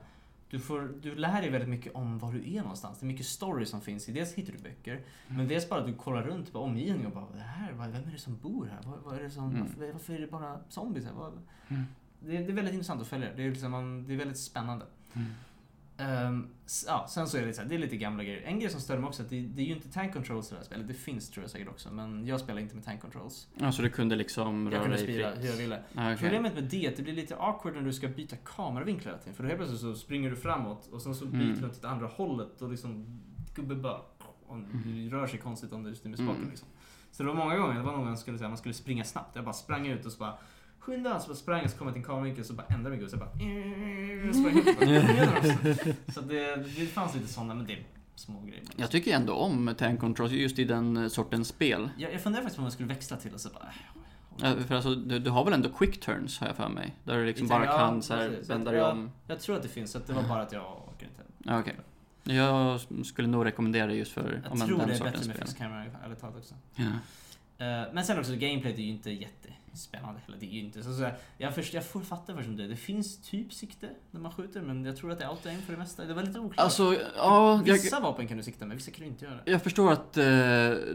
Du, 0.51 0.59
får, 0.61 0.94
du 1.03 1.14
lär 1.14 1.40
dig 1.42 1.51
väldigt 1.51 1.68
mycket 1.70 1.94
om 1.94 2.18
var 2.18 2.32
du 2.32 2.55
är 2.55 2.61
någonstans. 2.62 2.99
Det 2.99 3.05
är 3.05 3.09
mycket 3.09 3.26
story 3.26 3.66
som 3.66 3.80
finns 3.80 4.09
i. 4.09 4.12
Dels 4.12 4.34
hittar 4.34 4.53
du 4.53 4.59
böcker, 4.59 5.01
men 5.28 5.49
dels 5.49 5.68
bara 5.68 5.80
att 5.80 5.86
du 5.86 5.94
kollar 5.94 6.22
runt 6.22 6.53
på 6.53 6.59
omgivningen 6.59 7.07
och 7.07 7.12
bara 7.12 7.26
det 7.34 7.40
här, 7.40 7.72
vem 7.72 8.09
är 8.09 8.12
det 8.12 8.18
som 8.18 8.36
bor 8.36 8.66
här? 8.66 8.80
Vad, 8.84 8.99
vad 9.01 9.14
är 9.18 9.22
det 9.22 9.30
som, 9.30 9.44
Mm. 9.51 9.61
varför, 9.61 9.92
varför 9.92 10.12
är 10.14 10.20
det 10.20 10.26
bara 10.26 10.61
zombies 10.68 11.05
här? 11.07 11.12
Vad, 11.12 11.32
Mm. 11.68 11.82
det, 12.20 12.32
det 12.38 12.53
är 12.53 12.53
väldigt 12.53 12.74
intressant 12.74 13.01
att 13.01 13.07
följa. 13.09 13.28
Det 13.36 13.42
är, 13.42 13.51
liksom, 13.51 13.70
man, 13.70 14.07
det 14.07 14.14
är 14.14 14.18
väldigt 14.18 14.38
spännande. 14.38 14.84
Mm. 15.99 16.49
S- 16.66 16.84
ja, 16.88 17.07
sen 17.09 17.28
så 17.28 17.36
är 17.36 17.40
det, 17.40 17.47
lite 17.47 17.57
så 17.57 17.62
här, 17.62 17.68
det 17.68 17.74
är 17.74 17.78
lite 17.78 17.97
gamla 17.97 18.24
grejer. 18.24 18.42
En 18.42 18.61
grej 18.61 18.70
som 18.70 18.80
stör 18.80 18.99
mig 18.99 19.09
också 19.09 19.22
är 19.22 19.24
att 19.24 19.30
det, 19.30 19.40
det 19.40 19.62
är 19.62 19.66
ju 19.66 19.72
inte 19.72 19.88
tank 19.92 20.12
controls 20.12 20.49
i 20.49 20.51
det 20.51 20.57
här 20.59 20.64
spelet. 20.64 20.88
Det 20.88 20.94
finns 20.94 21.30
tror 21.30 21.44
jag 21.44 21.51
säkert 21.51 21.68
också, 21.68 21.90
men 21.92 22.26
jag 22.26 22.40
spelar 22.40 22.61
inte 22.61 22.74
med 22.74 22.84
tank 22.84 23.01
controls. 23.01 23.49
Ja, 23.55 23.72
så 23.72 23.82
du 23.82 23.90
kunde 23.90 24.16
liksom 24.16 24.64
Jag 24.66 24.72
röra 24.74 24.82
kunde 24.82 24.97
dig 24.97 25.07
fritt? 25.07 25.42
hur 25.44 25.49
jag 25.51 25.57
ville. 25.57 25.76
Ah, 25.94 26.12
okej. 26.12 26.16
Problemet 26.18 26.55
med 26.55 26.64
det 26.64 26.86
är 26.86 26.90
att 26.90 26.97
det 26.97 27.03
blir 27.03 27.14
lite 27.14 27.36
awkward 27.36 27.74
när 27.74 27.82
du 27.82 27.92
ska 27.92 28.09
byta 28.09 28.36
kameravinkel 28.36 29.05
hela 29.07 29.18
tiden. 29.18 29.34
För 29.34 29.42
då 29.42 29.49
helt 29.49 29.59
plötsligt 29.59 29.80
så 29.80 29.94
springer 29.94 30.30
du 30.30 30.36
framåt 30.36 30.88
och 30.92 31.03
sen 31.03 31.14
så 31.14 31.26
byter 31.26 31.42
Mm. 31.44 31.61
du 31.61 31.66
åt 31.66 31.82
det 31.82 31.88
andra 31.88 32.07
hållet 32.07 32.62
och 32.62 32.70
liksom 32.70 33.20
gubben 33.55 33.82
bara 33.82 34.01
det 34.84 35.09
rör 35.16 35.26
sig 35.26 35.38
konstigt 35.38 35.72
om 35.72 35.82
du 35.82 35.94
styr 35.94 36.09
med 36.11 36.18
spaken 36.18 36.36
Mm. 36.36 36.51
liksom. 36.51 36.68
Så 37.11 37.22
det 37.22 37.28
var 37.28 37.36
många 37.36 37.57
gånger, 37.57 37.74
det 37.74 37.82
var 37.82 37.92
någon 37.92 38.09
jag 38.09 38.18
skulle 38.18 38.38
säga 38.38 38.49
man 38.49 38.59
skulle 38.59 38.74
springa 38.74 39.05
snabbt. 39.05 39.36
Jag 39.36 39.44
bara 39.44 39.53
sprang 39.55 39.86
ut 39.86 40.07
och 40.07 40.12
så 40.12 40.18
bara 40.18 40.34
skynda, 40.87 41.20
så 41.20 41.28
bara 41.28 41.37
sprang 41.37 41.62
jag 41.62 41.70
så 41.70 41.78
kom 41.78 41.87
jag 41.87 41.95
till 41.95 42.03
en 42.03 42.07
kameravinkel 42.07 42.45
så 42.45 42.53
bara 42.55 42.66
ändrade 42.66 42.97
mig 42.97 43.09
så 43.11 43.16
bara 43.16 43.30
sprang 44.32 44.59
ut 44.59 44.68
och 44.68 44.74
bara, 44.74 44.74
"Kom 44.74 44.89
igen 44.89 45.28
då." 46.07 46.12
Så 46.12 46.20
det, 46.20 46.57
det 46.57 46.87
fanns 46.87 47.14
lite 47.14 47.28
sådana, 47.28 47.55
men 47.55 47.66
det 47.66 47.72
är 47.72 47.82
små 48.14 48.41
grejer. 48.41 48.62
Jag 48.76 48.91
tycker 48.91 49.14
ändå 49.16 49.32
om 49.34 49.74
tank 49.78 50.01
controls 50.01 50.32
just 50.32 50.59
i 50.59 50.64
den 50.64 51.11
sortens 51.11 51.49
spel. 51.49 51.89
Jag, 51.97 52.12
jag 52.12 52.20
funderar 52.20 52.43
faktiskt 52.43 52.57
på 52.57 52.61
om 52.61 52.64
jag 52.66 52.72
skulle 52.72 52.89
växla 52.89 53.16
till 53.16 53.34
och 53.34 53.41
så 53.41 53.49
bara 53.49 53.68
Ja, 54.43 54.55
För 54.68 54.74
alltså, 54.74 54.95
du, 54.95 55.18
du 55.18 55.30
har 55.30 55.45
väl 55.45 55.53
ändå 55.55 55.68
quick 55.68 56.01
turns 56.01 56.39
har 56.41 56.47
jag 56.47 56.57
för 56.57 56.68
mig? 56.68 56.95
Där 57.05 57.18
du 57.18 57.26
liksom 57.26 57.49
bara 57.49 57.64
Ja, 57.64 57.78
kan 57.78 58.03
så 58.03 58.14
här, 58.14 58.28
precis. 58.28 58.51
vända 58.51 58.70
dig 58.72 58.82
om. 58.82 59.11
Jag 59.26 59.41
tror 59.41 59.57
att 59.57 59.62
det 59.62 59.68
finns, 59.68 59.91
så 59.91 59.99
att 59.99 60.07
det 60.07 60.12
var 60.12 60.22
bara 60.22 60.43
att 60.43 60.53
jag 60.53 60.62
orkar 60.62 61.07
inte. 61.07 61.22
Ja, 61.39 61.59
okej. 61.61 61.76
Jag 62.24 62.80
skulle 63.07 63.28
nog 63.28 63.45
rekommendera 63.47 63.87
det 63.87 63.95
just 63.95 64.12
för 64.12 64.41
Jag 64.45 64.53
om 64.53 64.61
en- 64.62 64.66
tror 64.68 64.78
den 64.78 64.89
det 64.89 64.95
är 64.95 65.05
bättre 65.05 65.26
med 65.26 65.37
fixed 65.37 65.59
camera 65.59 65.84
ärligt 66.05 66.20
talat 66.20 66.37
också. 66.37 66.55
Ja. 66.74 66.84
Eh, 67.59 67.66
men 67.92 68.04
sen 68.04 68.18
också, 68.18 68.32
gameplayet 68.32 68.78
är 68.78 68.82
ju 68.82 68.88
inte 68.90 69.11
jättespännande 69.11 70.20
heller. 70.26 70.38
Det 70.40 70.46
är 70.46 70.50
ju 70.50 70.61
inte 70.61 70.82
så, 70.82 70.92
så 70.94 71.09
jag, 71.38 71.54
först, 71.54 71.74
jag 71.74 71.84
får 71.86 72.00
fatta 72.00 72.34
först 72.34 72.44
som 72.46 72.57
det 72.57 72.66
Det 72.68 72.76
finns 72.76 73.22
typ 73.22 73.52
sikte 73.52 73.88
när 74.11 74.20
man 74.20 74.32
skjuter, 74.32 74.61
men 74.62 74.84
jag 74.84 74.96
tror 74.96 75.12
att 75.12 75.18
det 75.18 75.24
är 75.24 75.28
auto-aim 75.28 75.61
för 75.66 75.72
det 75.72 75.78
mesta. 75.78 76.04
Det 76.04 76.14
var 76.14 76.22
lite 76.22 76.38
oklart. 76.38 76.64
Alltså, 76.64 76.96
ja, 77.16 77.62
jag, 77.66 77.74
Vissa 77.74 78.00
vapen 78.00 78.28
kan 78.28 78.36
du 78.36 78.42
sikta 78.42 78.66
med, 78.66 78.76
vissa 78.76 78.90
kan 78.90 79.00
du 79.00 79.07
inte 79.07 79.24
göra. 79.24 79.38
jag 79.44 79.62
förstår 79.62 79.92
att 79.92 80.16
eh, 80.16 80.24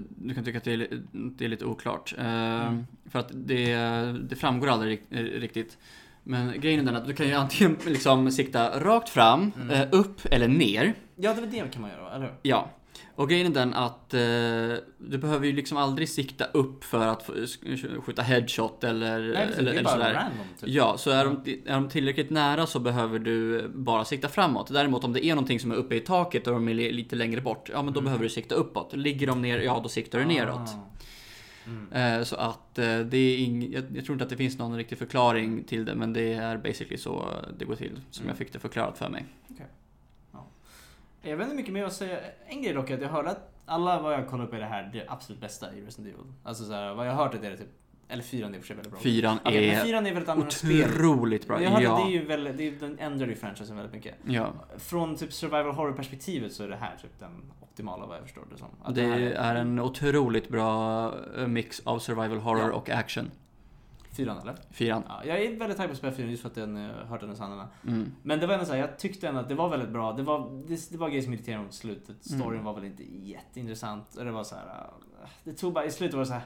du 0.10 0.34
kan 0.36 0.44
tycka 0.44 0.58
att 0.58 0.64
det 0.64 0.74
är, 0.74 0.88
det 1.12 1.46
är 1.46 1.50
lite 1.50 1.66
oklart. 1.66 2.14
Eh, 2.18 2.26
Mm. 2.26 2.88
För 3.06 3.20
att 3.20 3.32
det, 3.34 3.76
det 4.30 4.36
framgår 4.36 4.68
aldrig 4.68 5.04
eh, 5.10 5.18
riktigt. 5.20 5.78
Men 6.24 6.62
grejen 6.62 6.80
är 6.80 6.84
den 6.84 6.96
att 6.96 7.08
du 7.08 7.14
kan 7.14 7.28
ju 7.28 7.34
antingen 7.34 7.78
liksom 7.86 8.32
sikta 8.32 8.80
rakt 8.80 9.10
fram, 9.10 9.52
Mm. 9.56 9.70
eh, 9.72 9.88
upp 9.92 10.26
eller 10.32 10.48
ner. 10.48 10.94
Ja, 11.16 11.34
det, 11.34 11.46
det 11.46 11.72
kan 11.74 11.82
man 11.82 11.92
göra, 11.92 12.16
eller 12.16 12.26
hur? 12.26 12.34
Ja. 12.42 12.70
Och 13.16 13.30
grejen 13.30 13.48
är 13.48 13.52
den 13.52 13.74
att 13.74 14.14
eh, 14.14 14.20
du 14.98 15.18
behöver 15.18 15.46
ju 15.46 15.52
liksom 15.54 15.78
aldrig 15.78 16.10
sikta 16.10 16.46
upp 16.46 16.84
för 16.84 17.08
att 17.08 17.24
få- 17.24 17.34
skjuta 18.02 18.22
headshot 18.22 18.84
eller, 18.84 19.20
Nej, 19.20 19.34
precis, 19.46 19.58
eller, 19.60 19.72
det 19.72 19.78
är 19.78 19.80
eller 19.80 19.84
bara 19.84 19.94
sådär. 19.94 20.14
random 20.14 20.46
typ. 20.60 20.70
Ja, 20.70 20.98
så 20.98 21.10
är 21.12 21.26
de, 21.26 21.60
är 21.66 21.74
de 21.74 21.90
tillräckligt 21.90 22.30
nära 22.30 22.66
så 22.68 22.80
behöver 22.80 23.20
du 23.20 23.68
bara 23.76 24.06
sikta 24.06 24.28
framåt. 24.30 24.74
Däremot 24.74 25.04
om 25.04 25.14
det 25.14 25.26
är 25.26 25.36
någonting 25.36 25.60
som 25.60 25.72
är 25.72 25.76
uppe 25.76 25.96
i 25.96 26.00
taket 26.00 26.48
och 26.48 26.54
de 26.54 26.68
är 26.68 26.74
li- 26.74 26.92
lite 26.94 27.16
längre 27.16 27.42
bort, 27.42 27.70
ja 27.74 27.82
men 27.82 27.94
då 27.94 28.00
Mm. 28.00 28.06
behöver 28.06 28.24
du 28.24 28.30
sikta 28.30 28.56
uppåt. 28.56 28.94
Ligger 28.96 29.28
de 29.28 29.42
ner, 29.42 29.60
ja 29.60 29.80
då 29.84 29.90
siktar 29.90 30.20
du 30.20 30.26
neråt. 30.26 30.60
Ah. 30.60 30.88
Mm. 31.66 32.18
Eh, 32.20 32.24
så 32.24 32.36
att 32.36 32.80
eh, 32.80 33.00
det 33.00 33.18
är 33.18 33.38
ing, 33.38 33.72
jag, 33.74 33.84
jag 33.96 34.06
tror 34.06 34.14
inte 34.16 34.24
att 34.24 34.30
det 34.30 34.38
finns 34.38 34.58
någon 34.58 34.78
riktig 34.78 34.98
förklaring 34.98 35.64
till 35.64 35.86
det, 35.86 35.96
men 35.96 36.14
det 36.14 36.34
är 36.34 36.58
basically 36.58 36.98
så 36.98 37.26
det 37.60 37.66
går 37.66 37.76
till. 37.76 38.00
Som 38.12 38.24
Mm. 38.24 38.30
jag 38.30 38.38
fick 38.38 38.54
det 38.54 38.60
förklarat 38.60 38.98
för 38.98 39.10
mig. 39.10 39.26
Jag 41.22 41.38
vet 41.38 41.44
inte 41.46 41.56
mycket 41.56 41.74
mer 41.74 41.84
att 41.86 41.94
säga. 41.94 42.20
En 42.48 42.62
grej 42.62 42.74
dock 42.74 42.90
är 42.90 42.96
att 42.96 43.02
jag 43.02 43.10
hörde 43.10 43.30
att 43.30 43.52
alla 43.66 44.02
vad 44.02 44.14
jag 44.14 44.28
kollar 44.28 44.46
upp 44.46 44.54
är 44.54 44.60
det 44.60 44.66
här 44.66 44.90
det 44.94 45.06
absolut 45.08 45.42
bästa 45.42 45.74
i 45.76 45.82
Resident 45.86 46.14
Evil. 46.16 46.32
Alltså 46.44 46.64
så 46.66 46.74
här, 46.74 46.94
vad 46.94 47.08
jag 47.08 47.12
har 47.14 47.24
hört 47.24 47.34
är 47.36 47.50
det 47.52 47.58
typ, 47.58 47.68
eller 48.08 48.24
fyran 48.24 48.52
är 48.54 48.58
i 48.58 48.60
och 48.60 48.62
för 48.62 48.68
sig 48.68 48.76
väldigt 48.76 48.92
bra. 48.92 49.02
Fyran 49.02 49.40
är 49.46 49.84
fyran 49.86 50.06
är 50.06 50.12
väldigt 50.14 50.30
annorlunda 50.30 50.52
spel. 50.52 50.84
otroligt 50.90 51.48
bra. 51.48 51.62
Jag 51.64 51.70
hörde 51.72 51.92
att 51.92 51.98
det 51.98 52.04
är 52.04 52.06
Ja. 52.16 52.22
ju 52.22 52.26
väldigt, 52.26 52.58
det 52.58 52.68
är, 52.68 52.72
den 52.72 53.00
ändrar 53.00 53.28
ju 53.28 53.36
franchisen 53.36 53.76
väldigt 53.76 53.94
mycket. 53.94 54.16
ja. 54.28 54.54
Från 54.78 55.16
typ 55.16 55.34
survival 55.34 55.72
horror 55.76 55.94
perspektivet 55.94 56.54
så 56.54 56.64
är 56.64 56.68
det 56.68 56.76
här 56.76 56.96
typ 57.02 57.20
den 57.20 57.52
optimala 57.62 58.06
vad 58.06 58.16
jag 58.18 58.24
förstår 58.24 58.44
det 58.52 58.58
som. 58.58 58.68
Att 58.84 58.96
Det 58.96 59.02
här 59.02 59.20
är 59.22 59.56
en 59.56 59.80
otroligt 59.80 60.50
bra 60.50 61.06
eh, 61.38 61.48
mix 61.48 61.82
av 61.86 62.00
survival 62.00 62.38
horror 62.40 62.70
Ja. 62.70 62.74
och 62.76 62.90
action. 62.90 63.32
Fyran 64.26 64.38
eller? 64.38 64.56
Fyran. 64.72 65.04
Ja, 65.08 65.26
jag 65.26 65.42
är 65.44 65.58
väldigt 65.60 65.78
taggad 65.78 65.90
på 65.90 65.92
att 65.92 65.98
spela 65.98 66.14
fyran 66.14 66.30
just 66.30 66.42
för 66.42 66.50
att 66.50 66.56
den 66.56 66.78
uh, 66.78 66.92
hört 67.06 67.22
hennes 67.22 67.40
handlarna. 67.40 67.70
Mm. 67.88 68.12
Men 68.24 68.40
det 68.40 68.48
var 68.48 68.54
ändå 68.54 68.66
så 68.66 68.72
här, 68.72 68.80
jag 68.80 69.00
tyckte 69.00 69.28
ändå 69.28 69.40
att 69.42 69.50
det 69.50 69.56
var 69.56 69.70
väldigt 69.70 69.90
bra. 69.90 70.14
Det 70.14 70.24
var, 70.24 70.64
det, 70.68 70.92
det 70.92 70.98
var 70.98 71.10
grejer 71.10 71.22
som 71.24 71.34
irriterade 71.34 71.64
mot 71.64 71.74
slutet. 71.74 72.26
Storyn 72.26 72.52
Mm. 72.52 72.64
var 72.66 72.74
väl 72.74 72.84
inte 72.84 73.04
jätteintressant. 73.28 74.16
Och 74.16 74.26
det 74.26 74.32
var 74.32 74.44
så 74.44 74.56
här, 74.56 74.66
uh, 74.66 75.30
det 75.44 75.54
tog 75.54 75.74
bara, 75.74 75.86
i 75.86 75.92
slutet 75.92 76.14
var 76.14 76.22
det 76.22 76.26
så 76.28 76.34
här, 76.34 76.44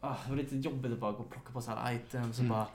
ah, 0.00 0.14
det 0.24 0.30
var 0.30 0.36
lite 0.36 0.56
jobbigt 0.56 0.92
att 0.92 0.98
bara 1.00 1.12
gå 1.12 1.18
och 1.18 1.30
plocka 1.30 1.52
på 1.52 1.60
så 1.62 1.70
här 1.70 1.92
items 1.94 2.38
och 2.38 2.44
Mm. 2.44 2.48
bara, 2.56 2.66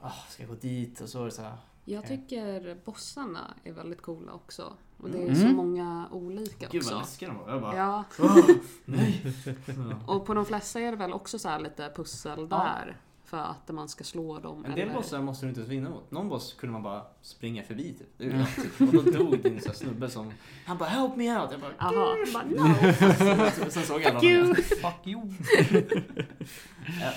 ah, 0.00 0.12
ska 0.28 0.42
jag 0.42 0.50
gå 0.50 0.56
dit? 0.56 1.00
Och 1.00 1.08
så 1.08 1.18
var 1.18 1.24
det 1.24 1.30
så 1.32 1.42
här, 1.42 1.52
Jag 1.84 2.04
Okej. 2.04 2.16
tycker 2.28 2.76
bossarna 2.84 3.54
är 3.64 3.72
väldigt 3.72 4.02
coola 4.02 4.32
också. 4.32 4.72
Och 4.98 5.10
det 5.10 5.18
är 5.18 5.22
Mm. 5.22 5.34
så 5.34 5.48
många 5.48 6.08
olika 6.10 6.68
gud 6.70 6.82
vad 6.82 6.92
också. 6.94 6.98
läskiga 6.98 7.28
de 7.28 7.38
var. 7.38 7.50
Jag 7.52 7.60
bara, 7.62 7.76
Ja, 7.76 8.04
"Åh, 8.20 8.36
nej. 8.84 9.22
Och 10.06 10.26
på 10.26 10.34
de 10.34 10.44
flesta 10.46 10.80
är 10.80 10.90
det 10.90 10.96
väl 10.96 11.12
också 11.12 11.38
så 11.38 11.48
här 11.48 11.60
lite 11.60 11.92
pussel 11.96 12.48
Ja. 12.50 12.56
där. 12.56 12.96
För 13.26 13.38
att 13.38 13.68
man 13.68 13.88
ska 13.88 14.04
slå 14.04 14.38
dem. 14.38 14.64
En 14.64 14.70
del 14.70 14.80
eller... 14.80 14.94
bossar 14.94 15.22
måste 15.22 15.46
du 15.46 15.48
inte 15.48 15.60
ens 15.60 15.72
vinna 15.72 15.90
mot. 15.90 16.10
Någon 16.10 16.28
boss 16.28 16.52
kunde 16.52 16.72
man 16.72 16.82
bara 16.82 17.02
springa 17.22 17.62
förbi 17.62 17.94
typ. 17.98 18.20
Mm. 18.20 18.46
typ. 18.46 18.80
Och 18.80 19.04
då 19.04 19.10
dog 19.10 19.42
din 19.42 19.60
så 19.60 19.68
här 19.68 19.74
snubbe 19.74 20.10
som, 20.10 20.32
han 20.66 20.78
bara 20.78 20.88
'Help 20.88 21.16
me 21.16 21.24
out' 21.24 21.48
Jag 21.50 21.60
bara 21.60 21.72
Jaha, 21.78 22.16
bara 22.32 22.44
no! 22.44 23.70
Sen 23.70 23.82
såg 23.82 24.02
jag 24.02 24.12
Fuck 24.12 24.22
you! 24.24 24.54
Fuck 24.54 25.06
you! 25.06 25.22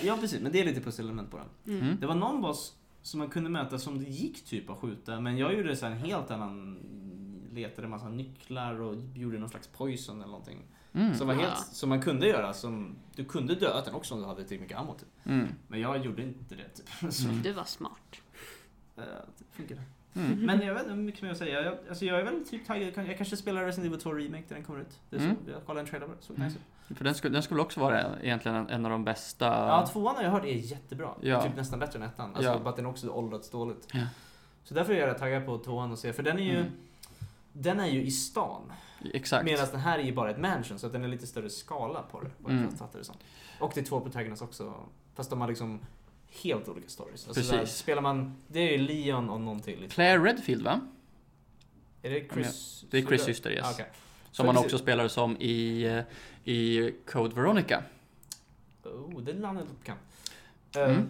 ja 0.04 0.18
precis, 0.22 0.42
men 0.42 0.52
det 0.52 0.60
är 0.60 0.66
lite 0.66 0.82
pusselelement 0.82 1.32
på 1.32 1.38
den. 1.38 1.48
Mm. 1.68 1.88
Mm. 1.88 2.00
Det 2.00 2.08
var 2.08 2.16
någon 2.16 2.42
boss 2.42 2.76
som 3.02 3.20
man 3.20 3.30
kunde 3.30 3.50
möta 3.50 3.80
som 3.80 4.00
det 4.00 4.10
gick 4.10 4.46
typ 4.46 4.70
att 4.70 4.78
skjuta. 4.78 5.20
Men 5.20 5.38
jag 5.38 5.58
gjorde 5.58 5.76
så 5.76 5.86
här 5.86 5.94
en 5.94 6.00
helt 6.00 6.32
annan, 6.32 6.80
letade 7.52 7.88
massa 7.88 8.10
nycklar 8.10 8.82
och 8.82 8.96
gjorde 9.16 9.40
någon 9.40 9.50
slags 9.50 9.68
poison 9.68 10.16
eller 10.16 10.32
någonting. 10.32 10.66
Mm. 10.94 11.16
Som, 11.16 11.28
var 11.28 11.34
Ja. 11.34 11.42
helt, 11.42 11.60
som 11.68 11.90
man 11.90 12.02
kunde 12.02 12.28
göra, 12.28 12.54
som 12.54 12.96
du 13.16 13.26
kunde 13.26 13.56
döda 13.56 13.82
den 13.86 13.94
också 13.96 14.14
om 14.14 14.20
du 14.22 14.26
hade 14.28 14.36
tillräckligt 14.36 14.62
mycket 14.62 14.78
ammo 14.78 14.94
typ. 14.94 15.08
Mm. 15.26 15.48
Men 15.68 15.80
jag 15.82 16.06
gjorde 16.06 16.22
inte 16.22 16.56
det 16.56 16.70
typ. 16.70 17.14
Så, 17.14 17.28
Du 17.44 17.52
var 17.52 17.64
smart. 17.64 18.22
eh, 18.98 19.04
det 19.38 19.46
funkade. 19.52 19.82
Mm. 20.16 20.46
Men 20.46 20.62
jag 20.62 20.74
vet 20.74 20.84
inte 20.84 20.94
hur 20.96 21.02
mycket 21.04 21.22
mer 21.22 21.32
att 21.32 21.38
säga. 21.38 21.62
Jag, 21.62 21.78
alltså 21.90 22.06
jag 22.06 22.20
är 22.20 22.24
väl 22.24 22.46
typ 22.48 22.68
taggad. 22.68 22.94
Jag 23.08 23.18
kanske 23.18 23.38
spelar 23.38 23.66
Resident 23.66 23.88
Evil 23.94 24.02
2 24.02 24.14
Remake 24.14 24.44
när 24.48 24.56
den 24.56 24.64
kommer 24.66 24.80
ut. 24.80 25.00
Det 25.10 25.16
är 25.16 25.20
så, 25.20 25.26
Mm. 25.26 25.38
Jag 25.54 25.66
kollade 25.66 25.80
en 25.82 25.88
trailer 25.88 26.08
på 26.08 26.14
det. 26.14 26.22
Såg 26.22 26.36
Mm. 26.38 26.48
nice 26.48 26.60
ut. 26.90 26.98
För 26.98 27.04
den 27.04 27.16
skulle, 27.16 27.34
den 27.36 27.44
skulle 27.44 27.62
också 27.62 27.80
vara 27.80 28.20
egentligen 28.22 28.58
en, 28.58 28.70
en 28.70 28.86
av 28.86 28.92
de 28.92 29.04
bästa... 29.06 29.46
Ja, 29.46 29.88
tvåan 29.88 30.16
har 30.16 30.24
jag 30.24 30.32
hört 30.32 30.44
är 30.46 30.48
jättebra. 30.48 31.10
Ja. 31.22 31.42
Typ 31.44 31.56
nästan 31.56 31.80
bättre 31.80 32.00
än 32.00 32.06
ettan. 32.10 32.36
Alltså 32.36 32.52
Ja. 32.52 32.60
bara 32.60 32.70
att 32.70 32.76
den 32.76 32.86
också 32.86 33.10
åldrats 33.10 33.50
dåligt. 33.50 33.88
Ja. 33.94 34.00
Så 34.64 34.74
därför 34.74 34.94
är 34.94 35.08
jag 35.08 35.18
taggad 35.18 35.46
på 35.46 35.58
tvåan 35.58 35.92
och 35.92 36.00
se. 36.00 36.14
För 36.14 36.24
den 36.24 36.40
är 36.40 36.44
ju, 36.44 36.58
Mm. 36.60 36.72
Den 37.60 37.80
är 37.80 37.88
ju 37.88 38.02
i 38.04 38.12
stan. 38.12 38.72
Exakt. 39.14 39.46
Medan 39.46 39.68
den 39.72 39.80
här 39.80 40.00
är 40.00 40.04
ju 40.04 40.14
bara 40.14 40.32
ett 40.32 40.40
mansion. 40.40 40.80
Så 40.80 40.86
att 40.88 40.94
den 40.94 41.04
är 41.04 41.08
lite 41.08 41.28
större 41.28 41.50
skala 41.50 42.02
på 42.02 42.22
det. 42.22 42.32
Vad 42.38 42.52
Mm. 42.52 42.64
jag 42.80 42.90
det 43.00 43.04
som. 43.06 43.16
Och 43.60 43.72
det 43.76 43.82
är 43.82 43.86
två 43.86 44.00
protagonists 44.02 44.42
också. 44.42 44.74
Fast 45.16 45.30
de 45.30 45.42
har 45.42 45.48
liksom 45.48 45.80
helt 46.44 46.68
olika 46.70 46.90
stories. 46.90 47.28
Alltså 47.28 47.42
Precis. 47.42 47.52
Där, 47.52 47.66
spelar 47.66 48.02
man, 48.02 48.36
det 48.48 48.60
är 48.60 48.72
ju 48.72 48.78
Leon 48.78 49.30
och 49.30 49.42
någon 49.42 49.60
till. 49.60 49.88
Claire 49.90 50.24
Redfield 50.24 50.62
va? 50.62 50.80
Är 52.02 52.10
det 52.10 52.28
Chris? 52.34 52.86
Det 52.90 52.98
är 52.98 53.06
Chris 53.06 53.24
syster, 53.24 53.52
yes. 53.52 53.66
Ah, 53.66 53.72
okej. 53.72 53.90
Som 54.32 54.46
man 54.46 54.58
också 54.58 54.78
spelar 54.78 55.08
som 55.08 55.38
i, 55.38 55.84
eh, 55.84 56.04
i 56.54 56.92
Code 57.08 57.36
Veronica. 57.36 57.84
Oh, 58.84 59.22
det 59.22 59.34
namnet 59.34 59.64
låter 59.64 59.80
bekant. 59.80 60.00
Mm. 60.76 60.92
Eh, 60.92 61.04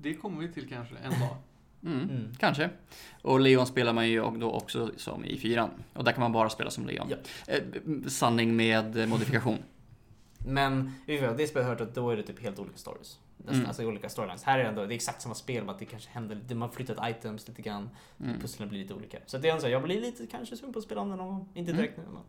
Det 0.00 0.14
kommer 0.14 0.40
vi 0.46 0.52
till 0.52 0.68
kanske 0.68 0.94
en 0.96 1.10
dag. 1.20 1.36
Mm. 1.84 2.02
Mm. 2.02 2.32
Kanske. 2.38 2.70
Och 3.22 3.40
Leon 3.40 3.66
spelar 3.66 3.92
man 3.92 4.08
ju 4.08 4.22
då 4.22 4.50
också 4.50 4.90
som 4.96 5.24
i 5.24 5.38
fyran. 5.38 5.70
Och 5.92 6.04
där 6.04 6.12
kan 6.12 6.20
man 6.20 6.32
bara 6.32 6.50
spela 6.50 6.70
som 6.70 6.86
Leon. 6.86 7.06
Ja. 7.10 7.16
Eh, 7.46 7.62
sanning 8.08 8.56
med 8.56 9.08
modifikation. 9.08 9.58
Men 10.46 10.92
i 11.06 11.18
alla 11.18 11.26
fall, 11.28 11.36
det 11.36 11.46
spelet 11.46 11.66
har 11.66 11.72
jag 11.72 11.78
hört 11.78 11.88
att 11.88 11.94
då 11.94 12.10
är 12.10 12.16
det 12.16 12.22
typ 12.22 12.42
helt 12.42 12.58
olika 12.58 12.76
stories. 12.76 13.18
Nästan, 13.36 13.54
Mm. 13.54 13.66
Alltså 13.66 13.84
olika 13.84 14.08
storylines. 14.08 14.42
Här 14.42 14.58
är 14.58 14.62
det 14.62 14.68
ändå, 14.68 14.86
det 14.86 14.94
är 14.94 14.96
exakt 14.96 15.22
samma 15.22 15.34
spel, 15.34 15.64
bara 15.64 15.72
att 15.72 15.78
det 15.78 15.84
kanske 15.84 16.10
händer 16.10 16.34
lite, 16.34 16.54
man 16.54 16.68
har 16.68 16.74
flyttat 16.76 17.10
items 17.10 17.48
lite 17.48 17.62
grann. 17.62 17.90
Mm. 18.20 18.40
Pusslen 18.40 18.68
blir 18.68 18.78
lite 18.78 18.94
olika. 18.94 19.18
Så 19.26 19.38
det 19.38 19.48
är 19.48 19.54
en 19.54 19.60
sån, 19.60 19.70
jag 19.70 19.82
blir 19.82 20.00
lite 20.00 20.26
kanske 20.26 20.56
sugen 20.56 20.72
på 20.72 20.78
att 20.78 20.84
spela 20.84 21.00
om 21.00 21.10
det 21.10 21.16
någon 21.16 21.28
gång. 21.28 21.48
Inte 21.54 21.72
direkt 21.72 21.96
nu, 21.96 22.02
men 22.12 22.22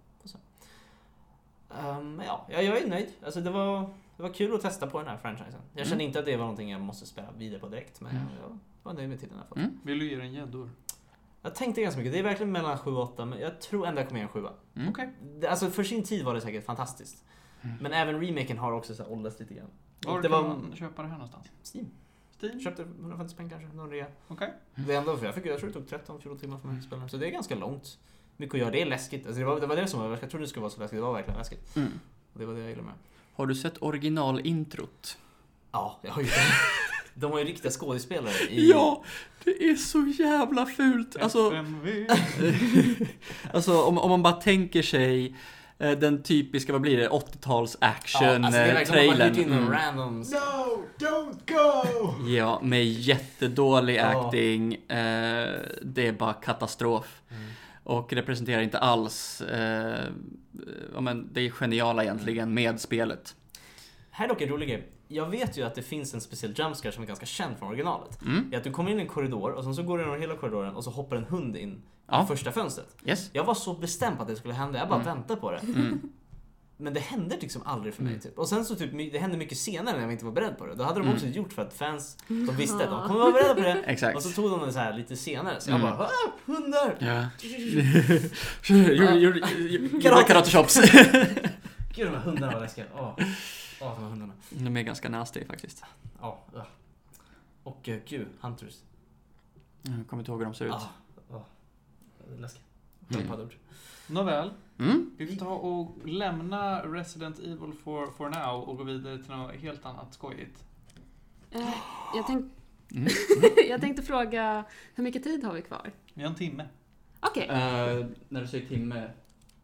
Men 2.03 2.25
ja, 2.25 2.47
jag, 2.49 2.63
jag 2.63 2.77
är 2.77 2.87
nöjd. 2.87 3.07
Alltså 3.25 3.41
det 3.41 3.49
var, 3.49 3.93
det 4.21 4.27
var 4.27 4.33
kul 4.33 4.55
att 4.55 4.61
testa 4.61 4.87
på 4.87 4.99
den 4.99 5.07
här 5.07 5.17
franchisen. 5.17 5.61
Jag 5.73 5.87
kände 5.87 6.03
Mm. 6.03 6.07
inte 6.07 6.19
att 6.19 6.25
det 6.25 6.31
var 6.37 6.43
någonting 6.43 6.71
jag 6.71 6.81
måste 6.81 7.05
spela 7.05 7.27
vidare 7.37 7.59
på 7.59 7.67
direkt, 7.69 8.01
men 8.01 8.11
Mm. 8.11 8.27
jag 8.41 8.57
var 8.83 8.93
nöjd 8.93 9.09
med 9.09 9.19
tiden 9.19 9.37
jag 9.37 9.47
fått. 9.47 9.57
Mm. 9.57 9.79
Vill 9.83 9.99
du 9.99 10.09
ge 10.09 10.15
den 10.17 10.33
gäddor? 10.33 10.69
Jag 11.41 11.55
tänkte 11.55 11.81
ganska 11.81 11.97
mycket, 11.99 12.13
det 12.13 12.19
är 12.19 12.23
verkligen 12.23 12.51
mellan 12.51 12.77
7 12.77 12.91
och 12.91 13.03
8, 13.03 13.25
men 13.25 13.39
jag 13.39 13.61
tror 13.61 13.87
ändå 13.87 14.01
jag 14.01 14.07
kommer 14.07 14.19
ge 14.19 14.23
en 14.23 14.29
7. 14.29 14.39
Mm. 14.75 14.89
Okej. 14.89 15.09
Det- 15.39 15.47
Alltså 15.47 15.69
för 15.69 15.83
sin 15.83 16.03
tid 16.03 16.25
var 16.25 16.33
det 16.33 16.41
säkert 16.41 16.65
fantastiskt. 16.65 17.25
Mm. 17.61 17.75
Men 17.81 17.93
även 17.93 18.21
remaken 18.21 18.57
har 18.57 18.71
också 18.71 18.95
så 18.95 19.03
här 19.03 19.11
åldrats 19.11 19.39
lite 19.39 19.53
grann. 19.53 19.67
Var 20.05 20.21
det 20.21 20.27
kan 20.29 20.31
var 20.43 20.47
man 20.49 20.75
köpa 20.75 21.01
det 21.01 21.07
här 21.07 21.15
någonstans? 21.15 21.47
Steam. 21.75 21.87
Steam? 22.41 22.59
Köpte 22.59 22.81
150 22.81 23.33
spänn 23.33 23.49
kanske, 23.49 23.67
någon 23.77 23.89
rea. 23.89 24.07
Okej. 24.27 24.53
Det 24.75 24.93
är 24.93 24.97
ändå, 24.99 25.17
för 25.17 25.25
jag, 25.25 25.35
fick, 25.35 25.45
jag 25.45 25.59
tror 25.59 25.67
det 25.69 25.73
tog 25.73 25.85
13-14 25.87 26.37
timmar 26.39 26.57
för 26.57 26.67
mig 26.67 26.77
att 26.77 26.83
spela. 26.83 27.07
Så 27.09 27.17
det 27.17 27.27
är 27.27 27.31
ganska 27.31 27.55
långt. 27.55 27.97
Mycket 28.37 28.53
att 28.53 28.59
göra, 28.59 28.71
det 28.71 28.81
är 28.81 28.85
läskigt. 28.85 29.25
Alltså 29.25 29.39
det, 29.39 29.45
var, 29.45 29.59
det 29.59 29.67
var 29.67 29.75
det 29.75 29.87
som 29.87 29.99
var 29.99 30.09
Jag 30.09 30.19
trodde 30.29 30.37
det 30.45 30.47
skulle 30.49 30.61
vara 30.61 30.69
så 30.71 30.79
läskigt, 30.79 30.97
det 30.97 31.01
var 31.01 31.13
verkligen 31.13 31.37
läskigt. 31.37 31.75
Mm. 31.75 31.89
Och 32.33 32.39
det 32.39 32.45
var 32.45 32.53
det 32.53 32.59
jag 32.59 32.69
gillade 32.69 32.85
med. 32.87 32.95
Har 33.41 33.45
du 33.47 33.55
sett 33.55 33.77
originalintrot? 33.81 35.17
Ja, 35.71 35.99
jag 36.01 36.11
har 36.11 36.21
ju 36.21 36.27
De 37.13 37.31
har 37.31 37.39
ju 37.39 37.45
riktiga 37.45 37.71
skådespelare 37.71 38.33
i... 38.49 38.69
Ja! 38.69 39.03
Det 39.43 39.69
är 39.69 39.75
så 39.75 40.13
jävla 40.23 40.65
fult! 40.65 41.15
Alltså, 41.21 41.51
FMV. 41.51 42.07
alltså 43.53 43.81
om, 43.81 43.97
om 43.97 44.09
man 44.09 44.23
bara 44.23 44.33
tänker 44.33 44.81
sig 44.81 45.35
eh, 45.79 45.91
den 45.91 46.23
typiska, 46.23 46.71
vad 46.71 46.81
blir 46.81 46.97
det, 46.97 47.09
80-tals 47.09 47.77
Ja, 47.81 47.87
action 47.87 48.45
alltså 48.45 48.59
det 48.61 48.65
är 48.65 48.73
verkligen, 48.73 49.17
trailern. 49.17 49.35
in 49.39 49.51
Mm. 49.53 49.71
random... 49.71 50.19
No, 50.19 50.83
don't 50.99 51.39
go! 51.47 52.13
Ja, 52.29 52.59
med 52.63 52.85
jättedålig 52.85 53.95
Ja. 53.97 54.25
acting. 54.25 54.73
Eh, 54.73 55.59
det 55.81 56.07
är 56.07 56.11
bara 56.11 56.33
katastrof. 56.33 57.21
Mm. 57.31 57.43
Och 57.83 58.13
representerar 58.13 58.61
inte 58.61 58.79
alls, 58.79 59.41
eh, 59.41 60.05
ja, 60.93 61.01
men 61.01 61.29
det 61.33 61.41
är 61.41 61.49
geniala 61.49 62.03
egentligen 62.03 62.53
med 62.53 62.79
spelet. 62.79 63.35
Här 64.11 64.25
är 64.25 64.29
dock 64.29 64.41
en 64.41 64.49
rolig 64.49 64.69
grej. 64.69 64.91
Jag 65.07 65.25
vet 65.29 65.57
ju 65.57 65.63
att 65.63 65.75
det 65.75 65.81
finns 65.81 66.13
en 66.13 66.21
speciell 66.21 66.53
jumpscare 66.57 66.91
som 66.93 67.03
är 67.03 67.07
ganska 67.07 67.25
känd 67.25 67.57
från 67.57 67.67
originalet. 67.69 68.21
Mm. 68.21 68.49
Det 68.49 68.55
är 68.55 68.57
att 68.57 68.63
du 68.63 68.71
kommer 68.71 68.91
in 68.91 68.99
i 68.99 69.01
en 69.01 69.07
korridor 69.07 69.51
och 69.51 69.63
sen 69.63 69.75
så 69.75 69.83
går 69.83 69.97
du 69.97 70.03
genom 70.03 70.21
hela 70.21 70.35
korridoren 70.35 70.75
och 70.75 70.83
så 70.83 70.89
hoppar 70.91 71.15
en 71.15 71.23
hund 71.23 71.55
in 71.57 71.81
Ja. 72.07 72.23
i 72.23 72.27
första 72.27 72.51
fönstret. 72.51 72.95
Yes. 73.05 73.29
Jag 73.33 73.43
var 73.43 73.53
så 73.53 73.73
bestämd 73.73 74.15
på 74.17 74.21
att 74.21 74.27
det 74.27 74.35
skulle 74.35 74.53
hända, 74.53 74.79
jag 74.79 74.87
bara 74.89 75.01
Mm. 75.01 75.15
väntade 75.15 75.41
på 75.41 75.51
det. 75.51 75.57
Mm. 75.57 75.99
Men 76.81 76.93
det 76.93 76.99
hände 76.99 77.37
liksom 77.41 77.61
aldrig 77.65 77.93
för 77.93 78.03
mig. 78.03 78.11
Mm. 78.13 78.21
Typ. 78.21 78.39
Och 78.39 78.49
sen 78.49 78.65
så 78.65 78.75
typ, 78.75 79.11
det 79.11 79.19
hände 79.19 79.37
mycket 79.37 79.57
senare 79.57 79.95
när 79.95 80.03
jag 80.03 80.11
inte 80.11 80.25
var 80.25 80.31
beredd 80.31 80.57
på 80.57 80.65
det. 80.65 80.75
Då 80.75 80.83
hade 80.83 80.99
de 80.99 81.01
Mm. 81.03 81.13
också 81.13 81.27
gjort 81.27 81.53
för 81.53 81.61
att 81.61 81.73
fans, 81.73 82.17
de 82.27 82.55
visste 82.55 82.83
att 82.83 82.89
de 82.89 83.07
kommer 83.07 83.19
vara 83.19 83.31
beredda 83.31 83.55
på 83.55 83.61
det. 83.61 83.83
Exakt. 83.85 84.15
Och 84.15 84.23
så 84.23 84.29
tog 84.29 84.51
de 84.51 84.59
det 84.65 84.73
så 84.73 84.79
här 84.79 84.93
lite 84.93 85.15
senare. 85.15 85.61
Så 85.61 85.69
jag 85.71 85.79
Mm. 85.79 85.91
bara, 85.97 86.05
ah, 86.07 86.31
hundar! 86.45 86.95
Ja. 86.99 87.29
Gjorde- 89.15 90.01
Karate. 90.27 90.51
chops. 90.51 90.75
Gud 91.95 92.07
de 92.07 92.09
här 92.09 92.19
hundarna 92.19 92.53
var 92.53 92.59
läskiga. 92.61 92.85
Åh, 92.95 93.13
Åh, 93.81 93.93
de 93.95 94.01
här 94.03 94.09
hundarna. 94.09 94.33
De 94.49 94.77
är 94.77 94.81
ganska 94.81 95.09
nasty 95.09 95.45
faktiskt. 95.45 95.83
Ja, 96.21 96.43
ja. 96.55 96.67
Och 97.63 97.87
uh, 97.87 97.95
gud, 98.07 98.27
Hunters. 98.41 98.73
Jag 99.81 100.07
kommer 100.07 100.21
inte 100.21 100.31
ihåg 100.31 100.39
hur 100.39 100.45
de 100.45 100.53
ser 100.53 100.65
ut. 100.65 100.71
Ah, 100.71 100.89
ah. 101.31 101.45
Läskigt. 102.39 102.63
Mm. 103.09 103.27
Nåväl, 104.11 104.53
Mm. 104.79 105.11
vi 105.17 105.27
får 105.27 105.35
ta 105.35 105.49
och 105.49 106.07
lämna 106.07 106.81
Resident 106.81 107.39
Evil 107.39 107.73
for, 107.83 108.07
for 108.11 108.29
now 108.29 108.61
och 108.69 108.77
gå 108.77 108.83
vidare 108.83 109.17
till 109.23 109.31
något 109.31 109.55
helt 109.55 109.85
annat 109.85 110.13
skojigt. 110.13 110.63
Eh, 111.51 111.73
jag, 112.15 112.27
tänk, 112.27 112.51
Mm. 112.91 113.07
jag 113.69 113.81
tänkte 113.81 114.01
fråga, 114.03 114.63
hur 114.95 115.03
mycket 115.03 115.23
tid 115.23 115.43
har 115.43 115.53
vi 115.53 115.61
kvar? 115.61 115.91
Vi 116.13 116.23
har 116.23 116.29
en 116.29 116.35
timme. 116.35 116.65
Okej, 117.19 117.47
Eh, 117.49 118.05
när 118.29 118.41
du 118.41 118.47
säger 118.47 118.67
timme, 118.67 119.11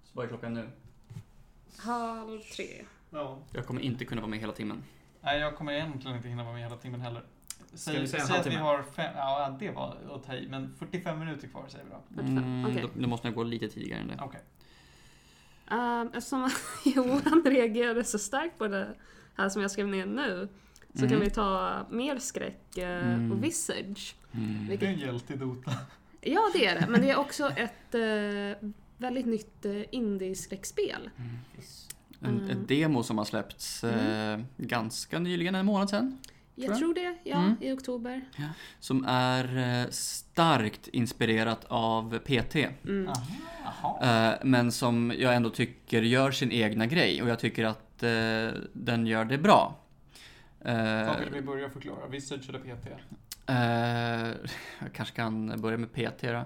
så 0.03 0.09
vad 0.13 0.25
är 0.25 0.29
klockan 0.29 0.53
nu? 0.53 0.69
halv 1.77 2.39
tre. 2.55 2.85
Ja. 3.09 3.37
Jag 3.53 3.65
kommer 3.65 3.81
inte 3.81 4.05
kunna 4.05 4.21
vara 4.21 4.29
med 4.29 4.39
hela 4.39 4.53
timmen. 4.53 4.83
Nej, 5.21 5.39
jag 5.39 5.55
kommer 5.55 5.71
egentligen 5.73 6.17
inte 6.17 6.29
hinna 6.29 6.43
vara 6.43 6.53
med 6.53 6.63
hela 6.63 6.77
timmen 6.77 7.01
heller. 7.01 7.23
Säg, 7.73 8.01
vi 8.01 8.07
säga 8.07 8.21
en 8.21 8.27
säg 8.27 8.39
att 8.39 8.47
vi 8.47 8.55
har 8.55 8.83
fem, 8.95 9.11
ja 9.15 9.57
det 9.59 9.71
var 9.71 9.97
att 10.15 10.23
ta 10.23 10.33
i, 10.35 10.47
men 10.47 10.75
45 10.79 11.19
minuter 11.19 11.47
kvar 11.47 11.65
säger 11.67 11.85
vi 11.85 11.91
då. 11.91 12.01
45, 12.15 12.37
Mm, 12.37 12.65
okej. 12.71 12.81
då, 12.95 13.01
då 13.01 13.07
måste 13.07 13.27
jag 13.27 13.35
gå 13.35 13.43
lite 13.43 13.67
tidigare 13.69 14.01
än 14.01 14.07
det. 14.07 14.19
Okej. 14.21 14.39
Um, 15.71 16.07
eftersom 16.13 16.49
Johan 16.85 17.43
reagerade 17.45 18.03
så 18.03 18.19
starkt 18.19 18.57
på 18.57 18.67
det 18.67 18.87
här 19.35 19.49
som 19.49 19.61
jag 19.61 19.71
skrev 19.71 19.87
ner 19.87 20.05
nu 20.05 20.47
så 20.93 20.99
Mm. 21.05 21.09
kan 21.09 21.19
vi 21.19 21.29
ta 21.29 21.79
mer 21.89 22.17
skräck 22.17 22.77
eh, 22.77 23.07
Mm. 23.13 23.31
och 23.31 23.43
Visage. 23.43 24.15
Mm. 24.33 24.67
Det 24.67 24.83
är 24.85 24.89
en 24.89 24.99
hjälte 24.99 25.33
i 25.33 25.37
Dota. 25.37 25.71
Ja, 26.21 26.41
det 26.53 26.65
är 26.65 26.79
det. 26.81 26.87
Men 26.89 27.01
det 27.01 27.09
är 27.09 27.17
också 27.17 27.49
ett 27.49 27.95
eh, 27.95 28.69
väldigt 28.97 29.25
nytt 29.25 29.65
eh, 29.65 29.81
indie-skräckspel. 29.91 31.09
En, 32.21 32.37
Mm. 32.37 32.49
ett 32.49 32.67
demo 32.67 33.03
som 33.03 33.17
har 33.17 33.25
släppts 33.25 33.83
eh, 33.83 34.39
ganska 34.57 35.19
nyligen, 35.19 35.55
en 35.55 35.65
månad 35.65 35.89
sedan. 35.89 36.17
Jag 36.59 36.77
Tror 36.77 36.93
det, 36.93 37.15
ja, 37.23 37.37
Mm. 37.37 37.55
i 37.61 37.71
oktober. 37.71 38.21
Som 38.79 39.05
är 39.07 39.57
eh, 39.83 39.89
starkt 39.89 40.87
inspirerat 40.87 41.65
av 41.67 42.19
PT. 42.19 42.55
Mm. 42.55 43.09
Jaha. 43.63 44.31
Eh, 44.31 44.39
men 44.43 44.71
som 44.71 45.13
jag 45.17 45.35
ändå 45.35 45.49
tycker 45.49 46.01
gör 46.01 46.31
sin 46.31 46.51
egna 46.51 46.85
grej 46.85 47.21
och 47.23 47.29
jag 47.29 47.39
tycker 47.39 47.65
att 47.65 48.03
eh, 48.03 48.61
den 48.73 49.07
gör 49.07 49.25
det 49.25 49.37
bra. 49.37 49.75
Var 50.59 51.19
vill 51.19 51.33
vi 51.33 51.41
börja 51.41 51.69
förklara? 51.69 52.07
Visage 52.07 52.49
eller 52.49 52.59
PT? 52.59 52.87
jag 54.79 54.93
kanske 54.93 55.15
kan 55.15 55.61
börja 55.61 55.77
med 55.77 55.93
PT 55.93 56.21
då. 56.21 56.43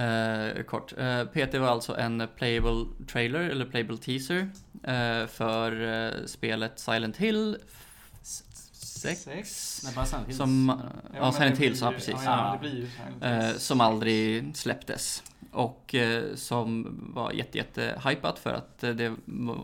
Eh, 0.00 0.62
kort. 0.62 0.92
Eh, 0.98 1.24
PT 1.24 1.54
var 1.54 1.68
alltså 1.68 1.96
en 1.96 2.28
playable 2.36 2.86
trailer, 3.06 3.40
eller 3.40 3.64
playable 3.64 3.96
teaser, 3.96 4.50
eh, 4.84 5.26
för 5.26 5.82
eh, 6.06 6.26
spelet 6.26 6.78
Silent 6.78 7.16
Hill 7.16 7.56
6. 9.00 9.20
Sex. 9.22 9.80
Nej, 9.84 9.92
bara 9.94 10.06
Silent 10.06 10.26
Hills. 10.28 10.36
Som, 10.38 10.82
ja, 11.14 11.32
det 11.38 11.58
Hills, 11.58 11.80
ja 11.80 11.90
ju- 11.90 11.94
precis. 11.96 12.14
Ja, 12.14 12.22
ja, 12.24 12.30
Ja. 12.46 12.52
det 12.52 12.58
blir 12.58 12.76
ju 12.80 12.88
Eh, 13.50 13.56
som 13.56 13.80
aldrig 13.80 14.56
släpptes. 14.56 15.22
Och 15.52 15.94
eh, 15.94 16.34
som 16.34 16.96
var 17.14 17.32
jätte, 17.32 17.58
jätte 17.58 18.00
hypat 18.08 18.38
för 18.38 18.54
att 18.54 18.84
eh, 18.84 18.90
det 18.90 19.16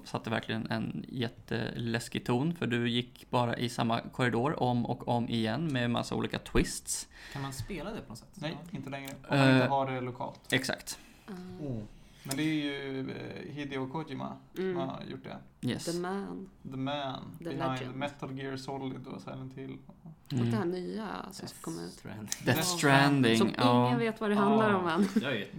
satte 0.04 0.30
verkligen 0.30 0.70
en 0.70 1.04
jätteläskig 1.08 2.24
ton. 2.26 2.54
För 2.54 2.66
du 2.66 2.88
gick 2.90 3.26
bara 3.30 3.56
i 3.56 3.68
samma 3.68 4.00
korridor 4.00 4.62
om 4.62 4.86
och 4.86 5.08
om 5.08 5.28
igen 5.28 5.72
med 5.72 5.90
massa 5.90 6.14
olika 6.14 6.38
twists. 6.38 7.08
Kan 7.32 7.42
man 7.42 7.52
spela 7.52 7.90
det 7.90 8.00
på 8.00 8.08
något 8.08 8.18
sätt? 8.18 8.28
Nej, 8.34 8.56
inte 8.70 8.90
längre. 8.90 9.10
Om 9.28 9.38
man 9.38 9.54
inte 9.54 9.66
har 9.66 9.90
det 9.90 10.00
lokalt. 10.00 10.52
Exakt. 10.52 10.98
Mm. 11.28 11.82
Oh. 12.26 12.28
Men 12.28 12.36
det 12.36 12.42
är 12.42 12.64
ju 12.64 13.10
eh, 13.10 13.52
Hideo 13.54 13.86
Kojima 13.88 14.36
som 14.54 14.64
Mm. 14.64 14.76
har 14.76 15.00
gjort 15.10 15.24
det. 15.24 15.68
Yes. 15.68 15.84
The 15.84 15.98
Man. 16.00 16.48
The 16.70 16.76
man 16.76 17.20
The 17.38 17.44
behind 17.44 17.72
legend. 17.80 17.96
Metal 17.96 18.38
Gear 18.38 18.56
Solid 18.56 19.06
och 19.06 19.20
Silent 19.20 19.54
Hill. 19.54 19.76
Och 19.88 19.98
det 20.38 20.44
här 20.44 20.62
Mm. 20.62 20.70
nya 20.70 21.06
som 21.32 21.48
ska 21.48 21.58
komma 21.60 21.82
ut. 21.82 22.02
Death. 22.44 22.60
Stranding. 22.62 23.38
Som 23.38 23.48
ingen 23.48 23.98
vet 23.98 24.20
vad 24.20 24.30
det 24.30 24.36
handlar 24.36 24.74
om 24.74 24.86
än. 24.88 25.08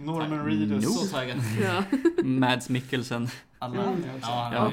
Norman. 0.04 0.44
Reedus. 0.46 0.84
No. 0.84 0.90
Så 0.90 1.06
taggad. 1.16 1.36
Ja. 1.62 1.82
Mads 2.24 2.68
Mikkelsen. 2.68 3.28
Alla 3.58 3.74
Mm. 3.74 3.88
andra 3.88 4.08
också. 4.16 4.28
Ja, 4.30 4.52
Ja. 4.54 4.66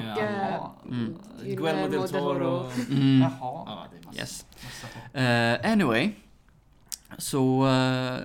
Och, 0.84 0.92
eh. 0.92 0.98
Mm. 0.98 1.16
Guillermo 1.44 1.88
del 1.88 2.08
Toro. 2.08 2.70
Mm. 2.90 3.20
Jaha. 3.20 3.30
Ja, 3.40 3.86
det 3.92 3.98
är 3.98 4.06
massa, 4.06 4.18
Yes. 4.20 4.46
Eh, 5.64 5.72
anyway. 5.72 6.12
Så 7.18 7.66
uh, 7.66 8.18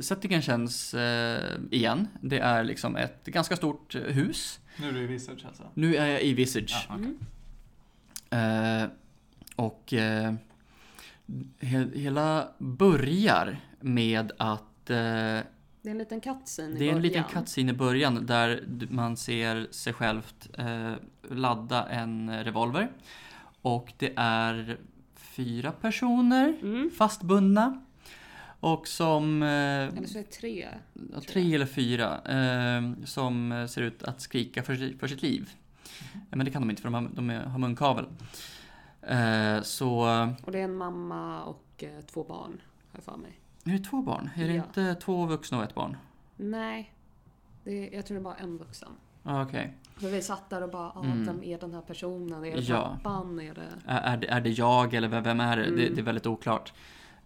settingen 0.00 0.42
känns 0.42 0.94
eh, 0.94 1.50
igen. 1.70 2.08
Det 2.20 2.38
är 2.38 2.64
liksom 2.64 2.96
ett 2.96 3.24
ganska 3.24 3.56
stort 3.56 3.94
eh, 3.94 4.00
hus. 4.02 4.60
Nu 4.76 4.88
är 4.88 4.92
du 4.92 5.00
i 5.02 5.06
Visage 5.06 5.44
alltså. 5.46 5.62
Nu 5.74 5.96
är 5.96 6.06
jag 6.06 6.22
i 6.22 6.34
Visage. 6.34 6.86
Ja, 6.88 6.94
okej. 6.94 7.14
Mm. 8.30 8.82
Eh, 8.82 8.88
och 9.56 9.92
eh, 9.92 10.34
he- 11.60 11.94
hela 11.98 12.48
börjar 12.58 13.60
med 13.80 14.32
att 14.38 14.90
eh, 14.90 14.96
Det 14.96 15.42
är 15.82 15.90
en 15.90 15.98
liten 15.98 16.20
cutscene 16.20 16.76
i 16.76 16.78
det 16.78 16.88
är 16.88 16.92
en 16.92 17.02
liten 17.02 17.22
början. 17.22 17.42
cutscene 17.44 17.70
i 17.72 17.74
början 17.74 18.26
där 18.26 18.64
man 18.90 19.16
ser 19.16 19.66
sig 19.70 19.92
självt 19.92 20.48
eh, 20.58 20.92
ladda 21.30 21.86
en 21.88 22.44
revolver. 22.44 22.90
Och 23.62 23.92
det 23.98 24.12
är 24.16 24.78
fyra 25.14 25.72
personer 25.72 26.54
Mm. 26.62 26.90
fastbundna. 26.90 27.82
Och 28.60 28.88
som... 28.88 29.42
Eh, 29.42 29.48
Eller 29.48 30.06
så 30.06 30.18
är 30.18 30.22
det 30.22 30.30
tre. 30.30 30.68
tre 31.28 31.54
eller 31.54 31.66
fyra. 31.66 32.20
Eh, 32.24 33.04
som 33.04 33.52
eh, 33.52 33.66
ser 33.66 33.82
ut 33.82 34.02
att 34.02 34.20
skrika 34.20 34.62
för, 34.62 34.98
för 34.98 35.08
sitt 35.08 35.22
liv. 35.22 35.50
Men 36.30 36.44
det 36.44 36.50
kan 36.50 36.62
de 36.62 36.70
inte 36.70 36.82
för 36.82 36.90
de 36.90 36.94
har, 36.94 37.10
de 37.14 37.30
har 37.50 37.58
munkavel. 37.58 38.06
Så... 39.62 40.00
Och 40.44 40.52
det 40.52 40.58
är 40.58 40.64
en 40.64 40.76
mamma 40.76 41.42
och 41.42 41.84
två 42.06 42.24
barn, 42.24 42.60
har 42.90 42.98
jag 42.98 43.04
för 43.04 43.16
mig. 43.16 43.38
Är 43.64 43.70
det 43.78 43.78
två 43.84 44.02
barn? 44.02 44.30
Är 44.36 44.48
det 44.48 44.54
Ja. 44.54 44.62
inte 44.64 44.94
två 44.94 45.26
vuxna 45.26 45.58
och 45.58 45.64
ett 45.64 45.74
barn? 45.74 45.96
Nej, 46.36 46.94
det 47.64 47.70
är, 47.88 47.94
jag 47.94 48.06
tror 48.06 48.14
det 48.14 48.20
är 48.20 48.24
bara 48.24 48.34
en 48.34 48.58
vuxen. 48.58 48.88
Ah, 49.22 49.42
Okej. 49.42 49.74
För 49.96 50.08
vi 50.08 50.22
satt 50.22 50.50
där 50.50 50.62
och 50.62 50.70
bara, 50.70 50.90
ah, 50.90 51.04
Mm. 51.04 51.26
vem 51.26 51.42
är 51.42 51.58
den 51.58 51.74
här 51.74 51.80
personen? 51.80 52.44
Är 52.44 52.56
det 52.56 52.60
Ja. 52.62 52.98
pappan? 53.02 53.40
Är 53.40 53.54
det... 53.54 53.68
Är, 53.86 54.00
är, 54.00 54.16
det, 54.16 54.26
är 54.28 54.40
det 54.40 54.50
jag 54.50 54.94
eller 54.94 55.08
vem- 55.08 55.22
vem 55.24 55.40
är 55.40 55.56
det? 55.56 55.62
det? 55.62 55.68
Mm. 55.82 55.94
Det 55.94 56.00
är 56.00 56.04
väldigt 56.04 56.26
oklart. 56.26 56.72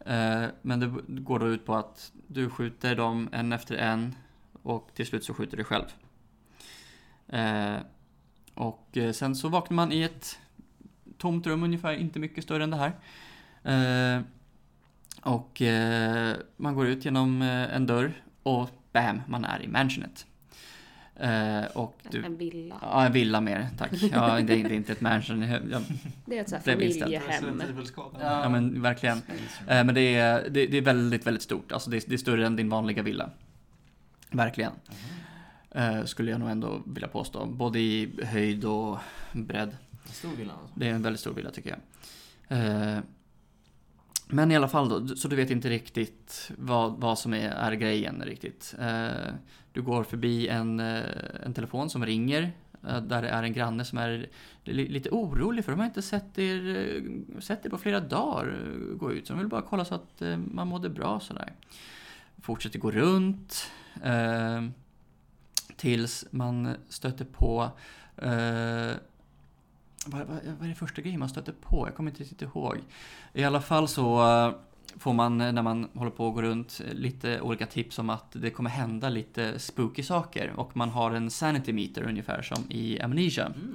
Eh, 0.07 0.47
men 0.62 0.80
det 0.80 1.20
går 1.20 1.38
då 1.38 1.49
ut 1.49 1.66
på 1.66 1.74
att 1.74 2.12
du 2.26 2.51
skjuter 2.51 2.97
dem 2.97 3.28
en 3.32 3.53
efter 3.53 3.76
en 3.76 4.14
och 4.62 4.90
till 4.95 5.07
slut 5.07 5.24
så 5.24 5.34
skjuter 5.34 5.57
du 5.57 5.64
själv. 5.64 5.84
Eh, 7.28 7.76
och 8.55 8.97
eh, 8.97 9.12
sen 9.12 9.36
så 9.36 9.49
vaknar 9.49 9.74
man 9.74 9.92
i 9.92 10.03
ett 10.03 10.38
tomt 11.18 11.47
rum 11.47 11.62
ungefär, 11.62 11.92
inte 11.92 12.18
mycket 12.18 12.45
större 12.45 12.64
än 12.64 12.70
det 12.70 12.76
här. 12.76 12.92
Och 15.22 15.62
man 16.57 16.74
går 16.74 16.86
ut 16.86 17.05
genom 17.05 17.42
en 17.42 17.86
dörr 17.86 18.22
och 18.42 18.70
bam, 18.92 19.20
man 19.28 19.45
är 19.45 19.62
i 19.62 19.68
mansionet. 19.68 20.26
Eh, 21.16 21.64
och 21.74 21.98
du, 22.10 22.24
En 22.24 22.36
villa. 22.36 22.78
ja, 22.82 23.06
en 23.06 23.12
villa 23.12 23.40
mer, 23.40 23.68
tack. 23.78 23.90
Ja, 23.92 24.00
det, 24.40 24.40
är- 24.40 24.42
det 24.42 24.52
är 24.54 24.72
inte 24.72 24.92
ett 24.92 25.00
mansion. 25.00 25.42
Jag, 25.42 25.82
Det 26.26 26.38
är 26.38 26.40
ett 26.40 26.50
så 26.50 26.58
familjehem. 26.58 27.60
Evil-skadan. 27.60 28.20
Ja 28.20 28.48
men 28.48 28.82
verkligen. 28.82 29.16
Eh, 29.68 29.84
men 29.84 29.94
det 29.94 30.00
är, 30.16 30.48
det, 30.50 30.66
det 30.66 30.76
är 30.78 30.82
väldigt, 30.82 31.26
väldigt 31.26 31.42
stort. 31.42 31.72
Alltså 31.72 31.90
det, 31.90 31.96
är- 31.96 32.02
det 32.08 32.14
är 32.14 32.18
större 32.18 32.46
än 32.46 32.56
din 32.56 32.68
vanliga 32.68 33.02
villa. 33.02 33.30
Verkligen. 34.30 34.72
Eh, 35.70 36.04
skulle 36.04 36.30
jag 36.30 36.40
nog 36.40 36.50
ändå 36.50 36.82
vilja 36.86 37.08
påstå. 37.08 37.46
Både 37.46 37.78
i 37.78 38.10
höjd 38.24 38.64
och 38.64 38.98
bredd. 39.32 39.76
Stor 40.04 40.28
villa 40.36 40.52
alltså. 40.52 40.78
Det 40.80 40.88
är 40.88 40.94
en 40.94 41.02
väldigt 41.02 41.20
stor 41.20 41.34
villa 41.34 41.50
tycker 41.50 41.70
jag. 42.48 42.58
Eh, 42.58 42.98
men 44.26 44.50
i 44.50 44.56
alla 44.56 44.68
fall 44.68 44.88
då, 44.88 45.16
så 45.16 45.28
du 45.28 45.36
vet 45.36 45.50
inte 45.50 45.70
riktigt 45.70 46.50
vad, 46.58 47.00
vad 47.00 47.18
som 47.18 47.34
är, 47.34 47.48
är 47.50 47.72
grejen 47.72 48.22
riktigt. 48.26 48.74
Eh, 48.80 49.08
du 49.75 49.83
går 49.83 50.05
förbi 50.05 50.49
en, 50.49 50.81
eh, 50.81 51.03
en 51.45 51.55
telefon 51.55 51.91
som 51.91 52.07
ringer. 52.07 52.53
Eh, 52.87 53.01
där 53.01 53.22
det 53.22 53.29
är 53.29 53.43
en 53.43 53.53
granne 53.53 53.85
som 53.85 53.99
är 53.99 54.27
lite 54.64 55.11
orolig 55.11 55.64
för 55.64 55.72
de 55.72 55.81
har 55.81 55.87
inte 55.87 56.03
sett 56.03 56.39
er, 56.39 56.77
eh, 56.77 57.41
sett 57.41 57.66
er 57.66 57.70
på 57.70 57.79
flera 57.79 58.01
dagar 58.01 58.57
gå 58.97 59.12
ut. 59.12 59.27
Så 59.27 59.33
de 59.33 59.39
vill 59.39 59.49
bara 59.49 59.62
kolla 59.62 59.85
så 59.85 59.95
att 59.95 60.22
man 60.37 60.68
mådde 60.68 60.89
bra 60.89 61.20
sådär. 61.20 61.53
Fortsätter 62.43 62.79
gå 62.79 62.91
runt. 62.91 63.70
Eh, 64.03 64.64
tills 65.77 66.27
man 66.31 66.77
stöter 66.89 67.25
på 67.25 67.70
eh, 68.16 68.97
vad, 70.07 70.27
vad, 70.27 70.39
vad 70.59 70.64
är 70.64 70.68
det 70.68 70.75
första 70.75 71.03
grejen 71.03 71.20
man 71.20 71.29
stöter 71.29 71.53
på? 71.53 71.89
Jag 71.89 71.95
kommer 71.95 72.11
inte 72.11 72.22
riktigt 72.22 72.43
ihåg. 72.43 72.79
I 73.33 73.45
alla 73.45 73.61
fall 73.61 73.89
så 73.89 74.22
eh, 74.22 74.55
får 74.99 75.12
man 75.12 75.40
eh, 75.40 75.53
när 75.53 75.62
man 75.62 75.88
håller 75.95 76.11
på 76.11 76.28
att 76.28 76.34
gå 76.34 76.42
runt 76.42 76.80
eh, 76.88 76.95
lite 76.95 77.40
olika 77.40 77.66
tips 77.66 77.99
om 77.99 78.11
att 78.11 78.32
det 78.32 78.51
kommer 78.51 78.70
hända 78.70 79.09
lite 79.09 79.59
spooky 79.59 80.03
saker 80.03 80.53
och 80.57 80.76
man 80.76 80.88
har 80.90 81.11
en 81.11 81.30
sanity 81.30 81.72
meter 81.72 82.03
ungefär 82.09 82.42
som 82.42 82.64
i 82.70 83.01
Amnesia. 83.01 83.47
Mm. 83.47 83.74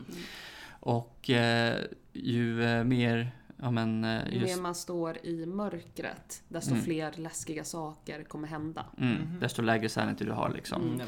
Och 0.80 1.30
eh, 1.30 1.78
ju 2.14 2.64
eh, 2.64 2.84
mer, 2.84 3.32
ja 3.62 3.72
men 3.72 4.04
eh, 4.04 4.22
Ju 4.32 4.40
just, 4.40 4.56
mer 4.56 4.62
man 4.64 4.76
står 4.76 5.18
i 5.26 5.46
mörkret, 5.46 6.44
desto 6.48 6.72
Mm. 6.72 6.84
fler 6.84 7.12
läskiga 7.16 7.64
saker 7.64 8.24
kommer 8.24 8.48
hända. 8.48 8.86
mm, 8.98 9.14
Mhm. 9.14 9.40
desto 9.40 9.62
lägre 9.62 9.90
sanity 9.90 10.26
du 10.26 10.32
har 10.32 10.50
liksom. 10.50 10.82
Mm. 10.82 11.02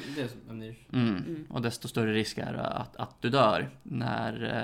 Mm. 0.92 1.16
Mm. 1.18 1.46
Och 1.50 1.62
desto 1.62 1.88
större 1.88 2.14
risk 2.14 2.38
är 2.38 2.54
det 2.54 2.68
att, 2.68 2.96
att 2.96 3.22
du 3.22 3.30
dör 3.30 3.70
när 3.84 4.62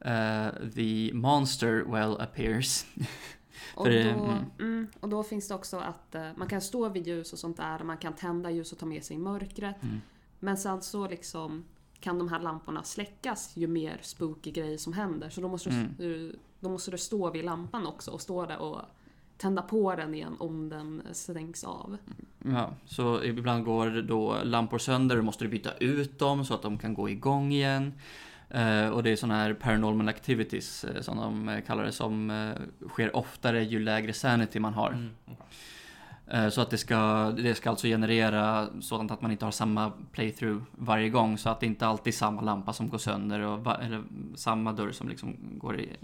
eh, 0.00 0.46
the 0.74 1.10
monster 1.14 1.84
well 1.92 2.16
appears. 2.20 2.84
Och, 3.74 3.86
För 3.86 4.04
då, 4.04 4.24
mm. 4.24 4.44
mm, 4.58 4.86
och 5.00 5.08
då 5.08 5.22
finns 5.22 5.48
det 5.48 5.54
också 5.54 5.76
att 5.76 6.14
eh, 6.14 6.28
man 6.36 6.48
kan 6.48 6.60
stå 6.60 6.88
vid 6.88 7.06
ljus 7.06 7.32
och 7.32 7.38
sånt 7.38 7.56
där, 7.56 7.84
man 7.84 7.96
kan 7.98 8.12
tända 8.12 8.50
ljus 8.50 8.72
och 8.72 8.78
ta 8.78 8.86
med 8.86 9.04
sig 9.04 9.16
i 9.16 9.18
mörkret. 9.18 9.82
Mm. 9.82 10.00
Men 10.38 10.56
sen 10.56 10.82
så 10.82 11.08
liksom 11.08 11.64
kan 12.00 12.18
de 12.18 12.28
här 12.28 12.40
lamporna 12.40 12.82
släckas 12.82 13.56
ju 13.56 13.66
mer 13.66 13.98
spooky 14.02 14.50
grejer 14.50 14.78
som 14.78 14.92
händer. 14.92 15.30
Så 15.30 15.40
då 15.40 15.48
måste, 15.48 15.70
Mm. 15.70 15.94
du, 15.98 16.38
då 16.60 16.68
måste 16.68 16.90
du 16.90 16.98
stå 16.98 17.30
vid 17.30 17.44
lampan 17.44 17.86
också 17.86 18.10
och 18.10 18.20
stå 18.20 18.46
där 18.46 18.58
och 18.58 18.80
tända 19.36 19.62
på 19.62 19.94
den 19.94 20.14
igen 20.14 20.36
om 20.38 20.68
den 20.68 21.02
stängs 21.12 21.64
av. 21.64 21.96
Ja, 22.44 22.74
så 22.86 23.22
ibland 23.24 23.64
går 23.64 24.02
då 24.02 24.36
lampor 24.44 24.78
sönder 24.78 25.18
och 25.18 25.24
måste 25.24 25.44
du 25.44 25.48
byta 25.48 25.72
ut 25.72 26.18
dem 26.18 26.44
så 26.44 26.54
att 26.54 26.62
de 26.62 26.78
kan 26.78 26.94
gå 26.94 27.08
igång 27.08 27.52
igen. 27.52 27.92
Eh, 28.50 28.88
och 28.88 29.02
det 29.02 29.10
är 29.10 29.16
sådana 29.16 29.36
här 29.36 29.54
paranormal 29.54 30.08
activities 30.08 30.84
eh, 30.84 31.00
som 31.00 31.16
de 31.16 31.48
eh, 31.48 31.60
kallar 31.60 31.84
det 31.84 31.92
som 31.92 32.52
sker 32.88 33.16
oftare 33.16 33.64
ju 33.64 33.78
lägre 33.78 34.12
sanity 34.12 34.60
man 34.60 34.74
har. 34.74 34.90
Mm. 34.90 35.10
Eh, 36.26 36.48
så 36.48 36.60
att 36.60 36.70
det 36.70 36.78
ska, 36.78 37.30
det 37.36 37.54
ska 37.54 37.70
alltså 37.70 37.86
generera 37.86 38.68
sådant 38.80 39.10
att 39.10 39.22
man 39.22 39.30
inte 39.30 39.44
har 39.44 39.52
samma 39.52 39.92
playthrough 40.12 40.62
varje 40.72 41.08
gång 41.08 41.38
så 41.38 41.50
att 41.50 41.60
det 41.60 41.66
inte 41.66 41.86
alltid 41.86 42.12
är 42.12 42.16
samma 42.16 42.40
lampa 42.40 42.72
som 42.72 42.88
går 42.88 42.98
sönder 42.98 43.40
och 43.40 43.82
eller 43.82 44.02
samma 44.34 44.72
dörr 44.72 44.90
som 44.90 45.08
liksom 45.08 45.36
går 45.58 45.80
i, 45.80 45.96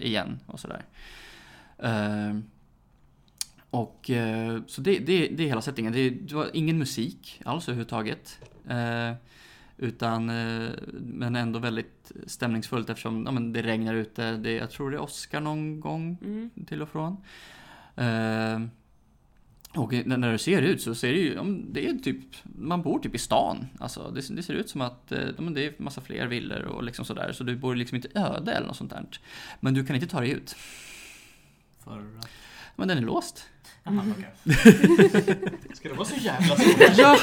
igen 0.00 0.40
och 0.46 0.60
sådär. 0.60 0.84
Och 3.70 4.10
så 4.66 4.80
det, 4.80 4.98
det, 4.98 5.28
det 5.28 5.42
är 5.42 5.46
hela 5.46 5.62
settingen. 5.62 5.92
Det, 5.92 6.10
det 6.10 6.34
var 6.34 6.50
ingen 6.52 6.78
musik 6.78 7.40
alls 7.44 7.68
överhuvudtaget. 7.68 8.38
Eh, 8.68 9.12
utan, 9.78 10.30
eh, 10.30 10.70
men 10.92 11.36
ändå 11.36 11.58
väldigt 11.58 12.12
stämningsfullt 12.26 12.90
eftersom 12.90 13.22
ja, 13.26 13.32
men 13.32 13.52
det 13.52 13.62
regnar 13.62 13.94
ute. 13.94 14.32
Det, 14.36 14.52
jag 14.52 14.70
tror 14.70 14.90
det 14.90 14.96
är 14.96 15.00
Oscar 15.00 15.40
någon 15.40 15.80
gång 15.80 16.18
Mm. 16.22 16.50
till 16.66 16.82
och 16.82 16.88
från. 16.88 17.12
Eh, 17.96 18.60
och 19.74 19.92
när 19.92 20.32
det 20.32 20.38
ser 20.38 20.62
ut 20.62 20.82
så 20.82 20.94
ser 20.94 21.12
det 21.12 21.18
ju, 21.18 21.34
ja, 21.34 21.44
det 21.70 21.88
är 21.88 21.94
typ, 21.94 22.18
man 22.42 22.82
bor 22.82 22.98
typ 22.98 23.14
i 23.14 23.18
stan. 23.18 23.66
Alltså 23.80 24.10
det, 24.10 24.34
det 24.36 24.42
ser 24.42 24.54
ut 24.54 24.68
som 24.70 24.80
att 24.80 25.12
eh, 25.12 25.22
ja, 25.36 25.42
men 25.42 25.54
det 25.54 25.66
är 25.66 25.74
massa 25.82 26.00
fler 26.00 26.26
villor 26.26 26.62
och 26.62 26.82
liksom 26.82 27.04
sådär. 27.04 27.32
Så 27.32 27.44
du 27.44 27.56
bor 27.56 27.76
liksom 27.76 27.96
inte 27.96 28.08
öde 28.14 28.52
eller 28.52 28.66
något 28.66 28.76
sånt 28.76 28.90
där. 28.90 29.06
Men 29.60 29.74
du 29.74 29.86
kan 29.86 29.96
inte 29.96 30.08
ta 30.08 30.20
dig 30.20 30.30
ut. 30.30 30.56
För 31.84 31.98
att... 32.18 32.28
Men 32.78 32.88
den 32.88 32.98
är 32.98 33.02
låst. 33.02 33.48
Jaha, 33.84 34.02
okej. 34.10 34.28
Ska 35.74 35.88
det 35.88 35.94
vara 35.94 36.04
så 36.04 36.16
jävla 36.16 36.56
svårt? 36.56 36.96
ja! 36.98 37.16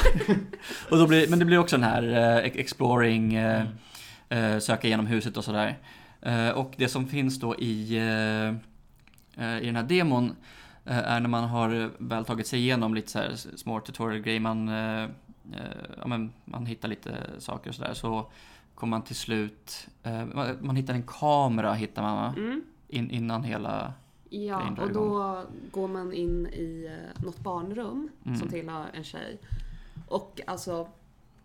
Och 0.92 0.98
då 0.98 1.08
blir, 1.08 1.28
men 1.28 1.40
det 1.40 1.46
blir 1.46 1.58
också 1.58 1.76
den 1.78 1.84
här 1.84 2.04
eh, 2.04 2.38
exploring, 2.38 3.34
eh, 3.36 3.66
Mm. 4.30 4.54
eh, 4.54 4.60
söka 4.60 4.88
igenom 4.88 5.08
huset 5.08 5.38
och 5.38 5.44
sådär. 5.44 5.78
Eh, 6.22 6.50
och 6.50 6.74
det 6.78 6.88
som 6.88 7.08
finns 7.08 7.40
då 7.40 7.56
i, 7.56 7.98
eh, 7.98 8.48
eh, 9.46 9.62
i 9.62 9.66
den 9.66 9.76
här 9.76 9.84
demon 9.84 10.36
är 10.86 11.20
när 11.20 11.30
man 11.30 11.44
har 11.50 11.92
väl 11.98 12.26
tagit 12.26 12.48
sig 12.48 12.60
igenom 12.60 12.94
lite 12.96 13.12
så 13.12 13.20
här 13.20 13.36
små 13.58 13.80
tutorial-grejer, 13.80 14.40
man, 14.40 14.68
ja, 15.98 16.08
men 16.08 16.34
man 16.46 16.66
hittar 16.66 16.88
lite 16.88 17.12
saker 17.40 17.70
och 17.70 17.76
sådär, 17.76 17.94
så 17.94 18.32
kommer 18.76 18.90
man 18.92 19.02
till 19.04 19.16
slut, 19.16 19.88
man, 20.34 20.58
man 20.62 20.76
hittar 20.76 20.94
en 20.94 21.04
kamera 21.04 21.74
hittar 21.74 22.02
man 22.02 22.16
va? 22.16 22.34
Mm. 22.38 22.64
In, 22.88 23.10
innan 23.12 23.44
hela, 23.44 23.94
Ja, 24.44 24.76
och 24.82 24.92
då 24.94 25.42
går 25.72 25.88
man 25.88 26.14
in 26.14 26.48
i 26.48 26.86
eh, 26.92 27.24
något 27.26 27.40
barnrum 27.40 28.10
Mm. 28.26 28.38
som 28.40 28.50
tillhör 28.50 28.86
en 28.94 29.04
tjej. 29.04 29.38
Och 30.08 30.42
alltså, 30.48 30.88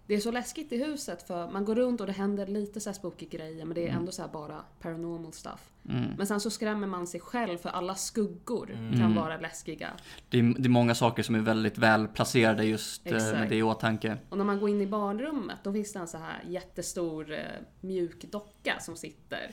det 0.07 0.15
är 0.15 0.21
så 0.21 0.31
läskigt 0.31 0.73
i 0.73 0.85
huset 0.85 1.27
för 1.27 1.51
man 1.51 1.65
går 1.65 1.75
runt 1.75 2.01
och 2.01 2.07
det 2.07 2.13
händer 2.13 2.47
lite 2.47 2.81
så 2.81 2.89
här 2.91 2.95
spooky 2.95 3.27
grejer 3.27 3.65
men 3.65 3.75
det 3.75 3.81
är 3.81 3.89
Mm. 3.89 3.99
ändå 4.01 4.13
så 4.13 4.23
här 4.23 4.29
bara 4.29 4.61
paranormal 4.81 5.33
stuff. 5.33 5.71
Mm. 5.89 6.05
Men 6.19 6.27
sen 6.27 6.41
så 6.41 6.51
skrämmer 6.51 6.87
man 6.87 7.07
sig 7.07 7.21
själv 7.21 7.59
för 7.59 7.69
alla 7.69 7.95
skuggor 7.95 8.67
kan 8.67 9.01
Mm. 9.01 9.15
vara 9.15 9.37
läskiga. 9.37 9.91
Det, 10.29 10.39
är, 10.39 10.43
det 10.59 10.67
är 10.67 10.69
många 10.69 10.95
saker 10.95 11.23
som 11.23 11.35
är 11.35 11.39
väldigt 11.41 11.79
väl 11.79 12.09
placerade 12.09 12.65
just 12.65 13.07
eh, 13.07 13.13
med 13.13 13.23
Exakt. 13.23 13.49
det 13.51 13.57
i 13.57 13.63
åtanke. 13.63 14.17
Och 14.29 14.39
när 14.39 14.45
man 14.45 14.61
går 14.61 14.69
in 14.69 14.81
i 14.81 14.87
barnrummet 14.87 15.59
då 15.63 15.73
finns 15.73 15.93
det 15.93 15.99
en 15.99 16.09
så 16.09 16.19
här 16.19 16.43
jättestor 16.49 17.33
eh, 17.33 17.39
mjuk 17.81 18.25
docka 18.33 18.77
som 18.81 18.97
sitter. 18.97 19.51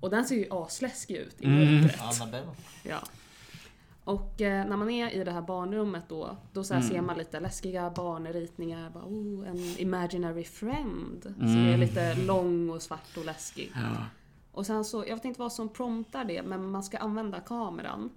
Och 0.00 0.10
den 0.10 0.24
ser 0.24 0.36
ju 0.36 0.46
asläskig 0.50 1.16
ut 1.16 1.36
i 1.40 1.46
Mm. 1.46 1.80
mörkret. 1.80 2.00
Annabelle. 2.20 2.46
Ja. 2.82 2.98
Och 4.04 4.40
eh, 4.40 4.66
när 4.68 4.76
man 4.76 4.90
är 4.90 5.10
i 5.10 5.24
det 5.24 5.32
här 5.32 5.42
barnrummet 5.42 6.04
då, 6.08 6.36
då 6.52 6.64
så 6.64 6.74
här 6.74 6.80
Mm. 6.80 6.92
ser 6.92 7.00
man 7.00 7.18
lite 7.18 7.40
läskiga 7.40 7.90
barnritningar. 7.90 8.90
Bara, 8.90 9.04
oh, 9.04 9.48
en 9.48 9.56
imaginary 9.78 10.44
friend. 10.44 11.22
Som 11.38 11.46
Mm. 11.46 11.66
är 11.66 11.76
lite 11.76 12.14
lång 12.14 12.70
och 12.70 12.82
svart 12.82 13.16
och 13.16 13.24
läskig. 13.24 13.72
Ja. 13.74 14.04
Och 14.52 14.66
sen 14.66 14.84
så, 14.84 15.04
jag 15.08 15.16
vet 15.16 15.24
inte 15.24 15.40
vad 15.40 15.52
som 15.52 15.68
promptar 15.68 16.24
det, 16.24 16.42
men 16.42 16.70
man 16.70 16.82
ska 16.82 16.98
använda 16.98 17.40
kameran. 17.40 18.10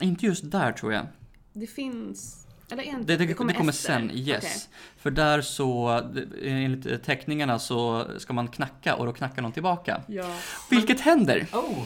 Inte 0.00 0.26
just 0.26 0.50
där 0.50 0.72
tror 0.72 0.92
jag. 0.92 1.06
Det 1.52 1.66
finns... 1.66 2.41
Eller 2.72 2.82
en, 2.82 3.06
Det, 3.06 3.16
det, 3.16 3.26
det 3.26 3.34
kommer, 3.34 3.52
efter. 3.52 3.72
sen, 3.72 4.10
yes. 4.10 4.38
Okej. 4.38 4.50
För 4.96 5.10
där 5.10 5.40
så, 5.42 6.00
det- 6.14 6.48
enligt 6.50 6.86
eh, 6.86 6.96
teckningarna 6.98 7.58
så 7.58 8.06
ska 8.18 8.32
man 8.32 8.48
knacka 8.48 8.94
och 8.94 9.06
då 9.06 9.12
knackar 9.12 9.42
någon 9.42 9.52
tillbaka. 9.52 10.02
Ja. 10.06 10.36
Vilket 10.70 11.00
händer! 11.00 11.46
Oh! 11.52 11.84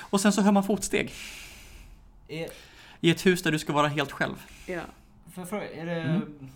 Och 0.00 0.20
sen 0.20 0.32
så 0.32 0.42
hör 0.42 0.52
man 0.52 0.64
fotsteg. 0.64 1.12
Är, 2.28 2.48
I 3.00 3.10
ett 3.10 3.26
hus 3.26 3.42
där 3.42 3.52
du 3.52 3.58
ska 3.58 3.72
vara 3.72 3.88
helt 3.88 4.12
själv. 4.12 4.34
Ja. 4.66 4.80
jag 5.34 5.48
fråga, 5.48 5.70
är 5.72 5.86
det, 5.86 6.00
Mm. 6.02 6.48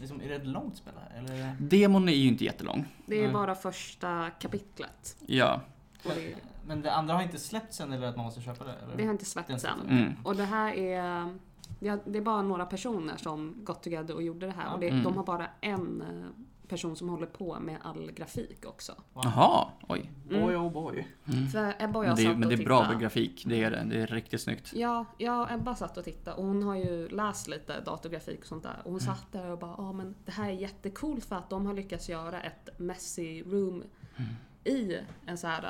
liksom, 0.00 0.20
är 0.20 0.28
det 0.28 0.34
ett 0.34 0.46
långt 0.46 0.76
spel 0.76 0.92
här? 1.10 1.18
Eller? 1.18 1.56
Demon 1.60 2.08
är 2.08 2.12
ju 2.12 2.28
inte 2.28 2.44
jättelång. 2.44 2.84
Det 3.06 3.18
är 3.18 3.22
Nej. 3.22 3.32
bara 3.32 3.54
första 3.54 4.30
kapitlet. 4.30 5.16
Ja. 5.26 5.60
Det, 6.02 6.34
Men 6.66 6.82
det 6.82 6.92
andra 6.92 7.14
har 7.14 7.22
inte 7.22 7.38
släppts 7.38 7.80
än 7.80 7.92
eller 7.92 8.06
att 8.06 8.16
man 8.16 8.24
måste 8.24 8.40
köpa 8.40 8.64
det? 8.64 8.72
Eller? 8.84 8.96
det 8.96 9.04
har 9.04 9.12
inte 9.12 9.24
Det 9.24 9.28
släppts 9.30 9.64
än. 9.64 9.80
Mm. 9.90 10.12
Och 10.22 10.36
det 10.36 10.44
här 10.44 10.72
är... 10.74 11.34
Ja, 11.80 11.98
det 12.06 12.18
är 12.18 12.22
bara 12.22 12.42
några 12.42 12.66
personer 12.66 13.16
som 13.16 13.54
gått 13.64 13.82
together 13.82 14.14
och 14.14 14.22
gjorde 14.22 14.46
det 14.46 14.52
här. 14.52 14.74
Och 14.74 14.80
det, 14.80 14.88
Mm. 14.88 15.02
de 15.02 15.16
har 15.16 15.24
bara 15.24 15.46
en 15.60 16.02
eh, 16.02 16.26
person 16.68 16.96
som 16.96 17.08
håller 17.08 17.26
på 17.26 17.60
med 17.60 17.76
all 17.82 18.12
grafik 18.12 18.66
också. 18.66 18.92
Jaha, 19.14 19.68
oj. 19.88 20.10
Mm. 20.30 20.42
Boy 20.42 20.56
oh 20.56 20.72
boy. 20.72 21.06
Mm. 21.32 21.48
För 21.48 21.74
Ebba 21.78 21.98
och 21.98 22.04
Men 22.04 22.08
jag 22.08 22.16
det, 22.16 22.22
är- 22.22 22.26
satt 22.26 22.38
men 22.38 22.48
och 22.50 22.56
det 22.56 22.62
är 22.62 22.66
bra 22.66 22.92
grafik, 23.00 23.42
det 23.46 23.62
är 23.62 23.70
det. 23.70 23.86
Det 23.90 24.02
är 24.02 24.06
riktigt 24.06 24.40
snyggt. 24.40 24.72
Ja, 24.74 25.04
jag 25.18 25.42
och 25.42 25.50
Ebba 25.50 25.74
satt 25.74 25.96
och 25.96 26.04
tittade 26.04 26.36
och 26.36 26.44
hon 26.44 26.62
har 26.62 26.76
ju 26.76 27.08
läst 27.08 27.48
lite 27.48 27.80
datorgrafik 27.80 28.40
och 28.40 28.46
sånt 28.46 28.62
där. 28.62 28.76
Och 28.84 28.90
hon 28.90 29.00
Mm. 29.00 29.14
satt 29.14 29.32
där 29.32 29.50
och 29.50 29.58
bara 29.58 29.74
ja 29.78 29.92
men 29.92 30.14
det 30.24 30.32
här 30.32 30.48
är 30.48 30.52
jättekult 30.52 31.24
för 31.24 31.36
att 31.36 31.50
de 31.50 31.66
har 31.66 31.74
lyckats 31.74 32.08
göra 32.08 32.40
ett 32.40 32.68
messy 32.78 33.42
room 33.42 33.82
Mm. 34.16 34.30
i 34.64 34.98
en 35.26 35.38
så 35.38 35.46
här 35.46 35.64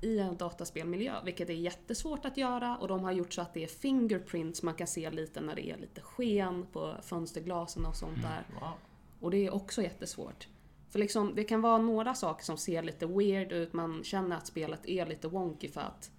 i 0.00 0.18
en 0.18 0.36
dataspelmiljö, 0.36 1.14
vilket 1.24 1.50
är 1.50 1.54
jättesvårt 1.54 2.24
att 2.24 2.36
göra 2.36 2.76
och 2.76 2.88
de 2.88 3.04
har 3.04 3.12
gjort 3.12 3.32
så 3.32 3.42
att 3.42 3.54
det 3.54 3.62
är 3.62 3.68
fingerprints 3.68 4.62
man 4.62 4.74
kan 4.74 4.86
se 4.86 5.10
lite 5.10 5.40
när 5.40 5.54
det 5.54 5.70
är 5.70 5.76
lite 5.76 6.00
sken 6.00 6.66
på 6.72 6.94
fönsterglasen 7.02 7.86
och 7.86 7.96
sånt 7.96 8.22
där. 8.22 8.46
Wow. 8.60 8.72
Och 9.20 9.30
det 9.30 9.46
är 9.46 9.54
också 9.54 9.82
jättesvårt. 9.82 10.48
För 10.90 10.98
liksom, 10.98 11.34
det 11.34 11.44
kan 11.44 11.60
vara 11.60 11.78
några 11.78 12.14
saker 12.14 12.44
som 12.44 12.56
ser 12.56 12.82
lite 12.82 13.06
weird 13.06 13.52
ut, 13.52 13.72
man 13.72 14.04
känner 14.04 14.36
att 14.36 14.46
spelet 14.46 14.86
är 14.86 15.06
lite 15.06 15.28
wonky 15.28 15.68
för 15.68 15.80
att 15.80 16.10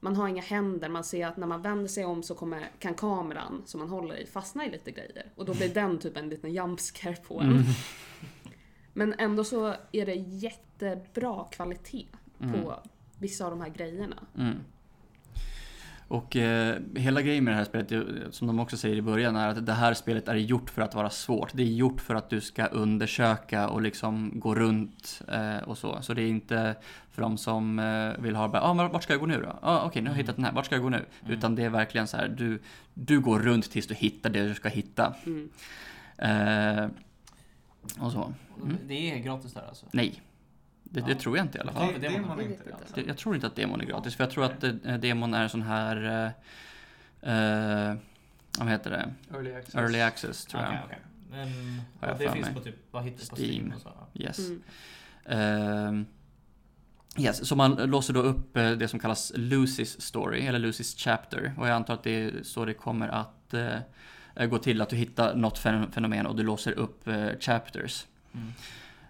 man 0.00 0.16
har 0.16 0.28
inga 0.28 0.42
händer, 0.42 0.88
man 0.88 1.04
ser 1.04 1.26
att 1.26 1.36
när 1.36 1.46
man 1.46 1.62
vänder 1.62 1.88
sig 1.88 2.04
om 2.04 2.22
så 2.22 2.34
kommer, 2.34 2.70
kan 2.78 2.94
kameran 2.94 3.62
som 3.66 3.80
man 3.80 3.88
håller 3.88 4.16
i 4.16 4.26
fastna 4.26 4.66
i 4.66 4.70
lite 4.70 4.90
grejer. 4.90 5.32
Och 5.34 5.44
då 5.44 5.54
blir 5.54 5.74
den 5.74 5.98
typ 5.98 6.16
en 6.16 6.28
liten 6.28 6.54
jumpscare 6.54 7.16
på 7.16 7.40
en. 7.40 7.50
Mm. 7.50 7.62
Men 8.92 9.14
ändå 9.18 9.44
så 9.44 9.74
är 9.92 10.06
det 10.06 10.14
jättebra 10.14 11.44
kvalitet 11.50 12.06
Mm. 12.40 12.60
Vissa 13.18 13.44
av 13.44 13.50
de 13.50 13.60
här 13.60 13.68
grejerna. 13.68 14.16
Mm. 14.38 14.54
Och 16.08 16.36
eh, 16.36 16.78
hela 16.94 17.22
grejen 17.22 17.44
med 17.44 17.52
det 17.52 17.56
här 17.58 17.64
spelet, 17.64 17.88
det- 17.88 18.32
som 18.32 18.46
de 18.46 18.58
också 18.60 18.76
säger 18.76 18.96
i 18.96 19.02
början, 19.02 19.36
är 19.36 19.48
att 19.48 19.66
det 19.66 19.72
här 19.72 19.94
spelet 19.94 20.28
är 20.28 20.34
gjort 20.34 20.70
för 20.70 20.82
att 20.82 20.94
vara 20.94 21.10
svårt. 21.10 21.50
Det 21.54 21.62
är 21.62 21.66
gjort 21.66 22.00
för 22.00 22.14
att 22.14 22.30
du 22.30 22.40
ska 22.40 22.66
undersöka 22.66 23.68
och 23.68 23.82
liksom 23.82 24.32
gå 24.40 24.54
runt 24.54 25.22
eh, 25.32 25.56
och 25.58 25.78
så. 25.78 26.02
Så 26.02 26.14
det 26.14 26.22
är 26.22 26.28
inte 26.28 26.74
för 27.10 27.22
de 27.22 27.38
som 27.38 27.78
eh, 27.78 28.22
vill 28.22 28.36
ha 28.36 28.48
bara, 28.48 28.62
ah, 28.62 28.74
men 28.74 28.88
vart 28.92 29.02
ska 29.02 29.12
jag 29.12 29.20
gå 29.20 29.26
nu 29.26 29.40
då? 29.42 29.58
Ah, 29.62 29.84
Okej, 29.86 30.02
nu 30.02 30.08
har 30.10 30.14
jag 30.16 30.22
hittat 30.22 30.36
den 30.36 30.44
här, 30.44 30.52
vart 30.52 30.66
ska 30.66 30.74
jag 30.74 30.82
gå 30.82 30.88
nu? 30.88 31.04
Mm. 31.24 31.38
Utan 31.38 31.54
det 31.54 31.62
är 31.64 31.70
verkligen 31.70 32.06
så 32.06 32.16
här, 32.16 32.28
du, 32.28 32.62
du 32.94 33.20
går 33.20 33.38
runt 33.38 33.70
tills 33.70 33.86
du 33.86 33.94
hittar 33.94 34.30
det 34.30 34.48
du 34.48 34.54
ska 34.54 34.68
hitta. 34.68 35.14
Mm. 35.26 35.48
Eh, 36.18 36.88
och 38.04 38.12
så. 38.12 38.32
Mm. 38.62 38.76
Det 38.88 39.12
är 39.12 39.18
gratis 39.18 39.52
där 39.54 39.64
alltså? 39.68 39.86
Nej, 39.92 40.22
det, 40.90 41.00
det 41.00 41.10
Ja. 41.12 41.18
tror 41.18 41.36
jag 41.36 41.44
inte 41.46 41.58
i 41.58 41.60
alla 41.60 41.72
fall. 41.72 41.86
Ja, 41.86 41.92
för 41.92 42.00
det, 42.00 42.08
demon. 42.08 42.36
det 42.36 42.42
Jag 42.42 42.52
inte 42.52 42.64
inte. 42.64 42.76
alltså. 42.76 42.94
Det, 42.94 43.02
jag 43.06 43.16
tror 43.16 43.34
inte 43.34 43.46
att 43.46 43.56
demon 43.56 43.80
är 43.80 43.84
gratis, 43.84 44.14
för 44.14 44.24
jag 44.24 44.30
tror 44.30 44.44
att 44.44 44.64
eh, 44.64 44.72
demon 44.98 45.34
är 45.34 45.42
en 45.42 45.48
sån 45.50 45.62
här... 45.62 45.96
Eh, 47.22 47.32
eh, 47.90 47.94
vad 48.58 48.68
heter 48.68 48.90
det? 48.90 49.14
Early 49.36 49.54
access. 49.54 49.74
Early 49.74 50.00
access, 50.00 50.46
tror 50.46 50.62
jag. 50.62 50.70
Okej, 50.72 50.82
okej. 50.84 50.98
Men 51.30 51.48
Har 52.00 52.08
jag 52.08 52.18
det 52.18 52.32
finns 52.32 52.46
mig. 52.46 52.54
på 52.54 52.60
typ, 52.60 52.74
vad 52.90 53.04
hittar 53.04 53.20
det 53.24 53.30
på 53.30 53.36
Steam. 53.36 53.72
Och 53.76 53.80
så? 53.80 53.90
Yes. 54.14 54.38
Mm. 54.38 54.62
Ehm, 55.24 56.06
yes. 57.18 57.46
Så 57.48 57.56
man 57.56 57.74
låser 57.74 58.14
då 58.14 58.20
upp 58.20 58.56
eh, 58.56 58.70
det 58.70 58.88
som 58.88 59.00
kallas 59.00 59.32
Lucy's 59.34 60.00
story, 60.00 60.46
eller 60.46 60.58
Lucy's 60.58 60.96
chapter. 60.98 61.54
Och 61.58 61.68
jag 61.68 61.74
antar 61.74 61.94
att 61.94 62.02
det 62.02 62.10
är 62.10 62.42
så 62.42 62.64
det 62.64 62.74
kommer 62.74 63.08
att 63.08 63.54
eh, 63.54 64.46
gå 64.46 64.58
till, 64.58 64.80
att 64.82 64.88
du 64.88 64.96
hittar 64.96 65.34
något 65.34 65.58
fen- 65.58 65.90
fenomen 65.92 66.26
och 66.26 66.36
du 66.36 66.42
låser 66.42 66.72
upp 66.72 67.08
eh, 67.08 67.28
chapters. 67.40 68.06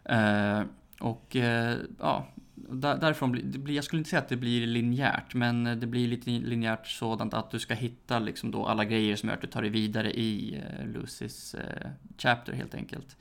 Mm. 0.05 0.69
Och 1.01 1.36
eh, 1.36 1.77
ja, 2.01 2.27
där, 2.55 2.97
därifrån 2.97 3.32
blir, 3.32 3.74
jag 3.74 3.85
skulle 3.85 4.01
inte 4.01 4.10
säga 4.10 4.23
att 4.23 4.28
det 4.28 4.36
blir 4.36 4.66
linjärt, 4.66 5.35
men 5.35 5.64
det 5.64 5.86
blir 5.86 6.09
lite 6.09 6.31
linjärt 6.31 6.86
sådant 6.86 7.35
att 7.35 7.51
du 7.51 7.59
ska 7.59 7.74
hitta 7.74 8.18
liksom 8.18 8.51
då 8.51 8.66
alla 8.66 8.85
grejer 8.85 9.16
som 9.16 9.28
gör 9.28 9.36
att 9.36 9.40
du 9.40 9.47
tar 9.47 9.62
dig 9.62 9.70
vidare 9.70 10.12
i 10.12 10.55
eh, 10.56 10.86
Lucys 10.86 11.55
eh, 11.55 11.90
chapter 12.18 12.52
helt 12.52 12.74
enkelt. 12.74 13.16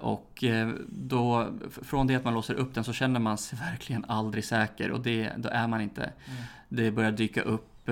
Och 0.00 0.44
då, 0.88 1.48
från 1.82 2.06
det 2.06 2.14
att 2.14 2.24
man 2.24 2.34
låser 2.34 2.54
upp 2.54 2.74
den 2.74 2.84
så 2.84 2.92
känner 2.92 3.20
man 3.20 3.38
sig 3.38 3.58
verkligen 3.70 4.04
aldrig 4.04 4.44
säker 4.44 4.90
och 4.90 5.00
det, 5.00 5.32
då 5.36 5.48
är 5.48 5.66
man 5.66 5.80
inte. 5.80 6.02
Mm. 6.02 6.42
Det 6.68 6.90
börjar 6.90 7.12
dyka 7.12 7.42
upp 7.42 7.90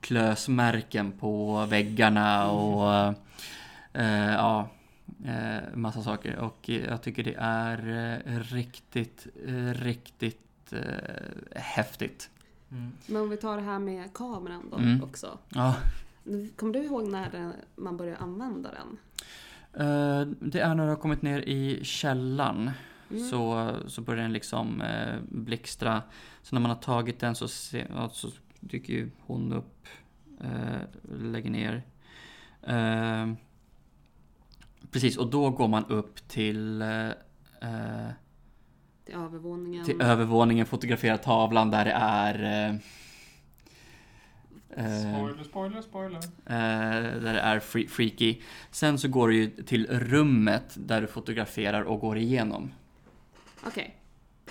klösmärken 0.00 1.12
på 1.12 1.66
väggarna 1.66 2.50
och 2.50 3.14
eh, 3.92 4.32
ja, 4.32 4.68
eh, 5.24 5.76
massa 5.76 6.02
saker. 6.02 6.36
Och 6.36 6.68
jag 6.68 7.02
tycker 7.02 7.24
det 7.24 7.34
är 7.38 7.78
eh, 8.26 8.38
riktigt, 8.40 9.26
eh, 9.46 9.74
riktigt 9.74 10.72
eh, 10.72 11.60
häftigt. 11.60 12.30
Mm. 12.70 12.92
Men 13.06 13.22
om 13.22 13.30
vi 13.30 13.36
tar 13.36 13.56
det 13.56 13.62
här 13.62 13.78
med 13.78 14.14
kameran 14.14 14.68
då 14.70 14.76
Mm. 14.76 15.02
också. 15.02 15.38
Ja, 15.48 15.76
Kommer 16.56 16.72
du 16.72 16.78
ihåg 16.84 17.08
när 17.08 17.52
man 17.76 17.96
började 17.96 18.18
använda 18.18 18.70
den? 18.72 18.98
eh, 19.86 20.26
det 20.40 20.60
är 20.60 20.74
när 20.74 20.82
du 20.84 20.88
har 20.88 20.96
kommit 20.96 21.22
ner 21.22 21.38
i 21.40 21.84
källan. 21.84 22.70
Mm. 23.10 23.28
Så, 23.28 23.70
så 23.86 24.00
börjar 24.02 24.22
den 24.22 24.32
liksom 24.32 24.80
eh, 24.80 25.14
blixtra. 25.28 26.02
Så 26.42 26.54
när 26.54 26.60
man 26.60 26.70
har 26.70 26.78
tagit 26.78 27.20
den 27.20 27.34
så, 27.34 27.48
se, 27.48 27.86
ja, 27.94 28.08
så 28.12 28.28
dyker 28.60 28.92
ju 28.92 29.10
hon 29.20 29.52
upp, 29.52 29.86
eh, 30.40 30.80
lägger 31.18 31.50
ner. 31.50 31.82
Eh, 32.62 33.32
precis, 34.92 35.16
och 35.16 35.26
då 35.30 35.50
går 35.50 35.68
man 35.68 35.84
upp 35.84 36.28
till, 36.28 36.82
eh, 36.82 37.08
eh, 37.08 38.10
Till 39.04 39.14
övervåningen. 39.14 39.84
till 39.84 40.02
övervåningen, 40.02 40.66
fotograferar 40.66 41.16
tavlan 41.16 41.70
där 41.70 41.84
det 41.84 41.92
är 41.92 42.34
eh, 42.44 42.74
eh, 44.84 45.00
Spoiler, 45.16 45.44
spoiler, 45.44 45.82
spoiler. 45.82 46.18
Eh, 46.46 47.20
där 47.22 47.32
det 47.34 47.40
är 47.40 47.60
free, 47.60 47.88
freaky. 47.88 48.40
Sen 48.70 48.98
så 48.98 49.08
går 49.08 49.28
du 49.28 49.36
ju 49.36 49.50
till 49.50 49.86
rummet 49.86 50.74
där 50.76 51.00
du 51.00 51.06
fotograferar 51.06 51.82
och 51.82 52.00
går 52.00 52.18
igenom. 52.18 52.72
Okej. 53.66 53.98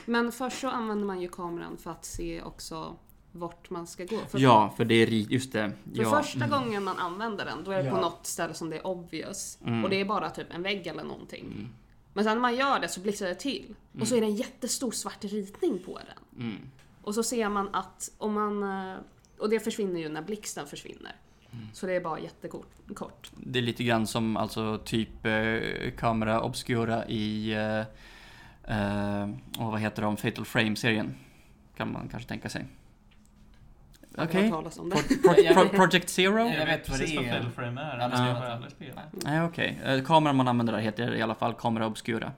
Men 0.06 0.32
först 0.32 0.60
så 0.60 0.70
använder 0.70 1.06
man 1.06 1.22
ju 1.22 1.28
kameran 1.28 1.78
för 1.78 1.92
att 1.92 2.06
se 2.06 2.42
också 2.42 2.96
vart 3.32 3.70
man 3.70 3.88
ska 3.88 4.06
gå. 4.06 4.18
För, 4.30 4.40
Ja, 4.40 4.74
för 4.78 4.86
det 4.86 4.96
är 4.96 5.08
just 5.08 5.52
det. 5.54 5.72
för 5.96 6.02
Ja. 6.04 6.22
första 6.24 6.48
gången 6.48 6.84
man 6.84 6.98
använder 6.98 7.46
den, 7.46 7.64
då 7.64 7.72
är 7.72 7.84
det 7.84 7.90
på 7.90 7.98
Ja. 7.98 8.02
något 8.02 8.26
ställe 8.28 8.54
som 8.54 8.70
det 8.70 8.76
är 8.78 8.88
obvious. 8.88 9.58
Mm. 9.66 9.84
Och 9.84 9.90
det 9.90 9.96
är 10.02 10.06
bara 10.06 10.30
typ 10.30 10.48
en 10.54 10.64
vägg 10.64 10.88
eller 10.88 11.04
någonting. 11.04 11.46
Mm. 11.46 11.70
Men 12.14 12.24
sen 12.24 12.34
när 12.34 12.42
man 12.42 12.56
gör 12.56 12.80
det 12.80 12.88
så 12.88 13.00
blixtrar 13.00 13.28
det 13.28 13.36
till. 13.36 13.76
Och 14.00 14.08
så 14.08 14.16
är 14.16 14.22
det 14.22 14.28
en 14.28 14.36
jättestor 14.36 14.92
svart 14.92 15.24
ritning 15.24 15.80
på 15.86 16.00
den. 16.08 16.46
Mm. 16.46 16.58
Och 17.02 17.16
så 17.16 17.24
ser 17.24 17.50
man 17.50 17.70
att 17.76 18.12
om 18.18 18.34
man... 18.34 18.64
eh, 18.64 18.96
Och 19.38 19.50
det 19.50 19.60
försvinner 19.60 20.00
ju 20.00 20.10
när 20.10 20.22
blixten 20.22 20.68
försvinner. 20.68 21.16
Mm. 21.52 21.66
Så 21.74 21.86
det 21.86 21.94
är 21.94 22.02
bara 22.02 22.20
jättekort. 22.20 22.68
Kort. 22.96 23.32
Det 23.38 23.60
är 23.60 23.64
lite 23.64 23.84
grann 23.84 24.08
som 24.08 24.38
alltså 24.38 24.78
typ 24.86 25.26
eh, 25.26 25.92
kamera 25.98 26.42
obscura 26.42 27.08
i, 27.08 27.52
eh, 27.54 27.80
eh, 28.78 29.30
och 29.60 29.72
vad 29.72 29.80
heter 29.80 30.02
de, 30.02 30.18
Fatal 30.18 30.46
Frame-serien. 30.46 31.16
Kan 31.76 31.92
man 31.92 32.08
kanske 32.12 32.30
tänka 32.30 32.50
sig. 32.50 32.66
Okej. 34.18 34.42
hört 34.42 34.52
talas 34.52 34.80
om 34.80 34.90
det. 34.90 34.96
Pro, 34.96 35.34
pro, 35.34 35.54
pro, 35.70 35.78
Project 35.78 36.10
Zero? 36.10 36.38
Jag 36.40 36.56
Jag 36.56 36.66
vet 36.66 36.86
precis 36.88 37.10
det 37.12 37.16
vad. 37.18 37.26
Fellframe 37.26 37.82
är, 37.82 38.00
Ja, 38.00 38.08
men 38.08 38.20
jag 38.20 38.30
jag 38.30 38.34
har 38.36 38.42
vet 38.42 38.52
aldrig 38.52 38.72
spelat. 38.72 39.04
Nej, 39.12 39.42
okej. 39.44 39.80
Eh, 39.86 40.04
Kameran 40.04 40.36
man 40.36 40.48
använder 40.48 40.74
där 40.74 40.80
heter 40.80 41.16
i 41.16 41.22
alla 41.22 41.36
fall 41.36 41.54
kamera 41.54 41.88
obscura. 41.88 42.32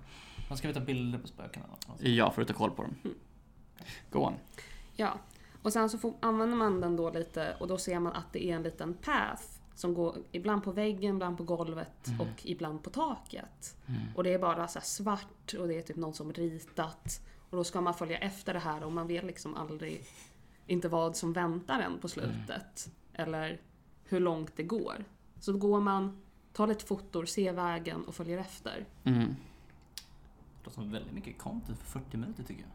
Man 0.50 0.58
ska 0.58 0.68
vi 0.68 0.74
ta 0.74 0.80
bilder 0.80 1.20
på 1.20 1.28
spökena? 1.28 1.66
Ja, 2.00 2.32
för 2.32 2.42
att 2.42 2.48
ta 2.48 2.54
koll 2.54 2.72
på 2.72 2.82
dem. 2.82 2.96
Mm. 3.04 3.18
Go 4.10 4.20
on. 4.20 4.34
Ja, 4.96 5.14
och 5.62 5.74
sen 5.74 5.90
så 5.90 5.98
får, 5.98 6.14
använder 6.20 6.58
man 6.58 6.82
den 6.82 6.96
då 6.96 7.10
lite 7.10 7.56
och 7.60 7.68
då 7.68 7.78
ser 7.78 8.00
man 8.00 8.14
att 8.14 8.34
det 8.34 8.46
är 8.46 8.56
en 8.56 8.64
liten 8.64 8.94
path 8.94 9.44
som 9.76 9.94
går 9.94 10.16
ibland 10.32 10.64
på 10.64 10.72
väggen, 10.72 11.16
ibland 11.16 11.38
på 11.38 11.44
golvet 11.44 12.08
Mm. 12.08 12.22
och 12.22 12.28
ibland 12.44 12.84
på 12.84 12.90
taket. 12.90 13.78
Och 14.16 14.24
det 14.24 14.34
är 14.34 14.40
bara 14.40 14.68
så 14.68 14.80
här 14.80 14.86
svart 14.86 15.54
och 15.60 15.68
det 15.68 15.78
är 15.78 15.82
typ 15.82 15.96
någon 15.96 16.14
som 16.14 16.34
ritat. 16.34 17.22
Och 17.50 17.58
då 17.58 17.64
ska 17.64 17.82
man 17.82 17.94
följa 17.94 18.18
efter 18.18 18.54
det 18.54 18.60
här 18.60 18.84
och 18.84 18.92
man 18.92 19.08
vet 19.08 19.24
liksom 19.24 19.56
aldrig 19.56 20.02
inte 20.68 20.90
vad 20.90 21.16
som 21.16 21.34
väntar 21.34 21.80
en 21.80 22.00
på 22.00 22.08
slutet. 22.08 22.92
Eller 23.14 23.62
hur 24.04 24.20
långt 24.20 24.52
det 24.56 24.64
går. 24.64 25.06
Så 25.40 25.52
då 25.52 25.58
går 25.58 25.82
man, 25.82 26.22
tar 26.54 26.68
lite 26.68 26.86
fotor, 26.86 27.26
ser 27.26 27.54
vägen 27.54 28.04
och 28.04 28.16
följer 28.16 28.38
efter. 28.38 28.86
Mm. 29.04 29.20
Det 29.20 30.66
låter 30.66 30.72
som 30.72 30.92
väldigt 30.92 31.14
mycket 31.14 31.38
content 31.38 31.80
för 31.80 32.00
40 32.00 32.18
minuter 32.18 32.44
tycker 32.44 32.62
jag. 32.62 32.72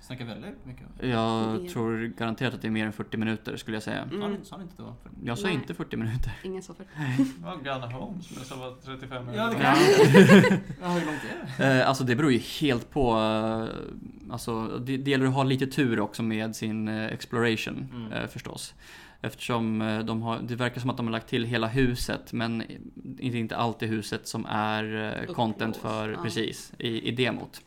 Snackar 0.00 0.24
väldigt 0.24 0.66
mycket. 0.66 0.86
Jag 1.00 1.62
Det- 1.62 1.68
tror 1.68 2.06
garanterat 2.18 2.54
att 2.54 2.62
det 2.62 2.68
är 2.68 2.72
mer 2.72 2.86
än 2.86 2.92
40 2.92 3.16
minuter 3.16 3.56
skulle 3.56 3.76
jag 3.76 3.82
säga. 3.82 4.08
Sa 4.10 4.16
Mm, 4.16 4.44
sa 4.44 4.56
ni 4.56 4.62
inte 4.62 4.82
då? 4.82 4.94
Jag 5.24 5.38
sa 5.38 5.46
Nej. 5.46 5.54
inte 5.54 5.74
40 5.74 5.96
minuter. 5.96 6.32
ingen 6.44 6.62
sa 6.62 6.74
för. 6.74 6.84
Det 6.84 7.44
var 7.44 7.56
Gunnar 7.56 7.90
Holmes 7.92 8.26
som 8.26 8.36
jag 8.38 8.46
sa 8.46 8.56
var 8.56 8.74
35 8.84 9.26
minuter. 9.26 9.42
Ja, 9.42 9.48
det 9.50 10.50
Ja. 10.50 10.58
Ja, 10.82 10.88
hur 10.88 11.06
långt 11.06 11.18
är 11.58 11.64
det? 11.68 11.80
Eh, 11.80 11.88
alltså 11.88 12.04
det 12.04 12.16
beror 12.16 12.32
ju 12.32 12.38
helt 12.38 12.90
på. 12.90 13.10
eh, 13.18 14.32
Alltså 14.32 14.78
det, 14.78 14.96
det 14.96 15.10
gäller 15.10 15.26
att 15.26 15.34
ha 15.34 15.42
lite 15.42 15.66
tur 15.66 16.00
också 16.00 16.22
med 16.22 16.56
sin 16.56 16.88
eh, 16.88 17.06
exploration 17.06 17.88
Mm. 18.12 18.28
förstås. 18.28 18.74
Eftersom 19.22 19.78
de 20.06 20.22
har, 20.22 20.38
det 20.42 20.54
verkar 20.56 20.80
som 20.80 20.90
att 20.90 20.96
de 20.96 21.06
har 21.06 21.12
lagt 21.12 21.28
till 21.28 21.44
hela 21.44 21.66
huset 21.66 22.32
men 22.32 22.62
det 22.94 23.24
är 23.26 23.36
inte 23.36 23.56
alltid 23.56 23.88
huset 23.88 24.28
som 24.28 24.46
är 24.46 25.26
content 25.34 25.76
för, 25.76 26.08
ja. 26.08 26.22
precis, 26.22 26.72
i, 26.78 27.08
i 27.08 27.10
demot. 27.10 27.60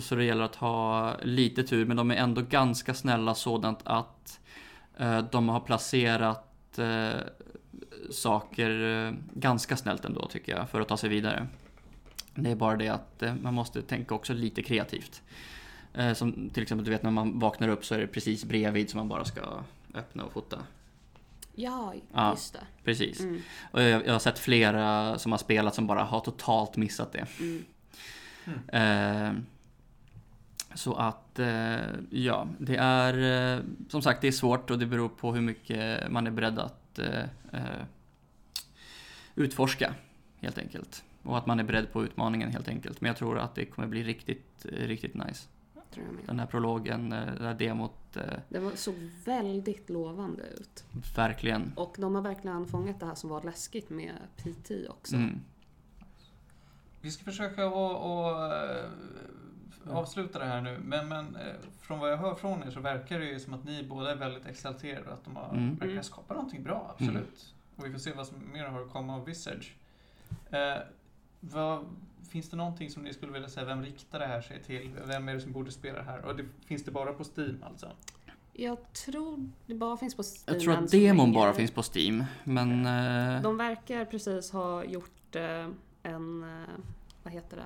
Så 0.00 0.14
det 0.14 0.24
gäller 0.24 0.44
att 0.44 0.56
ha 0.56 1.14
lite 1.22 1.62
tur 1.62 1.86
men 1.86 1.96
de 1.96 2.10
är 2.10 2.14
ändå 2.16 2.42
ganska 2.42 2.94
snälla 2.94 3.34
sådant 3.34 3.78
att 3.84 4.40
eh, 4.98 5.18
de 5.32 5.48
har 5.48 5.60
placerat 5.60 6.78
eh, 6.78 7.10
saker 8.10 9.06
eh, 9.06 9.12
ganska 9.34 9.76
snällt 9.76 10.04
ändå 10.04 10.26
tycker 10.28 10.56
jag 10.56 10.70
för 10.70 10.80
att 10.80 10.88
ta 10.88 10.96
sig 10.96 11.08
vidare. 11.10 11.46
Det 12.34 12.50
är 12.50 12.56
bara 12.56 12.76
det 12.76 12.88
att 12.88 13.22
man 13.42 13.54
måste 13.54 13.82
tänka 13.82 14.14
också 14.14 14.32
lite 14.32 14.62
kreativt. 14.62 15.22
Som 16.14 16.50
till 16.54 16.62
exempel 16.62 16.84
du 16.84 16.90
vet 16.90 17.02
när 17.02 17.10
man 17.10 17.38
vaknar 17.38 17.68
upp 17.68 17.84
så 17.84 17.94
är 17.94 17.98
det 17.98 18.06
precis 18.06 18.44
bredvid 18.44 18.90
som 18.90 18.98
man 18.98 19.08
bara 19.08 19.24
ska 19.24 19.40
öppna 19.94 20.24
och 20.24 20.32
fota. 20.32 20.58
Ja, 21.54 21.94
Ja. 22.14 22.30
just 22.30 22.52
det. 22.52 22.60
Precis. 22.84 23.20
Mm, 23.20 23.40
Och 23.72 23.82
jag, 23.82 24.06
jag 24.06 24.12
har 24.12 24.18
sett 24.18 24.38
flera 24.38 25.18
som 25.18 25.32
har 25.32 25.38
spelat 25.38 25.74
som 25.74 25.86
bara 25.86 26.02
har 26.02 26.20
totalt 26.20 26.76
missat 26.76 27.12
det. 27.12 27.26
mm. 27.40 27.64
Eh, 28.68 29.42
så 30.74 30.94
att, 30.94 31.38
eh, 31.38 31.80
ja, 32.10 32.48
det 32.58 32.76
är 32.76 33.54
eh, 33.56 33.62
som 33.88 34.02
sagt 34.02 34.20
det 34.20 34.28
är 34.28 34.32
svårt 34.32 34.70
och 34.70 34.78
det 34.78 34.86
beror 34.86 35.08
på 35.08 35.32
hur 35.34 35.40
mycket 35.40 36.10
man 36.10 36.26
är 36.26 36.30
beredd 36.30 36.58
att 36.58 36.98
eh, 36.98 37.24
utforska 39.34 39.94
helt 40.40 40.58
enkelt. 40.58 41.04
Och 41.22 41.38
att 41.38 41.46
man 41.46 41.60
är 41.60 41.64
beredd 41.64 41.92
på 41.92 42.04
utmaningen 42.04 42.50
helt 42.50 42.68
enkelt. 42.68 43.00
Men 43.00 43.08
jag 43.08 43.16
tror 43.16 43.38
att 43.38 43.54
det 43.54 43.64
kommer 43.64 43.88
bli 43.88 44.02
riktigt, 44.02 44.66
riktigt 44.72 45.14
nice. 45.14 45.48
Den 46.26 46.38
här 46.38 46.46
prologen, 46.46 47.10
det 47.10 47.16
här 47.40 47.54
demot, 47.54 48.16
Det 48.48 48.58
var, 48.58 48.72
såg 48.74 48.94
väldigt 49.24 49.90
lovande 49.90 50.42
ut. 50.42 50.84
verkligen. 51.16 51.72
Och 51.76 51.96
de 51.98 52.14
har 52.14 52.22
verkligen 52.22 52.66
fångat 52.66 53.00
det 53.00 53.06
här 53.06 53.14
som 53.14 53.30
var 53.30 53.42
läskigt 53.42 53.90
med 53.90 54.14
PT 54.36 54.70
också. 54.88 55.16
Mm. 55.16 55.40
Vi 57.00 57.10
ska 57.10 57.24
försöka 57.24 57.66
att 57.66 58.90
avsluta 59.88 60.38
det 60.38 60.44
här 60.44 60.60
nu, 60.60 60.78
men, 60.84 61.08
men 61.08 61.36
eh, 61.36 61.42
från 61.80 61.98
vad 61.98 62.12
jag 62.12 62.16
hör 62.16 62.34
från 62.34 62.62
er 62.62 62.70
så 62.70 62.80
verkar 62.80 63.18
det 63.18 63.24
ju 63.26 63.40
som 63.40 63.54
att 63.54 63.64
ni 63.64 63.82
båda 63.82 64.10
är 64.10 64.16
väldigt 64.16 64.46
exalterade 64.46 65.12
att 65.12 65.24
de 65.24 65.36
har 65.36 65.48
Mm. 65.48 65.70
verkar 65.74 65.90
Mm. 65.92 66.02
skapa 66.02 66.34
någonting 66.34 66.62
bra, 66.62 66.94
absolut. 66.98 67.54
Och 67.76 67.86
vi 67.86 67.92
får 67.92 67.98
se 67.98 68.12
vad 68.12 68.26
som 68.26 68.36
mer 68.52 68.64
har 68.64 68.80
att 68.82 68.90
komma 68.92 69.16
av 69.16 69.24
Visage. 69.24 69.74
Eh, 70.50 70.76
vad, 71.40 71.84
finns 72.30 72.50
det 72.50 72.56
någonting 72.56 72.90
som 72.90 73.02
ni 73.02 73.12
skulle 73.14 73.32
vilja 73.32 73.48
säga, 73.48 73.66
vem 73.66 73.82
riktar 73.82 74.18
det 74.18 74.26
här 74.26 74.40
sig 74.40 74.62
till? 74.62 74.90
Vem 75.06 75.28
är 75.28 75.34
det 75.34 75.40
som 75.40 75.52
borde 75.52 75.70
spela 75.70 75.98
det 75.98 76.04
här? 76.04 76.24
Och 76.24 76.36
det, 76.36 76.44
finns 76.66 76.84
det 76.84 76.90
bara 76.90 77.12
på 77.12 77.24
Steam 77.36 77.62
alltså? 77.66 77.92
Jag 78.52 78.92
tror 78.92 79.50
det 79.66 79.74
bara 79.74 79.96
finns 79.96 80.14
på 80.16 80.22
Steam 80.22 80.54
Jag 80.56 80.60
tror 80.60 80.74
att 80.84 80.90
demon 80.90 81.32
bara 81.32 81.52
finns 81.52 81.70
på 81.70 81.82
Steam. 81.94 82.24
Men... 82.44 82.86
eh, 82.86 83.42
De 83.42 83.56
verkar 83.56 84.04
precis 84.04 84.50
ha 84.50 84.84
gjort 84.84 85.36
eh, 85.36 85.66
en, 86.02 86.40
vad 87.22 87.32
heter 87.32 87.56
det, 87.56 87.62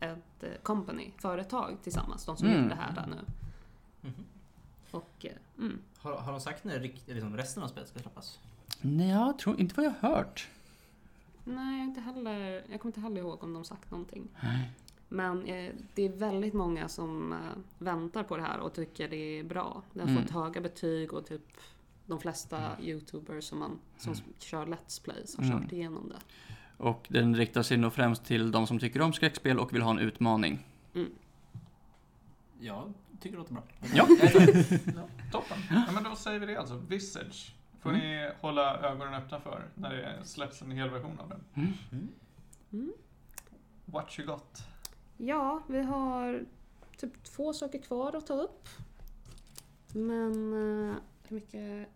ett 0.00 0.42
eh, 0.42 0.50
company, 0.62 1.10
företag 1.18 1.76
tillsammans, 1.82 2.24
de 2.24 2.36
som 2.36 2.48
Mm. 2.48 2.60
gjort 2.62 2.70
det 2.70 2.76
här 2.76 2.92
där 2.92 3.06
nu. 3.06 3.16
Mhm. 4.00 4.24
Och, 4.90 5.26
eh, 5.26 5.32
mm. 5.58 5.78
Har, 5.98 6.16
har 6.16 6.32
de 6.32 6.40
sagt 6.40 6.64
när 6.64 6.80
liksom 7.06 7.36
resten 7.36 7.62
av 7.62 7.68
spelet 7.68 7.88
ska 7.88 7.98
släppas? 7.98 8.38
Nej, 8.80 9.08
jag 9.08 9.38
tror 9.38 9.60
inte 9.60 9.74
vad 9.74 9.84
jag 9.84 9.94
har 10.00 10.08
hört. 10.16 10.48
Nej, 11.44 11.80
inte 11.80 12.00
heller, 12.00 12.64
jag 12.70 12.80
kommer 12.80 12.88
inte 12.90 13.00
heller 13.00 13.20
ihåg 13.20 13.44
om 13.44 13.52
de 13.52 13.64
sagt 13.64 13.90
någonting. 13.90 14.28
Nej. 14.42 14.70
Men 15.08 15.46
eh, 15.46 15.72
det 15.94 16.02
är 16.02 16.08
väldigt 16.08 16.54
många 16.54 16.88
som 16.88 17.32
eh, 17.32 17.38
väntar 17.78 18.22
på 18.22 18.36
det 18.36 18.42
här 18.42 18.58
och 18.58 18.72
tycker 18.74 19.08
det 19.08 19.38
är 19.38 19.44
bra. 19.44 19.82
Det 19.92 20.00
har 20.00 20.08
Mm. 20.08 20.22
fått 20.22 20.30
höga 20.32 20.60
betyg 20.60 21.12
och 21.12 21.26
typ 21.26 21.42
de 22.06 22.20
flesta 22.20 22.80
youtubers 22.80 23.44
som, 23.44 23.58
man, 23.58 23.78
som 23.98 24.14
kör 24.38 24.66
Let's 24.66 25.02
Plays 25.04 25.36
har 25.36 25.44
Mm. 25.44 25.60
kört 25.62 25.72
igenom 25.72 26.08
det. 26.08 26.18
Och 26.76 27.06
den 27.08 27.34
riktar 27.36 27.62
sig 27.62 27.76
nog 27.76 27.92
främst 27.92 28.24
till 28.24 28.50
de 28.50 28.66
som 28.66 28.78
tycker 28.78 29.02
om 29.02 29.12
skräckspel 29.12 29.58
och 29.58 29.74
vill 29.74 29.82
ha 29.82 29.90
en 29.90 29.98
utmaning. 29.98 30.66
Jag 32.60 32.92
tycker 33.20 33.36
det 33.36 33.42
låter 33.42 33.54
bra. 33.54 33.62
Ja. 33.94 34.06
Ja, 34.96 35.08
toppen. 35.32 35.58
Ja, 35.70 35.92
men 35.94 36.04
då 36.04 36.16
säger 36.16 36.38
vi 36.40 36.46
det 36.46 36.56
alltså. 36.56 36.82
Visage 36.88 37.54
får 37.80 37.90
Mm. 37.90 38.00
ni 38.02 38.30
hålla 38.40 38.76
ögonen 38.80 39.14
öppna 39.14 39.40
för 39.40 39.64
när 39.74 39.90
det 39.90 40.24
släpps 40.24 40.62
en 40.62 40.70
hel 40.70 40.90
version 40.90 41.18
av 41.20 41.28
den. 41.28 41.44
Mm. 41.54 42.08
Mm. 42.72 42.92
What 43.84 44.18
you 44.18 44.28
got? 44.28 44.62
Ja, 45.16 45.62
vi 45.68 45.82
har 45.82 46.44
typ 46.96 47.24
två 47.24 47.52
saker 47.52 47.78
kvar 47.82 48.16
att 48.16 48.26
ta 48.26 48.34
upp. 48.34 48.68
Men 49.92 50.52
eh, 50.52 50.94
hur 51.28 51.34
mycket? 51.34 51.88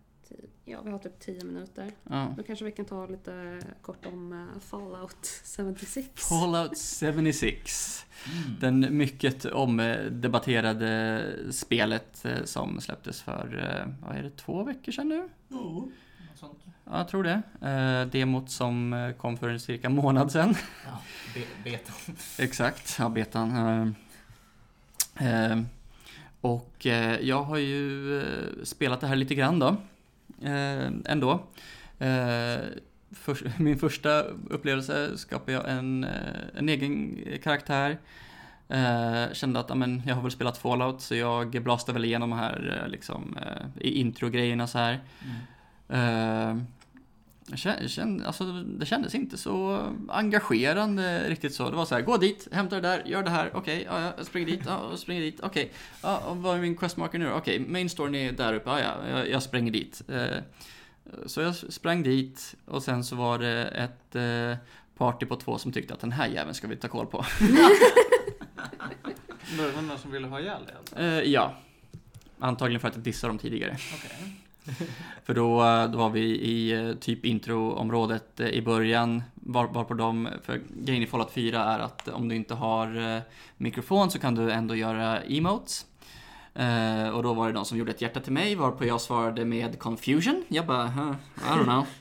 Ja, 0.65 0.81
vi 0.81 0.91
har 0.91 0.99
typ 0.99 1.19
10 1.19 1.43
minuter. 1.43 1.91
Ja. 2.09 2.33
Då 2.37 2.43
kanske 2.43 2.65
vi 2.65 2.71
kan 2.71 2.85
ta 2.85 3.05
lite 3.07 3.59
kort 3.81 4.05
om 4.05 4.33
eh, 4.33 4.59
Fallout 4.61 5.43
76. 5.57 6.07
Fallout 6.15 6.77
76. 6.77 8.05
Mm. 8.25 8.59
Den 8.59 8.97
mycket 8.97 9.45
omdebatterade 9.45 11.23
spelet 11.51 12.25
eh, 12.25 12.43
som 12.43 12.81
släpptes 12.81 13.21
för, 13.21 13.75
eh, 13.79 14.07
vad 14.07 14.17
är 14.17 14.23
det, 14.23 14.29
två 14.29 14.63
veckor 14.63 14.91
sedan 14.91 15.09
nu? 15.09 15.29
Ja, 16.85 16.97
jag 16.97 17.07
tror 17.07 17.23
det. 17.23 17.41
Eh, 17.69 18.11
demot 18.11 18.49
som 18.49 19.13
kom 19.17 19.37
för 19.37 19.49
en 19.49 19.59
cirka 19.59 19.89
månad 19.89 20.31
sedan. 20.31 20.55
Ja, 20.85 21.01
be- 21.33 21.69
betan. 21.71 21.95
Exakt, 22.39 22.95
ja, 22.99 23.09
betan. 23.09 23.95
Eh, 25.19 25.61
och 26.41 26.85
eh, 26.87 27.19
jag 27.19 27.43
har 27.43 27.57
ju 27.57 28.23
spelat 28.63 29.01
det 29.01 29.07
här 29.07 29.15
lite 29.15 29.35
grann 29.35 29.59
då. 29.59 29.75
Eh, 30.43 30.91
ändå. 31.05 31.31
Eh, 31.99 32.59
för, 33.11 33.59
min 33.61 33.79
första 33.79 34.23
upplevelse 34.49 35.17
skapade 35.17 35.51
jag 35.51 35.69
en, 35.69 36.03
eh, 36.03 36.09
en 36.55 36.69
egen 36.69 37.19
karaktär. 37.43 37.97
Eh, 38.69 39.33
kände 39.33 39.59
att 39.59 39.71
amen, 39.71 40.01
jag 40.07 40.15
har 40.15 40.21
väl 40.21 40.31
spelat 40.31 40.57
Fallout 40.57 41.01
så 41.01 41.15
jag 41.15 41.63
blastade 41.63 41.93
väl 41.93 42.05
igenom 42.05 42.31
här 42.31 42.85
liksom, 42.87 43.37
eh, 43.37 43.65
intro-grejerna 43.79 44.67
så 44.67 44.77
här. 44.77 44.99
Mm. 45.89 46.57
Eh, 46.57 46.63
kände, 47.57 48.27
alltså, 48.27 48.43
det 48.53 48.85
kändes 48.85 49.15
inte 49.15 49.37
så 49.37 49.87
engagerande 50.09 51.29
riktigt 51.29 51.53
så. 51.53 51.69
Det 51.69 51.75
var 51.75 51.85
så 51.85 51.95
här, 51.95 52.01
gå 52.01 52.17
dit, 52.17 52.47
hämta 52.51 52.75
det 52.75 52.81
där, 52.81 53.03
gör 53.05 53.23
det 53.23 53.29
här, 53.29 53.51
okej, 53.53 53.83
ja, 53.89 54.01
ja, 54.01 54.13
jag 54.17 54.25
springer 54.25 54.47
dit, 54.47 54.61
ja, 54.65 54.87
jag 54.89 54.99
springer 54.99 55.21
dit, 55.21 55.39
okej. 55.43 55.71
Ja, 56.01 56.17
och 56.17 56.37
vad 56.37 56.57
är 56.57 56.61
min 56.61 56.77
questmarker 56.77 57.19
nu 57.19 57.25
då? 57.25 57.31
Okej, 57.31 57.59
main 57.59 57.89
storyn 57.89 58.15
är 58.15 58.31
där 58.31 58.53
uppe, 58.53 58.69
ja, 58.69 58.79
ja, 58.79 59.09
jag, 59.09 59.29
jag 59.29 59.43
springer 59.43 59.71
dit. 59.71 60.01
Eh, 60.07 60.37
så 61.25 61.41
jag 61.41 61.55
sprang 61.55 62.03
dit 62.03 62.55
och 62.65 62.83
sen 62.83 63.03
så 63.03 63.15
var 63.15 63.39
det 63.39 63.63
ett 63.65 64.15
eh, 64.15 64.57
party 64.97 65.25
på 65.25 65.35
två 65.35 65.57
som 65.57 65.71
tyckte 65.71 65.93
att 65.93 65.99
den 65.99 66.11
här 66.11 66.27
jäveln 66.27 66.53
ska 66.53 66.67
vi 66.67 66.75
ta 66.75 66.87
koll 66.87 67.05
på. 67.05 67.25
Var 69.57 69.65
det 69.65 69.81
någon 69.81 69.97
som 69.97 70.11
ville 70.11 70.27
ha 70.27 70.39
ihjäl 70.39 70.65
dig 70.65 70.75
alltså? 70.79 70.99
Eh, 70.99 71.31
ja. 71.31 71.55
Antagligen 72.39 72.79
för 72.81 72.87
att 72.87 72.95
jag 72.95 73.03
dissade 73.03 73.29
dem 73.29 73.37
tidigare. 73.37 73.77
Okej. 73.95 74.40
För 75.25 75.33
då, 75.33 75.57
då 75.91 75.97
var 75.97 76.09
vi 76.09 76.21
i 76.21 76.71
eh, 76.71 76.93
typ 76.93 77.25
introområdet 77.25 78.39
eh, 78.39 78.47
i 78.47 78.61
början. 78.61 79.23
Var, 79.33 79.67
var 79.67 79.83
på 79.83 79.93
dem, 79.93 80.29
för 80.43 80.61
grejen 80.69 81.03
i 81.03 81.07
Fallout 81.07 81.31
4 81.31 81.63
är 81.63 81.79
att 81.79 82.07
om 82.07 82.27
du 82.27 82.35
inte 82.35 82.53
har 82.53 83.15
eh, 83.15 83.21
mikrofon 83.57 84.11
så 84.11 84.19
kan 84.19 84.35
du 84.35 84.51
ändå 84.51 84.75
göra 84.75 85.21
emotes. 85.21 85.85
Eh, 86.55 87.09
och 87.09 87.23
då 87.23 87.33
var 87.33 87.47
det 87.47 87.53
de 87.53 87.65
som 87.65 87.77
gjorde 87.77 87.91
ett 87.91 88.01
hjärta 88.01 88.19
till 88.19 88.33
mig, 88.33 88.55
varpå 88.55 88.85
jag 88.85 89.01
svarade 89.01 89.45
med 89.45 89.79
confusion. 89.79 90.43
Jag 90.47 90.65
bara, 90.65 90.87
huh, 90.87 91.13
I 91.37 91.49
don't 91.49 91.63
know. 91.63 91.85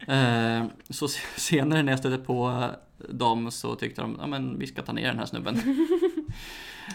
Eh, 0.00 0.64
så 0.90 1.08
se- 1.08 1.40
senare 1.40 1.82
när 1.82 1.92
jag 1.92 1.98
stötte 1.98 2.18
på 2.24 2.66
dem 3.08 3.50
så 3.50 3.74
tyckte 3.74 4.00
de, 4.00 4.16
ja 4.20 4.26
men 4.26 4.58
vi 4.58 4.66
ska 4.66 4.82
ta 4.82 4.92
ner 4.92 5.06
den 5.08 5.18
här 5.18 5.26
snubben. 5.26 5.56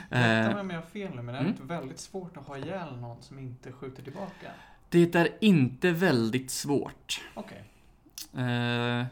Rätta 0.10 0.40
Eh, 0.50 0.52
mig 0.54 0.60
om 0.62 0.70
jag 0.70 0.78
har 0.78 0.86
fel 0.86 1.16
nu, 1.16 1.22
men 1.22 1.30
är 1.36 1.40
det 1.40 1.46
mm. 1.46 1.52
inte 1.52 1.64
väldigt 1.64 2.00
svårt 2.00 2.38
att 2.38 2.48
ha 2.48 2.58
ihjäl 2.58 2.98
någon 2.98 3.22
som 3.24 3.40
inte 3.40 3.72
skjuter 3.72 4.04
tillbaka? 4.04 4.48
det 4.90 5.16
är 5.16 5.30
inte 5.42 5.92
väldigt 5.92 6.52
svårt. 6.52 7.22
Okej. 7.34 7.64
Eh, 8.38 9.06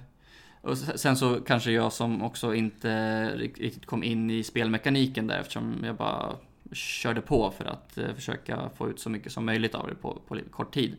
och 0.61 0.73
s- 0.73 1.01
sen 1.01 1.18
så 1.18 1.41
kanske 1.41 1.72
jag 1.72 1.93
som 1.93 2.22
också 2.22 2.55
inte 2.55 3.26
rikt- 3.35 3.60
riktigt 3.60 3.85
kom 3.85 4.03
in 4.03 4.30
i 4.31 4.43
spelmekaniken 4.43 5.27
där 5.27 5.39
eftersom 5.39 5.76
jag 5.84 5.95
bara 5.95 6.35
körde 6.72 7.22
på 7.22 7.51
för 7.51 7.65
att 7.65 7.97
eh, 7.97 8.14
försöka 8.15 8.69
få 8.76 8.89
ut 8.89 8.99
så 8.99 9.10
mycket 9.10 9.31
som 9.31 9.45
möjligt 9.45 9.76
av 9.76 9.88
det 9.88 9.95
på, 9.95 10.22
på 10.27 10.39
kort 10.51 10.73
tid. 10.73 10.97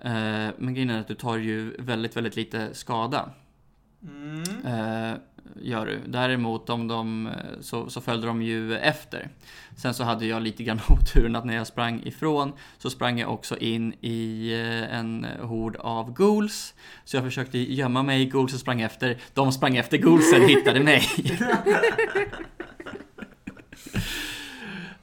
Eh, 0.00 0.10
men 0.58 0.74
grejen 0.74 0.90
är 0.90 1.00
att 1.00 1.08
du 1.08 1.14
tar 1.14 1.36
ju 1.36 1.76
väldigt, 1.78 2.16
väldigt 2.16 2.36
lite 2.36 2.74
skada. 2.74 3.30
Mm. 4.02 4.42
Eh, 4.64 5.16
gör 5.62 5.86
du. 5.86 6.00
Däremot 6.06 6.70
om 6.70 6.88
de, 6.88 7.26
eh, 7.26 7.32
så, 7.60 7.90
så 7.90 8.00
följde 8.00 8.26
de 8.26 8.42
ju 8.42 8.76
efter. 8.76 9.28
Sen 9.76 9.94
så 9.94 10.04
hade 10.04 10.26
jag 10.26 10.42
lite 10.42 10.62
grann 10.62 10.80
oturen 10.88 11.36
att 11.36 11.44
när 11.44 11.56
jag 11.56 11.66
sprang 11.66 12.02
ifrån 12.04 12.52
så 12.78 12.90
sprang 12.90 13.18
jag 13.18 13.32
också 13.32 13.58
in 13.58 13.94
i 14.00 14.52
eh, 14.52 14.98
en 14.98 15.26
hord 15.40 15.76
av 15.76 16.12
ghouls. 16.12 16.74
Så 17.04 17.16
jag 17.16 17.24
försökte 17.24 17.58
gömma 17.58 18.02
mig, 18.02 18.26
ghoulsen 18.26 18.58
sprang 18.58 18.80
efter, 18.80 19.18
de 19.34 19.52
sprang 19.52 19.76
efter 19.76 19.98
ghoulsen 19.98 20.48
hittade 20.48 20.80
mig. 20.80 21.02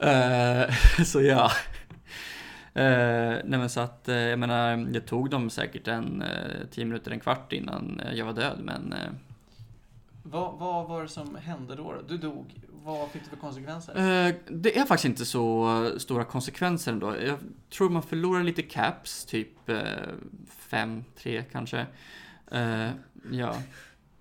Eh, 0.00 0.74
så 1.04 1.22
ja. 1.22 1.50
Eh, 2.76 3.40
nej 3.44 3.58
men 3.58 3.70
så 3.70 3.80
att, 3.80 4.08
eh, 4.08 4.16
jag 4.16 4.38
menar, 4.38 4.76
det 4.76 5.00
tog 5.00 5.30
dem 5.30 5.50
säkert 5.50 5.88
en 5.88 6.22
uh, 6.22 6.66
10 6.70 6.84
minuter, 6.84 7.10
en 7.10 7.20
kvart 7.20 7.52
innan 7.52 8.00
eh, 8.00 8.14
jag 8.14 8.24
var 8.24 8.32
död 8.32 8.58
men 8.60 8.92
eh, 8.92 9.10
Vad, 10.22 10.58
vad 10.58 10.88
var 10.88 11.02
det 11.02 11.08
som 11.08 11.36
hände 11.36 11.74
då? 11.74 11.94
Du 12.08 12.18
dog. 12.18 12.54
Vad 12.84 13.10
fick 13.10 13.24
det 13.24 13.30
för 13.30 13.36
konsekvenser? 13.36 14.26
Eh, 14.26 14.34
det 14.48 14.78
är 14.78 14.84
faktiskt 14.84 15.04
inte 15.04 15.24
så 15.24 15.90
stora 15.98 16.24
konsekvenser 16.24 16.92
ändå. 16.92 17.16
Jag 17.26 17.38
tror 17.70 17.90
man 17.90 18.02
förlorar 18.02 18.42
lite 18.42 18.62
caps, 18.62 19.24
typ 19.24 19.70
5, 20.48 21.04
3 21.16 21.44
kanske. 21.52 21.86
Eh, 22.50 22.88
ja. 23.30 23.56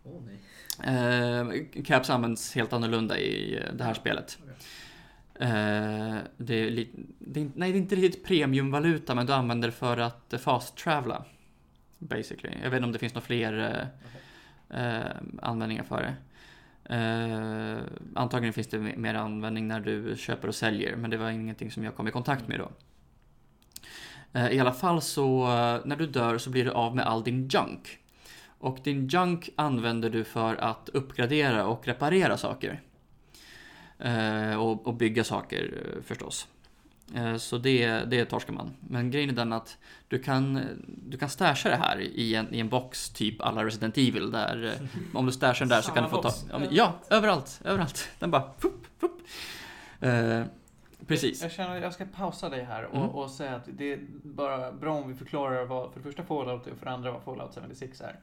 Åh 0.03 0.21
nej. 0.25 0.39
Eh, 0.83 1.83
caps 1.83 2.09
används 2.09 2.55
helt 2.55 2.73
annorlunda 2.73 3.17
i 3.17 3.57
eh, 3.57 3.73
det 3.73 3.83
här 3.83 3.93
spelet. 3.93 4.37
Okej. 4.43 4.55
Eh, 5.39 6.15
det 6.37 6.55
är 6.55 6.69
li- 6.71 6.89
det 7.19 7.39
är, 7.39 7.41
inte- 7.41 7.59
nej, 7.59 7.71
det 7.71 7.77
är 7.77 7.81
inte 7.81 7.95
riktigt 7.95 8.25
premiumvaluta, 8.25 9.15
men 9.15 9.25
du 9.25 9.33
använder 9.33 9.67
det 9.67 9.71
för 9.71 9.97
att 9.97 10.33
fast 10.39 10.77
travela. 10.77 11.25
Basically. 11.99 12.53
Jag 12.63 12.69
vet 12.69 12.77
inte 12.77 12.85
om 12.85 12.91
det 12.91 12.99
finns 12.99 13.13
några 13.13 13.25
fler 13.25 13.87
eh, 14.69 14.97
eh, 14.99 15.11
användningar 15.41 15.83
för 15.83 16.01
det. 16.01 16.15
Eh, 16.95 17.77
antagligen 18.15 18.53
finns 18.53 18.67
det 18.67 18.77
mer 18.79 19.13
användning 19.15 19.67
när 19.67 19.79
du 19.79 20.15
köper 20.17 20.47
och 20.47 20.55
säljer, 20.55 20.95
men 20.95 21.09
det 21.09 21.17
var 21.17 21.29
ingenting 21.29 21.71
som 21.71 21.83
jag 21.83 21.95
kom 21.95 22.07
i 22.07 22.11
kontakt 22.11 22.47
med 22.47 22.59
då. 22.59 22.71
Eh, 24.33 24.49
I 24.49 24.59
alla 24.59 24.73
fall 24.73 25.01
så, 25.01 25.43
eh, 25.43 25.79
när 25.85 25.95
du 25.95 26.07
dör 26.07 26.37
så 26.37 26.49
blir 26.49 26.65
du 26.65 26.71
av 26.71 26.95
med 26.95 27.05
all 27.05 27.23
din 27.23 27.47
junk. 27.47 27.97
Och 28.59 28.79
din 28.83 29.07
junk 29.07 29.49
använder 29.55 30.09
du 30.09 30.23
för 30.23 30.55
att 30.55 30.89
uppgradera 30.89 31.65
och 31.65 31.87
reparera 31.87 32.37
saker. 32.37 32.81
Eh, 33.99 34.55
och, 34.55 34.87
och 34.87 34.93
bygga 34.93 35.23
saker 35.23 35.93
eh, 35.95 36.01
förstås. 36.03 36.47
Eh, 37.15 37.37
så 37.37 37.57
det, 37.57 37.87
det 37.87 38.25
torskar 38.25 38.53
man. 38.53 38.73
Men 38.79 39.11
grejen 39.11 39.29
är 39.29 39.33
den 39.33 39.53
att 39.53 39.77
du 40.07 40.19
kan, 40.19 40.61
du 40.87 41.17
kan 41.17 41.29
stasha 41.29 41.69
det 41.69 41.75
här 41.75 41.99
i 41.99 42.35
en, 42.35 42.53
i 42.53 42.59
en 42.59 42.69
box 42.69 43.09
typ 43.09 43.41
alla 43.41 43.65
Resident 43.65 43.97
Evil 43.97 44.31
där 44.31 44.73
om 45.13 45.25
du 45.25 45.31
stashar 45.31 45.65
den 45.65 45.69
där 45.69 45.81
så 45.81 45.91
kan 45.91 46.03
du 46.03 46.09
få 46.09 46.21
ta... 46.21 46.31
Ja, 46.71 46.93
överallt, 47.09 47.61
överallt. 47.63 48.09
Den 48.19 48.31
bara... 48.31 48.51
Fup, 48.59 48.87
fup. 48.99 49.11
Eh, 50.99 51.05
precis. 51.07 51.41
Jag 51.41 51.51
känner 51.51 51.75
att 51.77 51.81
jag 51.83 51.93
ska 51.93 52.05
pausa 52.05 52.49
dig 52.49 52.63
här 52.63 52.83
och, 52.85 52.95
Mm. 52.97 53.09
och 53.09 53.29
säga 53.31 53.55
att 53.55 53.63
det 53.67 53.93
är 53.93 53.99
bara 54.23 54.71
bra 54.71 54.93
om 54.95 55.07
vi 55.09 55.15
förklarar 55.15 55.65
vad 55.65 55.91
för 55.93 55.99
det 55.99 56.03
första 56.03 56.23
Fallout 56.23 56.67
är 56.67 56.71
och 56.71 56.77
för 56.77 56.85
det 56.85 56.91
andra 56.91 57.11
vad 57.11 57.23
Fallout 57.23 57.57
76 57.67 58.01
är. 58.01 58.15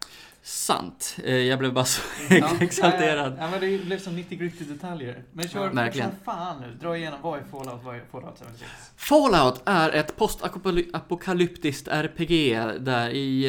Sant. 0.42 1.16
Eh, 1.24 1.34
jag 1.36 1.58
blev 1.58 1.72
bara 1.72 1.84
så 1.84 2.02
Ja, 2.34 2.50
exalterad. 2.60 3.36
Ja, 3.38 3.50
men 3.50 3.60
det 3.60 3.84
blev 3.84 3.98
som 3.98 4.16
90 4.16 4.38
gritty 4.38 4.64
detaljer. 4.64 5.22
Men 5.32 5.48
kör, 5.48 5.64
Ja, 5.66 5.72
verkligen. 5.72 6.10
kör 6.10 6.16
fan 6.24 6.60
nu. 6.60 6.74
Dra 6.80 6.96
igenom 6.96 7.18
vad 7.22 7.38
är 7.38 7.44
Fallout, 7.44 7.80
vad 7.84 7.96
är 7.96 8.02
Fallout 8.10 8.38
76? 8.38 8.70
Fallout 8.96 9.62
är 9.64 9.90
ett 9.90 10.16
postapokalyptiskt 10.16 11.88
RPG 11.88 12.54
där 12.80 13.08
i 13.10 13.44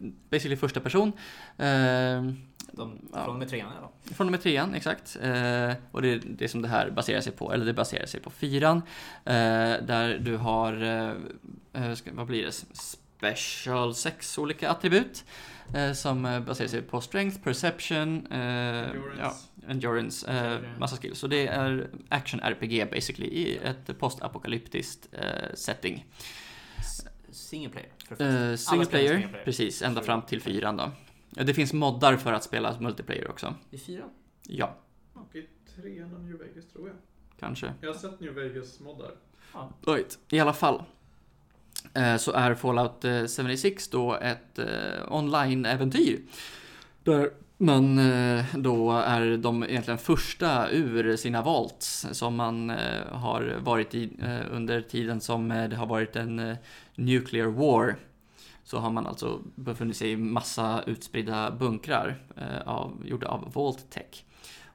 basically 0.30 0.56
första 0.56 0.80
person. 0.80 1.12
De, 2.72 2.98
Ja. 3.12 3.24
Från 3.24 3.32
och 3.34 3.38
med 3.38 3.48
trean 3.48 3.72
ja. 3.80 3.92
Från 4.14 4.26
och 4.26 4.30
med 4.30 4.42
trean, 4.42 4.74
exakt. 4.74 5.16
Eh, 5.22 5.72
och 5.90 6.02
det 6.02 6.08
är 6.08 6.20
det 6.24 6.48
som 6.48 6.62
det 6.62 6.68
här 6.68 6.90
baserar 6.90 7.20
sig 7.20 7.32
på, 7.32 7.52
eller 7.52 7.64
det 7.64 7.72
baserar 7.72 8.06
sig 8.06 8.20
på 8.20 8.30
fyran. 8.30 8.76
Eh, 9.24 9.32
där 9.82 10.18
du 10.20 10.36
har, 10.36 10.82
eh, 10.82 11.84
eh, 11.84 11.94
ska, 11.94 12.10
vad 12.12 12.26
blir 12.26 12.44
det, 12.44 12.52
special 12.52 13.94
sex 13.94 14.38
olika 14.38 14.70
attribut. 14.70 15.24
Eh, 15.74 15.92
som 15.92 16.24
eh, 16.24 16.40
baserar 16.40 16.68
sig 16.68 16.82
på 16.82 17.00
strength, 17.00 17.40
perception, 17.42 18.26
eh, 18.32 18.38
Endurance. 18.38 19.20
ja, 19.20 19.34
endurance, 19.68 20.30
eh, 20.32 20.58
massa 20.78 20.96
skills. 20.96 21.18
Så 21.18 21.26
det 21.26 21.46
är 21.46 21.88
action 22.08 22.40
RPG 22.40 22.90
basically 22.90 23.26
i 23.28 23.56
ett 23.64 23.98
postapokalyptiskt 23.98 25.08
eh, 25.12 25.54
setting. 25.54 26.06
S- 26.78 27.06
Single 27.30 27.70
player. 27.70 27.88
första. 28.08 28.56
single 28.56 28.86
player, 28.86 29.14
single 29.20 29.38
precis, 29.44 29.82
ända 29.82 30.02
fram 30.02 30.22
till 30.22 30.40
fyran 30.42 30.76
då. 30.76 30.90
Eh, 31.36 31.46
Det 31.46 31.54
finns 31.54 31.72
moddar 31.72 32.16
för 32.16 32.32
att 32.32 32.44
spela 32.44 32.80
multiplayer 32.80 33.30
också. 33.30 33.54
I 33.70 33.78
fyran? 33.78 34.10
Ja, 34.48 34.76
Och 35.14 35.36
i 35.36 35.46
trean 35.76 36.14
och 36.14 36.20
New 36.20 36.38
Vegas 36.38 36.66
tror 36.72 36.88
jag. 36.88 36.96
kanske. 37.40 37.72
Jag 37.80 37.88
har 37.92 37.98
sett 37.98 38.20
New 38.20 38.34
Vegas 38.34 38.80
moddar. 38.80 39.10
Right. 39.86 40.18
I 40.30 40.40
alla 40.40 40.52
fall. 40.52 40.82
eh, 41.94 42.16
Så 42.16 42.32
är 42.32 42.54
Fallout 42.54 43.04
eh, 43.04 43.26
76 43.46 43.88
då 43.88 44.14
ett 44.14 44.58
eh, 44.58 44.66
online-äventyr. 45.12 46.20
Där 47.02 47.30
man 47.58 47.98
eh, 47.98 48.44
då 48.56 48.92
är 48.92 49.36
de 49.36 49.64
egentligen 49.64 49.98
första 49.98 50.70
ur 50.70 51.16
sina 51.16 51.42
vaults 51.42 52.06
som 52.12 52.36
man 52.36 52.70
eh, 52.70 53.06
har 53.10 53.56
varit 53.60 53.94
i 53.94 54.10
eh, 54.22 54.40
under 54.50 54.80
tiden 54.80 55.20
som 55.20 55.50
eh, 55.50 55.68
det 55.68 55.76
har 55.76 55.86
varit 55.86 56.16
en 56.16 56.38
eh, 56.38 56.56
nuclear 56.94 57.46
war. 57.46 57.96
Så 58.66 58.78
har 58.78 58.90
man 58.90 59.06
alltså 59.06 59.40
befunnit 59.54 59.96
sig 59.96 60.10
i 60.10 60.16
massa 60.16 60.82
utspridda 60.86 61.50
bunkrar 61.50 62.22
eh, 62.36 62.68
av, 62.68 63.02
gjorda 63.04 63.28
av 63.28 63.52
Vault 63.52 63.90
Tech. 63.90 64.24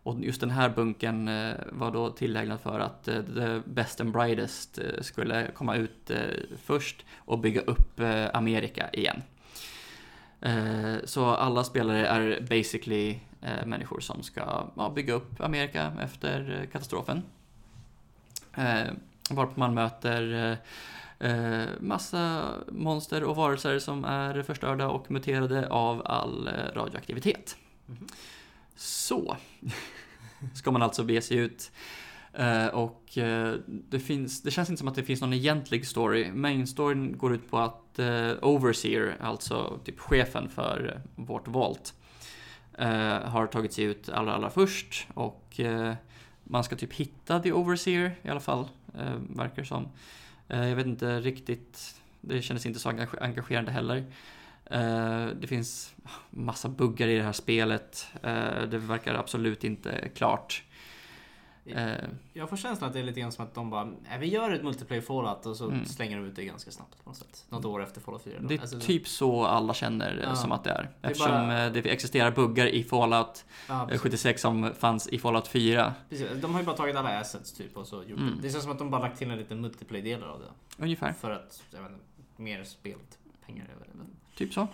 Och 0.03 0.19
just 0.19 0.41
den 0.41 0.49
här 0.49 0.69
bunkern 0.69 1.27
eh, 1.27 1.55
var 1.71 1.91
då 1.91 2.09
tillägnad 2.09 2.61
för 2.61 2.79
att 2.79 3.07
eh, 3.07 3.21
the 3.21 3.61
best 3.65 4.01
and 4.01 4.11
brightest 4.11 4.77
eh, 4.77 5.01
skulle 5.01 5.51
komma 5.51 5.75
ut 5.75 6.09
eh, 6.09 6.17
först 6.63 7.05
och 7.17 7.39
bygga 7.39 7.61
upp 7.61 7.99
eh, 7.99 8.25
Amerika 8.33 8.89
igen. 8.93 9.21
Eh, 10.41 10.95
så 11.03 11.25
alla 11.25 11.63
spelare 11.63 12.07
är 12.07 12.41
basically 12.41 13.19
eh, 13.41 13.65
människor 13.65 13.99
som 13.99 14.23
ska 14.23 14.69
ja, 14.75 14.89
bygga 14.95 15.13
upp 15.13 15.41
Amerika 15.41 15.93
efter 16.01 16.59
eh, 16.61 16.69
katastrofen. 16.69 17.23
Eh, 18.55 18.91
varpå 19.29 19.59
man 19.59 19.73
möter 19.73 20.51
eh, 20.51 20.57
eh, 21.21 21.69
massa 21.79 22.53
monster 22.67 23.23
och 23.23 23.35
varelser 23.35 23.79
som 23.79 24.05
är 24.05 24.41
förstörda 24.41 24.87
och 24.87 25.11
muterade 25.11 25.67
av 25.69 26.01
all 26.05 26.47
eh, 26.47 26.53
radioaktivitet. 26.75 27.57
Mhm. 27.85 28.07
Så 28.75 29.37
ska 30.53 30.71
man 30.71 30.81
alltså 30.81 31.03
bege 31.03 31.21
sig 31.21 31.37
ut. 31.37 31.71
Eh, 32.33 32.67
och 32.67 33.17
eh, 33.17 33.55
det, 33.67 33.99
finns, 33.99 34.41
det 34.41 34.51
känns 34.51 34.69
inte 34.69 34.79
som 34.79 34.87
att 34.87 34.95
det 34.95 35.03
finns 35.03 35.21
någon 35.21 35.33
egentlig 35.33 35.87
story. 35.87 36.31
Main 36.31 36.67
storyn 36.67 37.17
går 37.17 37.33
ut 37.33 37.51
på 37.51 37.57
att 37.57 37.99
eh, 37.99 38.31
Overseer, 38.41 39.17
alltså 39.21 39.79
typ 39.83 39.99
chefen 39.99 40.49
för 40.49 41.01
vårt 41.15 41.47
Vault, 41.47 41.93
eh, 42.77 43.19
har 43.19 43.47
tagit 43.47 43.73
sig 43.73 43.83
ut 43.83 44.09
allra, 44.09 44.33
allra 44.33 44.49
först 44.49 45.07
och 45.13 45.59
eh, 45.59 45.93
man 46.43 46.63
ska 46.63 46.75
typ 46.75 46.93
hitta 46.93 47.39
The 47.39 47.51
Overseer 47.51 48.15
i 48.21 48.29
alla 48.29 48.39
fall, 48.39 48.67
verkar 49.29 49.63
som. 49.63 49.87
Eh, 50.51 50.69
jag 50.69 50.75
vet 50.75 50.85
inte 50.85 51.19
riktigt, 51.19 52.01
det 52.21 52.41
kändes 52.41 52.65
inte 52.65 52.79
så 52.79 52.89
engagerande 53.21 53.71
heller. 53.71 54.05
Eh, 54.65 55.25
det 55.25 55.47
finns 55.47 55.93
massa 56.29 56.69
buggar 56.69 57.07
i 57.07 57.17
det 57.17 57.23
här 57.23 57.31
spelet. 57.31 58.07
Eh, 58.23 58.61
det 58.61 58.77
verkar 58.77 59.15
absolut 59.15 59.63
inte 59.63 60.09
klart. 60.15 60.63
Eh, 61.65 61.93
Jag 62.33 62.49
får 62.49 62.57
känslan 62.57 62.87
att 62.87 62.93
det 62.93 62.99
är 62.99 63.03
lite 63.03 63.19
grann 63.19 63.31
som 63.31 63.45
att 63.45 63.53
de 63.53 63.69
bara, 63.69 63.83
"Nej, 63.83 64.19
vi 64.19 64.27
gör 64.27 64.51
ett 64.51 64.63
multiplayer 64.63 65.01
Fallout 65.01 65.45
och 65.45 65.55
så 65.57 65.65
Mm. 65.69 65.85
slänger 65.85 66.17
de 66.17 66.25
ut 66.25 66.35
det 66.35 66.45
ganska 66.45 66.71
snabbt 66.71 67.03
på 67.03 67.09
något 67.09 67.17
sätt. 67.17 67.45
Något 67.49 67.65
år 67.65 67.83
efter 67.83 68.01
Fallout 68.01 68.23
4. 68.23 68.39
det 68.41 68.55
är 68.55 68.61
Alltså, 68.61 68.79
typ 68.79 69.07
så 69.07 69.45
alla 69.45 69.73
känner 69.73 70.17
eh, 70.17 70.23
Ja. 70.23 70.35
som 70.35 70.51
att 70.51 70.63
det 70.63 70.69
är. 70.69 70.89
är 71.01 71.09
Eftersom 71.11 71.31
bara- 71.31 71.65
eh, 71.65 71.71
det 71.71 71.79
existerar 71.89 72.31
buggar 72.31 72.67
i 72.67 72.83
Fallout 72.83 73.45
ja, 73.67 73.81
eh, 73.81 73.87
precis. 73.87 74.01
76 74.01 74.41
som 74.41 74.71
fanns 74.79 75.07
i 75.07 75.19
Fallout 75.19 75.47
4. 75.47 75.93
Precis. 76.09 76.27
De 76.41 76.53
har 76.53 76.59
ju 76.59 76.65
bara 76.65 76.75
tagit 76.77 76.95
alla 76.95 77.19
assets 77.19 77.53
typ 77.53 77.77
och 77.77 77.87
så 77.87 77.95
gjort 78.03 78.19
Mm. 78.19 78.35
det. 78.35 78.41
Det 78.41 78.49
känns 78.51 78.63
som 78.63 78.71
att 78.71 78.79
de 78.79 78.89
bara 78.89 79.01
lagt 79.01 79.17
till 79.17 79.31
en 79.31 79.37
liten 79.37 79.61
multiplayer-del 79.61 80.23
av 80.23 80.39
det. 80.39 80.83
Ungefär. 80.83 81.13
För 81.13 81.31
att, 81.31 81.63
jag 81.71 81.81
vet 81.81 81.91
inte, 81.91 82.03
mer 82.41 82.63
spelpengar. 82.63 83.67
Vet 83.79 83.87
inte. 83.95 84.05
Typ 84.37 84.53
så. 84.53 84.67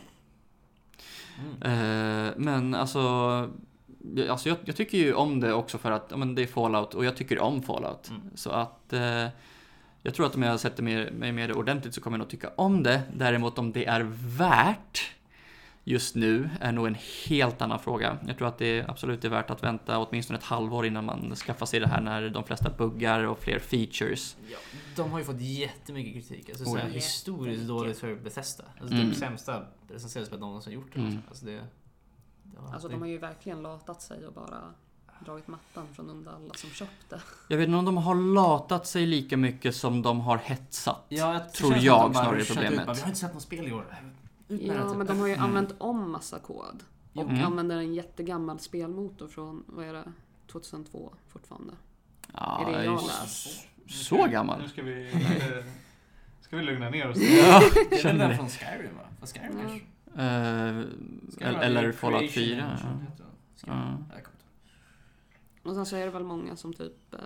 Mm. 1.39 2.27
Eh, 2.27 2.33
men 2.37 2.75
alltså, 2.75 2.99
alltså 4.29 4.49
jag, 4.49 4.57
jag 4.65 4.75
tycker 4.75 4.97
ju 4.97 5.13
om 5.13 5.39
det 5.39 5.53
också 5.53 5.77
för 5.77 5.91
att 5.91 6.17
men 6.17 6.35
det 6.35 6.41
är 6.41 6.47
Fallout 6.47 6.93
och 6.93 7.05
jag 7.05 7.17
tycker 7.17 7.39
om 7.39 7.63
Fallout. 7.63 8.09
Mm. 8.09 8.21
Så 8.35 8.49
att 8.49 8.93
eh, 8.93 9.27
jag 10.03 10.13
tror 10.13 10.25
att 10.25 10.35
om 10.35 10.43
jag 10.43 10.59
sätter 10.59 10.83
mig 10.83 11.11
mig 11.11 11.47
det 11.47 11.53
ordentligt 11.53 11.93
så 11.93 12.01
kommer 12.01 12.17
jag 12.17 12.19
nog 12.19 12.29
tycka 12.29 12.51
om 12.55 12.83
det. 12.83 13.01
Däremot 13.13 13.59
om 13.59 13.71
det 13.71 13.85
är 13.85 14.01
värt 14.37 15.11
just 15.83 16.15
nu 16.15 16.49
är 16.59 16.71
nog 16.71 16.87
en 16.87 16.97
helt 17.27 17.61
annan 17.61 17.79
fråga. 17.79 18.17
Jag 18.27 18.37
tror 18.37 18.47
att 18.47 18.57
det 18.57 18.85
absolut 18.87 19.25
är 19.25 19.29
värt 19.29 19.49
att 19.49 19.63
vänta 19.63 19.99
åtminstone 19.99 20.39
ett 20.39 20.45
halvår 20.45 20.85
innan 20.85 21.05
man 21.05 21.35
skaffar 21.35 21.65
sig 21.65 21.79
det 21.79 21.87
här 21.87 22.01
när 22.01 22.29
de 22.29 22.43
flesta 22.43 22.69
buggar 22.77 23.23
och 23.23 23.39
fler 23.39 23.59
features. 23.59 24.37
Ja, 24.51 24.57
de 24.95 25.11
har 25.11 25.19
ju 25.19 25.25
fått 25.25 25.41
jättemycket 25.41 26.13
kritik. 26.13 26.49
Alltså, 26.49 26.65
såhär, 26.65 26.89
historiskt 26.89 27.67
dåligt 27.67 27.97
för 27.97 28.15
Bethesda. 28.15 28.63
Alltså, 28.81 28.95
Mm. 28.95 29.09
Det 29.87 29.99
sämsta 29.99 30.37
någon 30.37 30.61
som 30.61 30.73
gjort 30.73 30.93
det. 30.93 30.99
Mm. 30.99 31.17
Alltså, 31.27 31.45
det, 31.45 31.63
ja, 32.57 32.73
Alltså 32.73 32.87
det, 32.87 32.93
de 32.93 33.01
har 33.01 33.07
ju 33.07 33.17
verkligen 33.17 33.61
latat 33.61 34.01
sig 34.01 34.27
och 34.27 34.33
bara 34.33 34.57
dragit 35.25 35.47
mattan 35.47 35.87
från 35.93 36.09
under 36.09 36.31
alla 36.31 36.53
som 36.53 36.69
köpte. 36.69 37.21
Jag 37.47 37.57
vet 37.57 37.67
inte 37.67 37.77
om 37.77 37.85
de 37.85 37.97
har 37.97 38.15
latat 38.33 38.87
sig 38.87 39.05
lika 39.05 39.37
mycket 39.37 39.75
som 39.75 40.01
de 40.01 40.19
har 40.21 40.37
hetsat. 40.37 41.05
Ja, 41.09 41.33
jag 41.33 41.53
Tror 41.53 41.75
jag 41.77 42.11
snarare 42.11 42.35
är 42.35 42.39
ruschat 42.39 42.49
ut, 42.57 42.63
problemet. 42.63 42.85
Bara, 42.85 42.93
vi 42.95 43.01
har 43.01 43.07
inte 43.07 43.19
sett 43.19 43.33
något 43.33 43.43
spel 43.43 43.67
i 43.67 43.71
år. 43.71 43.85
Ut 44.47 44.61
med 44.61 44.69
det, 44.69 44.75
Ja, 44.81 44.89
typ. 44.89 44.97
men 44.97 45.07
de 45.07 45.19
har 45.19 45.27
ju 45.27 45.33
Mm. 45.33 45.45
använt 45.45 45.75
om 45.77 46.11
massa 46.11 46.39
kod. 46.39 46.83
Och 47.13 47.21
Mm. 47.29 47.45
använder 47.45 47.77
en 47.77 47.93
jättegammal 47.93 48.59
spelmotor 48.59 49.27
från, 49.27 49.63
vad 49.67 49.85
är 49.85 49.93
det, 49.93 50.03
2002 50.51 51.13
fortfarande. 51.27 51.73
Ja, 52.33 52.65
Är 52.67 52.71
det 52.77 52.85
jag 52.85 52.93
läst? 53.03 53.67
Så 53.89 54.27
gammal? 54.27 54.61
Nu 54.61 54.67
ska 54.69 54.81
vi, 54.81 55.11
ska 56.41 56.57
vi 56.57 56.63
lugna 56.63 56.89
ner 56.89 57.09
oss. 57.09 57.17
Ja, 57.17 57.61
Det 57.89 57.99
är 57.99 58.03
den 58.13 58.29
det. 58.29 58.35
från 58.37 58.49
Skyrim 58.49 58.95
va? 58.97 59.27
Skyrim 59.27 59.57
Ja. 59.57 59.61
kanske? 59.69 59.85
Eh, 60.17 60.83
Skyrim 61.39 61.55
eller 61.61 61.91
Fallout 61.91 62.31
Creation 62.31 62.33
4. 62.33 62.53
eller 62.53 62.67
något 62.67 62.79
ja. 62.79 62.87
sånt 62.87 63.01
heter 63.01 63.23
det. 63.23 63.61
Skyrim. 63.61 63.77
Ja. 63.77 63.97
Jag 64.15 64.23
kommer 64.23 64.37
inte 64.37 64.45
ihåg. 65.63 65.69
Och 65.69 65.75
sen 65.75 65.85
så 65.85 65.95
är 65.95 66.05
det 66.05 66.11
väl 66.11 66.23
många 66.23 66.55
som 66.55 66.73
typ 66.73 67.13
eh, 67.13 67.19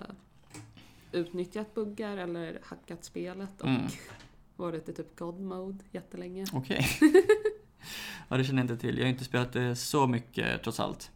utnyttjat 1.11 1.73
buggar 1.73 2.17
eller 2.17 2.59
hackat 2.63 3.03
spelet 3.05 3.61
och 3.61 3.67
Mm. 3.67 3.81
varit 4.55 4.89
i 4.89 4.93
typ 4.93 5.19
God 5.19 5.39
mode 5.39 5.83
jättelänge. 5.91 6.45
Okej. 6.53 6.87
ja, 8.27 8.37
det 8.37 8.43
känner 8.43 8.59
jag 8.59 8.63
inte 8.71 8.77
till. 8.77 8.97
Jag 8.97 9.05
har 9.05 9.09
inte 9.09 9.23
spelat 9.23 9.53
det 9.53 9.75
så 9.75 10.07
mycket 10.07 10.63
trots 10.63 10.79
allt. 10.79 11.11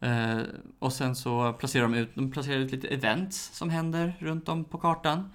Eh, 0.00 0.38
och 0.78 0.92
sen 0.92 1.16
så 1.16 1.52
placerar 1.52 1.82
de 1.82 1.94
ut, 1.94 2.14
de 2.14 2.30
placerar 2.32 2.58
ut 2.58 2.72
lite 2.72 2.88
events 2.88 3.56
som 3.56 3.70
händer 3.70 4.16
runt 4.20 4.48
om 4.48 4.64
på 4.64 4.78
kartan. 4.78 5.30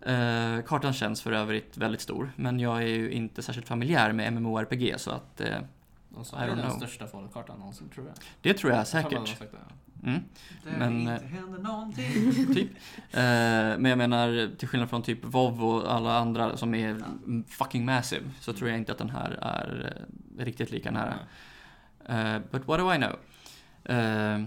Eh, 0.00 0.62
kartan 0.66 0.92
känns 0.92 1.22
för 1.22 1.32
övrigt 1.32 1.76
väldigt 1.76 2.00
stor, 2.00 2.30
men 2.36 2.60
jag 2.60 2.82
är 2.82 2.86
ju 2.86 3.10
inte 3.12 3.42
särskilt 3.42 3.68
familjär 3.68 4.12
med 4.12 4.32
MMORPG 4.32 4.94
så 4.96 5.10
att 5.10 5.40
eh, 5.40 5.56
De 6.08 6.24
sa 6.24 6.36
är 6.36 6.46
den 6.46 6.58
know. 6.60 6.70
största 6.70 7.06
Fallout-kartan 7.06 7.58
någonsin 7.58 7.88
tror 7.88 8.06
jag. 8.06 8.14
det 8.42 8.54
tror 8.54 8.72
jag 8.72 8.80
Jag 8.80 8.86
säkert. 8.86 9.28
sagt 9.28 9.52
det. 9.52 9.58
Mm. 10.08 10.20
Där 10.64 10.78
Men, 10.78 11.00
inte 11.00 11.12
eh, 11.12 11.30
händer 11.30 11.58
någonting. 11.58 12.32
typ. 12.54 12.70
Eh, 13.10 13.20
men 13.78 13.84
jag 13.84 13.98
menar, 13.98 14.56
till 14.56 14.68
skillnad 14.68 14.90
från 14.90 15.02
typ 15.02 15.18
WoW 15.24 15.64
och 15.64 15.92
alla 15.94 16.18
andra 16.18 16.56
som 16.56 16.74
är 16.74 17.02
fucking 17.48 17.84
massive, 17.84 18.22
så 18.40 18.52
tror 18.52 18.70
jag 18.70 18.78
inte 18.78 18.92
att 18.92 18.98
den 18.98 19.10
här 19.10 19.30
är 19.42 19.96
eh, 20.38 20.44
riktigt 20.44 20.70
lika 20.70 20.90
nära. 20.90 21.14
Eh, 22.08 22.38
but 22.50 22.66
what 22.68 22.78
do 22.78 22.94
I 22.94 22.96
know? 22.96 23.16
Eh, 23.96 24.42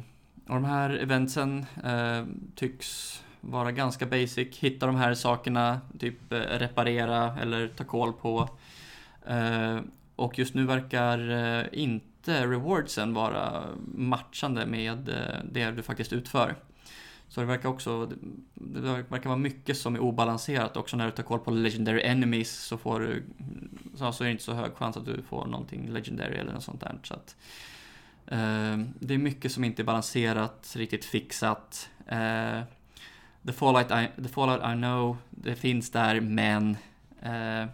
och 0.48 0.56
de 0.56 0.66
här 0.66 0.90
eventsen 0.90 1.66
eh, 1.84 2.26
tycks 2.56 3.22
vara 3.42 3.72
ganska 3.72 4.06
basic. 4.06 4.58
Hitta 4.58 4.86
de 4.86 4.96
här 4.96 5.14
sakerna, 5.14 5.82
typ 6.00 6.32
eh, 6.32 6.38
reparera 6.40 7.40
eller 7.42 7.68
ta 7.68 7.84
koll 7.84 8.14
på. 8.14 8.50
Eh, 9.28 9.80
och 10.16 10.40
just 10.40 10.54
nu 10.54 10.66
verkar 10.66 11.30
eh, 11.30 11.66
inte 11.72 12.48
rewardsen 12.48 13.14
vara 13.14 13.64
matchande 13.96 14.66
med 14.66 15.10
det 15.52 15.72
du 15.72 15.84
faktiskt 15.84 16.14
utför. 16.14 16.56
Så 17.32 17.40
det 17.40 17.46
verkar 17.46 17.70
också, 17.70 18.12
det 18.54 18.80
verkar 19.10 19.30
vara 19.30 19.40
mycket 19.40 19.78
som 19.78 19.96
är 19.96 20.00
obalanserat 20.00 20.78
också 20.78 20.98
när 20.98 21.06
du 21.06 21.12
tar 21.12 21.24
koll 21.24 21.40
på 21.40 21.52
legendary 21.52 22.02
enemies 22.02 22.52
så 22.52 22.78
får 22.78 23.00
du, 23.00 23.24
så 23.96 24.06
är 24.06 24.24
det 24.24 24.32
inte 24.32 24.44
så 24.44 24.54
hög 24.54 24.74
chans 24.74 24.98
att 24.98 25.06
du 25.06 25.22
får 25.22 25.46
någonting 25.46 25.94
legendary 25.94 26.36
eller 26.38 26.54
något 26.54 26.64
sånt 26.64 26.82
där. 26.82 27.00
Så 27.04 27.14
att, 27.14 27.36
eh, 28.28 28.78
det 29.00 29.14
är 29.14 29.18
mycket 29.18 29.52
som 29.52 29.64
inte 29.64 29.82
är 29.82 29.84
balanserat, 29.84 30.74
riktigt 30.76 31.06
fixat. 31.06 31.90
Eh, 32.08 32.62
the, 33.46 33.54
Fallout 33.54 33.92
I, 33.92 34.22
the 34.22 34.30
Fallout 34.30 34.62
I 34.62 34.74
know, 34.76 35.18
det 35.30 35.56
finns 35.56 35.90
där 35.92 36.22
men 36.22 36.78
eh, 37.22 37.66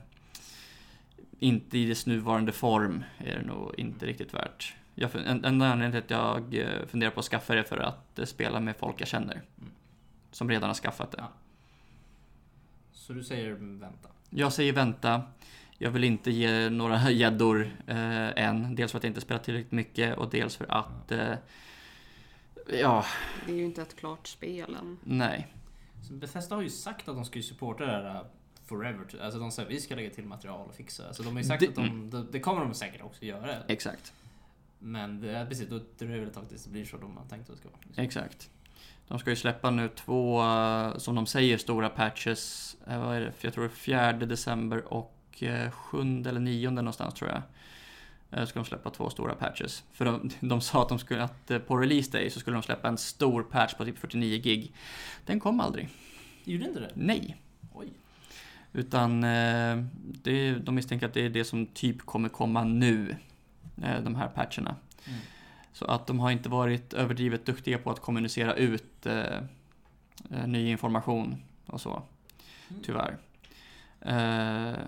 inte 1.40 1.78
i 1.78 1.86
dess 1.86 2.06
nuvarande 2.06 2.52
form 2.52 3.04
är 3.18 3.36
det 3.40 3.46
nog 3.46 3.74
inte 3.78 4.06
riktigt 4.06 4.34
värt. 4.34 4.76
Jag, 4.96 5.16
en, 5.16 5.46
en 5.46 5.62
anledning 5.62 5.92
till 5.92 6.16
att 6.16 6.22
jag 6.22 6.56
eh, 6.56 6.88
funderar 6.88 7.12
på 7.12 7.20
att 7.20 7.26
skaffa 7.26 7.56
det 7.56 7.64
för 7.64 7.78
att 7.78 8.20
eh, 8.20 8.26
spela 8.26 8.60
med 8.60 8.76
folk 8.78 9.02
jag 9.02 9.08
känner. 9.08 9.34
Mm. 9.34 9.72
Som 10.32 10.50
redan 10.50 10.70
har 10.70 10.76
skaffat 10.76 11.12
det. 11.12 11.18
Ja. 11.18 11.32
Så 12.92 13.14
du 13.14 13.24
säger 13.24 13.52
vänta? 13.54 14.10
Jag 14.30 14.54
säger 14.54 14.74
vänta. 14.74 15.22
Jag 15.78 15.92
vill 15.92 16.04
inte 16.04 16.32
ge 16.32 16.70
några 16.70 17.12
gäddor 17.12 17.72
eh, 17.88 18.44
än. 18.46 18.76
Dels 18.76 18.92
för 18.92 18.98
att 18.98 19.04
jag 19.04 19.10
inte 19.10 19.22
spelat 19.22 19.44
tillräckligt 19.44 19.72
mycket 19.72 20.18
och 20.18 20.30
dels 20.30 20.56
för 20.56 20.72
att... 20.72 21.12
Eh, 21.12 21.34
ja, 22.82 23.06
Det 23.46 23.52
är 23.52 23.56
ju 23.56 23.66
inte 23.66 23.82
ett 23.82 23.96
klart 23.96 24.28
spel 24.28 24.76
än. 24.76 24.98
nej. 25.04 25.48
Bethesda 26.10 26.56
har 26.56 26.62
ju 26.62 26.70
sagt 26.70 27.10
att 27.10 27.16
de 27.16 27.26
ska 27.26 27.40
ju 27.40 27.44
supporta 27.44 27.86
det 27.86 27.92
här 27.92 28.16
uh, 28.16 28.22
forever. 28.66 29.06
Alltså 29.22 29.40
de 29.40 29.52
säger 29.52 29.70
vi 29.70 29.82
ska 29.82 29.96
lägga 29.96 30.10
till 30.10 30.26
material 30.26 30.68
och 30.70 30.76
fixa. 30.76 31.14
Så 31.14 31.24
de 31.24 31.30
har 31.32 31.38
ju 31.38 31.44
sagt 31.48 31.60
Det- 31.60 31.68
att 31.70 31.76
de, 31.76 32.10
det, 32.10 32.24
det 32.32 32.40
kommer 32.40 32.62
de 32.62 32.74
säkert 32.74 33.02
också 33.04 33.26
göra. 33.26 33.56
Exakt. 33.68 34.14
Men 34.80 35.22
det 35.22 35.32
är 35.32 35.46
precis, 35.46 35.70
då 35.70 35.80
dröjer 35.98 36.22
det 36.22 36.28
ett 36.28 36.34
tag 36.34 36.50
tills 36.50 36.64
det 36.64 36.70
blir 36.70 36.86
så 36.86 36.98
de 36.98 37.18
har 37.18 37.26
tänkt 37.26 37.50
att 37.50 37.56
det 37.56 37.60
ska 37.62 37.70
vara. 37.70 37.80
liksom. 37.86 38.04
Exakt. 38.04 38.50
De 39.08 39.20
ska 39.20 39.30
ju 39.30 39.36
släppa 39.36 39.70
nu 39.72 39.90
två, 39.90 40.42
eh, 40.44 40.98
som 40.98 41.16
de 41.16 41.26
säger, 41.26 41.58
stora 41.58 41.90
patches. 41.90 42.76
Eh, 42.88 43.04
Vad 43.06 43.16
är 43.16 43.22
det? 43.22 43.34
Jag 43.42 43.54
tror 43.54 43.64
det 43.64 43.68
är 43.70 44.12
4 44.12 44.14
december 44.14 44.94
och 44.94 45.44
eh, 45.44 45.72
7 45.72 46.00
eller 46.28 46.40
9 46.40 46.70
någonstans 46.70 47.14
tror 47.14 47.30
jag. 47.30 47.42
Eh, 48.32 48.46
Ska 48.46 48.60
de 48.60 48.66
släppa 48.66 48.90
två 48.90 49.10
stora 49.10 49.36
patches. 49.36 49.84
För 49.92 50.06
de, 50.06 50.30
de 50.48 50.62
sa 50.62 50.82
att, 50.82 50.90
de 50.90 51.00
skulle, 51.00 51.24
att 51.24 51.52
eh, 51.52 51.60
på 51.60 51.78
release 51.78 52.12
day 52.12 52.30
så 52.30 52.40
skulle 52.40 52.56
de 52.56 52.64
släppa 52.64 52.88
en 52.88 52.98
stor 52.98 53.44
patch 53.44 53.74
på 53.74 53.86
typ 53.86 53.98
49 53.98 54.38
gig. 54.42 54.74
Den 55.26 55.40
kom 55.40 55.60
aldrig. 55.60 55.90
Gjorde 56.44 56.66
inte 56.66 56.80
det? 56.80 56.92
Nej. 56.94 57.36
Oj. 57.74 57.88
Utan 58.74 59.24
eh, 59.24 59.84
det, 60.24 60.54
de 60.54 60.76
misstänker 60.76 61.06
att 61.06 61.14
det 61.14 61.26
är 61.26 61.30
det 61.30 61.46
som 61.46 61.66
typ 61.66 62.02
kommer 62.02 62.30
komma 62.30 62.64
nu. 62.64 63.16
De 64.04 64.16
här 64.16 64.28
patcherna. 64.28 64.76
Mm. 65.06 65.20
Så 65.78 65.86
att 65.86 66.08
de 66.08 66.20
har 66.20 66.32
inte 66.32 66.50
varit 66.50 66.94
överdrivet 66.94 67.46
duktiga 67.46 67.78
på 67.78 67.92
att 67.92 68.00
kommunicera 68.00 68.54
ut 68.54 69.06
eh, 69.06 69.38
eh, 70.32 70.48
ny 70.48 70.70
information 70.70 71.44
och 71.66 71.82
så. 71.82 72.04
Mm. 72.70 72.84
Tyvärr. 72.86 73.18
Eh, 74.02 74.80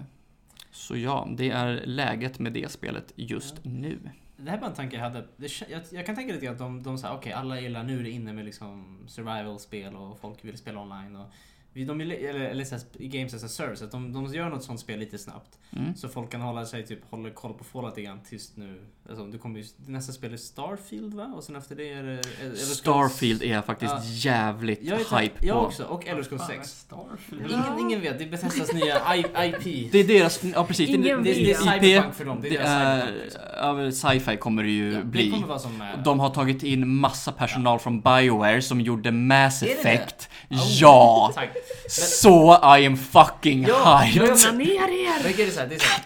så 0.79 0.97
ja, 0.97 1.27
det 1.37 1.49
är 1.49 1.81
läget 1.85 2.39
med 2.39 2.53
det 2.53 2.71
spelet 2.71 3.13
just 3.15 3.55
Ja. 3.63 3.71
nu. 3.71 3.99
Det 4.37 4.49
här 4.49 4.57
är 4.57 4.61
bara 4.61 4.69
en 4.69 4.75
tanke 4.75 4.95
jag 4.95 5.03
hade. 5.03 5.25
Det, 5.37 5.61
jag, 5.69 5.81
jag 5.91 6.05
kan 6.05 6.15
tänka 6.15 6.33
lite 6.33 6.45
grann 6.45 6.53
att 6.55 6.59
de, 6.59 6.83
de 6.83 6.97
säger 6.97 7.13
okej 7.15 7.33
alla 7.33 7.59
gillar, 7.61 7.83
nu 7.83 7.99
är 7.99 8.03
det 8.03 8.09
inne 8.09 8.33
med 8.33 8.45
liksom 8.45 8.97
survival-spel 9.07 9.95
och 9.95 10.19
folk 10.19 10.45
vill 10.45 10.57
spela 10.57 10.81
online. 10.81 11.15
Och 11.15 11.25
de, 11.73 11.97
vill- 11.97 12.11
eller, 12.11 12.39
eller 12.39 12.65
så 12.65 12.75
här, 12.75 12.83
i 12.99 13.07
Games 13.07 13.33
as 13.33 13.43
a 13.43 13.47
Service, 13.47 13.81
att 13.81 13.91
de, 13.91 14.13
de 14.13 14.33
gör 14.33 14.49
något 14.49 14.63
sånt 14.63 14.79
spel 14.79 14.99
lite 14.99 15.17
snabbt. 15.17 15.59
Mm. 15.77 15.95
Så 15.95 16.09
folk 16.09 16.31
kan 16.31 16.41
hålla 16.41 16.65
sig, 16.65 16.85
typ, 16.85 16.99
hålla 17.09 17.29
koll 17.29 17.53
på 17.53 17.63
Fallout 17.63 17.97
lite 17.97 18.01
grann 18.07 18.19
tills 18.29 18.51
nu. 18.55 18.81
Alltså, 19.09 19.25
du 19.25 19.37
kommer 19.37 19.59
ju, 19.59 19.65
nästa 19.85 20.13
spel 20.13 20.33
är 20.33 20.37
Starfield 20.37 21.13
va? 21.13 21.33
Och 21.35 21.43
sen 21.43 21.55
efter 21.55 21.75
det 21.75 21.89
är 21.93 22.03
det... 22.03 22.21
Scrolls- 22.21 22.55
Starfield 22.55 23.43
är 23.43 23.53
jag 23.53 23.65
faktiskt 23.65 23.93
Ja. 23.93 24.01
jävligt 24.05 24.79
Jag 24.83 25.01
är 25.01 25.19
hype 25.21 25.45
Jag 25.47 25.55
på. 25.59 25.65
också, 25.65 25.83
och 25.83 26.07
Elder 26.07 26.23
Scrolls 26.23 26.47
6. 26.47 26.69
Starfield. 26.69 27.51
Ingen, 27.51 27.79
ingen 27.79 28.01
vet, 28.01 28.17
det 28.19 28.23
är 28.25 28.29
Bethesdas 28.29 28.73
nya 28.73 29.15
I, 29.15 29.19
IP. 29.19 29.91
Det 29.91 29.99
är 29.99 30.07
deras, 30.07 30.43
ja 30.43 30.65
precis. 30.65 30.87
det- 30.89 30.95
Ingen 30.95 31.23
Det, 31.23 31.33
det 31.33 31.41
är 31.41 31.45
vet. 31.47 31.57
cyberpunk 31.81 32.13
för 32.15 32.25
dem. 32.25 32.39
Det 32.41 32.47
är 32.47 32.51
Det 32.51 32.57
är, 32.57 33.11
liksom. 33.23 33.41
ja, 33.57 33.91
sci-fi 33.91 34.37
kommer 34.37 34.63
det 34.63 34.69
ju 34.69 34.91
Ja, 34.93 34.97
det 34.99 35.03
bli. 35.05 35.31
kommer 35.31 35.47
vara 35.47 35.59
som... 35.59 35.81
eh, 35.81 35.87
De 36.03 36.19
har 36.19 36.29
tagit 36.29 36.63
in 36.63 36.87
massa 36.95 37.31
personal 37.31 37.79
från 37.79 38.01
Bioware 38.01 38.61
som 38.61 38.81
gjorde 38.81 39.11
Mass 39.11 39.63
Är 39.63 39.67
det 39.67 39.73
det? 39.73 39.79
Effect. 39.79 40.29
Oh, 40.49 40.57
Ja! 40.79 41.31
Tack. 41.35 41.49
Så 41.89 42.53
I 42.77 42.85
am 42.85 42.97
fucking 42.97 43.63
Ja, 43.67 43.97
hyped! 43.97 44.27
ja, 44.27 44.31
Lugna 44.33 44.51
ner 44.51 44.89
er! 44.89 45.23
Men 45.23 45.31
grejen 45.33 45.47
är 45.49 45.53
så 45.53 45.59
här, 45.59 45.67
det 45.67 45.75
är 45.75 45.79
så 45.79 45.85
här, 45.85 46.03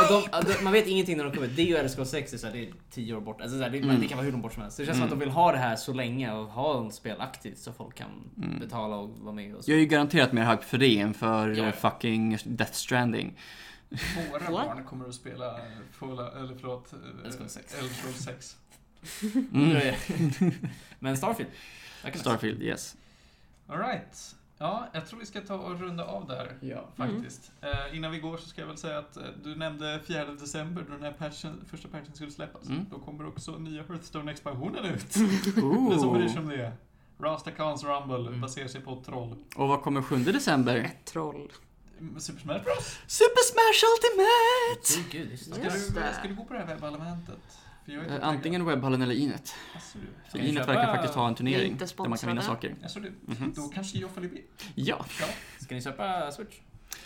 Och 0.00 0.08
de, 0.42 0.52
de, 0.54 0.64
man 0.64 0.72
vet 0.72 0.86
ingenting 0.86 1.16
när 1.16 1.24
de 1.24 1.32
kommer. 1.34 1.46
Det 1.48 1.62
är 1.62 1.66
ju 1.66 1.76
Elder 1.76 1.88
Scrolls 1.88 2.10
6, 2.10 2.30
det 2.30 2.36
är, 2.36 2.38
så 2.38 2.46
här, 2.46 2.52
det 2.54 2.62
är 2.64 2.72
10 2.90 3.14
år 3.14 3.20
bort. 3.20 3.40
Alltså, 3.40 3.56
så 3.56 3.62
här, 3.62 3.70
det, 3.70 3.78
Mm. 3.78 4.00
det 4.00 4.06
kan 4.08 4.16
vara 4.18 4.24
hur 4.24 4.32
långt 4.32 4.42
bort 4.42 4.52
som 4.52 4.62
helst. 4.62 4.76
Det 4.76 4.84
känns 4.86 4.96
som 4.98 5.02
Mm. 5.02 5.12
att 5.12 5.20
de 5.20 5.24
vill 5.24 5.34
ha 5.34 5.52
det 5.52 5.58
här 5.58 5.76
så 5.76 5.92
länge 5.92 6.32
och 6.32 6.46
ha 6.46 6.78
en 6.84 6.92
spel 6.92 7.20
aktivt 7.20 7.58
så 7.58 7.72
folk 7.72 7.94
kan 7.94 8.10
Mm. 8.42 8.58
betala 8.58 8.96
och 8.96 9.08
vara 9.18 9.34
med. 9.34 9.54
Och 9.54 9.64
så. 9.64 9.70
Jag 9.70 9.76
är 9.76 9.80
ju 9.80 9.86
garanterat 9.86 10.32
mer 10.32 10.44
hype 10.50 10.62
för 10.64 10.78
det 10.78 10.98
än 10.98 11.14
för 11.14 11.48
Ja. 11.50 11.64
eh, 11.66 11.72
fucking 11.72 12.38
Death 12.44 12.72
Stranding. 12.72 13.38
Våra 14.30 14.38
What? 14.38 14.66
barn 14.66 14.84
kommer 14.84 15.08
att 15.08 15.14
spela 15.14 15.58
Fallout, 15.92 16.34
eller 16.36 16.54
förlåt, 16.60 16.92
eh, 16.92 16.98
Elder 17.24 17.30
Scrolls 17.36 17.52
6. 17.52 17.74
Elder 17.78 17.94
Scrolls 17.94 18.18
6. 18.24 18.56
Mm. 19.54 19.94
Men 20.98 21.16
Starfield. 21.16 21.50
Starfield, 22.14 22.62
yes. 22.62 22.96
Alright. 23.68 24.34
Ja, 24.58 24.86
jag 24.92 25.06
tror 25.06 25.20
vi 25.20 25.26
ska 25.26 25.40
ta 25.40 25.54
och 25.54 25.80
runda 25.80 26.04
av 26.04 26.26
där. 26.28 26.56
Ja. 26.60 26.84
Faktiskt. 26.96 27.52
Eh, 27.60 27.96
innan 27.96 28.10
vi 28.12 28.18
går 28.18 28.36
så 28.36 28.48
ska 28.48 28.60
jag 28.60 28.68
väl 28.68 28.76
säga 28.76 28.98
att 28.98 29.16
eh, 29.16 29.22
du 29.44 29.54
nämnde 29.56 30.00
4 30.06 30.24
december 30.24 30.84
då 30.88 30.92
den 30.94 31.02
här 31.02 31.12
patchen, 31.12 31.64
första 31.70 31.88
patchen 31.88 32.14
skulle 32.14 32.30
släppas. 32.30 32.68
Mm. 32.68 32.86
Då 32.90 32.98
kommer 32.98 33.26
också 33.28 33.58
nya 33.58 33.82
Hearthstone-expansionen 33.82 34.84
ut. 34.84 35.14
Den 35.90 36.00
som 36.00 36.12
bryr 36.12 36.28
sig 36.28 36.38
om 36.38 36.48
det. 36.48 36.72
Rastakans 37.18 37.84
Rumble 37.84 38.16
Mm. 38.28 38.40
baserar 38.40 38.68
sig 38.68 38.80
på 38.80 38.92
ett 38.92 39.04
troll. 39.04 39.36
Och 39.56 39.68
vad 39.68 39.82
kommer 39.82 40.02
7 40.02 40.16
december? 40.16 40.76
Ett 40.76 41.04
troll. 41.04 41.52
Mm, 42.00 42.20
Super 42.20 42.40
Smash 42.40 42.58
Bros. 42.64 42.98
Super 43.06 43.42
Smash 43.52 43.80
Ultimate! 43.92 45.00
Oh, 45.00 45.12
gud, 45.12 45.30
just 45.30 45.54
det. 45.54 45.70
Ska, 45.70 45.78
du, 45.94 46.00
det. 46.00 46.14
ska 46.14 46.28
du 46.28 46.34
gå 46.34 46.44
på 46.44 46.52
det 46.54 46.58
här 46.60 46.66
webbelementet? 46.66 47.58
Eh, 47.86 48.14
Antingen 48.22 48.64
webbhallen 48.64 49.02
eller 49.02 49.14
Inet. 49.14 49.54
För 50.30 50.38
vi 50.38 50.48
Inet 50.48 50.54
köpa- 50.66 50.72
verkar 50.72 50.92
faktiskt 50.94 51.14
ha 51.14 51.28
en 51.28 51.34
turnering 51.34 51.76
där 51.76 52.08
man 52.08 52.18
kan 52.18 52.28
vinna 52.28 52.42
saker. 52.42 52.74
Asså 52.84 53.00
du. 53.00 53.12
Mhm. 53.26 53.52
Då 53.56 53.68
kanske 53.68 53.98
jag 53.98 54.10
följer 54.10 54.30
med. 54.30 54.42
Ja. 54.74 55.04
Ja. 55.20 55.26
Ska 55.60 55.74
ni 55.74 55.82
köpa 55.82 56.32
Switch? 56.32 56.56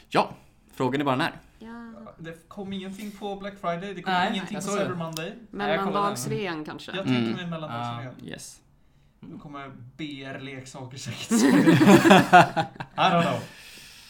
ja, 0.08 0.34
frågan 0.72 1.00
är 1.00 1.04
bara 1.04 1.16
när. 1.16 1.32
Ja. 1.58 1.92
Det 2.18 2.48
kom 2.48 2.72
ingenting 2.72 3.10
på 3.10 3.36
Black 3.36 3.54
Friday, 3.60 3.94
det 3.94 4.02
kom 4.02 4.12
Nej, 4.12 4.30
ingenting 4.32 4.56
på. 4.56 4.62
Cyber 4.62 4.94
Monday. 4.94 5.34
Mellandagsrean 5.50 6.64
kanske. 6.64 6.92
Jag 6.96 7.06
Mm. 7.06 7.14
tänkte 7.24 7.42
mig 7.42 7.50
mellandagsrean. 7.50 8.14
Yes. 8.24 8.60
Då 9.20 9.38
kommer 9.38 9.68
BR-leksaker 9.96 10.98
säkert. 10.98 11.30
I 11.32 11.44
don't 12.96 13.22
know. 13.22 13.40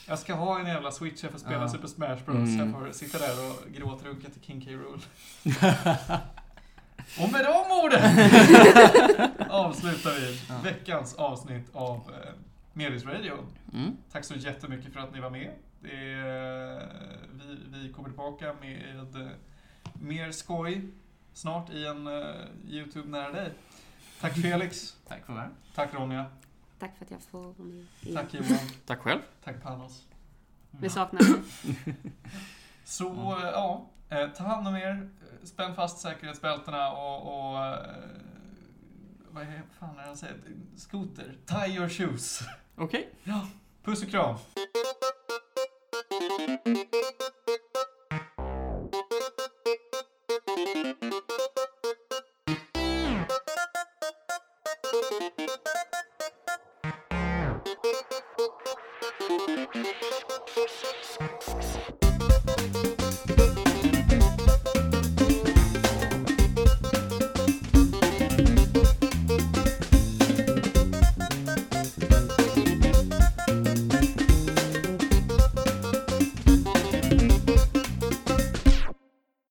Jag 0.09 0.19
ska 0.19 0.35
ha 0.35 0.61
en 0.61 0.66
jävla 0.66 0.90
switch, 0.90 1.23
jag 1.23 1.32
får 1.32 1.39
spela 1.39 1.61
Ja. 1.62 1.69
Super 1.69 1.89
Smash 1.89 2.16
Bros. 2.27 2.36
Mm. 2.36 2.59
Jag 2.59 2.73
får 2.73 2.93
sitta 2.93 3.19
där 3.19 3.31
och 3.51 3.73
gråtrunka 3.73 4.28
till 4.31 4.43
King 4.43 4.61
K. 4.65 4.70
Rool. 4.70 5.01
och 7.20 7.32
med 7.32 7.44
de 7.44 7.72
orden 7.85 8.18
avslutar 9.51 10.10
vi 10.20 10.40
Ja. 10.48 10.55
veckans 10.64 11.14
avsnitt 11.14 11.74
av 11.74 11.97
eh, 11.97 12.32
Medis 12.72 13.05
Radio. 13.05 13.35
Mm. 13.72 13.97
Tack 14.12 14.24
så 14.24 14.35
jättemycket 14.35 14.93
för 14.93 15.01
att 15.01 15.12
ni 15.14 15.20
var 15.20 15.30
med. 15.30 15.51
Det 15.82 16.12
är, 16.12 16.89
vi, 17.32 17.59
vi 17.78 17.93
kommer 17.93 18.09
tillbaka 18.09 18.55
med 18.60 19.06
mer 20.01 20.32
skoj 20.32 20.82
snart 21.32 21.70
i 21.70 21.86
en 21.86 22.06
uh, 22.06 22.24
YouTube 22.68 23.09
nära 23.09 23.32
dig. 23.32 23.52
Tack 24.20 24.35
Felix. 24.35 24.97
Tack 25.09 25.26
för 25.26 25.32
det. 25.32 25.48
Tack 25.74 25.94
Ronja. 25.94 26.26
Tack 26.78 26.97
för 26.98 27.05
att 27.05 27.10
jag 27.10 27.20
får 27.22 27.39
vara 27.39 27.52
med. 27.59 27.86
Tack 28.14 28.35
Johan. 28.35 28.59
Tack 28.86 28.98
själv. 28.98 29.20
Tack 29.44 29.62
Panos. 29.62 30.06
Vi 30.70 30.89
saknar 30.89 31.20
dig. 31.20 31.43
Så 32.85 33.09
eh, 33.39 33.44
ja, 33.52 33.86
eh, 34.10 34.28
ta 34.36 34.44
hand 34.44 34.68
om 34.68 34.76
er. 34.76 34.90
eh, 35.20 35.44
Spänn 35.47 35.74
fast 35.74 35.98
säkerhetsbältena 35.98 36.90
och, 36.93 37.22
och 37.51 37.64
eh, 37.66 37.78
vad 39.30 39.43
är 39.43 39.62
fan 39.78 39.90
är 39.98 40.01
det 40.02 40.06
han 40.06 40.16
säger? 40.16 40.36
Skoter. 40.76 41.36
Tie 41.47 41.76
your 41.76 41.89
shoes. 41.89 42.40
Okej. 42.76 43.09
Ja, 43.24 43.47
puss 43.85 44.02
och 44.02 44.09
kram. 44.10 44.36